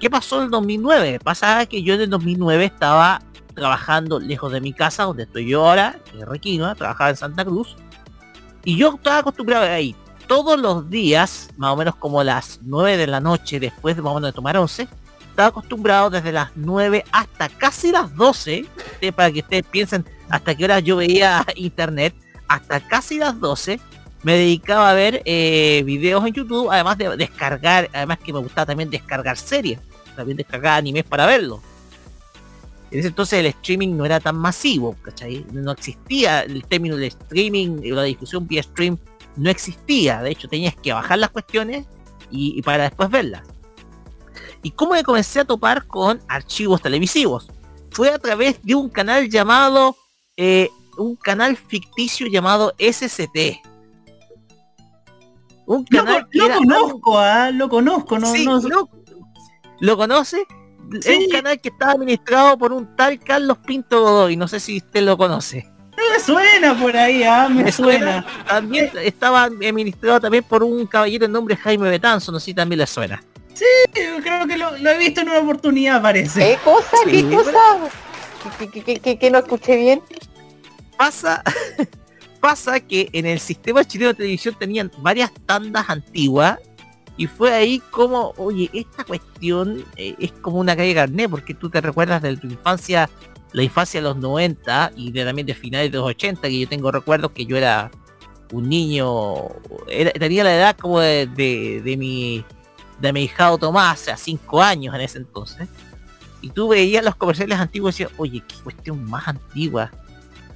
¿Qué 0.00 0.10
pasó 0.10 0.38
en 0.38 0.44
el 0.44 0.50
2009? 0.50 1.20
Pasaba 1.20 1.66
que 1.66 1.82
yo 1.82 1.94
en 1.94 2.02
el 2.02 2.10
2009 2.10 2.64
estaba 2.66 3.22
trabajando 3.54 4.20
lejos 4.20 4.52
de 4.52 4.60
mi 4.60 4.72
casa, 4.72 5.04
donde 5.04 5.22
estoy 5.22 5.48
yo 5.48 5.66
ahora, 5.66 5.98
es 6.14 6.26
Requinoa, 6.26 6.74
trabajaba 6.74 7.10
en 7.10 7.16
Santa 7.16 7.44
Cruz. 7.44 7.76
Y 8.64 8.76
yo 8.76 8.94
estaba 8.94 9.18
acostumbrado 9.18 9.64
a 9.64 9.80
ir 9.80 9.96
todos 10.26 10.60
los 10.60 10.90
días, 10.90 11.50
más 11.56 11.72
o 11.72 11.76
menos 11.76 11.96
como 11.96 12.22
las 12.22 12.60
9 12.62 12.96
de 12.96 13.06
la 13.06 13.20
noche, 13.20 13.58
después 13.60 13.96
de 13.96 14.02
más 14.02 14.12
o 14.12 14.14
menos 14.16 14.28
de 14.28 14.34
tomar 14.34 14.56
11, 14.56 14.88
estaba 15.30 15.48
acostumbrado 15.48 16.10
desde 16.10 16.32
las 16.32 16.50
9 16.56 17.04
hasta 17.12 17.48
casi 17.48 17.92
las 17.92 18.14
12, 18.14 18.66
para 19.14 19.30
que 19.30 19.40
ustedes 19.40 19.64
piensen 19.64 20.04
hasta 20.28 20.54
qué 20.54 20.64
hora 20.64 20.80
yo 20.80 20.96
veía 20.96 21.44
internet, 21.54 22.14
hasta 22.48 22.80
casi 22.80 23.18
las 23.18 23.38
12, 23.40 23.80
me 24.26 24.36
dedicaba 24.36 24.90
a 24.90 24.94
ver 24.94 25.22
eh, 25.24 25.84
videos 25.86 26.26
en 26.26 26.32
YouTube, 26.32 26.68
además 26.68 26.98
de 26.98 27.16
descargar, 27.16 27.88
además 27.92 28.18
que 28.18 28.32
me 28.32 28.40
gustaba 28.40 28.66
también 28.66 28.90
descargar 28.90 29.36
series, 29.36 29.78
también 30.16 30.36
descargar 30.36 30.78
animes 30.78 31.04
para 31.04 31.26
verlo. 31.26 31.62
En 32.90 32.98
ese 32.98 33.06
entonces 33.06 33.38
el 33.38 33.46
streaming 33.46 33.96
no 33.96 34.04
era 34.04 34.18
tan 34.18 34.36
masivo, 34.36 34.96
¿cachai? 35.00 35.46
No 35.52 35.70
existía 35.70 36.40
el 36.40 36.64
término 36.64 36.96
de 36.96 37.06
streaming, 37.06 37.78
la 37.84 38.02
discusión 38.02 38.48
vía 38.48 38.64
stream 38.64 38.98
no 39.36 39.48
existía. 39.48 40.20
De 40.20 40.32
hecho, 40.32 40.48
tenías 40.48 40.74
que 40.74 40.92
bajar 40.92 41.20
las 41.20 41.30
cuestiones 41.30 41.86
y, 42.28 42.60
para 42.62 42.82
después 42.82 43.08
verlas. 43.08 43.44
¿Y 44.60 44.72
cómo 44.72 44.94
me 44.94 45.04
comencé 45.04 45.38
a 45.38 45.44
topar 45.44 45.86
con 45.86 46.20
archivos 46.26 46.82
televisivos? 46.82 47.46
Fue 47.92 48.10
a 48.10 48.18
través 48.18 48.60
de 48.64 48.74
un 48.74 48.88
canal 48.88 49.30
llamado, 49.30 49.94
eh, 50.36 50.68
un 50.98 51.14
canal 51.14 51.56
ficticio 51.56 52.26
llamado 52.26 52.74
SCT 52.76 53.75
un 55.66 55.84
canal 55.84 56.26
lo, 56.30 56.48
conozco, 56.56 57.18
ah, 57.18 57.50
lo 57.50 57.68
conozco, 57.68 58.18
no, 58.18 58.32
Lo, 59.80 59.96
conoce? 59.96 60.46
Es 61.02 61.18
un 61.18 61.30
canal 61.30 61.60
que 61.60 61.68
está 61.68 61.90
administrado 61.90 62.56
por 62.56 62.72
un 62.72 62.96
tal 62.96 63.18
Carlos 63.18 63.58
Pinto 63.58 64.00
Godoy, 64.00 64.36
no 64.36 64.46
sé 64.48 64.60
si 64.60 64.78
usted 64.78 65.02
lo 65.02 65.16
conoce. 65.16 65.68
Me 65.96 66.20
suena 66.20 66.78
por 66.78 66.96
ahí, 66.96 67.24
ah, 67.24 67.48
me, 67.48 67.72
suena. 67.72 68.24
También 68.46 68.90
estaba 69.02 69.44
administrado 69.44 70.20
también 70.20 70.44
por 70.44 70.62
un 70.62 70.86
caballero 70.86 71.26
de 71.26 71.32
nombre 71.32 71.56
Jaime 71.56 71.88
Betanzo, 71.88 72.30
no 72.30 72.38
sé 72.38 72.46
si 72.46 72.54
también 72.54 72.78
le 72.78 72.86
suena. 72.86 73.22
Sí, 73.54 73.64
creo 74.22 74.46
que 74.46 74.56
lo, 74.56 74.76
he 74.76 74.98
visto 74.98 75.22
en 75.22 75.30
una 75.30 75.38
oportunidad, 75.38 76.02
parece. 76.02 76.40
¿Qué 76.40 76.58
cosa? 76.62 76.96
¿Qué 77.06 77.24
cosa? 77.24 77.88
¿Que, 79.18 79.30
no 79.30 79.38
escuché 79.38 79.76
bien? 79.76 80.02
Pasa, 80.96 81.42
pasa 82.46 82.78
que 82.78 83.08
en 83.12 83.26
el 83.26 83.40
sistema 83.40 83.84
chileno 83.84 84.10
de 84.10 84.18
televisión 84.18 84.54
tenían 84.56 84.88
varias 84.98 85.32
tandas 85.46 85.90
antiguas 85.90 86.60
y 87.16 87.26
fue 87.26 87.52
ahí 87.52 87.82
como, 87.90 88.34
oye, 88.36 88.70
esta 88.72 89.02
cuestión 89.02 89.84
eh, 89.96 90.14
es 90.20 90.30
como 90.30 90.58
una 90.58 90.76
calle 90.76 90.94
carné, 90.94 91.28
porque 91.28 91.54
tú 91.54 91.68
te 91.70 91.80
recuerdas 91.80 92.22
de 92.22 92.36
tu 92.36 92.46
infancia, 92.46 93.10
la 93.50 93.64
infancia 93.64 94.00
de 94.00 94.04
los 94.06 94.16
90 94.18 94.92
y 94.94 95.10
de, 95.10 95.24
también 95.24 95.44
de 95.44 95.56
finales 95.56 95.90
de 95.90 95.98
los 95.98 96.06
80, 96.06 96.42
que 96.42 96.60
yo 96.60 96.68
tengo 96.68 96.92
recuerdos 96.92 97.32
que 97.32 97.46
yo 97.46 97.56
era 97.56 97.90
un 98.52 98.68
niño, 98.68 99.34
tenía 100.16 100.44
la 100.44 100.54
edad 100.54 100.76
como 100.76 101.00
de, 101.00 101.26
de, 101.26 101.96
mi 101.96 102.44
de 103.00 103.12
mi 103.12 103.24
hijado 103.24 103.58
Tomás, 103.58 104.06
a 104.06 104.16
5 104.16 104.62
años 104.62 104.94
en 104.94 105.00
ese 105.00 105.18
entonces. 105.18 105.68
Y 106.42 106.50
tú 106.50 106.68
veías 106.68 107.04
los 107.04 107.16
comerciales 107.16 107.58
antiguos 107.58 107.98
y 107.98 108.04
decías, 108.04 108.20
oye, 108.20 108.40
qué 108.46 108.54
cuestión 108.62 109.04
más 109.10 109.26
antigua. 109.26 109.90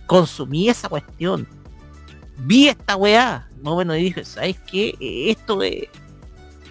Consumí 0.07 0.69
esa 0.69 0.89
cuestión 0.89 1.49
vi 2.41 2.69
esta 2.69 2.97
weá, 2.97 3.49
más 3.63 3.75
bueno, 3.75 3.97
y 3.97 4.05
dije, 4.05 4.25
¿sabes 4.25 4.57
qué? 4.71 4.97
Esto 5.31 5.63
es, 5.63 5.89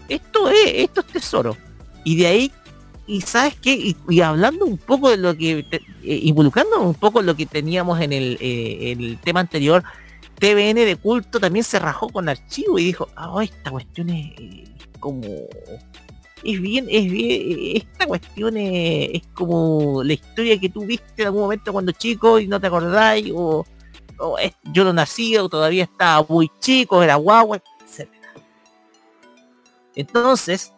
esto 0.07 0.49
es, 0.49 0.71
esto 0.75 1.01
es 1.01 1.07
tesoro. 1.07 1.57
Y 2.03 2.17
de 2.17 2.27
ahí, 2.27 2.51
y 3.07 3.21
sabes 3.21 3.55
qué, 3.55 3.95
y, 4.07 4.21
hablando 4.21 4.65
un 4.65 4.77
poco 4.77 5.09
de 5.09 5.17
lo 5.17 5.35
que, 5.35 5.59
eh, 5.59 5.79
involucrando 6.03 6.81
un 6.81 6.95
poco 6.95 7.21
lo 7.21 7.35
que 7.35 7.45
teníamos 7.45 7.99
en 8.01 8.13
el, 8.13 8.37
eh, 8.39 8.95
el 8.97 9.19
tema 9.19 9.39
anterior, 9.39 9.83
TVN 10.39 10.85
de 10.85 10.95
culto 10.95 11.39
también 11.39 11.65
se 11.65 11.79
rajó 11.79 12.09
con 12.09 12.29
archivo 12.29 12.79
y 12.79 12.85
dijo, 12.85 13.09
ah, 13.15 13.39
esta 13.43 13.71
cuestión 13.71 14.09
es 14.09 14.69
como 14.99 15.21
es 16.43 16.61
bien, 16.61 16.87
es 16.89 17.11
bien, 17.11 17.57
esta 17.75 18.05
cuestión 18.05 18.55
es, 18.55 19.09
es, 19.13 19.27
como 19.33 20.03
la 20.03 20.13
historia 20.13 20.57
que 20.57 20.69
tú 20.69 20.85
viste 20.85 21.21
en 21.21 21.25
algún 21.25 21.41
momento 21.41 21.73
cuando 21.73 21.91
chico 21.91 22.39
y 22.39 22.47
no 22.47 22.61
te 22.61 22.67
acordáis, 22.67 23.31
o, 23.35 23.65
yo 24.63 24.83
no 24.83 24.93
nací 24.93 25.37
o 25.37 25.49
todavía 25.49 25.83
estaba 25.83 26.25
muy 26.27 26.51
chico, 26.59 27.03
era 27.03 27.15
guagua, 27.15 27.61
etc. 27.81 28.09
Entonces, 29.95 30.73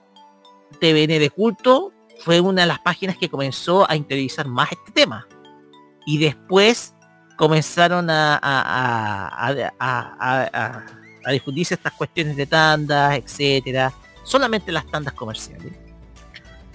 TVN 0.80 1.20
de 1.20 1.30
culto 1.30 1.92
fue 2.24 2.40
una 2.40 2.62
de 2.62 2.68
las 2.68 2.80
páginas 2.80 3.18
que 3.18 3.30
comenzó 3.30 3.90
a 3.90 3.96
interiorizar 3.96 4.48
más 4.48 4.72
este 4.72 4.92
tema. 4.92 5.28
Y 6.06 6.18
después 6.18 6.96
comenzaron 7.38 8.10
a, 8.10 8.40
a, 8.42 9.54
difundirse 11.32 11.76
estas 11.76 11.94
cuestiones 11.94 12.36
de 12.36 12.46
tandas, 12.46 13.18
etcétera, 13.18 13.94
solamente 14.24 14.72
las 14.72 14.86
tandas 14.88 15.14
comerciales. 15.14 15.74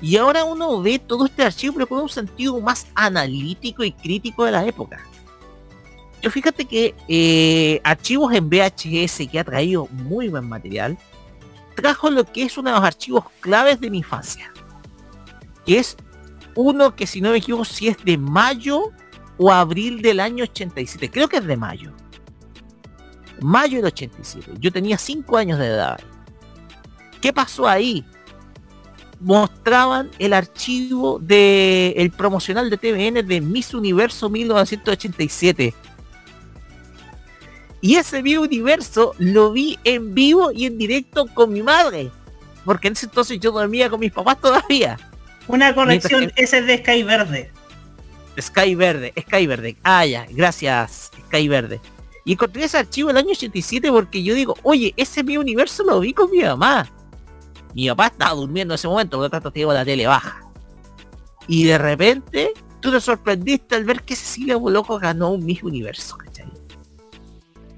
Y 0.00 0.16
ahora 0.16 0.44
uno 0.44 0.80
ve 0.82 0.98
todo 0.98 1.26
este 1.26 1.42
archivo 1.42 1.74
pero 1.74 1.86
con 1.86 2.00
un 2.00 2.08
sentido 2.08 2.60
más 2.60 2.86
analítico 2.94 3.82
y 3.82 3.92
crítico 3.92 4.44
de 4.44 4.52
la 4.52 4.66
época 4.66 5.02
fíjate 6.30 6.64
que 6.64 6.94
eh, 7.08 7.80
archivos 7.84 8.32
en 8.32 8.48
VHS 8.48 9.28
que 9.30 9.38
ha 9.38 9.44
traído 9.44 9.86
muy 9.90 10.28
buen 10.28 10.48
material, 10.48 10.98
trajo 11.74 12.10
lo 12.10 12.24
que 12.24 12.42
es 12.42 12.58
uno 12.58 12.70
de 12.70 12.76
los 12.76 12.84
archivos 12.84 13.24
claves 13.40 13.80
de 13.80 13.90
mi 13.90 13.98
infancia. 13.98 14.52
Que 15.64 15.78
es 15.78 15.96
uno 16.54 16.96
que 16.96 17.06
si 17.06 17.20
no 17.20 17.30
me 17.30 17.38
equivoco 17.38 17.64
si 17.64 17.88
es 17.88 17.96
de 18.04 18.18
mayo 18.18 18.92
o 19.36 19.52
abril 19.52 20.02
del 20.02 20.20
año 20.20 20.44
87. 20.44 21.10
Creo 21.10 21.28
que 21.28 21.36
es 21.36 21.44
de 21.44 21.56
mayo. 21.56 21.92
Mayo 23.40 23.76
del 23.76 23.86
87. 23.86 24.52
Yo 24.58 24.72
tenía 24.72 24.96
5 24.96 25.36
años 25.36 25.58
de 25.58 25.66
edad. 25.66 26.00
¿Qué 27.20 27.32
pasó 27.32 27.68
ahí? 27.68 28.04
Mostraban 29.20 30.10
el 30.18 30.32
archivo 30.32 31.18
de 31.18 31.94
el 31.96 32.10
promocional 32.10 32.70
de 32.70 32.76
TVN 32.76 33.26
de 33.26 33.40
Miss 33.40 33.74
Universo 33.74 34.30
1987 34.30 35.74
Y 37.86 37.94
ese 37.94 38.18
universo 38.36 39.14
lo 39.18 39.52
vi 39.52 39.78
en 39.84 40.12
vivo 40.12 40.50
y 40.50 40.66
en 40.66 40.76
directo 40.76 41.24
con 41.32 41.52
mi 41.52 41.62
madre. 41.62 42.10
Porque 42.64 42.88
en 42.88 42.94
ese 42.94 43.06
entonces 43.06 43.38
yo 43.38 43.52
dormía 43.52 43.88
con 43.88 44.00
mis 44.00 44.10
papás 44.10 44.40
todavía. 44.40 44.98
Una 45.46 45.72
corrección, 45.72 46.32
ese 46.34 46.58
es 46.58 46.66
de 46.66 46.78
Sky 46.78 47.04
Verde. 47.04 47.52
Sky 48.40 48.74
Verde, 48.74 49.14
Sky 49.20 49.46
Verde. 49.46 49.76
Ah, 49.84 50.04
ya, 50.04 50.26
gracias, 50.30 51.12
Sky 51.28 51.46
Verde. 51.46 51.80
Y 52.24 52.32
encontré 52.32 52.64
ese 52.64 52.78
archivo 52.78 53.10
el 53.10 53.18
año 53.18 53.30
87 53.30 53.88
porque 53.92 54.20
yo 54.20 54.34
digo, 54.34 54.56
oye, 54.64 54.92
ese 54.96 55.22
mi 55.22 55.36
universo 55.36 55.84
lo 55.84 56.00
vi 56.00 56.12
con 56.12 56.28
mi 56.32 56.42
mamá. 56.42 56.90
Mi 57.72 57.88
papá 57.90 58.08
estaba 58.08 58.34
durmiendo 58.34 58.74
en 58.74 58.80
ese 58.80 58.88
momento, 58.88 59.16
por 59.16 59.26
lo 59.26 59.30
tanto 59.30 59.52
tengo 59.52 59.72
la 59.72 59.84
tele 59.84 60.08
baja. 60.08 60.40
Y 61.46 61.62
de 61.62 61.78
repente, 61.78 62.52
tú 62.80 62.90
te 62.90 63.00
sorprendiste 63.00 63.76
al 63.76 63.84
ver 63.84 64.02
que 64.02 64.16
Cecilia 64.16 64.56
Boloco 64.56 64.98
ganó 64.98 65.30
un 65.30 65.46
mismo 65.46 65.68
universo, 65.68 66.18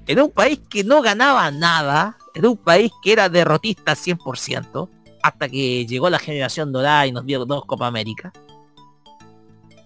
Era 0.09 0.23
un 0.23 0.31
país 0.31 0.59
que 0.67 0.83
no 0.83 1.03
ganaba 1.03 1.51
nada, 1.51 2.17
era 2.33 2.49
un 2.49 2.57
país 2.57 2.91
que 3.03 3.11
era 3.11 3.29
derrotista 3.29 3.93
100%, 3.93 4.89
hasta 5.21 5.47
que 5.47 5.85
llegó 5.85 6.09
la 6.09 6.17
generación 6.17 6.71
dorada 6.71 7.05
y 7.05 7.11
nos 7.11 7.27
dio 7.27 7.45
dos 7.45 7.63
Copa 7.65 7.85
América. 7.85 8.33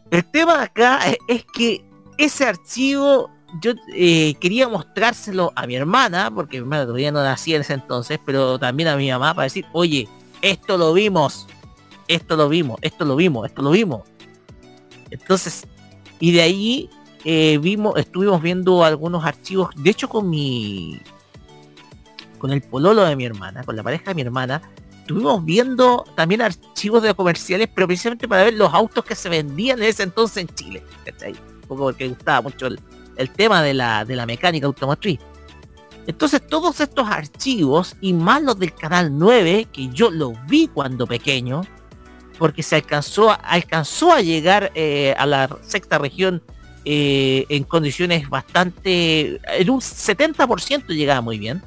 El 0.10 0.24
tema 0.32 0.62
acá 0.62 1.02
es, 1.10 1.18
es 1.28 1.45
que 1.54 1.86
ese 2.18 2.45
archivo 2.45 3.30
yo 3.62 3.74
eh, 3.94 4.36
quería 4.36 4.70
mostrárselo 4.70 5.52
a 5.58 5.68
mi 5.68 5.76
hermana, 5.76 6.32
porque 6.34 6.56
mi 6.58 6.64
hermana 6.64 6.86
todavía 6.86 7.12
no 7.12 7.22
nacía 7.22 7.58
en 7.58 7.64
ese 7.64 7.74
entonces, 7.74 8.18
pero 8.26 8.58
también 8.58 8.88
a 8.88 8.95
mi 8.95 9.12
mamá 9.12 9.34
para 9.34 9.44
decir, 9.44 9.66
oye, 9.74 10.08
esto 10.41 10.78
lo 10.78 10.94
vimos, 10.94 11.48
esto 12.08 12.38
lo 12.38 12.48
vimos, 12.48 12.80
esto 12.82 13.04
lo 13.04 13.18
vimos, 13.18 13.45
esto 13.45 13.62
lo 13.62 13.72
vimos. 13.72 14.04
Entonces, 15.12 15.68
y 16.22 16.32
de 16.32 16.41
ahí 16.44 16.90
eh, 17.26 17.58
vimos, 17.62 17.98
estuvimos 17.98 18.41
viendo 18.41 18.84
algunos 18.84 19.24
archivos, 19.26 19.70
de 19.76 19.90
hecho 19.90 20.10
con 20.10 20.30
mi, 20.30 21.00
con 22.38 22.52
el 22.52 22.62
pololo 22.62 23.04
de 23.06 23.16
mi 23.16 23.26
hermana, 23.26 23.64
con 23.64 23.76
la 23.76 23.84
pareja 23.84 24.06
de 24.12 24.16
mi 24.16 24.22
hermana, 24.22 24.62
estuvimos 25.00 25.44
viendo 25.45 26.06
también 26.16 26.41
archivos 26.41 27.02
de 27.04 27.14
comerciales, 27.14 27.70
pero 27.74 27.88
precisamente 27.88 28.28
para 28.28 28.44
ver 28.44 28.54
los 28.56 28.74
autos 28.74 29.06
que 29.06 29.16
se 29.16 29.30
vendían 29.30 29.80
en 29.80 29.90
ese 29.90 30.04
entonces 30.04 30.38
en 30.38 30.48
Chile, 30.56 30.84
¿cachai? 31.06 31.32
Un 31.32 31.68
poco 31.68 31.84
porque 31.84 32.08
gustaba 32.10 32.41
mucho 32.41 32.68
el, 32.68 33.30
tema 33.32 33.62
de 33.62 33.74
la, 33.74 34.04
de 34.04 34.16
la 34.16 34.26
mecánica 34.26 34.66
automotriz. 34.66 35.20
Entonces 36.06 36.45
todos 36.45 36.82
estos 36.82 37.08
archivos 37.08 37.95
y 38.02 38.12
más 38.12 38.41
los 38.41 38.60
del 38.60 38.74
canal 38.74 39.18
9, 39.18 39.70
que 39.72 39.88
yo 39.90 40.12
los 40.12 40.34
vi 40.48 40.68
cuando 40.68 41.08
pequeño, 41.08 41.62
porque 42.38 42.64
se 42.64 42.76
alcanzó, 42.76 43.32
a, 43.32 43.36
alcanzó 43.36 44.12
a 44.12 44.22
llegar 44.22 44.72
eh, 44.76 45.16
a 45.18 45.26
la 45.26 45.58
sexta 45.62 45.98
región 45.98 46.44
eh, 46.85 47.45
en 47.49 47.64
condiciones 47.64 48.30
bastante, 48.30 49.39
en 49.60 49.69
un 49.69 49.80
70% 49.80 50.88
llegaba 50.88 51.22
muy 51.22 51.38
bien. 51.38 51.61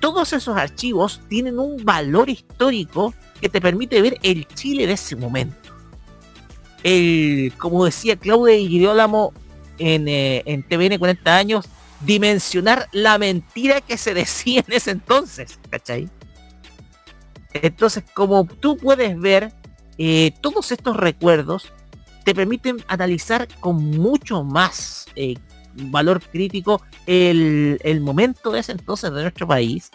Todos 0.00 0.32
esos 0.32 0.56
archivos 0.56 1.20
tienen 1.28 1.58
un 1.58 1.84
valor 1.84 2.30
histórico 2.30 3.14
que 3.40 3.48
te 3.48 3.60
permite 3.60 4.00
ver 4.00 4.18
el 4.22 4.46
Chile 4.48 4.86
de 4.86 4.94
ese 4.94 5.14
momento. 5.14 5.56
El, 6.82 7.52
como 7.58 7.84
decía 7.84 8.16
Claudia 8.16 8.56
Girolamo, 8.56 9.34
en, 9.78 10.08
eh, 10.08 10.42
en 10.46 10.62
TVN 10.62 10.98
40 10.98 11.36
años 11.36 11.66
dimensionar 12.00 12.88
la 12.92 13.18
mentira 13.18 13.80
que 13.80 13.96
se 13.96 14.14
decía 14.14 14.64
en 14.66 14.74
ese 14.74 14.92
entonces, 14.92 15.58
¿cachai? 15.68 16.08
Entonces, 17.52 18.04
como 18.14 18.44
tú 18.44 18.76
puedes 18.76 19.18
ver, 19.18 19.52
eh, 19.98 20.32
todos 20.40 20.72
estos 20.72 20.96
recuerdos 20.96 21.72
te 22.24 22.34
permiten 22.34 22.82
analizar 22.88 23.48
con 23.60 23.76
mucho 23.76 24.44
más 24.44 25.06
eh, 25.16 25.34
valor 25.74 26.20
crítico 26.20 26.82
el, 27.06 27.78
el, 27.82 28.00
momento 28.00 28.50
de 28.50 28.60
ese 28.60 28.72
entonces 28.72 29.12
de 29.12 29.22
nuestro 29.22 29.46
país. 29.46 29.90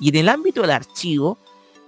Y 0.00 0.10
en 0.10 0.16
el 0.16 0.28
ámbito 0.28 0.60
del 0.62 0.70
archivo, 0.70 1.38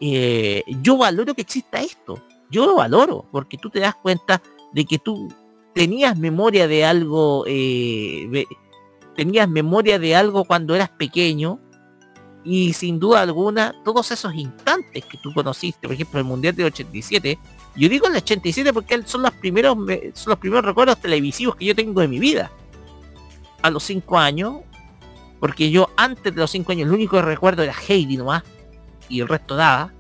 eh, 0.00 0.62
yo 0.82 0.98
valoro 0.98 1.34
que 1.34 1.42
exista 1.42 1.80
esto. 1.80 2.22
Yo 2.50 2.66
lo 2.66 2.76
valoro, 2.76 3.26
porque 3.32 3.58
tú 3.58 3.70
te 3.70 3.80
das 3.80 3.94
cuenta 3.96 4.40
de 4.72 4.84
que 4.84 4.98
tú 4.98 5.28
tenías 5.74 6.16
memoria 6.16 6.68
de 6.68 6.84
algo, 6.84 7.44
eh, 7.46 8.46
tenías 9.16 9.48
memoria 9.48 9.98
de 9.98 10.14
algo 10.14 10.44
cuando 10.44 10.74
eras 10.74 10.90
pequeño 10.90 11.60
y 12.44 12.72
sin 12.74 13.00
duda 13.00 13.22
alguna 13.22 13.74
todos 13.84 14.10
esos 14.12 14.32
instantes 14.34 15.04
que 15.04 15.18
tú 15.18 15.34
conociste, 15.34 15.88
por 15.88 15.94
ejemplo 15.94 16.20
el 16.20 16.26
Mundial 16.26 16.54
del 16.54 16.66
87, 16.66 17.38
yo 17.77 17.89
digo 17.89 18.07
el 18.07 18.16
87 18.16 18.73
porque 18.73 19.03
son 19.05 19.23
los 19.23 19.32
primeros 19.32 19.77
son 20.15 20.31
los 20.31 20.39
primeros 20.39 20.65
recuerdos 20.65 20.98
televisivos 21.01 21.57
que 21.57 21.66
yo 21.66 21.74
tengo 21.74 22.01
de 22.01 22.09
mi 22.09 22.19
vida. 22.19 22.51
A 23.62 23.70
los 23.70 23.82
5 23.85 24.19
años, 24.19 24.57
porque 25.40 25.70
yo 25.70 25.90
antes 25.97 26.35
de 26.35 26.40
los 26.40 26.51
5 26.51 26.73
años 26.73 26.89
el 26.89 26.94
único 26.94 27.20
recuerdo 27.20 27.62
era 27.62 27.74
Heidi 27.89 28.16
nomás 28.16 28.43
y 29.09 29.20
el 29.20 29.28
resto 29.28 29.57
nada 29.57 29.93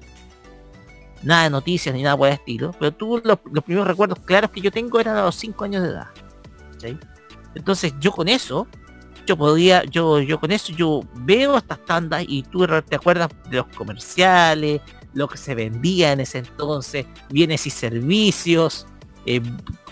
nada 1.22 1.44
de 1.44 1.50
noticias 1.50 1.94
ni 1.94 2.02
nada 2.02 2.16
por 2.16 2.28
el 2.28 2.34
estilo, 2.34 2.74
pero 2.78 2.92
tú 2.92 3.20
los, 3.24 3.38
los, 3.50 3.64
primeros 3.64 3.88
recuerdos 3.88 4.20
claros 4.20 4.50
que 4.50 4.60
yo 4.60 4.70
tengo 4.70 5.00
eran 5.00 5.16
a 5.16 5.24
los 5.24 5.34
5 5.34 5.64
años 5.64 5.82
de 5.82 5.88
edad. 5.88 6.06
¿sí? 6.78 6.96
Entonces 7.54 7.94
yo 7.98 8.12
con 8.12 8.28
eso, 8.28 8.66
yo 9.26 9.36
podía, 9.36 9.82
yo, 9.84 10.20
yo 10.20 10.38
con 10.38 10.52
eso, 10.52 10.72
yo 10.72 11.00
veo 11.14 11.56
estas 11.56 11.84
tandas 11.84 12.24
y 12.28 12.42
tú 12.44 12.66
te 12.88 12.96
acuerdas 12.96 13.30
de 13.50 13.56
los 13.56 13.66
comerciales, 13.68 14.80
lo 15.16 15.28
que 15.28 15.38
se 15.38 15.54
vendía 15.54 16.12
en 16.12 16.20
ese 16.20 16.38
entonces, 16.38 17.06
bienes 17.30 17.66
y 17.66 17.70
servicios, 17.70 18.86
eh, 19.24 19.40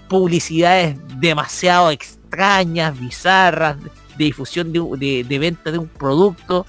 publicidades 0.07 0.99
demasiado 1.19 1.91
extrañas, 1.91 3.01
bizarras, 3.01 3.83
de, 3.83 4.25
difusión 4.25 4.71
de, 4.71 5.25
de, 5.27 5.39
venta 5.39 5.73
de 5.73 5.79
un 5.79 5.89
producto. 5.89 6.67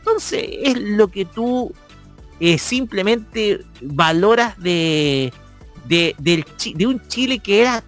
Entonces 0.00 0.44
es 0.46 0.78
lo 0.78 1.08
que 1.08 1.24
tú 1.24 1.72
eh, 2.40 2.58
simplemente 2.58 3.64
valoras 3.80 4.60
de, 4.60 5.32
de, 5.86 6.86
un 6.86 7.00
Chile 7.08 7.38
que 7.38 7.62
era 7.62 7.82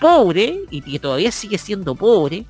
pobre 0.00 0.62
y 0.70 0.80
que 0.80 0.98
todavía 0.98 1.30
sigue 1.30 1.58
siendo 1.58 1.94
pobre 1.94 2.46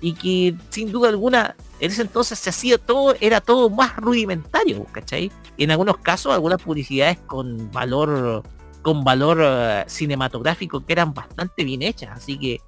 y 0.00 0.14
que 0.14 0.56
sin 0.70 0.90
duda 0.90 1.10
alguna 1.10 1.54
en 1.82 1.90
ese 1.90 2.02
entonces 2.02 2.38
se 2.38 2.48
hacía 2.48 2.78
todo, 2.78 3.16
era 3.20 3.40
todo 3.40 3.68
más 3.68 3.96
rudimentario, 3.96 4.84
¿cachai? 4.92 5.32
En 5.58 5.72
algunos 5.72 5.96
casos 5.98 6.32
algunas 6.32 6.62
publicidades 6.62 7.18
con 7.26 7.72
valor 7.72 8.44
con 8.82 9.02
valor 9.02 9.40
uh, 9.40 9.90
cinematográfico 9.90 10.86
que 10.86 10.92
eran 10.92 11.12
bastante 11.12 11.64
bien 11.64 11.82
hechas, 11.82 12.10
así 12.12 12.38
que 12.38 12.60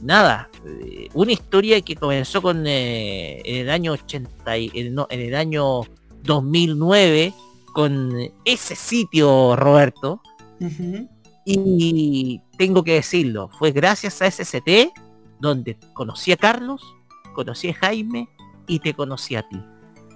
nada, 0.00 0.48
eh, 0.64 1.08
una 1.12 1.32
historia 1.32 1.78
que 1.82 1.94
comenzó 1.94 2.40
con 2.40 2.66
eh, 2.66 3.42
en 3.44 3.56
el 3.56 3.70
año 3.70 3.92
80 3.92 4.56
y, 4.56 4.90
no, 4.92 5.06
en 5.10 5.20
el 5.20 5.34
año 5.34 5.82
2009 6.22 7.34
con 7.74 8.14
ese 8.46 8.74
sitio, 8.74 9.56
Roberto. 9.56 10.22
Uh 10.58 10.64
-huh. 10.64 11.08
Y 11.44 12.40
tengo 12.56 12.82
que 12.82 12.94
decirlo, 12.94 13.50
fue 13.58 13.72
gracias 13.72 14.22
a 14.22 14.30
SCT 14.30 14.90
donde 15.38 15.78
conocí 15.92 16.32
a 16.32 16.36
Carlos, 16.38 16.82
conocí 17.34 17.68
a 17.68 17.74
Jaime 17.74 18.28
y 18.68 18.78
te 18.78 18.94
conocí 18.94 19.34
a 19.34 19.42
ti. 19.42 19.60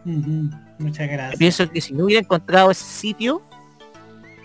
Uh 0.04 0.10
-huh. 0.10 0.60
Muchas 0.78 1.08
gracias. 1.08 1.38
Pienso 1.38 1.70
que 1.70 1.80
si 1.80 1.94
no 1.94 2.04
hubiera 2.04 2.20
encontrado 2.20 2.70
ese 2.70 2.84
sitio 2.84 3.42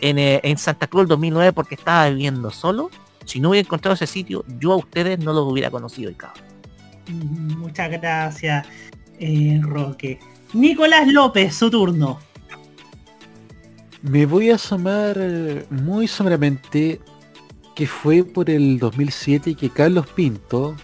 en, 0.02 0.18
eh, 0.18 0.40
en 0.44 0.58
Santa 0.58 0.88
Cruz 0.88 1.08
2009 1.08 1.54
porque 1.54 1.76
estaba 1.76 2.10
viviendo 2.10 2.50
solo, 2.52 2.90
si 3.26 3.40
no 3.40 3.50
hubiera 3.50 3.66
encontrado 3.66 3.96
ese 3.96 4.08
sitio, 4.08 4.46
yo 4.60 4.74
a 4.74 4.78
ustedes 4.78 5.20
no 5.20 5.34
los 5.34 5.52
hubiera 5.52 5.70
conocido, 5.70 6.12
cabrón. 6.16 6.44
Uh 7.10 7.12
-huh. 7.12 7.58
Muchas 7.58 7.92
gracias, 7.92 8.68
eh, 9.20 9.60
Roque. 9.62 10.20
Nicolás 10.54 11.08
López, 11.08 11.56
su 11.56 11.70
turno. 11.70 12.20
Me 14.02 14.26
voy 14.26 14.52
a 14.52 14.56
asomar 14.56 15.18
muy 15.70 16.08
someramente 16.08 17.02
que 17.76 17.86
fue 17.86 18.24
por 18.24 18.50
el 18.50 18.80
2007 18.80 19.54
que 19.56 19.70
Carlos 19.70 20.08
Pinto, 20.08 20.76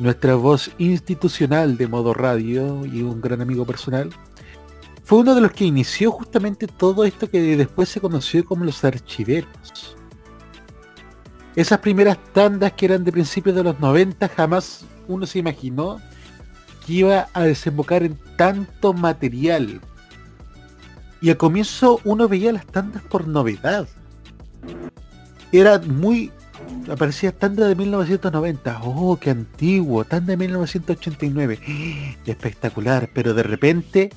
nuestra 0.00 0.34
voz 0.34 0.70
institucional 0.78 1.76
de 1.76 1.86
modo 1.86 2.14
radio 2.14 2.84
y 2.86 3.02
un 3.02 3.20
gran 3.20 3.40
amigo 3.42 3.64
personal, 3.64 4.10
fue 5.04 5.18
uno 5.18 5.34
de 5.34 5.42
los 5.42 5.52
que 5.52 5.64
inició 5.64 6.10
justamente 6.10 6.66
todo 6.66 7.04
esto 7.04 7.30
que 7.30 7.56
después 7.56 7.88
se 7.88 8.00
conoció 8.00 8.44
como 8.44 8.64
los 8.64 8.82
archiveros. 8.84 9.96
Esas 11.54 11.80
primeras 11.80 12.18
tandas 12.32 12.72
que 12.72 12.86
eran 12.86 13.04
de 13.04 13.12
principios 13.12 13.54
de 13.56 13.64
los 13.64 13.78
90 13.78 14.28
jamás 14.28 14.84
uno 15.08 15.26
se 15.26 15.40
imaginó 15.40 16.00
que 16.86 16.92
iba 16.92 17.28
a 17.34 17.42
desembocar 17.42 18.02
en 18.02 18.16
tanto 18.36 18.92
material. 18.92 19.80
Y 21.20 21.28
al 21.28 21.36
comienzo 21.36 22.00
uno 22.04 22.28
veía 22.28 22.52
las 22.52 22.66
tandas 22.66 23.02
por 23.02 23.28
novedad. 23.28 23.86
Era 25.52 25.78
muy... 25.80 26.32
Aparecía 26.90 27.32
tanda 27.32 27.66
de 27.68 27.74
1990. 27.74 28.80
Oh, 28.84 29.16
qué 29.16 29.30
antiguo. 29.30 30.04
Tanda 30.04 30.32
de 30.32 30.36
1989. 30.36 32.18
Espectacular. 32.26 33.10
Pero 33.12 33.34
de 33.34 33.42
repente... 33.42 34.10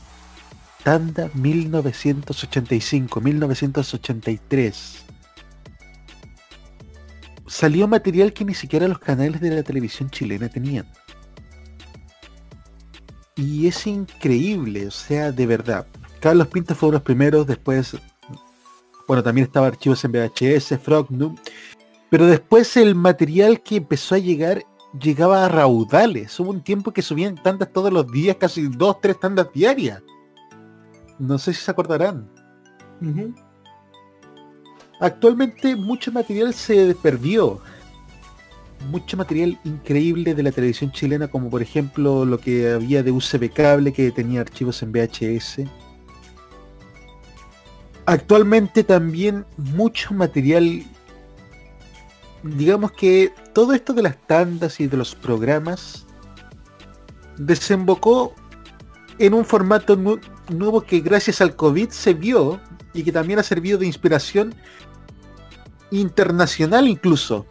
Tanda 0.84 1.30
1985, 1.34 3.22
1983. 3.22 5.06
Salió 7.48 7.88
material 7.88 8.34
que 8.34 8.44
ni 8.44 8.53
siquiera 8.53 8.90
los 8.90 8.99
canales 8.99 9.40
de 9.40 9.52
la 9.52 9.64
televisión 9.64 10.10
chilena 10.10 10.49
tenían 10.49 10.86
Y 13.38 13.68
es 13.68 13.88
increíble, 13.88 14.88
o 14.88 14.91
sea, 14.91 15.32
de 15.32 15.45
verdad. 15.45 15.88
Carlos 16.20 16.48
Pinto 16.48 16.76
fue 16.76 16.90
uno 16.90 16.94
de 16.94 16.99
los 16.99 17.06
primeros, 17.06 17.48
después, 17.48 17.95
bueno, 19.07 19.24
también 19.24 19.48
estaba 19.48 19.68
archivos 19.68 20.03
en 20.03 20.11
VHS, 20.11 20.80
Frog, 20.82 21.11
¿no? 21.11 21.36
Pero 22.14 22.27
después 22.27 22.77
el 22.77 22.94
material 22.94 23.64
que 23.64 23.77
empezó 23.77 24.14
a 24.14 24.19
llegar 24.19 24.64
llegaba 25.02 25.44
a 25.44 25.49
raudales. 25.49 26.40
Hubo 26.40 26.52
un 26.52 26.61
tiempo 26.61 26.91
que 26.91 27.02
subían 27.02 27.41
tandas 27.41 27.73
todos 27.73 27.91
los 27.91 28.06
días, 28.11 28.38
casi 28.40 28.68
dos, 28.68 29.02
tres 29.02 29.19
tandas 29.19 29.52
diarias. 29.52 29.99
No 31.18 31.40
sé 31.40 31.56
si 31.56 31.61
se 31.64 31.72
acordarán. 31.72 32.30
Actualmente 34.99 35.76
mucho 35.76 36.11
material 36.11 36.53
se 36.53 36.95
perdió. 37.02 37.60
Mucho 38.91 39.18
material 39.18 39.60
increíble 39.64 40.35
de 40.35 40.44
la 40.44 40.52
televisión 40.52 40.91
chilena, 40.91 41.27
como 41.27 41.49
por 41.49 41.64
ejemplo 41.64 42.26
lo 42.26 42.38
que 42.38 42.73
había 42.73 43.02
de 43.02 43.10
UCB 43.10 43.52
cable 43.52 43.91
que 43.91 44.11
tenía 44.11 44.41
archivos 44.41 44.84
en 44.84 44.91
VHS. 44.91 45.61
Actualmente 48.06 48.84
también 48.84 49.48
mucho 49.57 50.14
material, 50.14 50.84
digamos 52.44 52.91
que 52.91 53.34
todo 53.53 53.74
esto 53.74 53.94
de 53.94 54.02
las 54.03 54.18
tandas 54.28 54.80
y 54.80 54.88
de 54.88 54.98
los 54.98 55.15
programas 55.15 56.06
desembocó 57.38 58.36
en 59.18 59.34
un 59.34 59.45
formato 59.45 59.95
nu- 59.95 60.20
nuevo 60.49 60.82
que 60.82 60.99
gracias 60.99 61.41
al 61.41 61.56
COVID 61.56 61.90
se 61.90 62.14
vio 62.14 62.60
y 62.94 63.03
que 63.03 63.11
también 63.11 63.40
ha 63.40 63.44
servido 63.44 63.78
de 63.80 63.86
inspiración 63.88 64.53
internacional 65.91 66.88
incluso, 66.88 67.45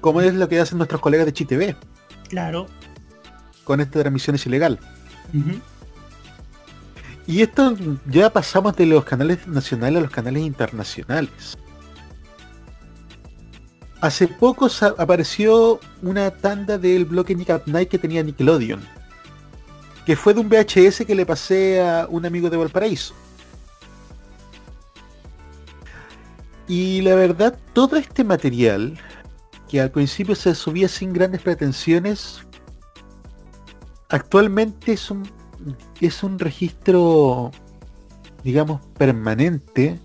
como 0.00 0.20
es 0.20 0.34
lo 0.34 0.48
que 0.48 0.60
hacen 0.60 0.78
nuestros 0.78 1.00
colegas 1.00 1.26
de 1.26 1.32
ChiTV 1.32 1.76
Claro. 2.28 2.66
con 3.64 3.80
esta 3.80 4.00
transmisión 4.00 4.36
es 4.36 4.46
ilegal. 4.46 4.78
Y 7.26 7.40
esto 7.42 7.76
ya 8.06 8.30
pasamos 8.30 8.74
de 8.76 8.86
los 8.86 9.04
canales 9.04 9.46
nacionales 9.46 9.98
a 9.98 10.02
los 10.02 10.10
canales 10.10 10.42
internacionales. 10.42 11.56
Hace 14.02 14.26
poco 14.26 14.66
apareció 14.98 15.78
una 16.02 16.32
tanda 16.32 16.76
del 16.76 17.04
bloque 17.04 17.36
Nick 17.36 17.50
at 17.50 17.66
Night 17.66 17.88
que 17.88 18.00
tenía 18.00 18.20
Nickelodeon. 18.24 18.80
Que 20.04 20.16
fue 20.16 20.34
de 20.34 20.40
un 20.40 20.48
VHS 20.48 21.06
que 21.06 21.14
le 21.14 21.24
pasé 21.24 21.80
a 21.80 22.08
un 22.10 22.26
amigo 22.26 22.50
de 22.50 22.56
Valparaíso. 22.56 23.14
Y 26.66 27.00
la 27.02 27.14
verdad, 27.14 27.56
todo 27.74 27.94
este 27.94 28.24
material, 28.24 28.98
que 29.68 29.80
al 29.80 29.92
principio 29.92 30.34
se 30.34 30.56
subía 30.56 30.88
sin 30.88 31.12
grandes 31.12 31.40
pretensiones, 31.40 32.40
actualmente 34.08 34.94
es 34.94 35.12
un, 35.12 35.30
es 36.00 36.24
un 36.24 36.40
registro, 36.40 37.52
digamos, 38.42 38.84
permanente 38.98 40.00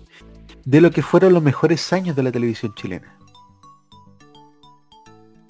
de 0.64 0.80
lo 0.80 0.92
que 0.92 1.02
fueron 1.02 1.32
los 1.34 1.42
mejores 1.42 1.92
años 1.92 2.14
de 2.14 2.22
la 2.22 2.30
televisión 2.30 2.72
chilena. 2.76 3.17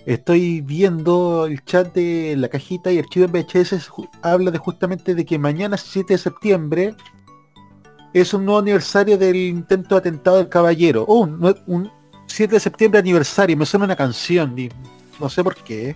Estoy 0.08 0.62
viendo 0.62 1.44
el 1.44 1.62
chat 1.66 1.92
de 1.94 2.34
la 2.34 2.48
cajita 2.48 2.90
y 2.90 2.98
archivo 2.98 3.26
en 3.26 3.32
VHS 3.32 3.90
habla 4.22 4.50
de 4.50 4.56
justamente 4.56 5.14
de 5.14 5.26
que 5.26 5.38
mañana 5.38 5.76
7 5.76 6.14
de 6.14 6.18
septiembre 6.18 6.94
es 8.14 8.32
un 8.32 8.46
nuevo 8.46 8.60
aniversario 8.60 9.18
del 9.18 9.36
intento 9.36 9.96
de 9.96 9.98
atentado 9.98 10.38
del 10.38 10.48
caballero. 10.48 11.04
Oh, 11.06 11.24
un, 11.24 11.38
nue- 11.38 11.62
un 11.66 11.90
7 12.26 12.54
de 12.54 12.58
septiembre 12.60 13.00
aniversario, 13.00 13.54
me 13.54 13.66
suena 13.66 13.84
una 13.84 13.96
canción, 13.96 14.58
y 14.58 14.70
no 15.20 15.28
sé 15.28 15.44
por 15.44 15.54
qué. 15.56 15.94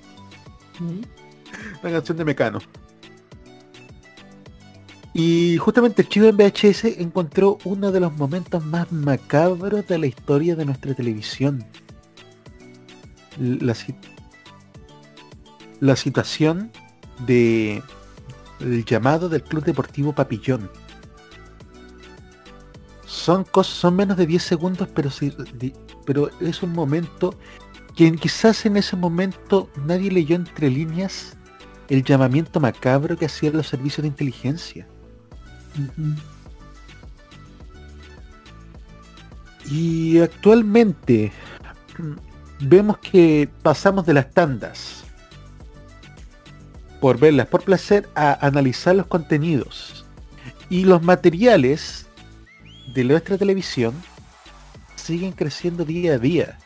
Una 1.82 1.92
canción 1.92 2.18
de 2.18 2.24
Mecano. 2.26 2.58
Y 5.14 5.56
justamente 5.56 6.02
el 6.02 6.08
chivo 6.10 6.26
en 6.26 6.36
VHS 6.36 6.84
encontró 6.98 7.56
uno 7.64 7.90
de 7.90 8.00
los 8.00 8.12
momentos 8.14 8.62
más 8.62 8.92
macabros 8.92 9.86
de 9.86 9.96
la 9.96 10.06
historia 10.06 10.54
de 10.54 10.66
nuestra 10.66 10.92
televisión. 10.92 11.64
La, 13.38 13.74
la 15.80 15.96
situación 15.96 16.70
de 17.26 17.82
el 18.60 18.84
llamado 18.84 19.28
del 19.28 19.42
Club 19.42 19.64
Deportivo 19.64 20.12
Papillón. 20.12 20.70
Son 23.06 23.44
cosas, 23.44 23.74
son 23.74 23.96
menos 23.96 24.16
de 24.16 24.26
10 24.26 24.42
segundos, 24.42 24.88
pero 24.94 25.10
pero 26.04 26.30
es 26.40 26.62
un 26.62 26.72
momento 26.72 27.34
que 27.94 28.10
quizás 28.12 28.64
en 28.66 28.76
ese 28.76 28.96
momento 28.96 29.68
nadie 29.86 30.10
leyó 30.10 30.34
entre 30.34 30.70
líneas 30.70 31.36
el 31.88 32.02
llamamiento 32.02 32.58
macabro 32.58 33.16
que 33.16 33.26
hacían 33.26 33.54
los 33.54 33.68
servicios 33.68 34.02
de 34.02 34.08
inteligencia. 34.08 34.86
Y 39.70 40.18
actualmente 40.18 41.32
vemos 42.62 42.98
que 42.98 43.48
pasamos 43.62 44.06
de 44.06 44.14
las 44.14 44.30
tandas 44.30 45.04
por 47.00 47.18
verlas 47.18 47.48
por 47.48 47.62
placer 47.62 48.08
a 48.14 48.46
analizar 48.46 48.94
los 48.94 49.06
contenidos 49.06 50.06
y 50.70 50.84
los 50.84 51.02
materiales 51.02 52.06
de 52.94 53.04
nuestra 53.04 53.36
televisión 53.36 53.92
siguen 54.94 55.32
creciendo 55.32 55.84
día 55.84 56.14
a 56.14 56.18
día. 56.18 56.58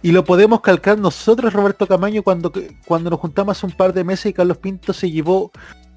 Y 0.00 0.12
lo 0.12 0.24
podemos 0.24 0.60
calcar 0.60 0.98
nosotros, 0.98 1.52
Roberto 1.52 1.86
Camaño, 1.86 2.22
cuando, 2.22 2.52
cuando 2.86 3.10
nos 3.10 3.18
juntamos 3.18 3.58
hace 3.58 3.66
un 3.66 3.72
par 3.72 3.92
de 3.92 4.04
meses 4.04 4.26
y 4.26 4.32
Carlos 4.32 4.58
Pinto 4.58 4.92
se 4.92 5.10
llevó 5.10 5.50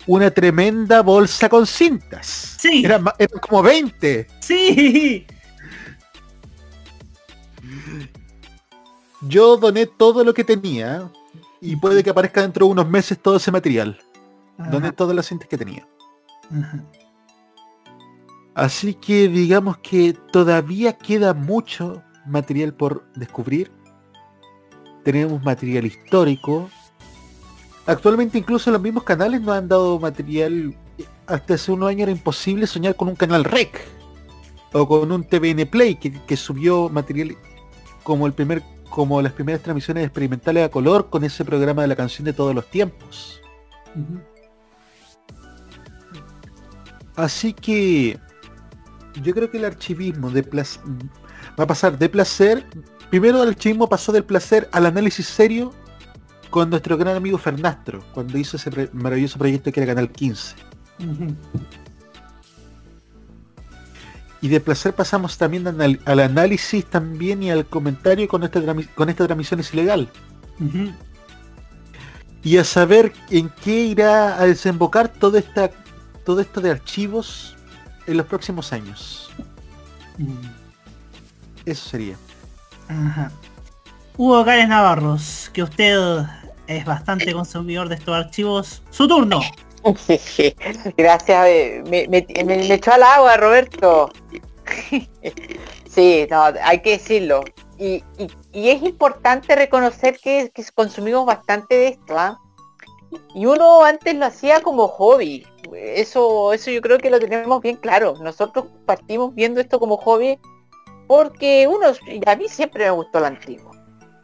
una 0.08 0.32
tremenda 0.32 1.02
bolsa 1.02 1.48
con 1.48 1.66
cintas. 1.66 2.58
Sí. 2.60 2.84
Eran, 2.84 3.06
como 3.42 3.62
20. 3.62 4.28
Sí. 4.40 5.26
Yo 9.28 9.58
doné 9.58 9.86
todo 9.86 10.24
lo 10.24 10.34
que 10.34 10.44
tenía 10.44 11.12
y 11.62 11.76
puede 11.76 12.04
que 12.04 12.12
aparezca 12.12 12.42
dentro 12.42 12.66
de 12.66 12.72
unos 12.74 12.88
meses 12.88 13.20
todo 13.20 13.38
ese 13.38 13.52
material. 13.52 13.98
Doné 14.72 14.92
todas 14.92 15.16
las 15.16 15.26
cintas 15.26 15.48
que 15.50 15.58
tenía. 15.58 15.88
Así 18.54 18.94
que 18.94 19.28
digamos 19.28 19.78
que 19.80 20.14
todavía 20.32 20.94
queda 20.94 21.34
mucho 21.34 22.04
material 22.26 22.74
por 22.74 23.04
descubrir. 23.16 23.72
Tenemos 25.04 25.44
material 25.44 25.86
histórico. 25.86 26.70
Actualmente 27.86 28.38
incluso 28.38 28.72
los 28.72 28.82
mismos 28.82 29.04
canales 29.04 29.42
nos 29.42 29.56
han 29.56 29.68
dado 29.68 30.00
material. 30.00 30.76
Hasta 31.28 31.56
hace 31.56 31.72
unos 31.72 31.90
años 31.90 32.04
era 32.04 32.12
imposible 32.12 32.68
soñar 32.68 32.96
con 32.96 33.08
un 33.08 33.16
canal 33.16 33.44
REC. 33.44 33.82
O 34.72 34.88
con 34.88 35.12
un 35.12 35.24
TVN 35.24 35.66
Play 35.68 35.96
que, 35.96 36.12
que 36.12 36.38
subió 36.38 36.90
material 36.90 37.36
como 38.04 38.28
el 38.28 38.34
primer 38.34 38.62
como 38.96 39.22
las 39.22 39.34
primeras 39.34 39.62
transmisiones 39.62 40.06
experimentales 40.06 40.64
a 40.66 40.70
color 40.70 41.10
con 41.10 41.26
ese 41.26 41.44
programa 41.44 41.82
de 41.82 41.90
la 41.90 41.98
canción 41.98 42.24
de 42.24 42.32
todos 42.32 42.56
los 42.56 42.66
tiempos. 42.70 43.42
Así 47.18 47.52
que 47.52 48.18
yo 49.22 49.34
creo 49.34 49.52
que 49.52 49.58
el 49.58 49.66
archivismo 49.66 50.30
de 50.32 50.50
plac- 50.50 50.80
va 51.60 51.66
a 51.66 51.68
pasar 51.68 51.98
de 51.98 52.08
placer. 52.08 52.66
Primero 53.10 53.44
el 53.44 53.50
archivismo 53.50 53.90
pasó 53.90 54.14
del 54.14 54.24
placer 54.24 54.70
al 54.72 54.86
análisis 54.86 55.28
serio 55.28 55.74
con 56.50 56.70
nuestro 56.70 56.96
gran 56.98 57.18
amigo 57.18 57.38
Fernastro, 57.38 58.02
cuando 58.14 58.38
hizo 58.38 58.56
ese 58.56 58.90
maravilloso 58.94 59.38
proyecto 59.38 59.74
que 59.74 59.82
era 59.82 59.94
Canal 59.94 60.10
15. 60.10 60.56
Y 64.46 64.48
de 64.48 64.60
placer 64.60 64.94
pasamos 64.94 65.40
también 65.40 65.66
al 65.68 66.20
análisis 66.20 66.86
también 66.86 67.42
y 67.42 67.50
al 67.50 67.66
comentario 67.66 68.28
con 68.28 68.44
esta, 68.44 68.62
con 68.94 69.10
esta 69.10 69.26
transmisión 69.26 69.60
es 69.60 69.74
ilegal. 69.74 70.08
Y 72.44 72.58
a 72.58 72.64
saber 72.64 73.12
en 73.32 73.50
qué 73.50 73.86
irá 73.86 74.40
a 74.40 74.46
desembocar 74.46 75.08
todo 75.08 75.40
esta 75.40 75.72
todo 76.24 76.42
esto 76.42 76.62
de 76.62 76.70
archivos 76.70 77.56
en 78.06 78.18
los 78.18 78.28
próximos 78.28 78.72
años. 78.72 79.32
Eso 81.66 81.90
sería. 81.90 82.16
Ajá. 82.88 83.32
Hugo 84.16 84.46
Cárez 84.46 84.70
Navarros, 84.70 85.50
que 85.54 85.64
usted 85.64 86.24
es 86.68 86.86
bastante 86.86 87.34
consumidor 87.34 87.90
de 87.90 87.96
estos 87.96 88.14
archivos. 88.14 88.84
Su 88.92 89.08
turno. 89.08 89.42
Gracias, 90.98 91.48
eh, 91.48 91.84
me, 91.88 92.74
echó 92.74 92.94
al 92.94 93.04
agua, 93.04 93.38
Roberto. 93.38 94.10
sí, 95.90 96.28
no, 96.30 96.44
hay 96.64 96.82
que 96.82 96.92
decirlo. 96.92 97.44
Y, 97.78 98.04
es 98.54 98.82
importante 98.82 99.56
reconocer 99.56 100.18
que, 100.18 100.52
consumimos 100.74 101.26
bastante 101.26 101.76
de 101.76 101.88
esto, 101.90 102.18
¿ah? 102.18 102.40
Y 103.34 103.46
uno 103.46 103.84
antes 103.84 104.16
lo 104.16 104.26
hacía 104.26 104.62
como 104.62 104.88
hobby. 104.88 105.46
Eso, 105.74 106.54
eso 106.54 106.72
yo 106.72 106.82
creo 106.82 106.98
que 106.98 107.10
lo 107.10 107.20
tenemos 107.20 107.62
bien 107.62 107.76
claro. 107.76 108.16
Nosotros 108.22 108.66
partimos 108.86 109.36
viendo 109.36 109.62
esto 109.62 109.80
como 109.80 109.98
hobby 109.98 110.40
porque 111.08 111.68
uno, 111.68 111.88
a 112.26 112.36
mí 112.36 112.50
siempre 112.50 112.86
me 112.86 112.92
gustó 112.92 113.20
lo 113.20 113.28
antiguo. 113.28 113.75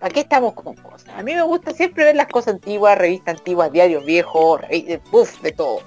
¿Para 0.01 0.15
qué 0.15 0.21
estamos 0.21 0.55
con 0.55 0.73
cosas? 0.77 1.09
A 1.15 1.21
mí 1.21 1.35
me 1.35 1.43
gusta 1.43 1.73
siempre 1.73 2.03
ver 2.05 2.15
las 2.15 2.25
cosas 2.25 2.55
antiguas, 2.55 2.97
revistas 2.97 3.37
antiguas, 3.37 3.71
diarios 3.71 4.03
viejos, 4.03 4.59
puff, 5.11 5.39
de 5.43 5.51
todo. 5.51 5.81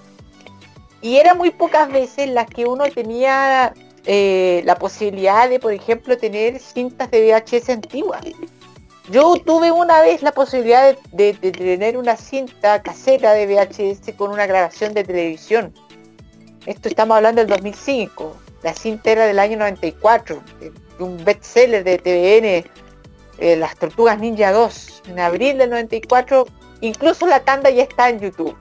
Y 1.03 1.17
era 1.17 1.35
muy 1.35 1.51
pocas 1.51 1.91
veces 1.91 2.29
las 2.29 2.47
que 2.47 2.65
uno 2.65 2.85
tenía 2.95 3.75
eh, 4.07 4.63
la 4.67 4.77
posibilidad 4.77 5.51
de, 5.51 5.59
por 5.59 5.73
ejemplo, 5.73 6.17
tener 6.17 6.61
cintas 6.61 7.11
de 7.11 7.29
VHS 7.29 7.71
antiguas. 7.71 8.21
Yo 9.11 9.35
tuve 9.45 9.73
una 9.73 10.01
vez 10.01 10.23
la 10.23 10.31
posibilidad 10.31 10.97
de, 11.11 11.35
tener 11.35 11.97
una 11.97 12.17
cinta 12.17 12.83
casera 12.83 13.33
de 13.33 13.49
VHS 13.49 14.15
con 14.17 14.31
una 14.31 14.47
grabación 14.47 14.95
de 14.95 15.03
televisión. 15.03 15.75
Esto 16.67 16.89
estamos 16.89 17.17
hablando 17.17 17.41
del 17.41 17.51
2005. 17.51 18.37
La 18.63 18.75
cinta 18.75 19.11
era 19.11 19.27
del 19.27 19.41
año 19.41 19.59
94, 19.59 20.41
de, 20.61 20.73
un 21.01 21.23
bestseller 21.25 21.83
de 21.83 21.99
TVN, 21.99 22.84
eh, 23.39 23.57
Las 23.57 23.77
Tortugas 23.77 24.19
Ninja 24.19 24.53
2, 24.53 25.03
en 25.09 25.21
abril 25.21 25.59
del 25.59 25.71
94. 25.71 26.47
Incluso 26.81 27.27
la 27.27 27.41
tanda 27.41 27.71
ya 27.71 27.83
está 27.83 28.09
en 28.09 28.21
YouTube. 28.21 28.57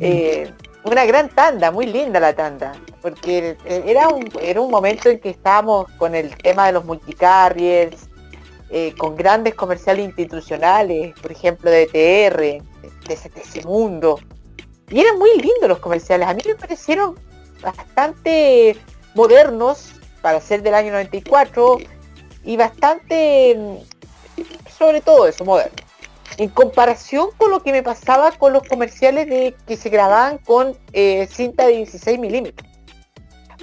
Eh, 0.00 0.52
una 0.84 1.04
gran 1.04 1.28
tanda, 1.28 1.70
muy 1.70 1.86
linda 1.86 2.18
la 2.18 2.34
tanda, 2.34 2.72
porque 3.02 3.56
era 3.66 4.08
un, 4.08 4.28
era 4.40 4.60
un 4.60 4.70
momento 4.70 5.08
en 5.08 5.20
que 5.20 5.30
estábamos 5.30 5.90
con 5.92 6.14
el 6.14 6.36
tema 6.36 6.66
de 6.66 6.72
los 6.72 6.84
multicarriers, 6.84 8.08
eh, 8.70 8.94
con 8.96 9.14
grandes 9.14 9.54
comerciales 9.54 10.06
institucionales, 10.06 11.14
por 11.20 11.30
ejemplo 11.30 11.70
de 11.70 11.86
TR, 11.86 12.40
de, 12.40 12.62
de 13.08 13.64
Mundo. 13.64 14.18
Y 14.88 15.00
eran 15.00 15.18
muy 15.18 15.30
lindos 15.36 15.68
los 15.68 15.78
comerciales, 15.78 16.26
a 16.26 16.34
mí 16.34 16.42
me 16.44 16.54
parecieron 16.54 17.16
bastante 17.62 18.76
modernos 19.14 19.92
para 20.20 20.40
ser 20.40 20.62
del 20.62 20.74
año 20.74 20.92
94 20.92 21.78
y 22.46 22.56
bastante, 22.56 23.58
sobre 24.78 25.02
todo 25.02 25.26
eso, 25.26 25.44
moderno. 25.44 25.76
En 26.38 26.48
comparación 26.48 27.30
con 27.36 27.50
lo 27.50 27.62
que 27.62 27.72
me 27.72 27.82
pasaba 27.82 28.30
con 28.32 28.52
los 28.52 28.62
comerciales 28.62 29.28
de 29.28 29.54
que 29.66 29.76
se 29.76 29.90
grababan 29.90 30.38
con 30.38 30.78
eh, 30.92 31.28
cinta 31.30 31.66
de 31.66 31.78
16 31.78 32.18
milímetros. 32.18 32.68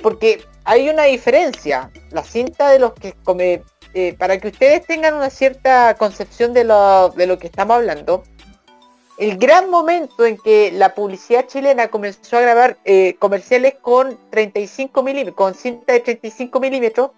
Porque 0.02 0.44
hay 0.66 0.90
una 0.90 1.04
diferencia. 1.04 1.92
La 2.12 2.24
cinta 2.24 2.70
de 2.70 2.80
los 2.80 2.94
que 2.94 3.14
come, 3.24 3.64
eh, 3.94 4.16
para 4.18 4.38
que 4.40 4.50
ustedes 4.50 4.86
tengan 4.86 5.14
una 5.14 5.30
cierta 5.30 5.96
concepción 5.96 6.54
de 6.54 6.66
lo, 6.66 7.10
de 7.10 7.26
lo 7.26 7.40
que 7.40 7.48
estamos 7.48 7.78
hablando, 7.78 8.24
el 9.18 9.38
gran 9.38 9.70
momento 9.70 10.26
en 10.26 10.38
que 10.38 10.72
la 10.72 10.96
publicidad 10.96 11.48
chilena 11.48 11.90
comenzó 11.90 12.38
a 12.38 12.42
grabar 12.42 12.78
eh, 12.84 13.16
comerciales 13.20 13.76
con 13.80 14.18
35 14.32 15.04
milímetros, 15.04 15.36
con 15.36 15.54
cinta 15.54 15.94
de 15.94 16.00
35 16.00 16.60
milímetros, 16.60 17.12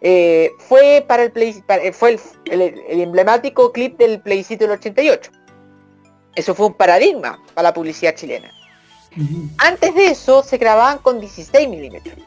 eh, 0.00 0.50
fue 0.58 1.04
para 1.06 1.24
el 1.24 1.92
fue 1.92 2.18
el, 2.46 2.82
emblemático 2.88 3.72
clip 3.72 3.96
del 3.98 4.20
plebiscito 4.20 4.64
del 4.64 4.72
88. 4.72 5.30
Eso 6.34 6.54
fue 6.54 6.66
un 6.66 6.74
paradigma 6.74 7.42
para 7.54 7.70
la 7.70 7.74
publicidad 7.74 8.14
chilena. 8.14 8.50
Antes 9.58 9.94
de 9.94 10.08
eso 10.08 10.42
se 10.42 10.58
grababan 10.58 10.98
con 10.98 11.20
16 11.20 11.68
milímetros 11.70 12.18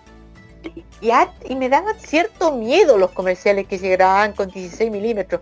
y, 1.02 1.56
me 1.56 1.70
daban 1.70 1.98
cierto 2.00 2.52
miedo 2.52 2.98
los 2.98 3.12
comerciales 3.12 3.68
que 3.68 3.80
se 3.80 3.90
grababan 3.90 4.34
con 4.34 4.50
16 4.50 4.92
milímetros. 4.92 5.42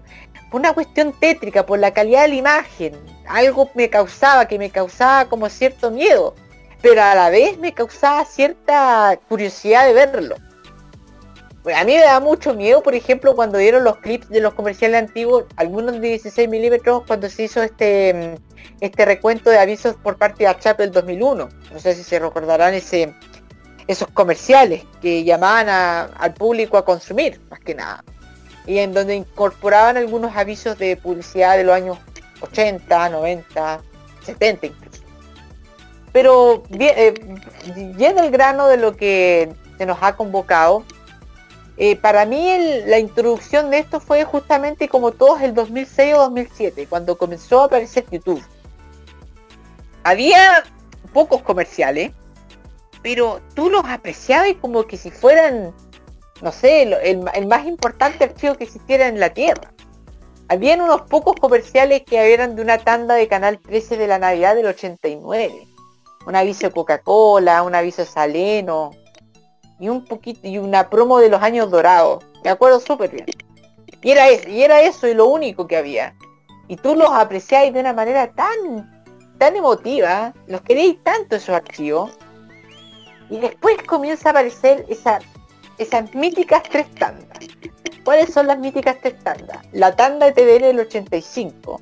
Por 0.52 0.62
una 0.62 0.74
cuestión 0.74 1.14
tétrica, 1.14 1.66
por 1.66 1.80
la 1.80 1.92
calidad 1.92 2.24
de 2.24 2.28
la 2.30 2.36
imagen. 2.36 2.96
Algo 3.28 3.70
me 3.74 3.90
causaba, 3.90 4.48
que 4.48 4.60
me 4.60 4.70
causaba 4.70 5.28
como 5.28 5.50
cierto 5.50 5.92
miedo. 5.92 6.36
Pero 6.82 7.02
a 7.02 7.16
la 7.16 7.30
vez 7.30 7.58
me 7.58 7.74
causaba 7.74 8.24
cierta 8.26 9.20
curiosidad 9.28 9.88
de 9.88 9.94
verlo. 9.94 10.36
A 11.76 11.84
mí 11.84 11.94
me 11.94 12.02
da 12.02 12.20
mucho 12.20 12.54
miedo, 12.54 12.84
por 12.84 12.96
ejemplo, 12.96 13.36
cuando 13.36 13.58
dieron 13.58 13.84
los 13.84 13.98
clips 13.98 14.30
de 14.30 14.42
los 14.42 14.54
comerciales 14.54 15.00
antiguos, 15.00 15.46
algunos 15.56 15.94
de 15.94 16.08
16 16.08 16.48
milímetros, 16.50 17.04
cuando 17.08 17.30
se 17.30 17.44
hizo 17.44 17.62
este, 17.62 18.40
este 18.80 19.06
recuento 19.06 19.50
de 19.50 19.60
avisos 19.60 19.96
por 19.96 20.18
parte 20.18 20.44
de 20.44 20.48
Achap 20.48 20.78
del 20.78 20.92
2001. 20.92 21.50
No 21.72 21.80
sé 21.80 21.96
si 21.96 22.04
se 22.04 22.20
recordarán 22.20 22.74
esos 22.74 24.08
comerciales 24.14 24.84
que 25.02 25.24
llamaban 25.24 25.68
al 25.70 26.34
público 26.34 26.78
a 26.78 26.86
consumir, 26.86 27.42
más 27.50 27.60
que 27.60 27.76
nada. 27.76 28.04
Y 28.66 28.80
en 28.80 28.94
donde 28.94 29.16
incorporaban 29.16 29.98
algunos 29.98 30.36
avisos 30.36 30.78
de 30.78 30.98
publicidad 30.98 31.58
de 31.58 31.64
los 31.64 31.76
años 31.76 31.98
80, 32.42 33.10
90, 33.10 33.82
70 34.24 34.66
incluso. 34.68 35.04
Pero 36.12 36.64
bien, 36.70 36.94
eh, 36.98 38.30
grano 38.32 38.68
de 38.68 38.78
lo 38.78 38.96
que 38.96 39.54
se 39.78 39.86
nos 39.86 39.98
ha 40.02 40.16
convocado, 40.16 40.84
eh, 41.80 41.96
para 41.96 42.26
mí 42.26 42.58
la 42.86 42.98
introducción 42.98 43.70
de 43.70 43.80
esto 43.80 44.00
fue 44.00 44.24
justamente 44.24 44.90
como 44.90 45.12
todos 45.12 45.42
el 45.42 45.54
2006 45.54 46.16
o 46.16 46.18
2007, 46.22 46.88
cuando 46.88 47.18
comenzó 47.18 47.62
a 47.62 47.66
aparecer 47.66 48.06
YouTube. 48.10 48.44
Había 50.04 50.64
pocos 51.14 51.44
comerciales, 51.44 52.14
pero 53.04 53.42
tú 53.54 53.70
los 53.70 53.86
apreciabas 53.86 54.54
como 54.60 54.88
que 54.88 54.98
si 54.98 55.12
fueran, 55.12 55.72
no 56.42 56.52
sé, 56.52 56.82
el, 57.04 57.48
más 57.48 57.68
importante 57.68 58.24
archivo 58.24 58.56
que 58.56 58.64
existiera 58.64 59.08
en 59.08 59.20
la 59.20 59.30
Tierra. 59.30 59.72
Habían 60.50 60.82
unos 60.82 61.02
pocos 61.02 61.36
comerciales 61.36 62.04
que 62.04 62.34
eran 62.34 62.56
de 62.56 62.64
una 62.64 62.80
tanda 62.80 63.14
de 63.14 63.28
Canal 63.28 63.60
13 63.60 63.98
de 63.98 64.08
la 64.08 64.18
Navidad 64.18 64.56
del 64.56 64.66
89. 64.66 65.68
Un 66.26 66.36
aviso 66.36 66.72
Coca-Cola, 66.72 67.62
un 67.62 67.76
aviso 67.76 68.04
Saleno 68.04 68.92
y 69.80 69.90
un 69.90 70.04
poquito 70.04 70.48
y 70.48 70.58
una 70.58 70.90
promo 70.90 71.20
de 71.20 71.30
los 71.30 71.42
años 71.42 71.70
dorados. 71.70 72.26
Me 72.44 72.50
acuerdo 72.50 72.80
súper 72.80 73.12
bien. 73.12 73.26
Y 74.02 74.12
era, 74.12 74.30
eso, 74.30 74.50
y 74.50 74.62
era 74.62 74.82
eso 74.82 75.08
y 75.08 75.14
lo 75.14 75.28
único 75.28 75.68
que 75.68 75.78
había. 75.78 76.16
Y 76.68 76.76
tú 76.76 76.96
los 76.96 77.10
apreciabas 77.12 77.74
de 77.74 77.80
una 77.80 77.94
manera 77.94 78.32
tan, 78.34 79.04
tan 79.38 79.56
emotiva, 79.56 80.34
los 80.48 80.62
queréis 80.62 81.02
tanto 81.04 81.36
esos 81.36 81.56
archivos, 81.56 82.12
y 83.30 83.40
después 83.40 83.78
comienza 83.84 84.30
a 84.30 84.32
aparecer 84.32 84.86
esa, 84.90 85.20
esas 85.78 86.14
míticas 86.14 86.64
tres 86.64 86.88
tandas. 86.96 87.40
¿Cuáles 88.04 88.34
son 88.34 88.48
las 88.48 88.58
míticas 88.58 88.98
tres 89.02 89.20
tandas? 89.24 89.58
La 89.74 89.96
tanda 89.96 90.28
de 90.28 90.32
TVN 90.32 90.68
del 90.68 90.80
85, 90.80 91.82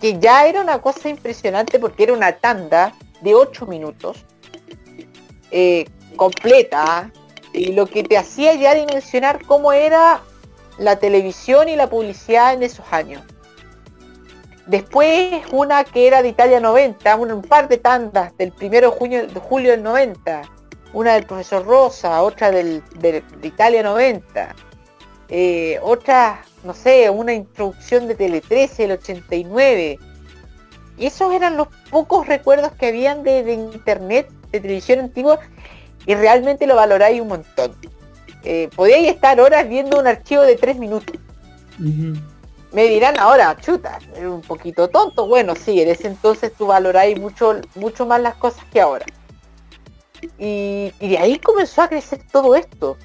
que 0.00 0.18
ya 0.18 0.46
era 0.46 0.62
una 0.62 0.80
cosa 0.80 1.08
impresionante 1.08 1.78
porque 1.78 2.04
era 2.04 2.12
una 2.14 2.32
tanda 2.32 2.94
de 3.20 3.34
8 3.34 3.66
minutos, 3.66 4.24
eh, 5.50 5.86
completa, 6.14 7.10
y 7.52 7.72
lo 7.72 7.86
que 7.86 8.02
te 8.02 8.18
hacía 8.18 8.54
ya 8.54 8.74
dimensionar 8.74 9.44
cómo 9.44 9.72
era 9.72 10.20
la 10.78 10.96
televisión 10.96 11.68
y 11.68 11.76
la 11.76 11.88
publicidad 11.88 12.54
en 12.54 12.62
esos 12.62 12.84
años. 12.90 13.22
Después 14.66 15.42
una 15.52 15.84
que 15.84 16.06
era 16.06 16.22
de 16.22 16.28
Italia 16.28 16.58
90, 16.58 17.16
un, 17.16 17.42
par 17.42 17.68
de 17.68 17.76
tandas 17.76 18.36
del 18.38 18.52
1 18.60 18.70
de, 18.70 18.86
junio, 18.86 19.26
de 19.26 19.40
julio 19.40 19.70
del 19.72 19.82
90, 19.82 20.42
una 20.94 21.14
del 21.14 21.26
profesor 21.26 21.66
Rosa, 21.66 22.22
otra 22.22 22.50
del, 22.50 22.82
de 22.98 23.22
Italia 23.42 23.82
90, 23.82 24.54
eh, 25.28 25.78
otra, 25.82 26.44
no 26.62 26.74
sé, 26.74 27.10
una 27.10 27.32
introducción 27.32 28.06
de 28.06 28.14
Tele 28.14 28.40
13 28.40 28.82
del 28.82 28.92
89. 28.92 29.98
Y 30.96 31.06
esos 31.06 31.32
eran 31.32 31.56
los 31.56 31.68
pocos 31.90 32.26
recuerdos 32.26 32.72
que 32.72 32.86
habían 32.86 33.22
de, 33.22 33.52
internet, 33.52 34.30
de 34.52 34.60
televisión 34.60 35.00
antigua, 35.00 35.40
y 36.06 36.14
realmente 36.14 36.66
lo 36.66 36.76
valoráis 36.76 37.20
un 37.20 37.28
montón. 37.28 37.74
Eh, 38.44 38.68
podíais 38.76 39.08
estar 39.08 39.40
horas 39.40 39.68
viendo 39.68 39.98
un 39.98 40.06
archivo 40.06 40.42
de 40.42 40.56
tres 40.56 40.76
minutos. 40.76 41.16
Me 42.72 42.84
dirán 42.88 43.18
ahora, 43.18 43.56
chuta, 43.60 43.98
un 44.20 44.42
poquito 44.42 44.88
tonto. 44.88 45.26
Bueno, 45.26 45.54
sí, 45.54 45.80
en 45.80 45.88
ese 45.88 46.08
entonces 46.08 46.52
tú 46.52 46.66
valoráis 46.66 47.18
mucho, 47.18 47.60
mucho 47.74 48.04
más 48.04 48.20
las 48.20 48.34
cosas 48.34 48.64
que 48.72 48.80
ahora. 48.80 49.06
Y, 50.38 50.92
de 51.00 51.18
ahí 51.18 51.38
comenzó 51.38 51.82
a 51.82 51.88
crecer 51.88 52.20
todo 52.30 52.54
esto. 52.54 52.96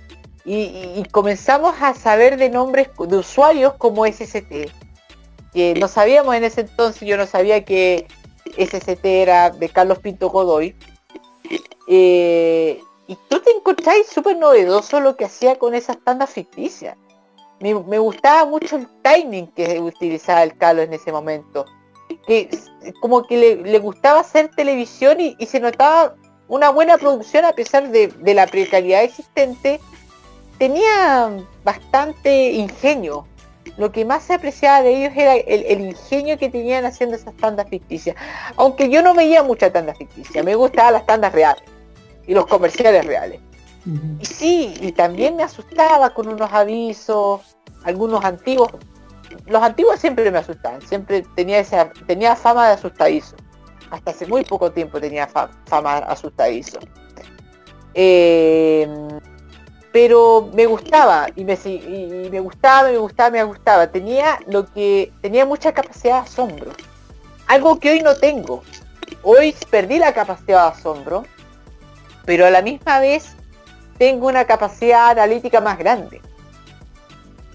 Y, 0.43 1.03
comenzamos 1.11 1.75
a 1.81 1.93
saber 1.93 2.37
de 2.37 2.49
nombres 2.49 2.89
de 2.97 3.17
usuarios 3.17 3.73
como 3.75 4.05
SST. 4.05 4.71
Que 5.53 5.73
no 5.79 5.87
sabíamos 5.87 6.35
en 6.35 6.43
ese 6.43 6.61
entonces, 6.61 7.07
yo 7.07 7.17
no 7.17 7.25
sabía 7.25 7.63
que 7.63 8.07
SST 8.57 9.05
era 9.05 9.51
de 9.51 9.69
Carlos 9.69 9.99
Pinto 9.99 10.29
Godoy. 10.29 10.75
Eh, 11.87 12.81
y 13.09 13.17
tú 13.27 13.39
te 13.39 13.49
encontráis 13.49 14.05
súper 14.05 14.37
novedoso 14.37 14.99
lo 14.99 15.15
que 15.15 15.25
hacía 15.25 15.57
con 15.57 15.73
esas 15.73 15.97
tandas 15.97 16.29
ficticias. 16.29 16.95
Me, 17.59 17.73
gustaba 17.73 18.45
mucho 18.45 18.75
el 18.75 18.87
timing 19.01 19.47
que 19.47 19.79
utilizaba 19.79 20.43
el 20.43 20.55
Carlos 20.55 20.85
en 20.85 20.93
ese 20.93 21.11
momento. 21.11 21.65
Que 22.27 22.51
como 23.01 23.23
que 23.23 23.63
le, 23.65 23.79
gustaba 23.79 24.19
hacer 24.19 24.51
televisión 24.55 25.17
y 25.19 25.43
se 25.47 25.59
notaba 25.59 26.13
una 26.47 26.69
buena 26.69 26.99
producción 26.99 27.45
a 27.45 27.53
pesar 27.53 27.89
de, 27.89 28.13
la 28.35 28.45
precariedad 28.45 29.01
existente, 29.01 29.79
tenía 30.59 31.35
bastante 31.63 32.51
ingenio. 32.51 33.25
Lo 33.77 33.91
que 33.91 34.05
más 34.05 34.21
se 34.21 34.35
apreciaba 34.35 34.83
de 34.83 34.95
ellos 34.95 35.13
era 35.15 35.33
el, 35.33 35.81
ingenio 35.81 36.37
que 36.37 36.49
tenían 36.49 36.85
haciendo 36.85 37.15
esas 37.15 37.35
tandas 37.37 37.67
ficticias. 37.69 38.15
Aunque 38.55 38.87
yo 38.87 39.01
no 39.01 39.15
veía 39.15 39.41
mucha 39.41 39.71
tanda 39.71 39.95
ficticia, 39.95 40.43
me 40.43 40.53
gustaban 40.53 40.93
las 40.93 41.07
tandas 41.07 41.33
reales 41.33 41.63
y 42.29 42.33
los 42.35 42.45
comerciales 42.45 43.05
reales. 43.05 43.41
Y 44.19 44.25
sí, 44.25 44.73
y 44.81 44.91
también 44.91 45.35
me 45.35 45.41
asustaba 45.41 46.11
con 46.11 46.27
unos 46.27 46.53
avisos, 46.53 47.41
algunos 47.83 48.23
antiguos, 48.23 48.69
los 49.47 49.63
antiguos 49.63 49.99
siempre 49.99 50.29
me 50.29 50.37
asustaban, 50.37 50.79
siempre 50.83 51.25
tenía 51.35 51.57
esa, 51.57 51.89
tenía 52.05 52.35
fama 52.35 52.67
de 52.67 52.73
asustadizo. 52.73 53.35
Hasta 53.89 54.11
hace 54.11 54.27
muy 54.27 54.43
poco 54.43 54.71
tiempo 54.71 55.01
tenía 55.01 55.27
fama 55.65 55.97
asustadizo. 55.97 56.77
Eh, 57.95 58.87
pero 59.91 60.51
me 60.53 60.67
gustaba 60.67 61.29
y 61.35 61.43
me, 61.43 61.57
y 61.65 62.29
me 62.29 62.39
gustaba, 62.41 62.89
me 62.89 62.97
gustaba, 62.99 63.29
me 63.31 63.43
gustaba. 63.43 63.87
Tenía 63.87 64.39
lo 64.45 64.71
que 64.71 65.11
tenía 65.21 65.47
mucha 65.47 65.71
capacidad 65.71 66.21
de 66.21 66.27
asombro. 66.27 66.71
Algo 67.47 67.79
que 67.79 67.89
hoy 67.89 68.01
no 68.01 68.15
tengo. 68.15 68.61
Hoy 69.23 69.55
perdí 69.71 69.97
la 69.97 70.13
capacidad 70.13 70.71
de 70.71 70.77
asombro, 70.77 71.23
pero 72.29 72.45
a 72.45 72.51
la 72.51 72.61
misma 72.61 72.99
vez 72.99 73.31
tengo 73.97 74.27
una 74.27 74.45
capacidad 74.45 75.09
analítica 75.09 75.61
más 75.61 75.79
grande. 75.79 76.21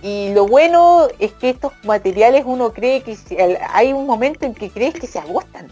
Y 0.03 0.35
lo 0.35 0.49
bueno 0.49 1.07
es 1.21 1.33
que 1.35 1.51
estos 1.51 1.71
materiales 1.85 2.43
uno 2.45 2.73
cree 2.73 3.05
que 3.05 3.17
hay 3.71 3.93
un 3.93 4.05
momento 4.05 4.47
en 4.47 4.53
que 4.53 4.71
crees 4.71 4.95
que 4.95 5.07
se 5.07 5.21
agotan. 5.21 5.69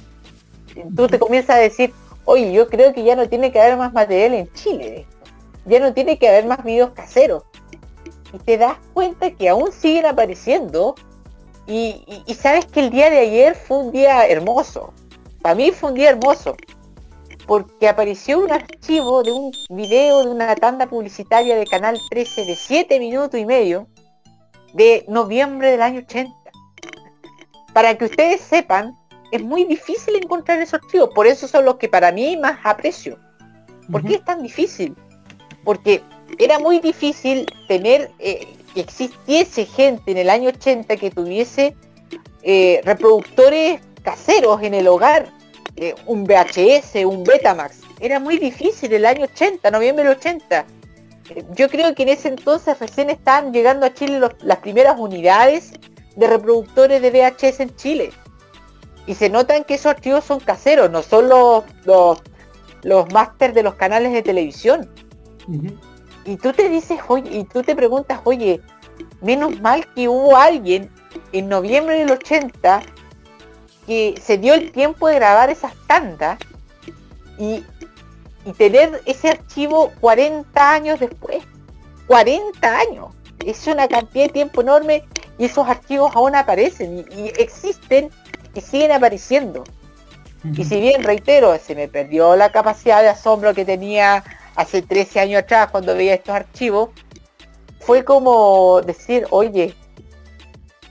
Tú 0.94 1.08
te 1.08 1.18
comienzas 1.18 1.56
a 1.56 1.58
decir, 1.58 1.92
oye, 2.26 2.52
yo 2.52 2.68
creo 2.68 2.92
que 2.92 3.02
ya 3.02 3.16
no 3.16 3.28
tiene 3.28 3.50
que 3.50 3.60
haber 3.60 3.76
más 3.76 3.92
material 3.92 4.34
en 4.34 4.52
Chile 4.52 5.04
ya 5.64 5.80
no 5.80 5.92
tiene 5.92 6.16
que 6.16 6.28
haber 6.28 6.46
más 6.46 6.62
videos 6.62 6.92
caseros. 6.92 7.42
Y 8.32 8.38
te 8.38 8.56
das 8.56 8.76
cuenta 8.94 9.32
que 9.32 9.48
aún 9.48 9.72
siguen 9.72 10.06
apareciendo. 10.06 10.94
Y, 11.66 12.22
sabes 12.40 12.66
que 12.66 12.78
el 12.78 12.90
día 12.90 13.10
de 13.10 13.18
ayer 13.18 13.56
fue 13.56 13.78
un 13.78 13.90
día 13.90 14.28
hermoso. 14.28 14.92
Para 15.42 15.56
mí 15.56 15.72
fue 15.72 15.90
un 15.90 15.96
día 15.96 16.10
hermoso. 16.10 16.54
Porque 17.46 17.88
apareció 17.88 18.38
un 18.38 18.52
archivo 18.52 19.22
de 19.22 19.32
un 19.32 19.52
video 19.70 20.24
de 20.24 20.30
una 20.30 20.54
tanda 20.54 20.86
publicitaria 20.86 21.56
de 21.56 21.66
Canal 21.66 21.98
13 22.10 22.44
de 22.44 22.56
7 22.56 22.98
minutos 22.98 23.38
y 23.38 23.46
medio 23.46 23.88
de 24.74 25.04
noviembre 25.08 25.70
del 25.70 25.82
año 25.82 26.00
80. 26.00 26.32
Para 27.72 27.96
que 27.96 28.04
ustedes 28.06 28.40
sepan, 28.40 28.96
es 29.32 29.42
muy 29.42 29.64
difícil 29.64 30.16
encontrar 30.16 30.60
esos 30.60 30.74
archivos. 30.74 31.10
Por 31.14 31.26
eso 31.26 31.48
son 31.48 31.64
los 31.64 31.76
que 31.76 31.88
para 31.88 32.12
mí 32.12 32.36
más 32.36 32.58
aprecio. 32.64 33.18
¿Por 33.90 34.04
qué 34.04 34.14
es 34.14 34.24
tan 34.24 34.42
difícil? 34.42 34.94
porque 35.64 36.02
era 36.38 36.58
muy 36.58 36.80
difícil 36.80 37.46
tener 37.68 38.10
eh, 38.18 38.46
que 38.74 38.80
existiese 38.80 39.66
gente 39.66 40.10
en 40.10 40.18
el 40.18 40.30
año 40.30 40.48
80 40.48 40.96
que 40.96 41.10
tuviese 41.10 41.76
eh, 42.42 42.80
reproductores 42.84 43.80
caseros 44.02 44.62
en 44.62 44.74
el 44.74 44.88
hogar, 44.88 45.30
eh, 45.76 45.94
un 46.06 46.24
VHS, 46.24 47.04
un 47.06 47.24
Betamax. 47.24 47.80
Era 48.00 48.20
muy 48.20 48.38
difícil 48.38 48.92
el 48.92 49.06
año 49.06 49.24
80, 49.24 49.70
noviembre 49.70 50.04
del 50.04 50.16
80. 50.16 50.66
Yo 51.54 51.68
creo 51.68 51.94
que 51.94 52.02
en 52.02 52.10
ese 52.10 52.28
entonces 52.28 52.78
recién 52.78 53.10
estaban 53.10 53.52
llegando 53.52 53.86
a 53.86 53.94
Chile 53.94 54.20
las 54.42 54.58
primeras 54.58 54.98
unidades 54.98 55.72
de 56.16 56.26
reproductores 56.26 57.00
de 57.00 57.10
VHS 57.10 57.60
en 57.60 57.76
Chile. 57.76 58.10
Y 59.06 59.14
se 59.14 59.30
notan 59.30 59.64
que 59.64 59.74
esos 59.74 59.86
archivos 59.86 60.24
son 60.24 60.40
caseros, 60.40 60.90
no 60.90 61.02
son 61.02 61.28
los, 61.28 61.64
los, 61.84 62.22
los 62.82 63.12
máster 63.12 63.52
de 63.52 63.62
los 63.62 63.74
canales 63.74 64.12
de 64.12 64.22
televisión. 64.22 64.90
Y 66.24 66.36
tú 66.36 66.52
te 66.52 66.68
dices, 66.68 67.00
oye, 67.08 67.38
y 67.38 67.44
tú 67.44 67.62
te 67.62 67.74
preguntas, 67.74 68.20
oye, 68.24 68.60
menos 69.20 69.60
mal 69.60 69.86
que 69.94 70.08
hubo 70.08 70.36
alguien 70.36 70.90
en 71.32 71.48
noviembre 71.48 71.98
del 71.98 72.10
80 72.10 72.82
que 73.86 74.20
se 74.22 74.38
dio 74.38 74.54
el 74.54 74.72
tiempo 74.72 75.08
de 75.08 75.16
grabar 75.16 75.50
esas 75.50 75.72
tandas 75.86 76.38
y, 77.38 77.64
tener 78.56 79.00
ese 79.06 79.30
archivo 79.30 79.92
40 80.00 80.72
años 80.72 80.98
después. 80.98 81.44
40 82.08 82.78
años. 82.78 83.14
Es 83.46 83.66
una 83.68 83.86
cantidad 83.86 84.26
de 84.26 84.32
tiempo 84.32 84.62
enorme 84.62 85.04
y 85.38 85.44
esos 85.44 85.68
archivos 85.68 86.14
aún 86.14 86.34
aparecen 86.34 87.06
y, 87.16 87.28
existen 87.40 88.10
y 88.54 88.60
siguen 88.60 88.92
apareciendo. 88.92 89.64
Y 90.56 90.64
si 90.64 90.80
bien, 90.80 91.04
reitero, 91.04 91.56
se 91.58 91.76
me 91.76 91.86
perdió 91.86 92.34
la 92.34 92.50
capacidad 92.50 93.00
de 93.00 93.08
asombro 93.08 93.54
que 93.54 93.64
tenía 93.64 94.24
hace 94.56 94.82
13 94.82 95.20
años 95.20 95.42
atrás 95.42 95.70
cuando 95.70 95.94
veía 95.94 96.14
estos 96.14 96.34
archivos, 96.34 96.90
fue 97.78 98.04
como 98.04 98.80
decir, 98.82 99.26
oye, 99.30 99.74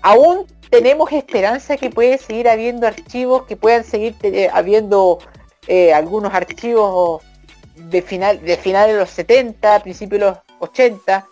aún 0.02 0.46
tenemos 0.72 1.12
esperanza 1.12 1.76
que 1.76 1.90
puede 1.90 2.18
seguir 2.18 2.48
habiendo 2.48 2.88
archivos, 2.88 3.44
que 3.44 3.58
puedan 3.58 3.84
seguir 3.84 4.16
eh, 4.24 4.50
habiendo 4.52 5.20
eh, 5.68 5.94
algunos 5.94 6.34
archivos 6.34 7.22
de 7.76 8.02
final 8.02 8.42
de 8.42 8.56
finales 8.56 8.94
de 8.96 9.02
los 9.02 9.10
70, 9.10 9.84
principios 9.84 10.20
de 10.22 10.26
los 10.28 10.38
80, 10.60 11.28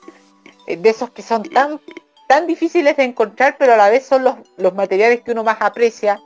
eh, 0.68 0.76
de 0.76 0.90
esos 0.90 1.12
que 1.12 1.22
son 1.22 1.44
tan, 1.44 1.80
tan 2.28 2.48
difíciles 2.48 2.98
de 2.98 3.06
encontrar, 3.06 3.56
pero 3.58 3.74
a 3.74 3.78
la 3.78 3.90
vez 3.90 4.06
son 4.06 4.26
los, 4.26 4.36
los 4.58 4.76
materiales 4.76 5.22
que 5.22 5.32
uno 5.32 5.46
más 5.46 5.58
aprecia, 5.62 6.20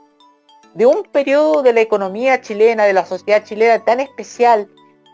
de 0.74 0.84
un 0.84 1.04
periodo 1.04 1.62
de 1.62 1.72
la 1.72 1.82
economía 1.82 2.40
chilena, 2.40 2.84
de 2.84 2.94
la 2.94 3.06
sociedad 3.06 3.44
chilena 3.44 3.84
tan 3.84 4.00
especial, 4.00 4.68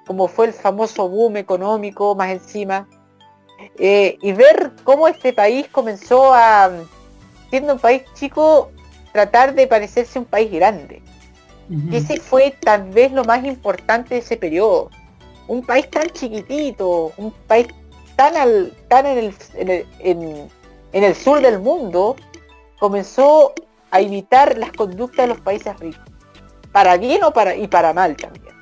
como 0.06 0.26
fue 0.26 0.46
el 0.46 0.54
famoso 0.54 1.06
boom 1.06 1.36
económico 1.36 2.14
más 2.14 2.30
encima, 2.30 2.88
eh, 3.78 4.16
y 4.22 4.32
ver 4.32 4.72
cómo 4.84 5.06
este 5.06 5.34
país 5.34 5.68
comenzó 5.68 6.32
a, 6.32 6.70
siendo 7.50 7.74
un 7.74 7.78
país 7.78 8.02
chico, 8.14 8.70
tratar 9.12 9.54
de 9.54 9.66
parecerse 9.66 10.18
un 10.18 10.24
país 10.24 10.50
grande. 10.50 11.02
Ese 11.92 12.18
fue 12.18 12.52
tal 12.60 12.90
vez 12.90 13.12
lo 13.12 13.24
más 13.24 13.44
importante 13.44 14.14
de 14.14 14.20
ese 14.20 14.36
periodo. 14.36 14.90
Un 15.46 15.62
país 15.62 15.88
tan 15.88 16.08
chiquitito, 16.08 17.12
un 17.16 17.30
país 17.46 17.68
tan, 18.16 18.36
al, 18.36 18.72
tan 18.88 19.06
en, 19.06 19.18
el, 19.18 19.86
en, 20.00 20.48
en 20.92 21.04
el 21.04 21.14
sur 21.14 21.40
del 21.40 21.60
mundo, 21.60 22.16
comenzó 22.80 23.52
a 23.92 24.00
imitar 24.00 24.58
las 24.58 24.72
conductas 24.72 25.28
de 25.28 25.34
los 25.34 25.40
países 25.40 25.78
ricos. 25.78 26.02
Para 26.72 26.96
bien 26.96 27.22
o 27.22 27.32
para, 27.32 27.54
y 27.54 27.68
para 27.68 27.92
mal 27.92 28.16
también. 28.16 28.54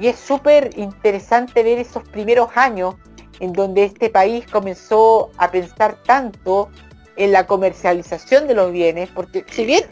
Y 0.00 0.08
es 0.08 0.18
súper 0.18 0.76
interesante 0.76 1.62
ver 1.62 1.78
esos 1.78 2.02
primeros 2.08 2.50
años 2.56 2.96
en 3.40 3.52
donde 3.52 3.84
este 3.84 4.10
país 4.10 4.46
comenzó 4.50 5.30
a 5.36 5.50
pensar 5.50 5.96
tanto 6.04 6.70
en 7.16 7.32
la 7.32 7.46
comercialización 7.46 8.46
de 8.46 8.54
los 8.54 8.72
bienes, 8.72 9.08
porque 9.14 9.44
si 9.50 9.64
bien 9.64 9.84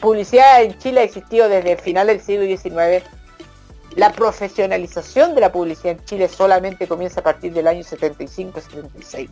publicidad 0.00 0.62
en 0.62 0.78
Chile 0.78 1.00
ha 1.00 1.04
existido 1.04 1.48
desde 1.48 1.72
el 1.72 1.78
final 1.78 2.08
del 2.08 2.20
siglo 2.20 2.44
XIX, 2.44 3.04
la 3.96 4.12
profesionalización 4.12 5.34
de 5.34 5.40
la 5.40 5.52
publicidad 5.52 5.92
en 5.98 6.04
Chile 6.04 6.28
solamente 6.28 6.86
comienza 6.86 7.20
a 7.20 7.22
partir 7.22 7.52
del 7.52 7.68
año 7.68 7.82
75-76. 7.82 9.28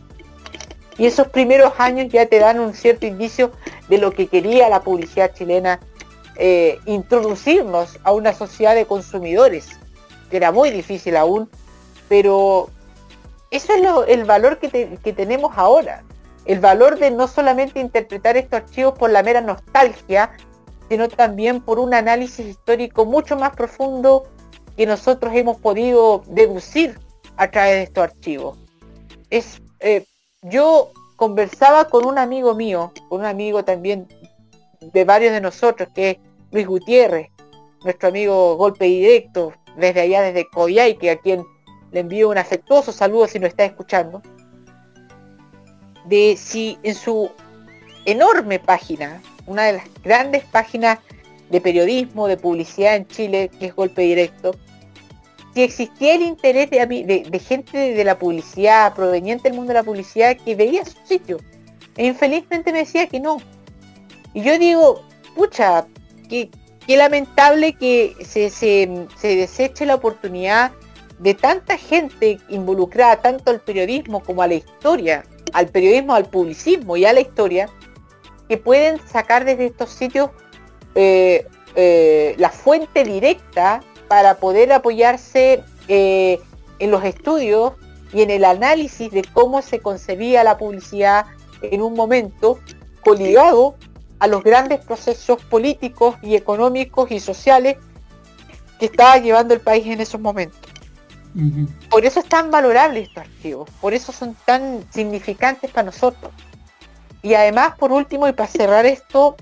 Y 0.97 1.05
esos 1.05 1.27
primeros 1.29 1.73
años 1.77 2.11
ya 2.11 2.25
te 2.27 2.39
dan 2.39 2.59
un 2.59 2.73
cierto 2.73 3.05
indicio 3.05 3.51
de 3.89 3.97
lo 3.97 4.11
que 4.11 4.27
quería 4.27 4.69
la 4.69 4.81
publicidad 4.81 5.33
chilena, 5.33 5.79
eh, 6.35 6.79
introducirnos 6.85 7.99
a 8.03 8.11
una 8.11 8.33
sociedad 8.33 8.75
de 8.75 8.85
consumidores 8.85 9.69
que 10.29 10.37
era 10.37 10.51
muy 10.51 10.71
difícil 10.71 11.17
aún, 11.17 11.49
pero 12.07 12.69
eso 13.51 13.73
es 13.73 13.83
el 14.07 14.23
valor 14.23 14.57
que, 14.57 15.13
tenemos 15.13 15.51
ahora. 15.57 16.03
El 16.45 16.59
valor 16.59 16.97
de 16.97 17.11
no 17.11 17.27
solamente 17.27 17.79
interpretar 17.79 18.37
estos 18.37 18.61
archivos 18.61 18.97
por 18.97 19.11
la 19.11 19.23
mera 19.23 19.41
nostalgia, 19.41 20.31
sino 20.89 21.07
también 21.07 21.61
por 21.61 21.79
un 21.79 21.93
análisis 21.93 22.45
histórico 22.45 23.05
mucho 23.05 23.37
más 23.37 23.55
profundo 23.55 24.25
que 24.75 24.85
nosotros 24.85 25.33
hemos 25.35 25.57
podido 25.57 26.23
deducir 26.27 26.99
a 27.37 27.49
través 27.49 27.75
de 27.75 27.83
estos 27.83 28.03
archivos. 28.03 28.57
Es, 29.29 29.61
eh, 29.79 30.05
yo 30.41 30.91
conversaba 31.15 31.85
con 31.85 32.05
un 32.05 32.17
amigo 32.17 32.55
mío, 32.55 32.91
un 33.09 33.25
amigo 33.25 33.63
también 33.63 34.07
de 34.81 35.05
varios 35.05 35.31
de 35.31 35.41
nosotros, 35.41 35.89
que 35.93 36.09
es 36.09 36.17
Luis 36.51 36.67
Gutiérrez, 36.67 37.29
nuestro 37.83 38.09
amigo 38.09 38.55
golpe 38.57 38.85
directo, 38.85 39.53
desde 39.77 40.01
allá, 40.01 40.21
desde 40.21 40.49
Coyhaique, 40.49 41.11
a 41.11 41.17
quien 41.17 41.45
le 41.91 41.99
envío 42.01 42.29
un 42.29 42.37
afectuoso 42.37 42.91
saludo 42.91 43.27
si 43.27 43.39
no 43.39 43.47
está 43.47 43.63
escuchando, 43.65 44.21
de 46.05 46.35
si 46.37 46.77
en 46.83 46.95
su 46.95 47.31
enorme 48.05 48.59
página, 48.59 49.21
una 49.45 49.63
de 49.63 49.73
las 49.73 49.83
grandes 50.03 50.43
páginas 50.45 50.99
de 51.49 51.61
periodismo, 51.61 52.27
de 52.27 52.37
publicidad 52.37 52.95
en 52.95 53.07
Chile, 53.07 53.51
que 53.59 53.67
es 53.67 53.75
Golpe 53.75 54.01
Directo, 54.03 54.55
si 55.53 55.63
existía 55.63 56.15
el 56.15 56.21
interés 56.21 56.69
de, 56.69 57.41
gente 57.45 57.77
de 57.93 58.03
la 58.05 58.17
publicidad, 58.17 58.93
proveniente 58.93 59.49
del 59.49 59.57
mundo 59.57 59.73
de 59.73 59.79
la 59.79 59.83
publicidad, 59.83 60.37
que 60.37 60.55
veía 60.55 60.85
su 60.85 60.97
sitio. 61.05 61.39
E 61.97 62.05
infelizmente 62.05 62.71
me 62.71 62.79
decía 62.79 63.07
que 63.07 63.19
no. 63.19 63.37
Y 64.33 64.43
yo 64.43 64.57
digo, 64.57 65.01
pucha, 65.35 65.85
qué 66.29 66.49
lamentable 66.87 67.73
que 67.73 68.15
se, 68.23 68.89
deseche 69.21 69.85
la 69.85 69.95
oportunidad 69.95 70.71
de 71.21 71.35
tanta 71.35 71.77
gente 71.77 72.39
involucrada 72.49 73.21
tanto 73.21 73.51
al 73.51 73.61
periodismo 73.61 74.21
como 74.23 74.41
a 74.41 74.47
la 74.47 74.55
historia, 74.55 75.23
al 75.53 75.67
periodismo, 75.67 76.15
al 76.15 76.25
publicismo 76.25 76.97
y 76.97 77.05
a 77.05 77.13
la 77.13 77.21
historia, 77.21 77.69
que 78.49 78.57
pueden 78.57 78.99
sacar 79.07 79.45
desde 79.45 79.67
estos 79.67 79.91
sitios 79.91 80.31
eh, 80.95 81.47
eh, 81.75 82.35
la 82.39 82.49
fuente 82.49 83.03
directa 83.03 83.81
para 84.07 84.37
poder 84.37 84.73
apoyarse 84.73 85.63
eh, 85.87 86.39
en 86.79 86.89
los 86.89 87.03
estudios 87.03 87.73
y 88.11 88.23
en 88.23 88.31
el 88.31 88.43
análisis 88.43 89.11
de 89.11 89.21
cómo 89.31 89.61
se 89.61 89.79
concebía 89.79 90.43
la 90.43 90.57
publicidad 90.57 91.27
en 91.61 91.83
un 91.83 91.93
momento 91.93 92.59
coligado 93.03 93.75
a 94.17 94.27
los 94.27 94.43
grandes 94.43 94.83
procesos 94.83 95.43
políticos 95.43 96.15
y 96.23 96.35
económicos 96.35 97.11
y 97.11 97.19
sociales 97.19 97.77
que 98.79 98.87
estaba 98.87 99.17
llevando 99.19 99.53
el 99.53 99.61
país 99.61 99.85
en 99.85 100.01
esos 100.01 100.19
momentos. 100.19 100.70
Por 101.89 102.05
eso 102.05 102.19
es 102.19 102.25
tan 102.27 102.51
valorable 102.51 103.01
estos 103.01 103.23
archivos, 103.23 103.69
por 103.79 103.93
eso 103.93 104.11
son 104.11 104.35
tan 104.45 104.85
significantes 104.91 105.71
para 105.71 105.85
nosotros. 105.85 106.31
Y 107.21 107.35
además, 107.35 107.75
por 107.77 107.91
último, 107.91 108.27
y 108.27 108.33
para 108.33 108.49
cerrar 108.49 108.85
esto, 108.85 109.35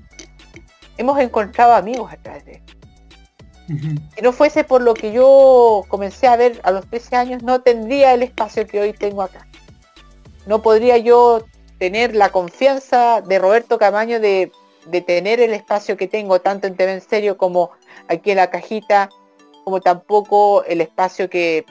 hemos 0.97 1.19
encontrado 1.19 1.73
amigos 1.73 2.11
a 2.11 2.17
través 2.17 2.45
de 2.45 2.51
esto. 2.53 2.73
Si 4.15 4.21
no 4.23 4.33
fuese 4.33 4.63
por 4.63 4.81
lo 4.81 4.95
que 4.95 5.11
yo 5.11 5.83
comencé 5.87 6.27
a 6.27 6.35
ver 6.35 6.59
a 6.63 6.71
los 6.71 6.87
13 6.89 7.15
años, 7.15 7.43
no 7.43 7.61
tendría 7.61 8.13
el 8.13 8.23
espacio 8.23 8.65
que 8.65 8.81
hoy 8.81 8.93
tengo 8.93 9.21
acá. 9.21 9.47
No 10.47 10.61
podría 10.63 10.97
yo 10.97 11.45
tener 11.77 12.15
la 12.15 12.31
confianza 12.31 13.21
de 13.21 13.37
Roberto 13.37 13.77
Camaño 13.77 14.19
de, 14.19 14.51
de 14.87 15.01
tener 15.01 15.39
el 15.39 15.53
espacio 15.53 15.97
que 15.97 16.07
tengo, 16.07 16.41
tanto 16.41 16.65
en 16.65 16.75
TV 16.75 16.93
en 16.93 17.01
serio 17.01 17.37
como 17.37 17.69
aquí 18.07 18.31
en 18.31 18.37
la 18.37 18.49
cajita, 18.49 19.09
como 19.63 19.81
tampoco 19.81 20.63
el 20.63 20.81
espacio 20.81 21.29
que 21.29 21.63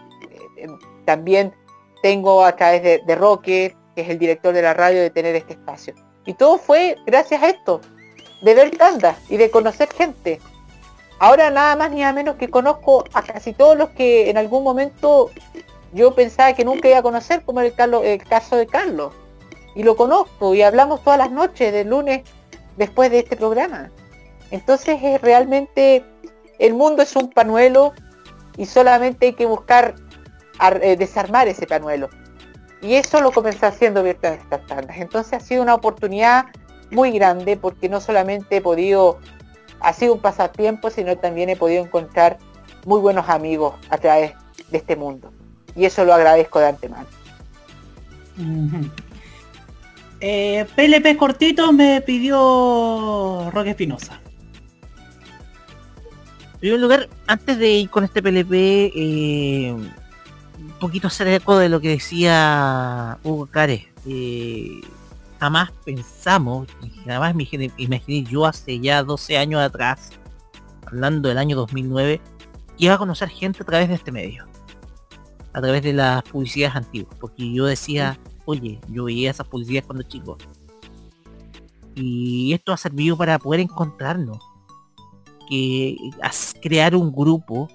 también 1.05 1.55
tengo 2.03 2.45
a 2.45 2.55
través 2.57 2.83
de, 2.83 3.03
de 3.07 3.15
Roque, 3.15 3.77
que 3.95 4.03
es 4.03 4.09
el 4.09 4.19
director 4.19 4.55
de 4.55 4.63
la 4.63 4.75
radio, 4.75 5.01
de 5.01 5.11
tener 5.11 5.35
este 5.35 5.55
espacio. 5.55 5.95
Y 6.25 6.35
todo 6.35 6.59
fue 6.59 6.97
gracias 7.07 7.43
a 7.43 7.49
esto, 7.49 7.81
de 8.43 8.55
ver 8.55 8.77
tandas 8.77 9.19
y 9.29 9.37
de 9.37 9.51
conocer 9.51 9.89
gente. 9.91 10.41
Ahora 11.19 11.51
nada 11.51 11.75
más 11.75 11.91
ni 11.91 12.01
nada 12.01 12.13
menos 12.13 12.37
que 12.37 12.49
conozco 12.49 13.05
a 13.13 13.23
casi 13.23 13.53
todos 13.53 13.77
los 13.77 13.91
que 13.91 14.31
en 14.31 14.39
algún 14.39 14.63
momento 14.63 15.31
yo 15.93 16.15
pensaba 16.15 16.53
que 16.53 16.65
nunca 16.65 16.89
iba 16.89 16.99
a 16.99 17.03
conocer, 17.03 17.43
como 17.45 17.61
el, 17.61 17.73
el 18.05 18.25
caso 18.25 18.57
de 18.57 18.67
Carlos. 18.67 19.13
Y 19.75 19.83
lo 19.83 19.97
conozco 19.97 20.55
y 20.55 20.63
hablamos 20.63 21.03
todas 21.03 21.19
las 21.19 21.31
noches, 21.31 21.73
del 21.73 21.89
lunes, 21.89 22.23
después 22.77 23.11
de 23.11 23.21
este 23.21 23.37
programa. 23.37 23.91
Entonces 24.51 24.99
es 25.03 25.21
realmente, 25.21 26.05
el 26.59 26.75
mundo 26.75 27.03
es 27.03 27.15
un 27.17 27.31
panuelo 27.31 27.93
y 28.57 28.67
solamente 28.67 29.27
hay 29.27 29.33
que 29.35 29.47
buscar 29.47 29.95
eh, 30.83 30.97
desarmar 30.97 31.49
ese 31.49 31.67
panuelo. 31.67 32.09
Y 32.81 32.95
eso 32.95 33.21
lo 33.21 33.33
comencé 33.33 33.67
haciendo 33.67 34.01
abierta 34.01 34.29
en 34.29 34.41
estas 34.41 34.67
tandas. 34.67 34.97
Entonces 34.99 35.33
ha 35.33 35.41
sido 35.41 35.63
una 35.63 35.75
oportunidad 35.75 36.47
muy 36.91 37.11
grande 37.13 37.57
porque 37.57 37.89
no 37.89 38.01
solamente 38.01 38.57
he 38.57 38.61
podido, 38.61 39.19
ha 39.81 39.93
sido 39.93 40.15
un 40.15 40.21
pasatiempo, 40.21 40.91
sino 40.91 41.17
también 41.19 41.51
he 41.51 41.57
podido 41.57 41.85
encontrar 41.85 42.39
muy 42.87 43.01
buenos 43.01 43.29
amigos 43.29 43.75
a 43.91 43.99
través 43.99 44.33
de 44.71 44.79
este 44.79 44.97
mundo. 44.97 45.33
Y 45.75 45.85
eso 45.85 46.05
lo 46.05 46.15
agradezco 46.15 46.61
de 46.61 46.67
antemano. 46.67 47.07
PLP 50.21 51.07
eh, 51.07 51.17
cortito 51.17 51.73
me 51.73 52.01
pidió 52.01 53.51
Roque 53.53 53.71
Espinosa. 53.71 54.21
En 56.55 56.61
primer 56.61 56.81
lugar, 56.81 57.09
antes 57.27 57.59
de 57.59 57.71
ir 57.71 57.91
con 57.91 58.05
este 58.05 58.21
PLP, 58.21 58.53
eh, 58.53 59.77
un 60.59 60.73
poquito 60.81 61.09
eco 61.21 61.59
de 61.59 61.69
lo 61.69 61.81
que 61.81 61.91
decía 61.91 63.19
Hugo 63.23 63.47
Cares. 63.47 63.85
Eh, 64.07 64.81
jamás 65.39 65.71
pensamos, 65.85 66.69
jamás 67.05 67.35
me 67.35 67.47
imaginé 67.77 68.23
yo 68.25 68.47
hace 68.47 68.79
ya 68.81 69.03
12 69.03 69.39
años 69.39 69.61
atrás, 69.61 70.11
hablando 70.87 71.29
del 71.29 71.39
año 71.39 71.57
2009, 71.57 72.21
que 72.77 72.85
iba 72.85 72.95
a 72.95 72.99
conocer 72.99 73.29
gente 73.29 73.63
a 73.63 73.67
través 73.67 73.89
de 73.89 73.95
este 73.95 74.13
medio. 74.13 74.47
A 75.53 75.61
través 75.61 75.83
de 75.83 75.93
las 75.93 76.23
publicidades 76.25 76.77
antiguas. 76.77 77.17
Porque 77.21 77.53
yo 77.53 77.67
decía, 77.67 78.19
oye, 78.45 78.81
yo 78.89 79.05
veía 79.05 79.31
esas 79.31 79.47
publicidades 79.47 79.87
cuando 79.87 80.05
chico. 80.05 80.37
Y 81.95 82.53
esto 82.53 82.73
ha 82.73 82.77
servido 82.77 83.17
para 83.17 83.39
poder 83.39 83.61
encontrarnos. 83.61 84.39
Que 85.49 85.97
crear 86.61 86.95
un 86.95 87.11
grupo 87.11 87.69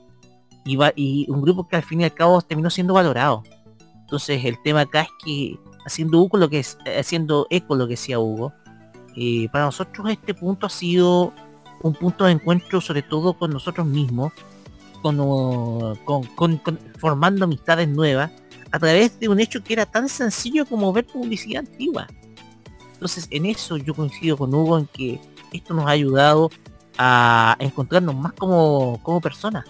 y, 0.65 1.26
un 1.30 1.41
grupo 1.41 1.68
que 1.68 1.76
al 1.76 1.84
fin 1.84 2.02
y 2.02 2.03
al 2.06 2.14
cabo 2.14 2.41
terminó 2.41 2.69
siendo 2.69 2.94
valorado. 2.94 3.44
Entonces 4.02 4.44
el 4.45 4.61
tema 4.61 4.81
acá 4.81 5.02
es 5.02 5.10
que 5.23 5.60
haciendo 5.85 6.27
lo 6.31 6.49
que 6.49 6.60
es, 6.60 6.77
haciendo 6.98 7.48
eco 7.49 7.76
lo 7.76 7.88
que 7.88 7.94
decía 7.94 8.19
Hugo, 8.19 8.53
eh, 9.15 9.48
para 9.52 9.65
nosotros 9.65 10.10
este 10.10 10.34
punto 10.34 10.65
ha 10.65 10.69
sido 10.69 11.34
un 11.81 11.94
punto 11.94 12.26
de 12.26 12.31
encuentro 12.31 12.81
sobre 12.81 13.02
todo 13.02 13.34
con 13.34 13.52
nosotros 13.52 13.85
mismos, 13.85 14.31
con, 15.02 16.61
formando 16.98 17.44
amistades 17.44 17.90
nuevas 17.90 18.31
a 18.72 18.80
través 18.80 19.19
de 19.19 19.27
un 19.27 19.40
hecho 19.40 19.64
que 19.64 19.73
era 19.73 19.85
tan 19.85 20.07
sencillo 20.07 20.65
como 20.65 20.94
ver 20.94 21.06
publicidad 21.06 21.65
antigua. 21.68 22.07
Entonces 22.94 23.27
en 23.30 23.45
eso 23.45 23.77
yo 23.77 23.94
coincido 23.94 24.38
con 24.38 24.53
Hugo 24.53 24.80
en 24.80 24.88
que 24.88 25.19
esto 25.52 25.73
nos 25.73 25.85
ha 25.85 25.91
ayudado 25.91 26.49
a 26.98 27.56
encontrarnos 27.60 28.15
más 28.15 28.34
como, 28.34 28.99
como 29.03 29.19
personas. 29.19 29.65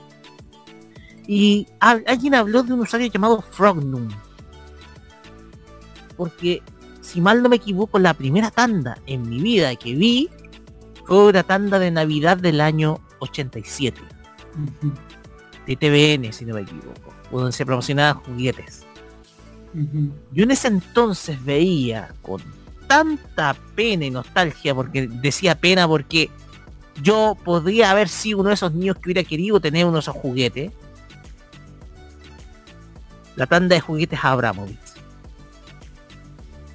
Y 1.27 1.67
alguien 1.79 2.35
habló 2.35 2.63
de 2.63 2.73
un 2.73 2.81
usuario 2.81 3.07
llamado 3.07 3.41
Frognum. 3.41 4.09
Porque 6.17 6.61
si 7.01 7.21
mal 7.21 7.41
no 7.41 7.49
me 7.49 7.57
equivoco, 7.57 7.99
la 7.99 8.13
primera 8.13 8.51
tanda 8.51 8.97
en 9.05 9.29
mi 9.29 9.41
vida 9.41 9.75
que 9.75 9.93
vi 9.93 10.29
fue 11.05 11.27
una 11.27 11.43
tanda 11.43 11.79
de 11.79 11.91
Navidad 11.91 12.37
del 12.37 12.61
año 12.61 12.99
87. 13.19 13.99
De 15.67 15.75
TVN, 15.75 16.33
si 16.33 16.45
no 16.45 16.55
me 16.55 16.61
equivoco. 16.61 17.13
Donde 17.31 17.51
se 17.51 17.65
promocionaban 17.65 18.23
juguetes. 18.23 18.85
Yo 20.31 20.43
en 20.43 20.51
ese 20.51 20.67
entonces 20.67 21.43
veía 21.43 22.13
con 22.21 22.41
tanta 22.87 23.55
pena 23.75 24.05
y 24.05 24.11
nostalgia, 24.11 24.75
porque 24.75 25.07
decía 25.07 25.55
pena 25.55 25.87
porque 25.87 26.29
yo 27.01 27.35
podría 27.43 27.89
haber 27.89 28.07
sido 28.07 28.39
uno 28.39 28.49
de 28.49 28.55
esos 28.55 28.73
niños 28.73 28.97
que 28.97 29.09
hubiera 29.09 29.23
querido 29.23 29.59
tener 29.59 29.85
uno 29.85 29.95
de 29.95 30.01
esos 30.01 30.15
juguetes. 30.15 30.71
La 33.35 33.47
tanda 33.47 33.75
de 33.75 33.81
juguetes 33.81 34.19
Abramovich. 34.21 34.77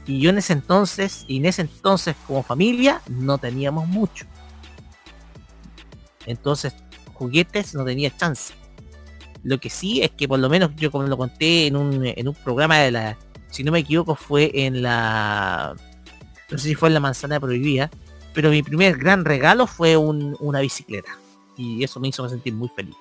Y 0.07 0.21
yo 0.21 0.31
en 0.31 0.39
ese 0.39 0.55
entonces, 0.55 1.25
y 1.29 1.37
en 1.37 1.47
ese 1.47 1.63
entonces 1.63 2.17
como 2.27 2.43
familia, 2.43 3.03
no 3.09 3.37
teníamos 3.37 3.87
mucho. 3.87 4.25
Entonces, 6.25 6.75
juguetes 7.15 7.75
no 7.75 7.85
tenía 7.85 8.15
chance. 8.17 8.55
Lo 9.45 9.59
que 9.59 9.71
sí 9.71 10.03
es 10.03 10.11
que 10.11 10.27
por 10.27 10.39
lo 10.39 10.49
menos 10.49 10.71
yo 10.77 10.91
como 10.91 11.05
lo 11.05 11.17
conté 11.17 11.67
en 11.67 11.77
un, 11.77 12.05
en 12.05 12.27
un 12.29 12.35
programa 12.35 12.79
de 12.79 12.91
la, 12.91 13.19
si 13.51 13.63
no 13.65 13.73
me 13.73 13.81
equivoco, 13.81 14.15
fue 14.15 14.51
en 14.55 14.83
la, 14.83 15.75
no 16.51 16.59
sé 16.59 16.69
si 16.69 16.75
fue 16.75 16.89
en 16.89 16.95
la 16.95 17.01
manzana 17.01 17.39
prohibida, 17.39 17.91
pero 18.35 18.51
mi 18.51 18.63
primer 18.63 18.97
gran 18.97 19.25
regalo 19.25 19.67
fue 19.67 19.97
una 19.97 20.61
bicicleta. 20.61 21.19
Y 21.57 21.83
eso 21.83 21.99
me 22.01 22.09
hizo 22.09 22.29
sentir 22.29 22.55
muy 22.55 22.69
feliz. 22.69 22.95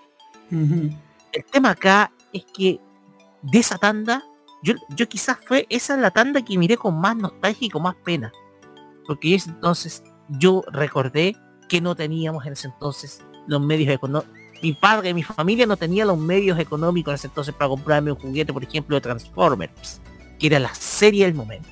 El 0.52 1.46
tema 1.52 1.72
acá 1.72 2.12
es 2.34 2.44
que 2.46 2.80
de 3.42 3.60
esa 3.60 3.78
tanda, 3.78 4.24
yo, 4.64 4.74
yo 4.90 5.08
quizás 5.08 5.38
fue 5.46 5.66
esa 5.70 5.98
la 5.98 6.12
tanda 6.12 6.44
que 6.44 6.58
miré 6.58 6.78
con 6.78 7.00
más 7.00 7.16
nostalgia 7.16 7.68
y 7.68 7.70
con 7.70 7.84
más 7.84 7.96
pena. 8.04 8.32
Porque 9.06 9.36
ese 9.36 9.50
entonces 9.50 10.04
yo 10.30 10.64
recordé 10.72 11.36
que 11.70 11.82
no 11.82 11.96
teníamos 11.96 12.46
en 12.46 12.54
ese 12.54 12.68
entonces 12.68 13.24
los 13.48 13.62
medios 13.62 13.94
económicos 13.94 14.38
mi 14.62 14.74
padre, 14.74 15.14
mi 15.14 15.24
familia 15.24 15.66
no 15.66 15.78
tenía 15.78 16.06
los 16.06 16.18
medios 16.18 16.60
económicos 16.60 17.12
en 17.12 17.16
ese 17.16 17.28
entonces 17.28 17.54
para 17.54 17.70
comprarme 17.70 18.12
un 18.12 18.20
juguete, 18.20 18.54
por 18.54 18.64
ejemplo, 18.64 18.96
de 18.96 19.02
Transformers, 19.02 20.02
que 20.40 20.48
era 20.48 20.60
la 20.60 20.74
serie 20.74 21.26
del 21.26 21.36
momento. 21.36 21.70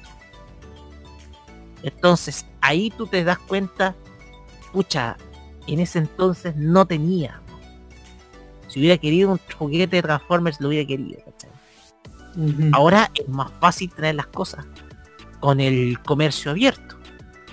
Entonces, 1.83 2.45
ahí 2.61 2.91
tú 2.95 3.07
te 3.07 3.23
das 3.23 3.37
cuenta, 3.39 3.95
pucha, 4.71 5.17
en 5.67 5.79
ese 5.79 5.99
entonces 5.99 6.55
no 6.55 6.85
tenía. 6.85 7.41
Si 8.67 8.79
hubiera 8.79 8.97
querido 8.97 9.31
un 9.31 9.39
juguete 9.57 9.97
de 9.97 10.01
Transformers, 10.01 10.59
lo 10.59 10.69
hubiera 10.69 10.87
querido, 10.87 11.19
Ahora 12.73 13.11
es 13.13 13.27
más 13.27 13.51
fácil 13.59 13.91
tener 13.91 14.15
las 14.15 14.27
cosas 14.27 14.65
con 15.39 15.59
el 15.59 15.99
comercio 16.01 16.51
abierto. 16.51 16.97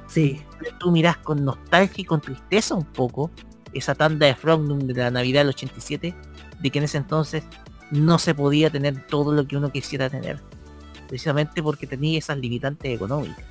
Sí. 0.06 0.42
tú 0.78 0.90
miras 0.90 1.16
con 1.18 1.44
nostalgia 1.44 2.02
y 2.02 2.04
con 2.04 2.20
tristeza 2.20 2.74
un 2.74 2.84
poco 2.84 3.30
esa 3.72 3.94
tanda 3.94 4.26
de 4.26 4.34
Frognum 4.34 4.80
de 4.80 4.94
la 4.94 5.10
Navidad 5.10 5.40
del 5.40 5.48
87, 5.48 6.14
de 6.60 6.70
que 6.70 6.78
en 6.78 6.84
ese 6.84 6.98
entonces 6.98 7.44
no 7.90 8.18
se 8.18 8.34
podía 8.34 8.70
tener 8.70 9.06
todo 9.06 9.32
lo 9.32 9.46
que 9.46 9.56
uno 9.56 9.70
quisiera 9.70 10.10
tener, 10.10 10.40
precisamente 11.08 11.62
porque 11.62 11.86
tenía 11.86 12.18
esas 12.18 12.38
limitantes 12.38 12.94
económicas. 12.94 13.44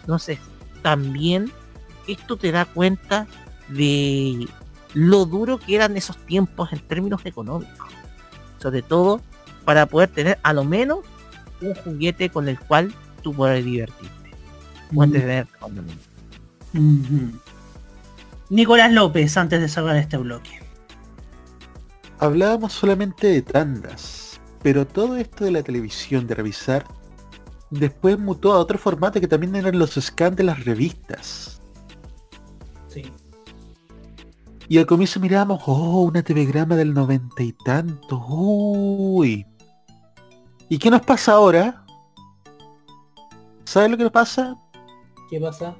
Entonces, 0.00 0.38
también 0.82 1.50
esto 2.06 2.36
te 2.36 2.52
da 2.52 2.66
cuenta 2.66 3.26
de 3.68 4.46
lo 4.92 5.24
duro 5.24 5.58
que 5.58 5.74
eran 5.74 5.96
esos 5.96 6.16
tiempos 6.26 6.72
en 6.72 6.80
términos 6.80 7.24
económicos. 7.24 7.88
Sobre 8.58 8.82
todo 8.82 9.20
para 9.64 9.86
poder 9.86 10.10
tener 10.10 10.38
a 10.42 10.52
lo 10.52 10.64
menos 10.64 11.00
un 11.60 11.74
juguete 11.74 12.30
con 12.30 12.48
el 12.48 12.58
cual 12.58 12.94
tú 13.22 13.32
puedas 13.32 13.64
divertirte. 13.64 14.30
O 14.94 15.04
entretenerte 15.04 15.50
Nicolás 18.50 18.92
López, 18.92 19.36
antes 19.36 19.60
de 19.60 19.68
cerrar 19.68 19.96
este 19.96 20.16
bloque. 20.16 20.60
Hablábamos 22.18 22.72
solamente 22.72 23.26
de 23.26 23.42
tandas, 23.42 24.40
pero 24.62 24.86
todo 24.86 25.16
esto 25.16 25.44
de 25.44 25.50
la 25.50 25.62
televisión, 25.62 26.26
de 26.26 26.34
revisar, 26.34 26.84
después 27.70 28.18
mutó 28.18 28.52
a 28.52 28.58
otro 28.58 28.78
formato 28.78 29.20
que 29.20 29.28
también 29.28 29.56
eran 29.56 29.78
los 29.78 29.94
scans 29.94 30.36
de 30.36 30.44
las 30.44 30.64
revistas. 30.64 31.60
Sí. 32.88 33.10
Y 34.68 34.78
al 34.78 34.86
comienzo 34.86 35.20
mirábamos, 35.20 35.62
oh, 35.66 36.02
una 36.02 36.22
telegrama 36.22 36.76
del 36.76 36.94
noventa 36.94 37.42
y 37.42 37.52
tanto, 37.64 38.24
uy. 38.28 39.46
¿Y 40.68 40.78
qué 40.78 40.90
nos 40.90 41.02
pasa 41.02 41.32
ahora? 41.32 41.84
¿Sabes 43.64 43.90
lo 43.90 43.96
que 43.96 44.04
nos 44.04 44.12
pasa? 44.12 44.56
¿Qué 45.30 45.40
pasa? 45.40 45.74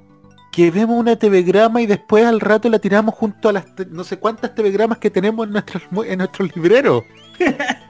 Que 0.51 0.71
vemos 0.71 0.97
una 0.99 1.15
telegrama 1.15 1.81
y 1.81 1.85
después 1.85 2.25
al 2.25 2.39
rato 2.39 2.69
la 2.69 2.79
tiramos 2.79 3.15
junto 3.15 3.49
a 3.49 3.53
las 3.53 3.65
no 3.89 4.03
sé 4.03 4.17
cuántas 4.17 4.55
telegramas 4.55 4.97
que 4.99 5.09
tenemos 5.09 5.45
en 5.45 5.53
nuestros 5.53 5.83
en 6.05 6.17
nuestros 6.17 6.55
libreros. 6.55 7.03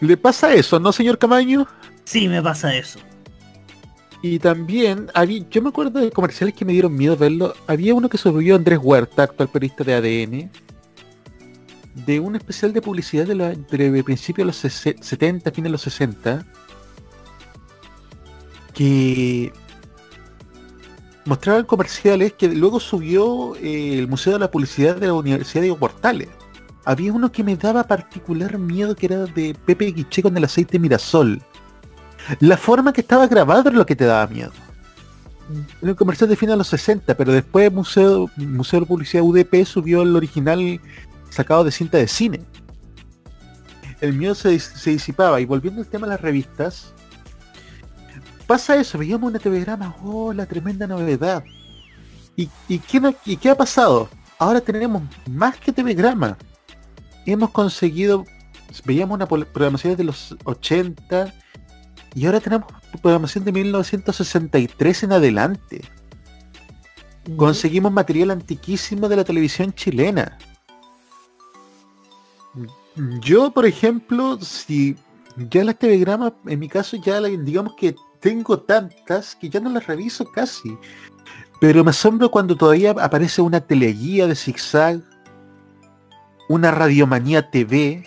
¿Le 0.00 0.16
pasa 0.16 0.54
eso, 0.54 0.80
no, 0.80 0.92
señor 0.92 1.18
Camaño? 1.18 1.66
Sí, 2.04 2.28
me 2.28 2.42
pasa 2.42 2.74
eso. 2.74 2.98
Y 4.22 4.38
también 4.38 5.10
había, 5.14 5.44
yo 5.50 5.62
me 5.62 5.68
acuerdo 5.70 6.00
de 6.00 6.10
comerciales 6.10 6.54
que 6.54 6.64
me 6.64 6.72
dieron 6.72 6.94
miedo 6.94 7.16
verlo. 7.16 7.54
Había 7.66 7.94
uno 7.94 8.08
que 8.08 8.18
subió 8.18 8.56
Andrés 8.56 8.78
Huerta, 8.82 9.24
actual 9.24 9.48
periodista 9.48 9.84
de 9.84 9.94
ADN, 9.94 10.50
de 11.94 12.20
un 12.20 12.36
especial 12.36 12.72
de 12.72 12.82
publicidad 12.82 13.26
de, 13.26 13.34
la, 13.34 13.48
de 13.50 14.04
principios 14.04 14.44
de 14.44 14.46
los 14.46 14.64
sese- 14.64 15.02
70, 15.02 15.50
fines 15.50 15.64
de 15.68 15.72
los 15.72 15.82
60, 15.82 16.46
que 18.74 19.52
mostraban 21.24 21.64
comerciales 21.64 22.32
que 22.34 22.48
luego 22.48 22.80
subió 22.80 23.54
eh, 23.56 23.98
el 23.98 24.08
Museo 24.08 24.34
de 24.34 24.38
la 24.38 24.50
Publicidad 24.50 24.96
de 24.96 25.06
la 25.08 25.14
Universidad 25.14 25.62
de 25.62 25.74
Portales. 25.74 26.28
Había 26.84 27.12
uno 27.12 27.30
que 27.30 27.44
me 27.44 27.56
daba 27.56 27.84
particular 27.84 28.58
miedo 28.58 28.96
que 28.96 29.06
era 29.06 29.24
de 29.26 29.54
Pepe 29.66 29.86
Guiché 29.86 30.22
con 30.22 30.36
el 30.36 30.44
aceite 30.44 30.78
Mirasol. 30.78 31.42
La 32.40 32.56
forma 32.56 32.92
que 32.92 33.02
estaba 33.02 33.26
grabado 33.26 33.68
era 33.68 33.78
lo 33.78 33.86
que 33.86 33.96
te 33.96 34.04
daba 34.04 34.26
miedo. 34.26 34.52
Era 35.82 35.90
un 35.92 35.96
comercial 35.96 36.30
de 36.30 36.36
fin 36.36 36.48
de 36.48 36.56
los 36.56 36.68
60, 36.68 37.16
pero 37.16 37.32
después 37.32 37.72
Museo, 37.72 38.30
Museo 38.36 38.80
de 38.80 38.86
Publicidad 38.86 39.24
UDP 39.24 39.64
subió 39.66 40.02
el 40.02 40.14
original 40.16 40.80
sacado 41.30 41.64
de 41.64 41.70
cinta 41.72 41.98
de 41.98 42.06
cine. 42.08 42.40
El 44.00 44.12
miedo 44.14 44.34
se, 44.34 44.50
dis- 44.50 44.60
se 44.76 44.90
disipaba 44.90 45.40
y 45.40 45.44
volviendo 45.44 45.80
al 45.80 45.86
tema 45.86 46.06
de 46.06 46.12
las 46.14 46.20
revistas, 46.20 46.92
pasa 48.46 48.76
eso, 48.76 48.98
veíamos 48.98 49.30
una 49.30 49.38
telegrama, 49.38 49.94
oh, 50.02 50.32
la 50.32 50.46
tremenda 50.46 50.86
novedad. 50.86 51.44
¿Y, 52.36 52.48
y, 52.68 52.78
qué, 52.78 53.00
no- 53.00 53.14
y 53.24 53.36
qué 53.36 53.50
ha 53.50 53.54
pasado? 53.54 54.08
Ahora 54.38 54.60
tenemos 54.60 55.02
más 55.28 55.56
que 55.58 55.72
telegrama. 55.72 56.38
Hemos 57.26 57.50
conseguido, 57.50 58.24
veíamos 58.84 59.14
una 59.16 59.26
programación 59.26 59.96
de 59.96 60.04
los 60.04 60.34
80 60.44 61.34
y 62.14 62.24
ahora 62.26 62.40
tenemos 62.40 62.66
programación 63.02 63.44
de 63.44 63.52
1963 63.52 65.02
en 65.02 65.12
adelante. 65.12 65.82
Conseguimos 67.36 67.92
material 67.92 68.30
antiquísimo 68.30 69.08
de 69.08 69.16
la 69.16 69.24
televisión 69.24 69.72
chilena. 69.74 70.38
Yo, 73.20 73.50
por 73.50 73.66
ejemplo, 73.66 74.38
si 74.40 74.96
ya 75.36 75.64
las 75.64 75.78
telegramas, 75.78 76.32
en 76.46 76.58
mi 76.58 76.68
caso 76.68 76.96
ya 76.96 77.20
digamos 77.20 77.74
que 77.76 77.94
tengo 78.20 78.60
tantas 78.60 79.36
que 79.36 79.48
ya 79.48 79.60
no 79.60 79.70
las 79.70 79.86
reviso 79.86 80.30
casi. 80.30 80.76
Pero 81.60 81.84
me 81.84 81.90
asombro 81.90 82.30
cuando 82.30 82.56
todavía 82.56 82.90
aparece 82.90 83.42
una 83.42 83.60
teleguía 83.60 84.26
de 84.26 84.34
zigzag, 84.34 85.02
una 86.48 86.70
radiomanía 86.70 87.50
TV. 87.50 88.04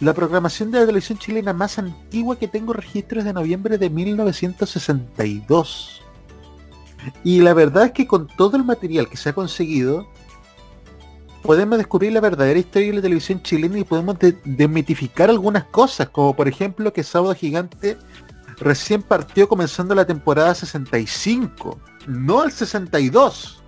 La 0.00 0.12
programación 0.12 0.70
de 0.70 0.80
la 0.80 0.86
televisión 0.86 1.18
chilena 1.18 1.52
más 1.52 1.78
antigua 1.78 2.38
que 2.38 2.48
tengo 2.48 2.72
registros 2.72 3.24
de 3.24 3.32
noviembre 3.32 3.78
de 3.78 3.90
1962. 3.90 6.02
Y 7.22 7.40
la 7.40 7.54
verdad 7.54 7.86
es 7.86 7.92
que 7.92 8.06
con 8.06 8.26
todo 8.26 8.56
el 8.56 8.64
material 8.64 9.08
que 9.08 9.16
se 9.16 9.30
ha 9.30 9.32
conseguido, 9.32 10.06
podemos 11.46 11.78
descubrir 11.78 12.12
la 12.12 12.20
verdadera 12.20 12.58
historia 12.58 12.88
de 12.88 12.94
la 12.96 13.02
televisión 13.02 13.42
chilena 13.42 13.78
y 13.78 13.84
podemos 13.84 14.18
de- 14.18 14.36
algunas 15.30 15.64
cosas, 15.64 16.08
como 16.08 16.34
por 16.34 16.48
ejemplo 16.48 16.92
que 16.92 17.02
Sábado 17.02 17.34
Gigante 17.34 17.96
recién 18.58 19.02
partió 19.02 19.48
comenzando 19.48 19.94
la 19.94 20.04
temporada 20.06 20.54
65, 20.54 21.78
no 22.06 22.44
el 22.44 22.52
62. 22.52 23.62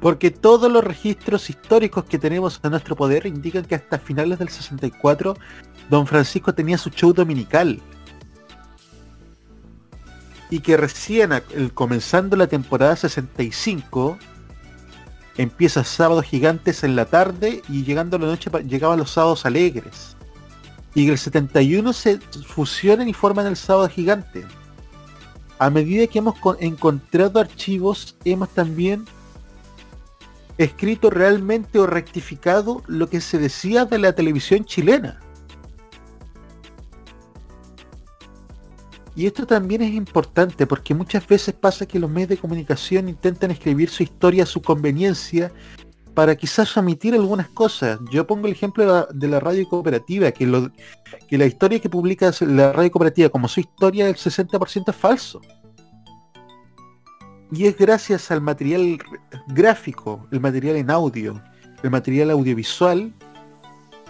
Porque 0.00 0.30
todos 0.30 0.70
los 0.70 0.84
registros 0.84 1.50
históricos 1.50 2.04
que 2.04 2.18
tenemos 2.18 2.60
a 2.62 2.68
nuestro 2.70 2.94
poder 2.94 3.26
indican 3.26 3.64
que 3.64 3.74
hasta 3.74 3.98
finales 3.98 4.38
del 4.38 4.48
64 4.48 5.36
Don 5.90 6.06
Francisco 6.06 6.54
tenía 6.54 6.78
su 6.78 6.90
show 6.90 7.12
dominical. 7.12 7.80
Y 10.50 10.60
que 10.60 10.76
recién 10.76 11.30
comenzando 11.74 12.36
la 12.36 12.46
temporada 12.46 12.94
65 12.96 14.18
empieza 15.38 15.82
sábados 15.84 16.26
gigantes 16.26 16.84
en 16.84 16.94
la 16.96 17.06
tarde 17.06 17.62
y 17.68 17.84
llegando 17.84 18.16
a 18.16 18.20
la 18.20 18.26
noche 18.26 18.50
llegaban 18.68 18.98
los 18.98 19.12
sábados 19.12 19.46
alegres. 19.46 20.14
Y 20.94 21.08
el 21.08 21.16
71 21.16 21.92
se 21.92 22.18
fusionan 22.18 23.08
y 23.08 23.14
forman 23.14 23.46
el 23.46 23.56
sábado 23.56 23.88
gigante. 23.88 24.44
A 25.58 25.70
medida 25.70 26.06
que 26.06 26.18
hemos 26.18 26.38
co- 26.38 26.56
encontrado 26.60 27.40
archivos, 27.40 28.16
hemos 28.24 28.48
también 28.50 29.04
escrito 30.56 31.08
realmente 31.10 31.78
o 31.78 31.86
rectificado 31.86 32.82
lo 32.88 33.08
que 33.08 33.20
se 33.20 33.38
decía 33.38 33.84
de 33.84 33.98
la 33.98 34.12
televisión 34.12 34.64
chilena. 34.64 35.20
Y 39.18 39.26
esto 39.26 39.44
también 39.48 39.82
es 39.82 39.92
importante 39.94 40.64
porque 40.64 40.94
muchas 40.94 41.26
veces 41.26 41.52
pasa 41.52 41.86
que 41.86 41.98
los 41.98 42.08
medios 42.08 42.28
de 42.28 42.36
comunicación 42.36 43.08
intentan 43.08 43.50
escribir 43.50 43.90
su 43.90 44.04
historia 44.04 44.44
a 44.44 44.46
su 44.46 44.62
conveniencia 44.62 45.50
para 46.14 46.36
quizás 46.36 46.76
omitir 46.76 47.14
algunas 47.14 47.48
cosas. 47.48 47.98
Yo 48.12 48.28
pongo 48.28 48.46
el 48.46 48.52
ejemplo 48.52 49.08
de 49.10 49.26
la, 49.26 49.40
radio 49.40 49.68
cooperativa, 49.68 50.30
que, 50.30 50.70
que 51.26 51.36
la 51.36 51.46
historia 51.46 51.80
que 51.80 51.90
publica 51.90 52.30
la 52.42 52.72
radio 52.72 52.92
cooperativa 52.92 53.28
como 53.28 53.48
su 53.48 53.58
historia, 53.58 54.08
el 54.08 54.14
60% 54.14 54.84
es 54.86 54.94
falso. 54.96 55.40
Y 57.50 57.66
es 57.66 57.76
gracias 57.76 58.30
al 58.30 58.40
material 58.40 59.00
gráfico, 59.48 60.28
el 60.30 60.38
material 60.38 60.76
en 60.76 60.92
audio, 60.92 61.42
el 61.82 61.90
material 61.90 62.30
audiovisual 62.30 63.12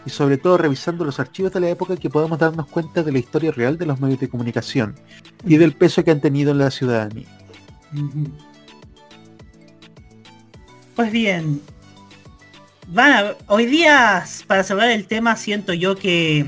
y 0.07 0.11
sobre 0.11 0.39
todo 0.39 0.57
revisando 0.59 1.05
los 1.05 1.21
archivos 1.21 1.53
de 1.53 1.61
la 1.61 1.69
época 1.69 1.97
que 1.97 2.09
podemos 2.11 2.39
darnos 2.39 2.67
cuenta 2.69 3.03
de 3.03 3.13
la 3.13 3.19
historia 3.19 3.51
real 3.53 3.77
de 3.79 3.87
los 3.87 4.01
medios 4.01 4.21
de 4.21 4.29
comunicación 4.29 4.95
y 5.45 5.57
del 5.57 5.73
peso 5.75 6.03
que 6.05 6.11
han 6.11 6.21
tenido 6.21 6.51
en 6.53 6.59
la 6.59 6.71
ciudadanía. 6.71 7.27
Pues 10.95 11.13
bien, 11.13 11.61
van 12.89 13.13
a- 13.13 13.35
hoy 13.47 13.67
día 13.67 14.25
para 14.47 14.65
cerrar 14.65 14.91
el 14.91 15.07
tema 15.07 15.37
siento 15.37 15.73
yo 15.73 15.95
que, 15.97 16.47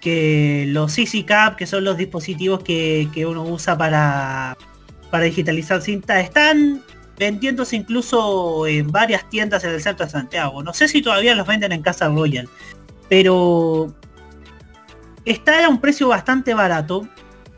que 0.00 0.66
los 0.68 0.94
CCCAP, 0.94 1.56
que 1.56 1.66
son 1.66 1.84
los 1.84 1.96
dispositivos 1.96 2.62
que, 2.62 3.08
que 3.12 3.26
uno 3.26 3.42
usa 3.42 3.76
para, 3.76 4.56
para 5.10 5.24
digitalizar 5.24 5.82
cinta, 5.82 6.20
están 6.20 6.82
vendiéndose 7.18 7.76
incluso 7.76 8.66
en 8.66 8.90
varias 8.90 9.28
tiendas 9.28 9.62
en 9.64 9.70
el 9.70 9.82
centro 9.82 10.06
de 10.06 10.12
Santiago. 10.12 10.62
No 10.62 10.72
sé 10.72 10.88
si 10.88 11.02
todavía 11.02 11.34
los 11.34 11.46
venden 11.46 11.72
en 11.72 11.82
Casa 11.82 12.08
Royal, 12.08 12.48
pero 13.10 13.92
está 15.24 15.66
a 15.66 15.68
un 15.68 15.80
precio 15.80 16.08
bastante 16.08 16.54
barato 16.54 17.06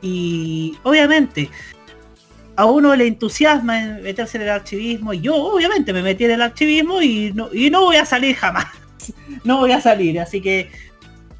y 0.00 0.76
obviamente 0.82 1.50
a 2.56 2.64
uno 2.64 2.96
le 2.96 3.06
entusiasma 3.06 3.82
en 3.82 4.02
meterse 4.02 4.38
en 4.38 4.44
el 4.44 4.48
archivismo 4.48 5.12
y 5.12 5.20
yo 5.20 5.36
obviamente 5.36 5.92
me 5.92 6.02
metí 6.02 6.24
en 6.24 6.32
el 6.32 6.42
archivismo 6.42 7.02
y 7.02 7.32
no, 7.34 7.50
y 7.52 7.68
no 7.70 7.82
voy 7.82 7.96
a 7.96 8.06
salir 8.06 8.34
jamás. 8.34 8.66
No 9.44 9.58
voy 9.58 9.72
a 9.72 9.80
salir, 9.80 10.20
así 10.20 10.40
que 10.40 10.70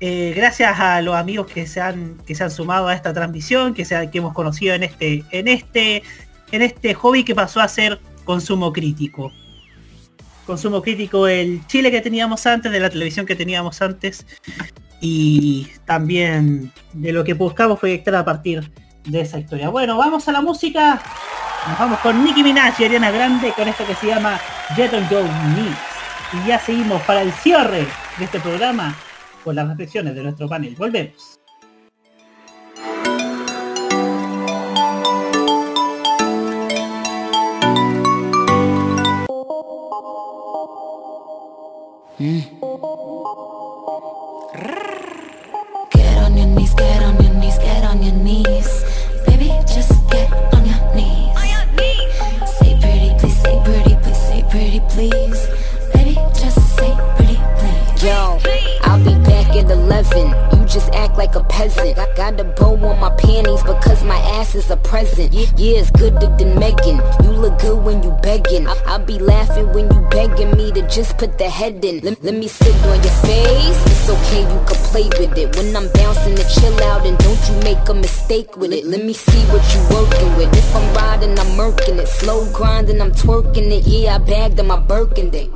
eh, 0.01 0.33
gracias 0.35 0.81
a 0.81 1.01
los 1.01 1.15
amigos 1.15 1.47
que 1.47 1.65
se 1.69 1.81
han 1.81 2.17
que 2.27 2.35
se 2.35 2.43
han 2.43 2.51
sumado 2.51 2.89
a 2.89 2.95
esta 2.95 3.15
transmisión, 3.15 3.73
que, 3.73 3.85
se 3.85 4.11
que 4.11 4.19
hemos 4.19 4.35
conocido 4.35 4.75
en 4.75 4.83
este 4.83 5.23
en 5.31 5.47
este 5.47 6.03
en 6.51 6.63
este 6.63 6.93
hobby 6.95 7.23
que 7.23 7.37
pasó 7.37 7.61
a 7.61 7.69
ser 7.69 8.01
consumo 8.25 8.73
crítico. 8.73 9.33
Consumo 10.53 10.83
crítico 10.83 11.27
el 11.27 11.67
Chile 11.67 11.91
que 11.91 12.03
teníamos 12.03 12.47
antes, 12.47 12.71
de 12.71 12.79
la 12.79 12.91
televisión 12.91 13.25
que 13.25 13.35
teníamos 13.35 13.81
antes 13.81 14.27
y 15.01 15.67
también 15.87 16.71
de 16.93 17.11
lo 17.11 17.25
que 17.25 17.33
buscamos 17.33 17.79
proyectar 17.79 18.15
a 18.17 18.23
partir 18.23 18.71
de 19.07 19.23
esa 19.23 19.39
historia. 19.39 19.71
Bueno, 19.71 19.97
vamos 19.97 20.29
a 20.29 20.33
la 20.33 20.43
música. 20.43 21.01
Nos 21.67 21.79
vamos 21.79 21.99
con 22.01 22.23
Nicki 22.23 22.43
Minaj 22.43 22.79
y 22.79 22.85
Ariana 22.85 23.11
Grande 23.11 23.55
con 23.57 23.67
esto 23.67 23.87
que 23.87 23.95
se 23.95 24.09
llama 24.09 24.39
Jet 24.77 24.93
Your 25.09 25.25
Knees. 25.25 25.79
Y 26.35 26.49
ya 26.49 26.59
seguimos 26.59 27.01
para 27.05 27.23
el 27.23 27.33
cierre 27.33 27.87
de 28.19 28.25
este 28.27 28.39
programa 28.39 28.95
con 29.43 29.57
las 29.57 29.67
reflexiones 29.67 30.15
de 30.15 30.23
nuestro 30.23 30.51
panel. 30.51 30.75
Volvemos. 30.77 31.42
Get 42.23 42.47
on 46.23 46.37
your 46.37 46.47
knees, 46.47 46.73
get 46.75 47.03
on 47.03 47.21
your 47.21 47.35
knees, 47.35 47.59
get 47.59 47.83
on 47.83 48.01
your 48.01 48.15
knees. 48.15 48.85
Baby, 49.27 49.51
just 49.67 49.91
get 50.09 50.33
on 50.55 50.65
your 50.65 50.95
knees. 50.95 51.35
On 51.37 51.49
your 51.51 51.67
knees. 51.75 52.15
Say 52.59 52.79
pretty, 52.81 53.11
please, 53.19 53.37
say 53.43 53.61
pretty, 53.65 53.97
please, 53.97 54.23
say 54.29 54.45
pretty, 54.51 54.81
please. 54.89 55.49
Baby, 55.95 56.15
just 56.39 56.61
say 56.77 56.95
pretty, 57.17 57.41
please. 57.59 58.05
Yo, 58.05 58.39
I'll 58.83 59.03
be 59.03 59.15
back 59.25 59.57
at 59.57 59.69
11. 59.69 60.29
You 60.61 60.65
just 60.65 60.91
act 60.95 61.19
like 61.19 61.35
a 61.35 61.43
peasant. 61.43 61.99
I 61.99 62.07
got 62.15 62.39
a 62.39 62.45
bow 62.45 62.77
on 62.87 63.01
my 63.01 63.11
panties, 63.17 63.65
but 63.65 63.72
ass 64.43 64.55
is 64.57 64.71
a 64.71 64.77
present. 64.77 65.33
Yeah, 65.33 65.81
it's 65.81 65.91
gooder 65.91 66.31
than 66.39 66.59
Megan. 66.59 66.99
You 67.23 67.31
look 67.43 67.57
good 67.61 67.79
when 67.87 68.03
you 68.03 68.11
begging. 68.23 68.67
I'll 68.91 69.05
be 69.13 69.19
laughing 69.19 69.69
when 69.75 69.85
you 69.95 70.01
begging 70.11 70.51
me 70.59 70.73
to 70.77 70.83
just 70.97 71.17
put 71.17 71.39
the 71.39 71.49
head 71.49 71.85
in. 71.85 72.01
Let, 72.07 72.23
let 72.27 72.35
me 72.35 72.49
sit 72.49 72.75
on 72.91 72.99
your 73.07 73.17
face. 73.29 73.81
It's 73.93 74.09
okay, 74.15 74.43
you 74.53 74.59
can 74.69 74.81
play 74.91 75.07
with 75.21 75.35
it. 75.43 75.49
When 75.57 75.69
I'm 75.79 75.89
bouncing 75.99 76.35
to 76.41 76.45
chill 76.55 76.79
out 76.91 77.07
and 77.07 77.17
don't 77.25 77.43
you 77.49 77.57
make 77.69 77.85
a 77.89 77.95
mistake 77.95 78.57
with 78.57 78.73
it. 78.73 78.85
Let 78.85 79.03
me 79.09 79.13
see 79.13 79.43
what 79.53 79.65
you 79.73 79.81
working 79.95 80.31
with. 80.37 80.51
If 80.63 80.77
I'm 80.79 80.87
riding, 80.95 81.39
I'm 81.39 81.51
murking 81.61 81.99
it. 82.03 82.09
Slow 82.09 82.41
grinding, 82.53 83.01
I'm 83.01 83.13
twerking 83.13 83.71
it. 83.77 83.87
Yeah, 83.87 84.17
I 84.17 84.19
bagged 84.19 84.59
on 84.61 84.67
my 84.67 84.81
Birkin 84.81 85.31
dick. 85.31 85.53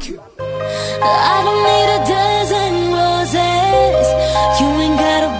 I 1.28 1.36
don't 1.46 1.62
need 1.68 1.88
a 1.96 2.00
dozen 2.14 2.74
roses. 2.98 4.08
You 4.58 4.68
ain't 4.84 4.98
got 5.04 5.20
a 5.28 5.32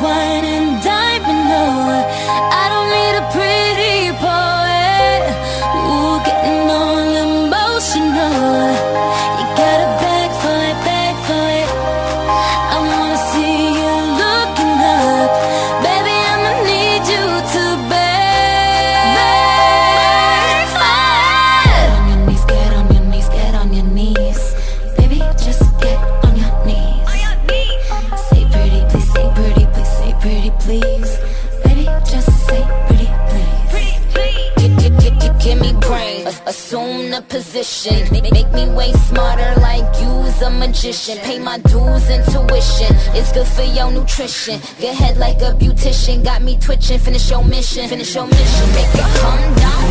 the 37.17 37.23
position. 37.23 37.97
Make, 38.13 38.31
make 38.33 38.53
me 38.53 38.69
way 38.75 38.93
smarter 39.09 39.53
like 39.61 39.87
you's 40.01 40.43
a 40.43 40.51
magician. 40.51 41.19
Pay 41.19 41.39
my 41.39 41.59
dues 41.59 42.09
and 42.11 42.23
tuition. 42.33 42.93
It's 43.17 43.33
good 43.33 43.47
for 43.47 43.63
your 43.63 43.91
nutrition. 43.91 44.61
Get 44.79 44.95
head 44.97 45.17
like 45.17 45.41
a 45.41 45.53
beautician. 45.57 46.25
Got 46.25 46.43
me 46.43 46.59
twitching. 46.59 46.99
Finish 46.99 47.31
your 47.31 47.45
mission. 47.45 47.89
Finish 47.89 48.15
your 48.15 48.27
mission. 48.27 48.67
Make 48.77 48.95
it 48.95 49.09
come 49.21 49.55
down. 49.65 49.85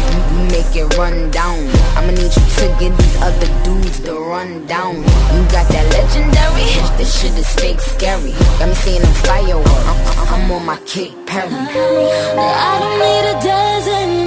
Make 0.53 0.75
it 0.75 0.97
run 0.97 1.31
down. 1.31 1.57
I'ma 1.97 2.11
need 2.11 2.33
you 2.37 2.45
to 2.59 2.65
get 2.79 2.93
these 2.97 3.17
other 3.21 3.49
dudes 3.63 3.99
to 4.01 4.13
run 4.13 4.65
down. 4.67 4.95
You 4.95 5.41
got 5.49 5.67
that 5.73 5.85
legendary. 5.97 6.69
This 6.97 7.09
shit 7.19 7.33
is 7.33 7.49
fake 7.55 7.79
scary. 7.79 8.33
Got 8.59 8.69
me 8.69 8.75
seeing 8.75 9.01
them 9.01 9.13
fireworks. 9.25 9.69
I'm, 9.89 10.33
I'm 10.33 10.51
on 10.51 10.65
my 10.65 10.77
Kate 10.85 11.15
Perry. 11.25 11.49
I 11.49 12.73
don't 12.81 12.99
need 13.01 13.25
a 13.33 13.35
dozen 13.41 14.24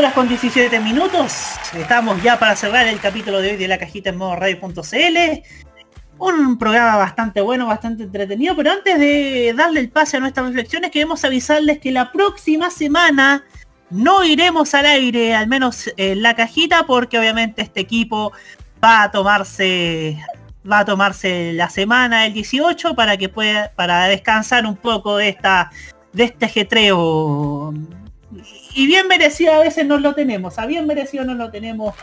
horas 0.00 0.14
con 0.14 0.28
17 0.28 0.80
minutos. 0.80 1.58
Estamos 1.74 2.22
ya 2.22 2.38
para 2.38 2.56
cerrar 2.56 2.86
el 2.86 2.98
capítulo 3.00 3.42
de 3.42 3.50
hoy 3.50 3.56
de 3.58 3.68
la 3.68 3.76
cajita 3.76 4.08
en 4.08 4.16
modo 4.16 4.34
radio.cl. 4.34 5.42
Un 6.16 6.56
programa 6.56 6.96
bastante 6.96 7.42
bueno, 7.42 7.66
bastante 7.66 8.04
entretenido, 8.04 8.56
pero 8.56 8.72
antes 8.72 8.98
de 8.98 9.52
darle 9.54 9.80
el 9.80 9.90
pase 9.90 10.16
a 10.16 10.20
nuestras 10.20 10.46
reflexiones, 10.46 10.90
queremos 10.90 11.22
avisarles 11.26 11.80
que 11.80 11.92
la 11.92 12.12
próxima 12.12 12.70
semana 12.70 13.44
no 13.90 14.24
iremos 14.24 14.72
al 14.72 14.86
aire, 14.86 15.34
al 15.34 15.48
menos 15.48 15.92
en 15.98 16.22
la 16.22 16.34
cajita, 16.34 16.86
porque 16.86 17.18
obviamente 17.18 17.60
este 17.60 17.80
equipo 17.80 18.32
va 18.82 19.02
a 19.02 19.10
tomarse 19.10 20.18
va 20.70 20.78
a 20.78 20.84
tomarse 20.86 21.52
la 21.52 21.68
semana 21.68 22.22
del 22.22 22.32
18 22.32 22.94
para 22.94 23.18
que 23.18 23.28
pueda 23.28 23.70
para 23.76 24.06
descansar 24.06 24.64
un 24.64 24.76
poco 24.76 25.18
de 25.18 25.28
esta 25.28 25.70
de 26.14 26.24
este 26.24 26.46
ajetreo 26.46 27.74
y 28.80 28.86
bien 28.86 29.08
merecido 29.08 29.52
a 29.52 29.58
veces 29.58 29.84
no 29.84 29.98
lo 29.98 30.14
tenemos, 30.14 30.58
a 30.58 30.64
bien 30.64 30.86
merecido 30.86 31.22
no 31.22 31.34
lo 31.34 31.50
tenemos 31.50 31.94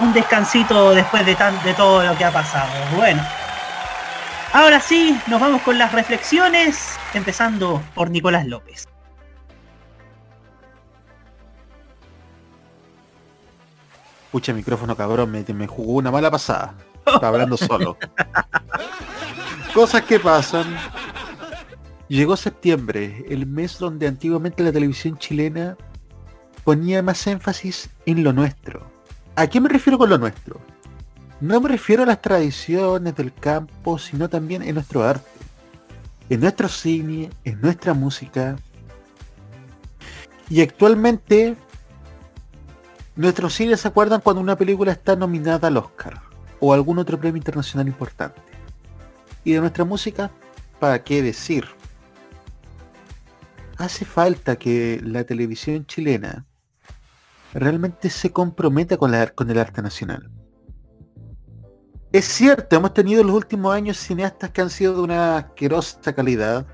un 0.00 0.12
descansito 0.12 0.94
después 0.94 1.24
de, 1.24 1.34
tan, 1.34 1.64
de 1.64 1.72
todo 1.72 2.04
lo 2.04 2.14
que 2.14 2.26
ha 2.26 2.30
pasado. 2.30 2.70
Bueno, 2.94 3.22
ahora 4.52 4.78
sí, 4.78 5.18
nos 5.28 5.40
vamos 5.40 5.62
con 5.62 5.78
las 5.78 5.92
reflexiones, 5.92 6.98
empezando 7.14 7.82
por 7.94 8.10
Nicolás 8.10 8.46
López. 8.46 8.86
Pucha 14.30 14.52
micrófono 14.52 14.94
cabrón, 14.94 15.30
me, 15.30 15.42
me 15.54 15.66
jugó 15.66 15.94
una 15.94 16.10
mala 16.10 16.30
pasada. 16.30 16.74
Estaba 16.98 17.28
hablando 17.28 17.56
solo. 17.56 17.96
Cosas 19.72 20.02
que 20.02 20.20
pasan. 20.20 20.66
Llegó 22.08 22.36
septiembre, 22.36 23.24
el 23.30 23.46
mes 23.46 23.78
donde 23.78 24.06
antiguamente 24.06 24.62
la 24.62 24.70
televisión 24.70 25.16
chilena 25.16 25.78
ponía 26.66 27.00
más 27.00 27.24
énfasis 27.28 27.90
en 28.06 28.24
lo 28.24 28.32
nuestro. 28.32 28.90
¿A 29.36 29.46
qué 29.46 29.60
me 29.60 29.68
refiero 29.68 29.98
con 29.98 30.10
lo 30.10 30.18
nuestro? 30.18 30.60
No 31.40 31.60
me 31.60 31.68
refiero 31.68 32.02
a 32.02 32.06
las 32.06 32.20
tradiciones 32.20 33.14
del 33.14 33.32
campo, 33.32 34.00
sino 34.00 34.28
también 34.28 34.62
en 34.62 34.74
nuestro 34.74 35.04
arte, 35.04 35.30
en 36.28 36.40
nuestro 36.40 36.68
cine, 36.68 37.30
en 37.44 37.60
nuestra 37.60 37.94
música. 37.94 38.56
Y 40.50 40.60
actualmente 40.60 41.54
nuestros 43.14 43.54
cines 43.54 43.82
se 43.82 43.86
acuerdan 43.86 44.20
cuando 44.20 44.42
una 44.42 44.56
película 44.56 44.90
está 44.90 45.14
nominada 45.14 45.68
al 45.68 45.76
Oscar 45.76 46.20
o 46.58 46.74
algún 46.74 46.98
otro 46.98 47.16
premio 47.16 47.36
internacional 47.36 47.86
importante. 47.86 48.42
Y 49.44 49.52
de 49.52 49.60
nuestra 49.60 49.84
música, 49.84 50.32
¿para 50.80 51.04
qué 51.04 51.22
decir? 51.22 51.64
Hace 53.76 54.04
falta 54.04 54.56
que 54.56 55.00
la 55.04 55.22
televisión 55.22 55.86
chilena 55.86 56.44
realmente 57.58 58.10
se 58.10 58.30
comprometa 58.30 58.96
con, 58.96 59.10
la, 59.10 59.28
con 59.28 59.50
el 59.50 59.58
arte 59.58 59.82
nacional. 59.82 60.30
Es 62.12 62.26
cierto, 62.26 62.76
hemos 62.76 62.94
tenido 62.94 63.20
en 63.20 63.26
los 63.26 63.36
últimos 63.36 63.74
años 63.74 63.96
cineastas 63.98 64.50
que 64.50 64.60
han 64.60 64.70
sido 64.70 64.94
de 64.94 65.02
una 65.02 65.38
asquerosa 65.38 66.14
calidad, 66.14 66.66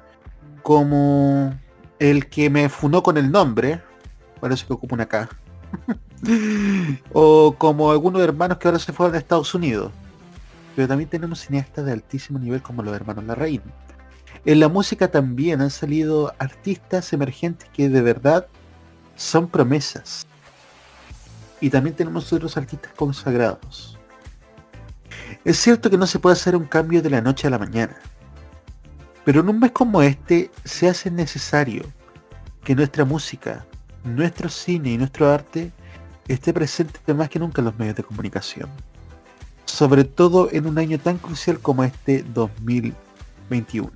como 0.63 1.55
el 1.99 2.29
que 2.29 2.51
me 2.51 2.69
funó 2.69 3.03
con 3.03 3.17
el 3.17 3.31
nombre, 3.31 3.81
parece 4.41 4.67
que 4.67 4.73
ocupa 4.73 4.95
una 4.95 5.07
K, 5.07 5.29
o 7.13 7.55
como 7.57 7.91
algunos 7.91 8.23
hermanos 8.23 8.59
que 8.59 8.69
ahora 8.69 8.79
se 8.79 8.93
fueron 8.93 9.15
a 9.15 9.19
Estados 9.19 9.55
Unidos. 9.55 9.91
Pero 10.77 10.89
también 10.89 11.11
tenemos 11.11 11.41
cineastas 11.41 11.85
de 11.85 11.93
altísimo 11.93 12.39
nivel 12.39 12.63
como 12.63 12.83
los 12.83 12.95
hermanos 12.95 13.25
Larraín. 13.25 13.63
En 14.45 14.59
la 14.59 14.69
música 14.69 15.11
también 15.11 15.61
han 15.61 15.71
salido 15.71 16.33
artistas 16.39 17.13
emergentes 17.13 17.69
que 17.73 17.89
de 17.89 18.01
verdad 18.01 18.47
son 19.15 19.49
promesas. 19.49 20.27
Y 21.63 21.71
también 21.71 21.95
tenemos 21.95 22.33
otros 22.33 22.57
artistas 22.57 22.93
consagrados. 22.97 23.97
Es 25.45 25.59
cierto 25.59 25.89
que 25.89 25.97
no 25.97 26.09
se 26.09 26.19
puede 26.19 26.33
hacer 26.33 26.57
un 26.57 26.65
cambio 26.65 27.01
de 27.01 27.09
la 27.09 27.21
noche 27.21 27.47
a 27.47 27.51
la 27.51 27.59
mañana. 27.59 27.95
Pero 29.25 29.43
en 29.43 29.49
un 29.49 29.61
mes 29.61 29.71
como 29.71 30.03
este 30.03 30.51
se 30.65 30.89
hace 30.89 31.09
necesario 31.09 31.85
que 32.65 32.75
nuestra 32.75 33.05
música, 33.05 33.65
nuestro 34.03 34.49
cine 34.49 34.91
y 34.91 34.99
nuestro 34.99 35.31
arte 35.31 35.71
esté 36.27 36.53
presente 36.53 37.15
más 37.15 37.29
que 37.29 37.39
nunca 37.39 37.61
en 37.61 37.67
los 37.67 37.79
medios 37.79 37.95
de 37.95 38.03
comunicación. 38.03 38.69
Sobre 39.65 40.03
todo 40.03 40.49
en 40.51 40.67
un 40.67 40.79
año 40.79 40.99
tan 40.99 41.17
crucial 41.17 41.61
como 41.61 41.85
este 41.85 42.25
2021. 42.25 43.89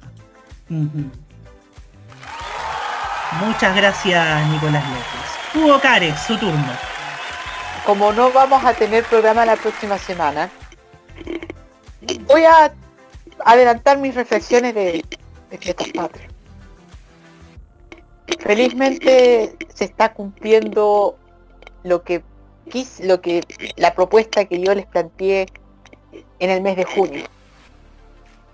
Muchas 3.45 3.77
gracias, 3.77 4.51
Nicolás 4.51 4.85
López. 4.89 5.65
Hugo 5.65 5.81
Cares, 5.81 6.15
su 6.21 6.39
turno. 6.39 6.96
Como 7.87 8.13
no 8.13 8.33
vamos 8.33 8.65
a 8.65 8.75
tener 8.75 9.05
programa 9.05 9.47
la 9.47 9.55
próxima 9.55 9.97
semana, 9.97 10.51
voy 12.27 12.43
a 12.43 12.75
adelantar 13.45 13.99
mis 13.99 14.13
reflexiones 14.13 14.75
de, 14.75 15.05
fiestas 15.61 15.89
patrias. 15.95 16.33
Felizmente 18.41 19.55
se 19.73 19.85
está 19.85 20.13
cumpliendo 20.13 21.17
lo 21.85 22.03
que 22.03 22.25
quis, 22.69 22.99
lo 22.99 23.21
que 23.21 23.45
la 23.77 23.95
propuesta 23.95 24.47
que 24.47 24.61
yo 24.61 24.75
les 24.75 24.87
planteé 24.87 25.47
en 26.41 26.51
el 26.51 26.63
mes 26.63 26.77
de 26.77 26.85
junio. 26.85 27.25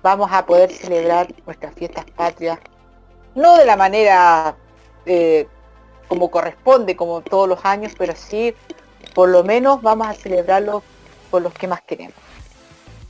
Vamos 0.02 0.30
a 0.30 0.44
poder 0.44 0.70
celebrar 0.70 1.32
nuestras 1.46 1.74
fiestas 1.74 2.04
patrias, 2.10 2.58
no 3.34 3.56
de 3.56 3.64
la 3.64 3.76
manera 3.76 4.56
eh, 5.06 5.48
como 6.06 6.30
corresponde, 6.30 6.96
como 6.96 7.22
todos 7.22 7.48
los 7.48 7.64
años, 7.64 7.94
pero 7.96 8.14
sí, 8.14 8.54
por 9.14 9.28
lo 9.28 9.44
menos 9.44 9.82
vamos 9.82 10.08
a 10.08 10.14
celebrarlo 10.14 10.82
con 11.30 11.42
los 11.42 11.52
que 11.52 11.66
más 11.66 11.82
queremos. 11.82 12.14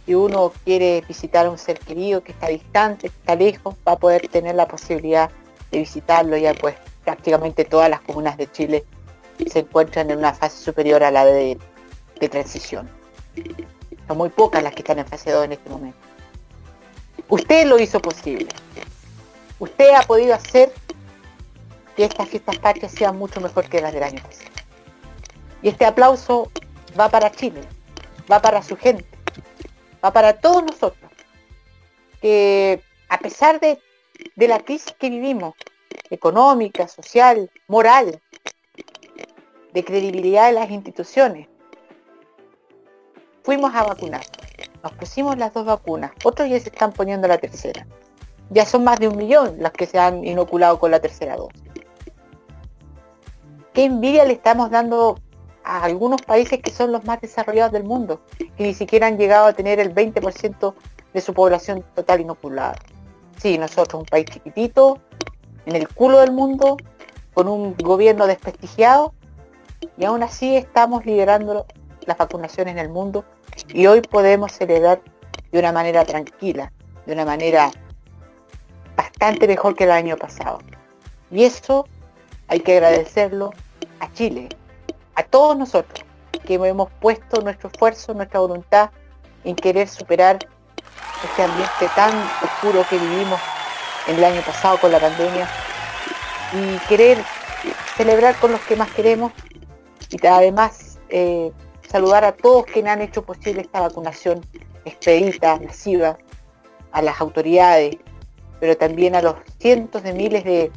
Si 0.07 0.15
uno 0.15 0.53
quiere 0.65 1.03
visitar 1.07 1.47
a 1.47 1.51
un 1.51 1.59
ser 1.59 1.79
querido 1.79 2.23
que 2.23 2.33
está 2.33 2.49
distante, 2.49 3.07
está 3.07 3.37
lejos, 3.37 3.75
va 3.87 3.93
a 3.93 3.97
poder 3.97 4.29
tener 4.29 4.55
la 4.55 4.67
posibilidad 4.67 5.31
de 5.71 5.79
visitarlo 5.79 6.37
ya 6.37 6.55
pues 6.55 6.75
prácticamente 7.05 7.65
todas 7.65 7.89
las 7.89 8.01
comunas 8.01 8.37
de 8.37 8.51
Chile 8.51 8.85
se 9.51 9.61
encuentran 9.61 10.11
en 10.11 10.19
una 10.19 10.35
fase 10.35 10.63
superior 10.63 11.03
a 11.03 11.11
la 11.11 11.25
de, 11.25 11.59
de 12.21 12.29
transición. 12.29 12.89
Son 14.07 14.17
muy 14.17 14.29
pocas 14.29 14.63
las 14.63 14.75
que 14.75 14.81
están 14.81 14.99
en 14.99 15.07
fase 15.07 15.31
2 15.31 15.45
en 15.47 15.53
este 15.53 15.71
momento. 15.71 15.99
Usted 17.29 17.67
lo 17.67 17.79
hizo 17.79 18.01
posible. 18.01 18.49
Usted 19.59 19.91
ha 19.95 20.03
podido 20.03 20.35
hacer 20.35 20.73
que 21.97 22.05
estas 22.05 22.29
fiestas 22.29 22.59
patrias 22.59 22.93
sean 22.93 23.17
mucho 23.17 23.41
mejor 23.41 23.69
que 23.69 23.81
las 23.81 23.93
del 23.93 24.03
año 24.03 24.23
pasado. 24.23 24.52
Y 25.63 25.69
este 25.69 25.85
aplauso 25.85 26.51
va 26.99 27.09
para 27.09 27.31
Chile, 27.31 27.61
va 28.31 28.43
para 28.43 28.63
su 28.63 28.77
gente, 28.77 29.07
va 30.05 30.13
para 30.13 30.35
todos 30.35 30.65
nosotros. 30.65 31.11
Que 32.21 32.83
a 33.09 33.19
pesar 33.19 33.61
de, 33.61 33.79
la 34.37 34.61
crisis 34.61 34.95
que 34.99 35.11
vivimos, 35.11 35.55
económica, 36.11 36.89
social, 36.89 37.51
moral, 37.69 38.21
de 39.73 39.85
credibilidad 39.85 40.47
de 40.49 40.53
las 40.53 40.71
instituciones. 40.71 41.49
Fuimos 43.43 43.75
a 43.75 43.85
vacunar. 43.85 44.25
Nos 44.83 44.93
pusimos 44.93 45.37
las 45.39 45.53
dos 45.55 45.65
vacunas. 45.65 46.13
Otros 46.25 46.49
ya 46.49 46.61
se 46.61 46.69
están 46.69 46.93
poniendo 46.93 47.27
la 47.27 47.39
tercera. 47.39 47.87
Ya 48.51 48.67
son 48.67 48.85
más 48.85 48.99
de 48.99 49.09
un 49.09 49.17
millón 49.17 49.57
las 49.59 49.73
que 49.73 49.87
se 49.87 49.99
han 49.99 50.25
inoculado 50.25 50.79
con 50.79 50.91
la 50.91 51.01
tercera 51.01 51.37
dosis. 51.37 51.63
¿Qué 53.73 53.85
envidia 53.85 54.25
le 54.25 54.35
estamos 54.35 54.71
dando 54.71 55.19
a 55.65 55.85
algunos 55.85 56.23
países 56.23 56.61
que 56.61 56.71
son 56.71 56.93
los 56.93 57.05
más 57.05 57.21
desarrollados 57.21 57.73
del 57.73 57.85
mundo? 57.85 58.21
Que 58.57 58.65
ni 58.65 58.75
siquiera 58.75 59.07
han 59.07 59.19
llegado 59.19 59.47
a 59.47 59.53
tener 59.53 59.81
el 59.81 59.95
20% 59.95 60.75
de 61.13 61.21
su 61.21 61.35
población 61.35 61.85
total 61.95 62.21
inoculada. 62.21 62.77
Sí, 63.41 63.59
nosotros, 63.59 64.01
un 64.01 64.07
país 64.07 64.27
chiquitito, 64.27 65.01
en 65.67 65.77
el 65.77 65.89
culo 65.89 66.21
del 66.21 66.33
mundo, 66.33 66.77
con 67.35 67.49
un 67.49 67.77
gobierno 67.77 68.27
desprestigiado, 68.27 69.15
y 69.97 70.05
aún 70.05 70.23
así 70.23 70.57
estamos 70.57 71.05
liderando 71.05 71.67
las 72.07 72.19
vacunaciones 72.19 72.73
en 72.73 72.79
el 72.79 72.89
mundo 72.89 73.25
y 73.69 73.87
hoy 73.87 74.01
podemos 74.01 74.53
celebrar 74.53 75.01
de 75.51 75.59
una 75.59 75.73
manera 75.73 76.05
tranquila, 76.05 76.73
de 77.07 77.13
una 77.13 77.25
manera 77.25 77.71
bastante 78.97 79.47
mejor 79.47 79.75
que 79.75 79.85
el 79.85 79.91
año 79.91 80.17
pasado. 80.17 80.61
Y 81.31 81.45
eso 81.45 81.87
hay 82.49 82.61
que 82.61 82.73
agradecerlo 82.73 83.53
a 84.01 84.13
Chile, 84.13 84.49
a 85.15 85.23
todos 85.23 85.57
nosotros, 85.57 86.05
que 86.45 86.55
hemos 86.55 86.91
puesto 87.01 87.41
nuestro 87.41 87.71
esfuerzo, 87.71 88.15
nuestra 88.15 88.41
voluntad 88.41 88.91
en 89.45 89.55
querer 89.57 89.89
superar 89.89 90.39
este 91.25 91.43
ambiente 91.43 91.89
tan 91.95 92.13
oscuro 92.43 92.85
que 92.89 92.99
vivimos 92.99 93.41
en 94.07 94.17
el 94.17 94.25
año 94.25 94.43
pasado 94.43 94.79
con 94.79 94.91
la 94.91 94.99
pandemia 94.99 95.49
y 96.53 96.79
querer 96.89 97.19
celebrar 97.97 98.37
con 98.37 98.53
los 98.53 98.61
que 98.63 98.77
más 98.77 98.91
queremos 98.91 99.33
y 100.11 100.27
además 100.27 100.99
eh, 101.09 101.53
saludar 101.89 102.25
a 102.25 102.33
todos 102.33 102.67
quienes 102.67 102.93
han 102.93 103.03
hecho 103.03 103.23
posible 103.23 103.63
esta 103.63 103.81
vacunación 103.81 104.45
expedita, 104.85 105.59
masiva, 105.61 106.19
a 106.91 107.03
las 107.03 107.21
autoridades, 107.21 107.97
pero 108.61 108.77
también 108.77 109.15
a 109.15 109.23
los 109.23 109.35
cientos 109.59 110.03
de 110.03 110.13
miles 110.13 110.45
de, 110.45 110.71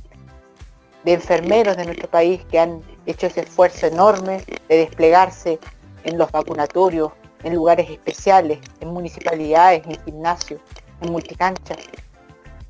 de 1.04 1.14
enfermeros 1.14 1.76
de 1.76 1.86
nuestro 1.86 2.10
país 2.10 2.44
que 2.46 2.60
han 2.60 2.82
hecho 3.06 3.28
ese 3.28 3.42
esfuerzo 3.42 3.88
enorme 3.88 4.44
de 4.70 4.78
desplegarse 4.78 5.60
en 6.04 6.18
los 6.18 6.32
vacunatorios, 6.32 7.12
en 7.44 7.56
lugares 7.56 7.90
especiales, 7.90 8.60
en 8.80 8.90
municipalidades, 8.90 9.84
en 9.86 10.04
gimnasios, 10.04 10.62
en 11.02 11.12
multicanchas. 11.12 11.78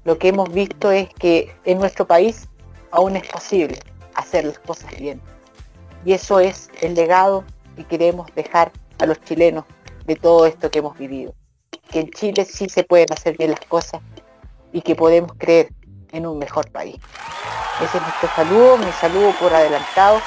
Lo 0.03 0.17
que 0.17 0.29
hemos 0.29 0.51
visto 0.51 0.91
es 0.91 1.09
que 1.13 1.55
en 1.63 1.79
nuestro 1.79 2.05
país 2.05 2.47
aún 2.91 3.15
es 3.15 3.27
posible 3.27 3.79
hacer 4.13 4.45
las 4.45 4.59
cosas 4.59 4.91
bien. 4.97 5.21
Y 6.05 6.13
eso 6.13 6.39
es 6.39 6.69
el 6.81 6.93
legado 6.93 7.43
que 7.75 7.83
queremos 7.83 8.27
dejar 8.35 8.71
a 8.99 9.05
los 9.05 9.19
chilenos 9.21 9.65
de 10.05 10.15
todo 10.15 10.45
esto 10.45 10.69
que 10.69 10.79
hemos 10.79 10.97
vivido. 10.97 11.33
Que 11.89 12.01
en 12.01 12.11
Chile 12.11 12.45
sí 12.45 12.69
se 12.69 12.83
pueden 12.83 13.11
hacer 13.11 13.37
bien 13.37 13.51
las 13.51 13.61
cosas 13.61 14.01
y 14.71 14.81
que 14.81 14.95
podemos 14.95 15.31
creer 15.37 15.69
en 16.11 16.25
un 16.25 16.37
mejor 16.37 16.69
país. 16.71 16.97
Ese 17.81 17.97
es 17.97 18.03
nuestro 18.03 18.29
saludo, 18.35 18.77
mi 18.77 18.91
saludo 18.93 19.31
por 19.39 19.53
adelantado 19.53 20.21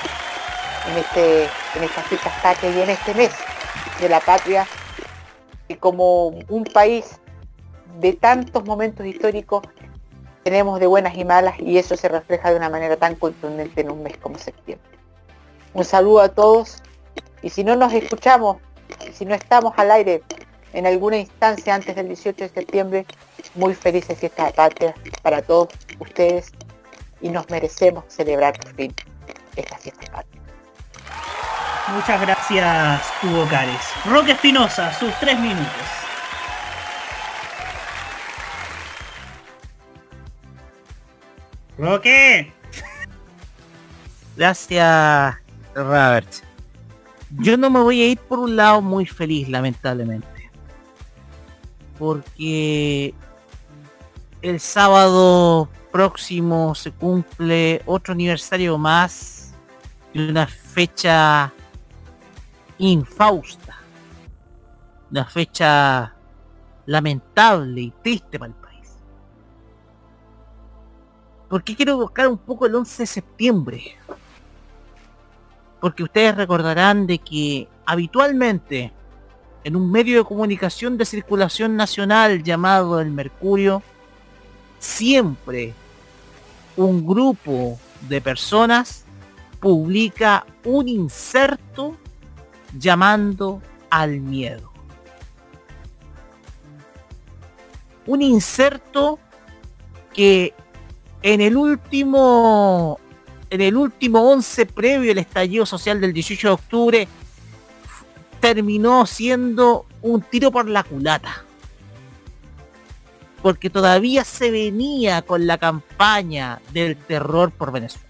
en, 0.91 0.99
este, 0.99 1.45
en 1.45 1.85
estas 1.85 2.07
fiestas 2.07 2.33
patrias 2.43 2.77
y 2.77 2.83
en 2.83 2.91
este 2.91 3.15
mes 3.15 3.31
de 4.01 4.09
la 4.09 4.20
patria, 4.20 4.66
y 5.66 5.75
como 5.75 6.29
un 6.49 6.65
país 6.65 7.19
de 8.01 8.12
tantos 8.12 8.65
momentos 8.65 9.07
históricos 9.07 9.62
tenemos 10.43 10.79
de 10.81 10.87
buenas 10.87 11.16
y 11.16 11.25
malas 11.25 11.59
y 11.59 11.79
eso 11.79 11.97
se 11.97 12.09
refleja 12.09 12.51
de 12.51 12.57
una 12.57 12.70
manera 12.70 12.97
tan 12.97 13.15
contundente 13.15 13.81
en 13.81 13.91
un 13.91 14.03
mes 14.03 14.16
como 14.19 14.39
septiembre. 14.39 14.99
Un 15.75 15.85
saludo 15.85 16.20
a 16.20 16.29
todos 16.29 16.83
y 17.43 17.51
si 17.51 17.65
no 17.65 17.77
nos 17.77 17.93
escuchamos, 17.93 18.59
si 19.12 19.25
no 19.25 19.35
estamos 19.35 19.75
al 19.77 19.91
aire 19.91 20.23
en 20.73 20.87
alguna 20.87 21.19
instancia 21.19 21.75
antes 21.75 21.97
del 21.97 22.09
18 22.09 22.45
de 22.45 22.49
septiembre, 22.49 23.07
muy 23.55 23.75
felices 23.75 24.19
fiestas 24.19 24.47
de 24.49 24.53
patria 24.53 24.95
para 25.23 25.43
todos 25.43 25.69
ustedes 25.99 26.53
y 27.20 27.28
nos 27.28 27.49
merecemos 27.51 28.05
celebrar 28.09 28.59
por 28.59 28.74
fin 28.74 28.95
esta 29.57 29.77
fiesta 29.78 30.12
patria. 30.12 30.43
Muchas 31.95 32.20
gracias, 32.20 33.03
Hugo 33.23 33.47
Cares. 33.49 33.81
Roque 34.05 34.32
Espinosa, 34.32 34.93
sus 34.93 35.12
tres 35.19 35.39
minutos. 35.40 35.73
Roque. 41.78 42.53
Gracias, 44.36 45.36
Robert. 45.74 46.28
Yo 47.31 47.57
no 47.57 47.70
me 47.70 47.81
voy 47.81 48.03
a 48.03 48.07
ir 48.09 48.19
por 48.19 48.39
un 48.39 48.57
lado 48.57 48.82
muy 48.82 49.07
feliz, 49.07 49.49
lamentablemente. 49.49 50.51
Porque 51.99 53.15
el 54.43 54.61
sábado 54.61 55.69
próximo 55.93 56.74
se 56.74 56.93
cumple 56.93 57.82
otro 57.86 58.12
aniversario 58.12 58.78
más 58.78 59.55
de 60.15 60.31
una 60.31 60.47
fecha 60.47 61.52
infausta. 62.78 63.77
Una 65.10 65.24
fecha 65.24 66.15
lamentable 66.86 67.81
y 67.81 67.90
triste 68.02 68.39
para 68.39 68.51
el 68.51 68.55
país. 68.55 68.97
¿Por 71.48 71.65
qué 71.65 71.74
quiero 71.74 71.97
buscar 71.97 72.28
un 72.28 72.39
poco 72.39 72.66
el 72.66 72.74
11 72.74 73.02
de 73.02 73.06
septiembre? 73.06 73.97
Porque 75.81 76.02
ustedes 76.02 76.36
recordarán 76.36 77.06
de 77.06 77.19
que 77.19 77.69
habitualmente 77.86 78.93
en 79.65 79.77
un 79.77 79.90
medio 79.90 80.19
de 80.19 80.24
comunicación 80.24 80.97
de 80.97 81.05
circulación 81.05 81.77
nacional 81.77 82.43
llamado 82.43 83.01
El 83.01 83.10
Mercurio, 83.10 83.82
siempre 84.78 85.74
un 86.76 87.06
grupo 87.06 87.78
de 88.09 88.20
personas 88.20 89.05
publica 89.60 90.46
un 90.64 90.88
inserto 90.88 91.96
llamando 92.78 93.60
al 93.90 94.20
miedo. 94.20 94.70
Un 98.06 98.22
inserto 98.22 99.18
que 100.14 100.55
en 101.22 101.40
el 101.40 101.56
último 101.56 103.00
en 103.50 103.60
el 103.60 103.76
último 103.76 104.30
11 104.30 104.66
previo 104.66 105.10
al 105.10 105.18
estallido 105.18 105.64
social 105.64 106.00
del 106.00 106.12
18 106.12 106.48
de 106.48 106.55
octubre 106.55 107.09
terminó 108.40 109.06
siendo 109.06 109.86
un 110.02 110.20
tiro 110.20 110.52
por 110.52 110.68
la 110.68 110.84
culata. 110.84 111.44
Porque 113.43 113.70
todavía 113.70 114.24
se 114.24 114.51
venía 114.51 115.23
con 115.23 115.47
la 115.47 115.59
campaña 115.59 116.60
del 116.73 116.97
terror 116.97 117.51
por 117.52 117.73
Venezuela. 117.73 118.06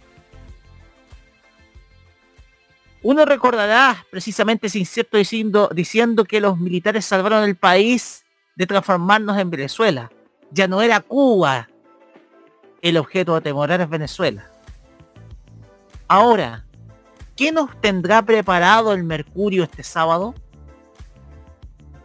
Uno 3.02 3.24
recordará 3.24 4.04
precisamente 4.10 4.66
ese 4.66 4.80
incierto 4.80 5.18
diciendo, 5.18 5.70
diciendo 5.72 6.24
que 6.24 6.40
los 6.40 6.58
militares 6.58 7.04
salvaron 7.04 7.44
el 7.44 7.56
país 7.56 8.24
de 8.56 8.66
transformarnos 8.66 9.38
en 9.38 9.50
Venezuela. 9.50 10.10
Ya 10.50 10.66
no 10.66 10.82
era 10.82 11.00
Cuba 11.00 11.68
el 12.82 12.96
objeto 12.96 13.34
de 13.34 13.40
temorar 13.40 13.80
es 13.80 13.88
Venezuela. 13.88 14.50
Ahora, 16.06 16.64
¿qué 17.36 17.52
nos 17.52 17.78
tendrá 17.80 18.22
preparado 18.22 18.92
el 18.92 19.04
Mercurio 19.04 19.64
este 19.64 19.82
sábado? 19.82 20.34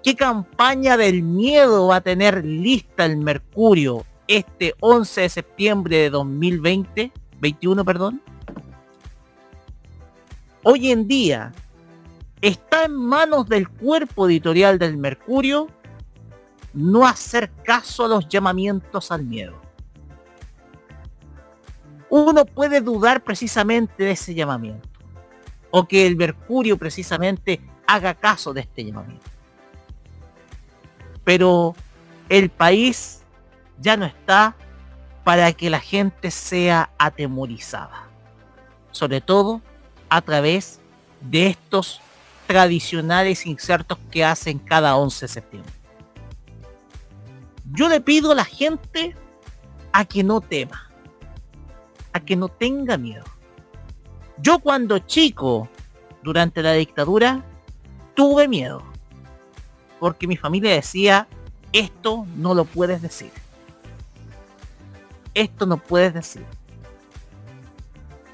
¿Qué 0.04 0.18
campaña 0.18 0.98
del 0.98 1.24
miedo 1.24 1.88
va 1.88 1.98
a 1.98 2.02
tener 2.02 2.44
lista 2.44 3.06
el 3.06 3.16
Mercurio 3.16 4.06
este 4.28 4.76
11 4.82 5.22
de 5.22 5.30
septiembre 5.30 5.98
de 5.98 6.10
2020? 6.10 7.12
21, 7.40 7.86
perdón. 7.86 8.22
Hoy 10.64 10.92
en 10.92 11.08
día 11.08 11.54
está 12.42 12.84
en 12.84 12.96
manos 12.98 13.48
del 13.48 13.70
cuerpo 13.70 14.28
editorial 14.28 14.78
del 14.78 14.98
Mercurio 14.98 15.70
no 16.74 17.08
hacer 17.08 17.50
caso 17.64 18.04
a 18.04 18.10
los 18.10 18.28
llamamientos 18.28 19.10
al 19.10 19.24
miedo. 19.24 19.62
Uno 22.10 22.46
puede 22.46 22.82
dudar 22.82 23.24
precisamente 23.24 24.04
de 24.04 24.12
ese 24.12 24.34
llamamiento. 24.34 24.90
O 25.72 25.88
que 25.88 26.06
el 26.06 26.18
Mercurio 26.18 26.78
precisamente 26.78 27.62
haga 27.88 28.14
caso 28.16 28.54
de 28.54 28.62
este 28.62 28.84
llamamiento. 28.84 29.33
Pero 31.24 31.76
el 32.30 32.50
país 32.50 33.22
ya 33.80 33.98
no 33.98 34.06
está 34.06 34.56
para 35.24 35.52
que 35.54 35.70
la 35.70 35.80
gente 35.80 36.32
sea 36.32 36.90
atemorizada. 36.98 38.08
Sobre 38.91 39.22
todo 39.22 39.62
a 40.10 40.22
través 40.22 40.80
de 41.22 41.48
estos 41.48 42.02
tradicionales 42.48 43.45
insertos 43.45 43.98
que 44.12 44.24
hacen 44.24 44.60
cada 44.60 44.95
11 44.98 45.26
de 45.26 45.28
septiembre. 45.28 45.74
Yo 47.72 47.90
le 47.90 48.02
pido 48.02 48.32
a 48.32 48.36
la 48.36 48.45
gente 48.45 49.16
a 49.91 50.06
que 50.06 50.24
no 50.24 50.41
tema, 50.41 50.91
a 52.12 52.20
que 52.20 52.36
no 52.36 52.50
tenga 52.50 52.98
miedo. 52.98 53.24
Yo 54.38 54.60
cuando 54.60 55.00
chico, 55.00 55.70
durante 56.22 56.62
la 56.62 56.74
dictadura, 56.74 57.44
tuve 58.14 58.48
miedo. 58.48 58.84
Porque 60.04 60.28
mi 60.28 60.36
familia 60.36 60.74
decía, 60.74 61.30
esto 61.72 62.28
no 62.36 62.54
lo 62.54 62.66
puedes 62.66 63.02
decir. 63.02 63.32
Esto 65.34 65.66
no 65.66 65.78
puedes 65.78 66.14
decir. 66.14 66.44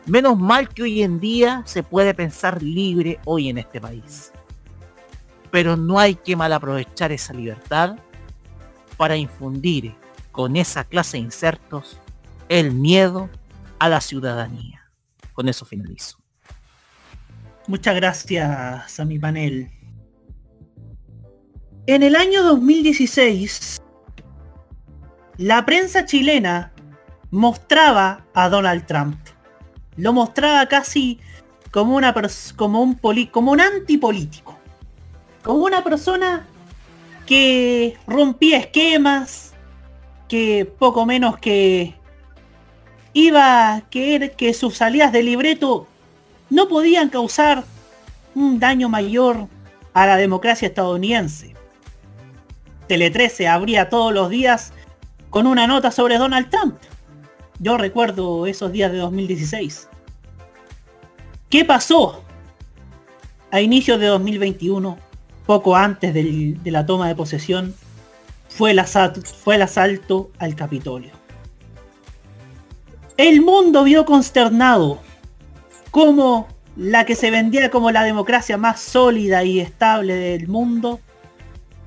Menos 0.07 0.35
mal 0.35 0.69
que 0.69 0.81
hoy 0.81 1.03
en 1.03 1.19
día 1.19 1.61
se 1.67 1.83
puede 1.83 2.15
pensar 2.15 2.63
libre 2.63 3.19
hoy 3.23 3.49
en 3.49 3.59
este 3.59 3.79
país. 3.79 4.31
Pero 5.51 5.77
no 5.77 5.99
hay 5.99 6.15
que 6.15 6.35
mal 6.35 6.53
aprovechar 6.53 7.11
esa 7.11 7.33
libertad 7.33 7.99
para 8.97 9.15
infundir 9.15 9.93
con 10.31 10.55
esa 10.55 10.85
clase 10.85 11.17
de 11.17 11.25
insertos 11.25 11.99
el 12.47 12.71
miedo 12.71 13.29
a 13.77 13.89
la 13.89 14.01
ciudadanía. 14.01 14.89
Con 15.33 15.47
eso 15.47 15.65
finalizo. 15.65 16.17
Muchas 17.67 17.93
gracias 17.95 18.99
a 18.99 19.05
mi 19.05 19.19
panel. 19.19 19.78
En 21.91 22.03
el 22.03 22.15
año 22.15 22.43
2016, 22.43 23.81
la 25.37 25.65
prensa 25.65 26.05
chilena 26.05 26.71
mostraba 27.31 28.27
a 28.35 28.47
Donald 28.47 28.85
Trump. 28.85 29.17
Lo 29.97 30.13
mostraba 30.13 30.67
casi 30.67 31.19
como 31.71 31.95
un 32.83 32.93
poli 32.93 33.25
como 33.25 33.55
antipolítico. 33.55 34.55
Como 35.41 35.65
una 35.65 35.83
persona 35.83 36.45
que 37.25 37.97
rompía 38.05 38.59
esquemas, 38.59 39.55
que 40.27 40.71
poco 40.77 41.07
menos 41.07 41.39
que 41.39 41.95
iba 43.13 43.73
a 43.73 43.81
querer 43.89 44.35
que 44.35 44.53
sus 44.53 44.77
salidas 44.77 45.11
de 45.11 45.23
libreto 45.23 45.87
no 46.51 46.67
podían 46.67 47.09
causar 47.09 47.63
un 48.35 48.59
daño 48.59 48.89
mayor 48.89 49.47
a 49.95 50.05
la 50.05 50.17
democracia 50.17 50.67
estadounidense. 50.67 51.57
Tele 52.89 53.11
13 53.11 53.47
abría 53.47 53.87
todos 53.87 54.11
los 54.11 54.31
días 54.31 54.73
con 55.29 55.45
una 55.45 55.67
nota 55.67 55.91
sobre 55.91 56.17
Donald 56.17 56.49
Trump. 56.49 56.75
Yo 57.59 57.77
recuerdo 57.77 58.47
esos 58.47 58.71
días 58.71 58.91
de 58.91 58.97
2016. 58.97 59.87
¿Qué 61.51 61.65
pasó 61.65 62.23
a 63.51 63.61
inicios 63.61 63.99
de 63.99 64.07
2021, 64.07 64.97
poco 65.45 65.75
antes 65.75 66.15
de 66.15 66.71
la 66.71 66.87
toma 66.87 67.07
de 67.07 67.13
posesión? 67.13 67.75
Fue 68.47 68.71
el, 68.71 68.83
fue 68.83 69.53
el 69.53 69.61
asalto 69.61 70.31
al 70.39 70.55
Capitolio. 70.55 71.11
El 73.17 73.41
mundo 73.41 73.83
vio 73.83 74.03
consternado 74.03 74.97
cómo 75.91 76.47
la 76.75 77.05
que 77.05 77.15
se 77.15 77.29
vendía 77.29 77.69
como 77.69 77.91
la 77.91 78.03
democracia 78.03 78.57
más 78.57 78.79
sólida 78.79 79.43
y 79.43 79.59
estable 79.59 80.15
del 80.15 80.47
mundo 80.47 81.01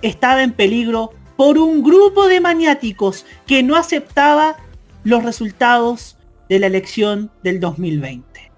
estaba 0.02 0.42
en 0.42 0.52
peligro 0.52 1.12
por 1.36 1.58
un 1.58 1.82
grupo 1.82 2.26
de 2.26 2.40
maniáticos 2.40 3.24
que 3.46 3.62
no 3.62 3.76
aceptaba 3.76 4.56
los 5.04 5.24
resultados 5.24 6.18
de 6.48 6.58
la 6.58 6.66
elección 6.66 7.30
del 7.42 7.60
2020, 7.60 8.52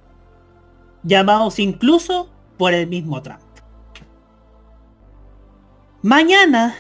llamados 1.03 1.59
incluso 1.59 2.31
por 2.59 2.75
el 2.75 2.87
mismo 2.87 3.23
Trump. 3.23 3.41
Mañana, 6.03 6.75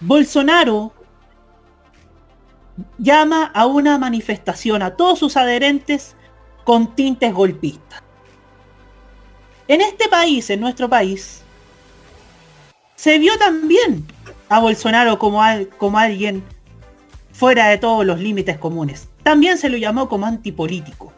Bolsonaro 0.00 0.92
llama 2.98 3.44
a 3.54 3.66
una 3.66 3.98
manifestación 3.98 4.82
a 4.82 4.96
todos 4.96 5.18
sus 5.18 5.36
adherentes 5.36 6.16
con 6.64 6.94
tintes 6.94 7.32
golpistas. 7.32 8.02
En 9.68 9.80
este 9.80 10.08
país, 10.08 10.50
en 10.50 10.60
nuestro 10.60 10.88
país, 10.88 11.42
se 13.00 13.18
vio 13.18 13.38
también 13.38 14.04
a 14.50 14.58
Bolsonaro 14.58 15.18
como, 15.18 15.40
como 15.78 15.98
alguien 15.98 16.44
fuera 17.32 17.68
de 17.68 17.78
todos 17.78 18.04
los 18.04 18.20
límites 18.20 18.58
comunes. 18.58 19.08
También 19.22 19.56
se 19.56 19.70
lo 19.70 19.78
llamó 19.78 20.06
como 20.06 20.26
antipolítico. 20.26 21.10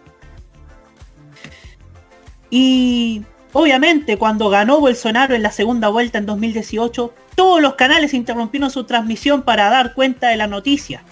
Y 2.50 3.22
obviamente 3.52 4.16
cuando 4.16 4.48
ganó 4.48 4.78
Bolsonaro 4.78 5.34
en 5.34 5.42
la 5.42 5.50
segunda 5.50 5.88
vuelta 5.88 6.18
en 6.18 6.26
2018, 6.26 7.12
todos 7.34 7.60
los 7.60 7.74
canales 7.74 8.14
interrumpieron 8.14 8.70
su 8.70 8.84
transmisión 8.84 9.42
para 9.42 9.68
dar 9.68 9.92
cuenta 9.94 10.28
de 10.28 10.36
la 10.36 10.46
noticia. 10.46 11.02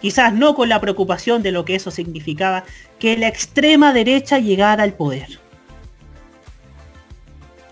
Quizás 0.00 0.32
no 0.32 0.54
con 0.54 0.70
la 0.70 0.80
preocupación 0.80 1.42
de 1.42 1.52
lo 1.52 1.66
que 1.66 1.74
eso 1.74 1.90
significaba, 1.90 2.64
que 2.98 3.18
la 3.18 3.28
extrema 3.28 3.92
derecha 3.92 4.38
llegara 4.38 4.84
al 4.84 4.94
poder. 4.94 5.38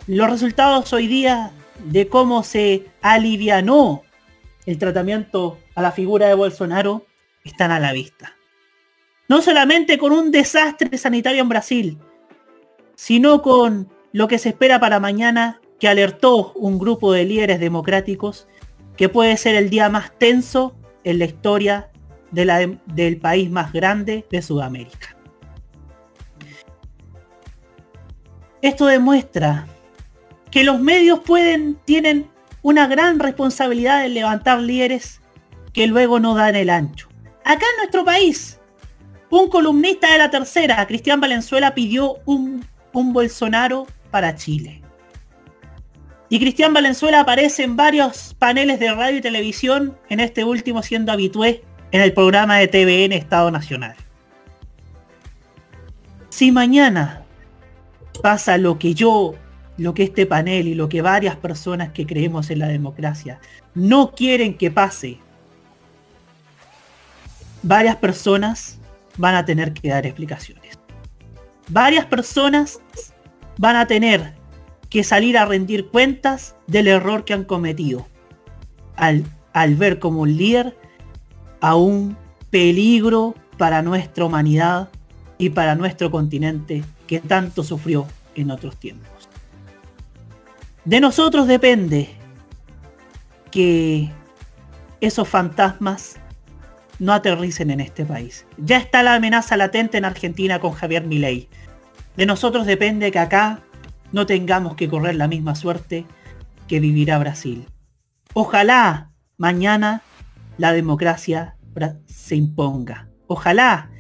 Los 0.07 0.29
resultados 0.29 0.93
hoy 0.93 1.07
día 1.07 1.53
de 1.85 2.09
cómo 2.09 2.43
se 2.43 2.87
alivianó 3.03 4.03
el 4.67 4.79
tratamiento 4.79 5.59
a 5.75 5.83
la 5.83 5.93
figura 5.93 6.29
de 6.29 6.35
Bolsonaro 6.35 7.07
están 7.45 7.71
a 7.71 7.81
la 7.81 7.93
vista. 7.93 8.37
No 9.29 9.43
solamente 9.43 9.99
con 9.99 10.13
un 10.13 10.31
desastre 10.31 10.97
sanitario 10.99 11.43
en 11.43 11.49
Brasil, 11.49 11.99
sino 12.95 13.43
con 13.43 13.89
lo 14.13 14.29
que 14.29 14.39
se 14.39 14.51
espera 14.51 14.81
para 14.81 15.01
mañana 15.01 15.61
que 15.79 15.89
alertó 15.89 16.53
un 16.55 16.79
grupo 16.79 17.13
de 17.13 17.25
líderes 17.25 17.61
democráticos 17.61 18.49
que 18.97 19.09
puede 19.09 19.37
ser 19.37 19.55
el 19.55 19.71
día 19.71 19.89
más 19.89 20.13
tenso 20.19 20.75
en 21.05 21.19
la 21.21 21.27
historia 21.27 21.91
del 22.31 23.21
país 23.21 23.51
más 23.51 23.73
grande 23.73 24.27
de 24.31 24.43
Sudamérica. 24.43 25.17
Esto 28.61 28.87
demuestra 28.87 29.67
que 30.51 30.65
los 30.65 30.81
medios 30.81 31.21
pueden, 31.21 31.77
tienen 31.85 32.29
una 32.63 32.87
gran 32.87 33.19
responsabilidad 33.19 34.05
en 34.05 34.15
levantar 34.15 34.61
líderes 34.61 35.21
que 35.73 35.87
luego 35.87 36.21
no 36.21 36.35
dan 36.35 36.57
el 36.57 36.71
ancho. 36.71 37.09
Acá 37.45 37.65
en 37.73 37.77
nuestro 37.79 38.05
país, 38.05 38.59
un 39.31 39.49
columnista 39.49 40.13
de 40.13 40.19
la 40.19 40.31
tercera, 40.31 40.87
Cristian 40.87 41.21
Valenzuela, 41.21 41.75
pidió 41.75 42.17
un, 42.25 42.65
un 42.93 43.13
Bolsonaro 43.13 43.87
para 44.11 44.35
Chile. 44.35 44.83
Y 46.31 46.39
Cristian 46.39 46.75
Valenzuela 46.75 47.21
aparece 47.21 47.63
en 47.63 47.77
varios 47.77 48.35
paneles 48.39 48.81
de 48.81 48.93
radio 48.93 49.19
y 49.19 49.23
televisión, 49.23 49.97
en 50.11 50.21
este 50.21 50.45
último 50.45 50.83
siendo 50.83 51.13
habitué 51.13 51.63
en 51.91 52.03
el 52.03 52.13
programa 52.13 52.59
de 52.59 52.69
TVN 52.69 53.13
Estado 53.13 53.51
Nacional. 53.51 53.95
Si 56.29 56.53
mañana 56.53 57.25
pasa 58.23 58.59
lo 58.59 58.79
que 58.79 58.95
yo, 58.95 59.35
lo 59.79 59.95
que 59.95 60.03
este 60.03 60.27
panel 60.27 60.69
y 60.69 60.75
lo 60.75 60.89
que 60.89 61.01
varias 61.01 61.37
personas 61.37 61.93
que 61.93 62.07
creemos 62.07 62.51
en 62.51 62.59
la 62.59 62.69
democracia 62.69 63.41
no 63.75 64.13
quieren 64.13 64.59
que 64.59 64.71
pase, 64.71 65.19
varias 67.63 67.97
personas 67.97 68.79
van 69.17 69.35
a 69.35 69.45
tener 69.45 69.73
que 69.73 69.89
dar 69.89 70.05
explicaciones. 70.05 70.79
Varias 71.69 72.07
personas 72.07 72.81
van 73.59 73.77
a 73.77 73.87
tener 73.87 74.35
que 74.89 75.05
salir 75.05 75.37
a 75.37 75.45
rendir 75.45 75.89
cuentas 75.89 76.57
del 76.67 76.89
error 76.89 77.25
que 77.25 77.35
han 77.35 77.45
cometido 77.45 78.07
al, 78.97 79.25
ver 79.77 79.99
como 79.99 80.23
un 80.23 80.37
líder 80.37 80.77
a 81.61 81.75
un 81.77 82.17
peligro 82.51 83.35
para 83.59 83.83
nuestra 83.83 84.25
humanidad 84.25 84.89
y 85.37 85.51
para 85.51 85.75
nuestro 85.75 86.11
continente 86.11 86.85
que 87.07 87.21
tanto 87.21 87.63
sufrió 87.63 88.07
en 88.35 88.51
otros 88.51 88.77
tiempos. 88.77 89.18
De 90.89 91.01
nosotros 91.01 91.47
depende 91.47 92.09
que 93.51 94.11
esos 95.03 95.29
fantasmas 95.29 96.17
no 96.99 97.13
aterricen 97.13 97.71
en 97.71 97.81
este 97.81 98.07
país. 98.07 98.47
Ya 98.57 98.79
está 98.79 99.03
la 99.03 99.15
amenaza 99.15 99.59
latente 99.59 99.99
en 99.99 100.07
Argentina 100.07 100.61
con 100.61 100.73
Javier 100.73 101.05
Milei. 101.07 101.51
De 102.17 102.25
nosotros 102.25 102.65
depende 102.65 103.13
que 103.13 103.19
acá 103.19 103.61
no 104.13 104.25
tengamos 104.25 104.77
que 104.77 104.89
correr 104.89 105.17
la 105.17 105.29
misma 105.29 105.57
suerte 105.57 106.07
que 106.67 106.81
vivirá 106.81 107.19
Brasil. 107.19 107.67
Ojalá 108.33 109.11
mañana 109.37 110.01
la 110.57 110.73
democracia 110.73 111.59
se 112.07 112.35
imponga. 112.35 113.11
Ojalá 113.27 113.91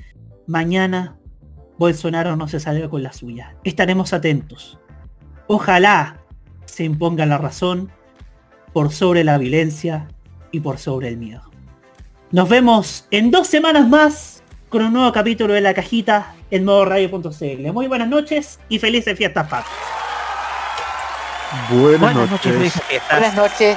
mañana 0.47 1.19
Bolsonaro 1.77 2.35
no 2.37 2.49
se 2.49 2.61
salga 2.61 2.89
con 2.89 3.03
la 3.03 3.13
suya. 3.13 3.57
Estaremos 3.63 4.15
atentos. 4.15 4.81
Ojalá 5.49 6.25
se 6.79 6.85
imponga 6.85 7.27
la 7.27 7.39
razón 7.39 7.91
por 8.73 8.93
sobre 8.93 9.25
la 9.25 9.37
violencia 9.37 10.07
y 10.53 10.61
por 10.61 10.79
sobre 10.79 11.09
el 11.09 11.17
miedo. 11.17 11.43
Nos 12.31 12.49
vemos 12.49 13.09
en 13.11 13.33
dos 13.33 13.49
semanas 13.49 13.89
más 13.89 14.45
con 14.69 14.85
un 14.85 14.93
nuevo 14.93 15.11
capítulo 15.11 15.55
de 15.55 15.61
La 15.61 15.75
Cajita 15.75 16.37
en 16.53 16.65
modo 16.65 16.85
radio.cl. 16.85 17.73
Muy 17.73 17.89
buenas 17.89 18.07
noches 18.07 18.61
y 18.69 18.79
felices 18.79 19.19
fiestas 19.19 19.49
patrias. 19.49 19.77
Buenas, 21.69 22.31
noches. 22.31 22.81
Buenas 23.11 23.35
noches. 23.35 23.77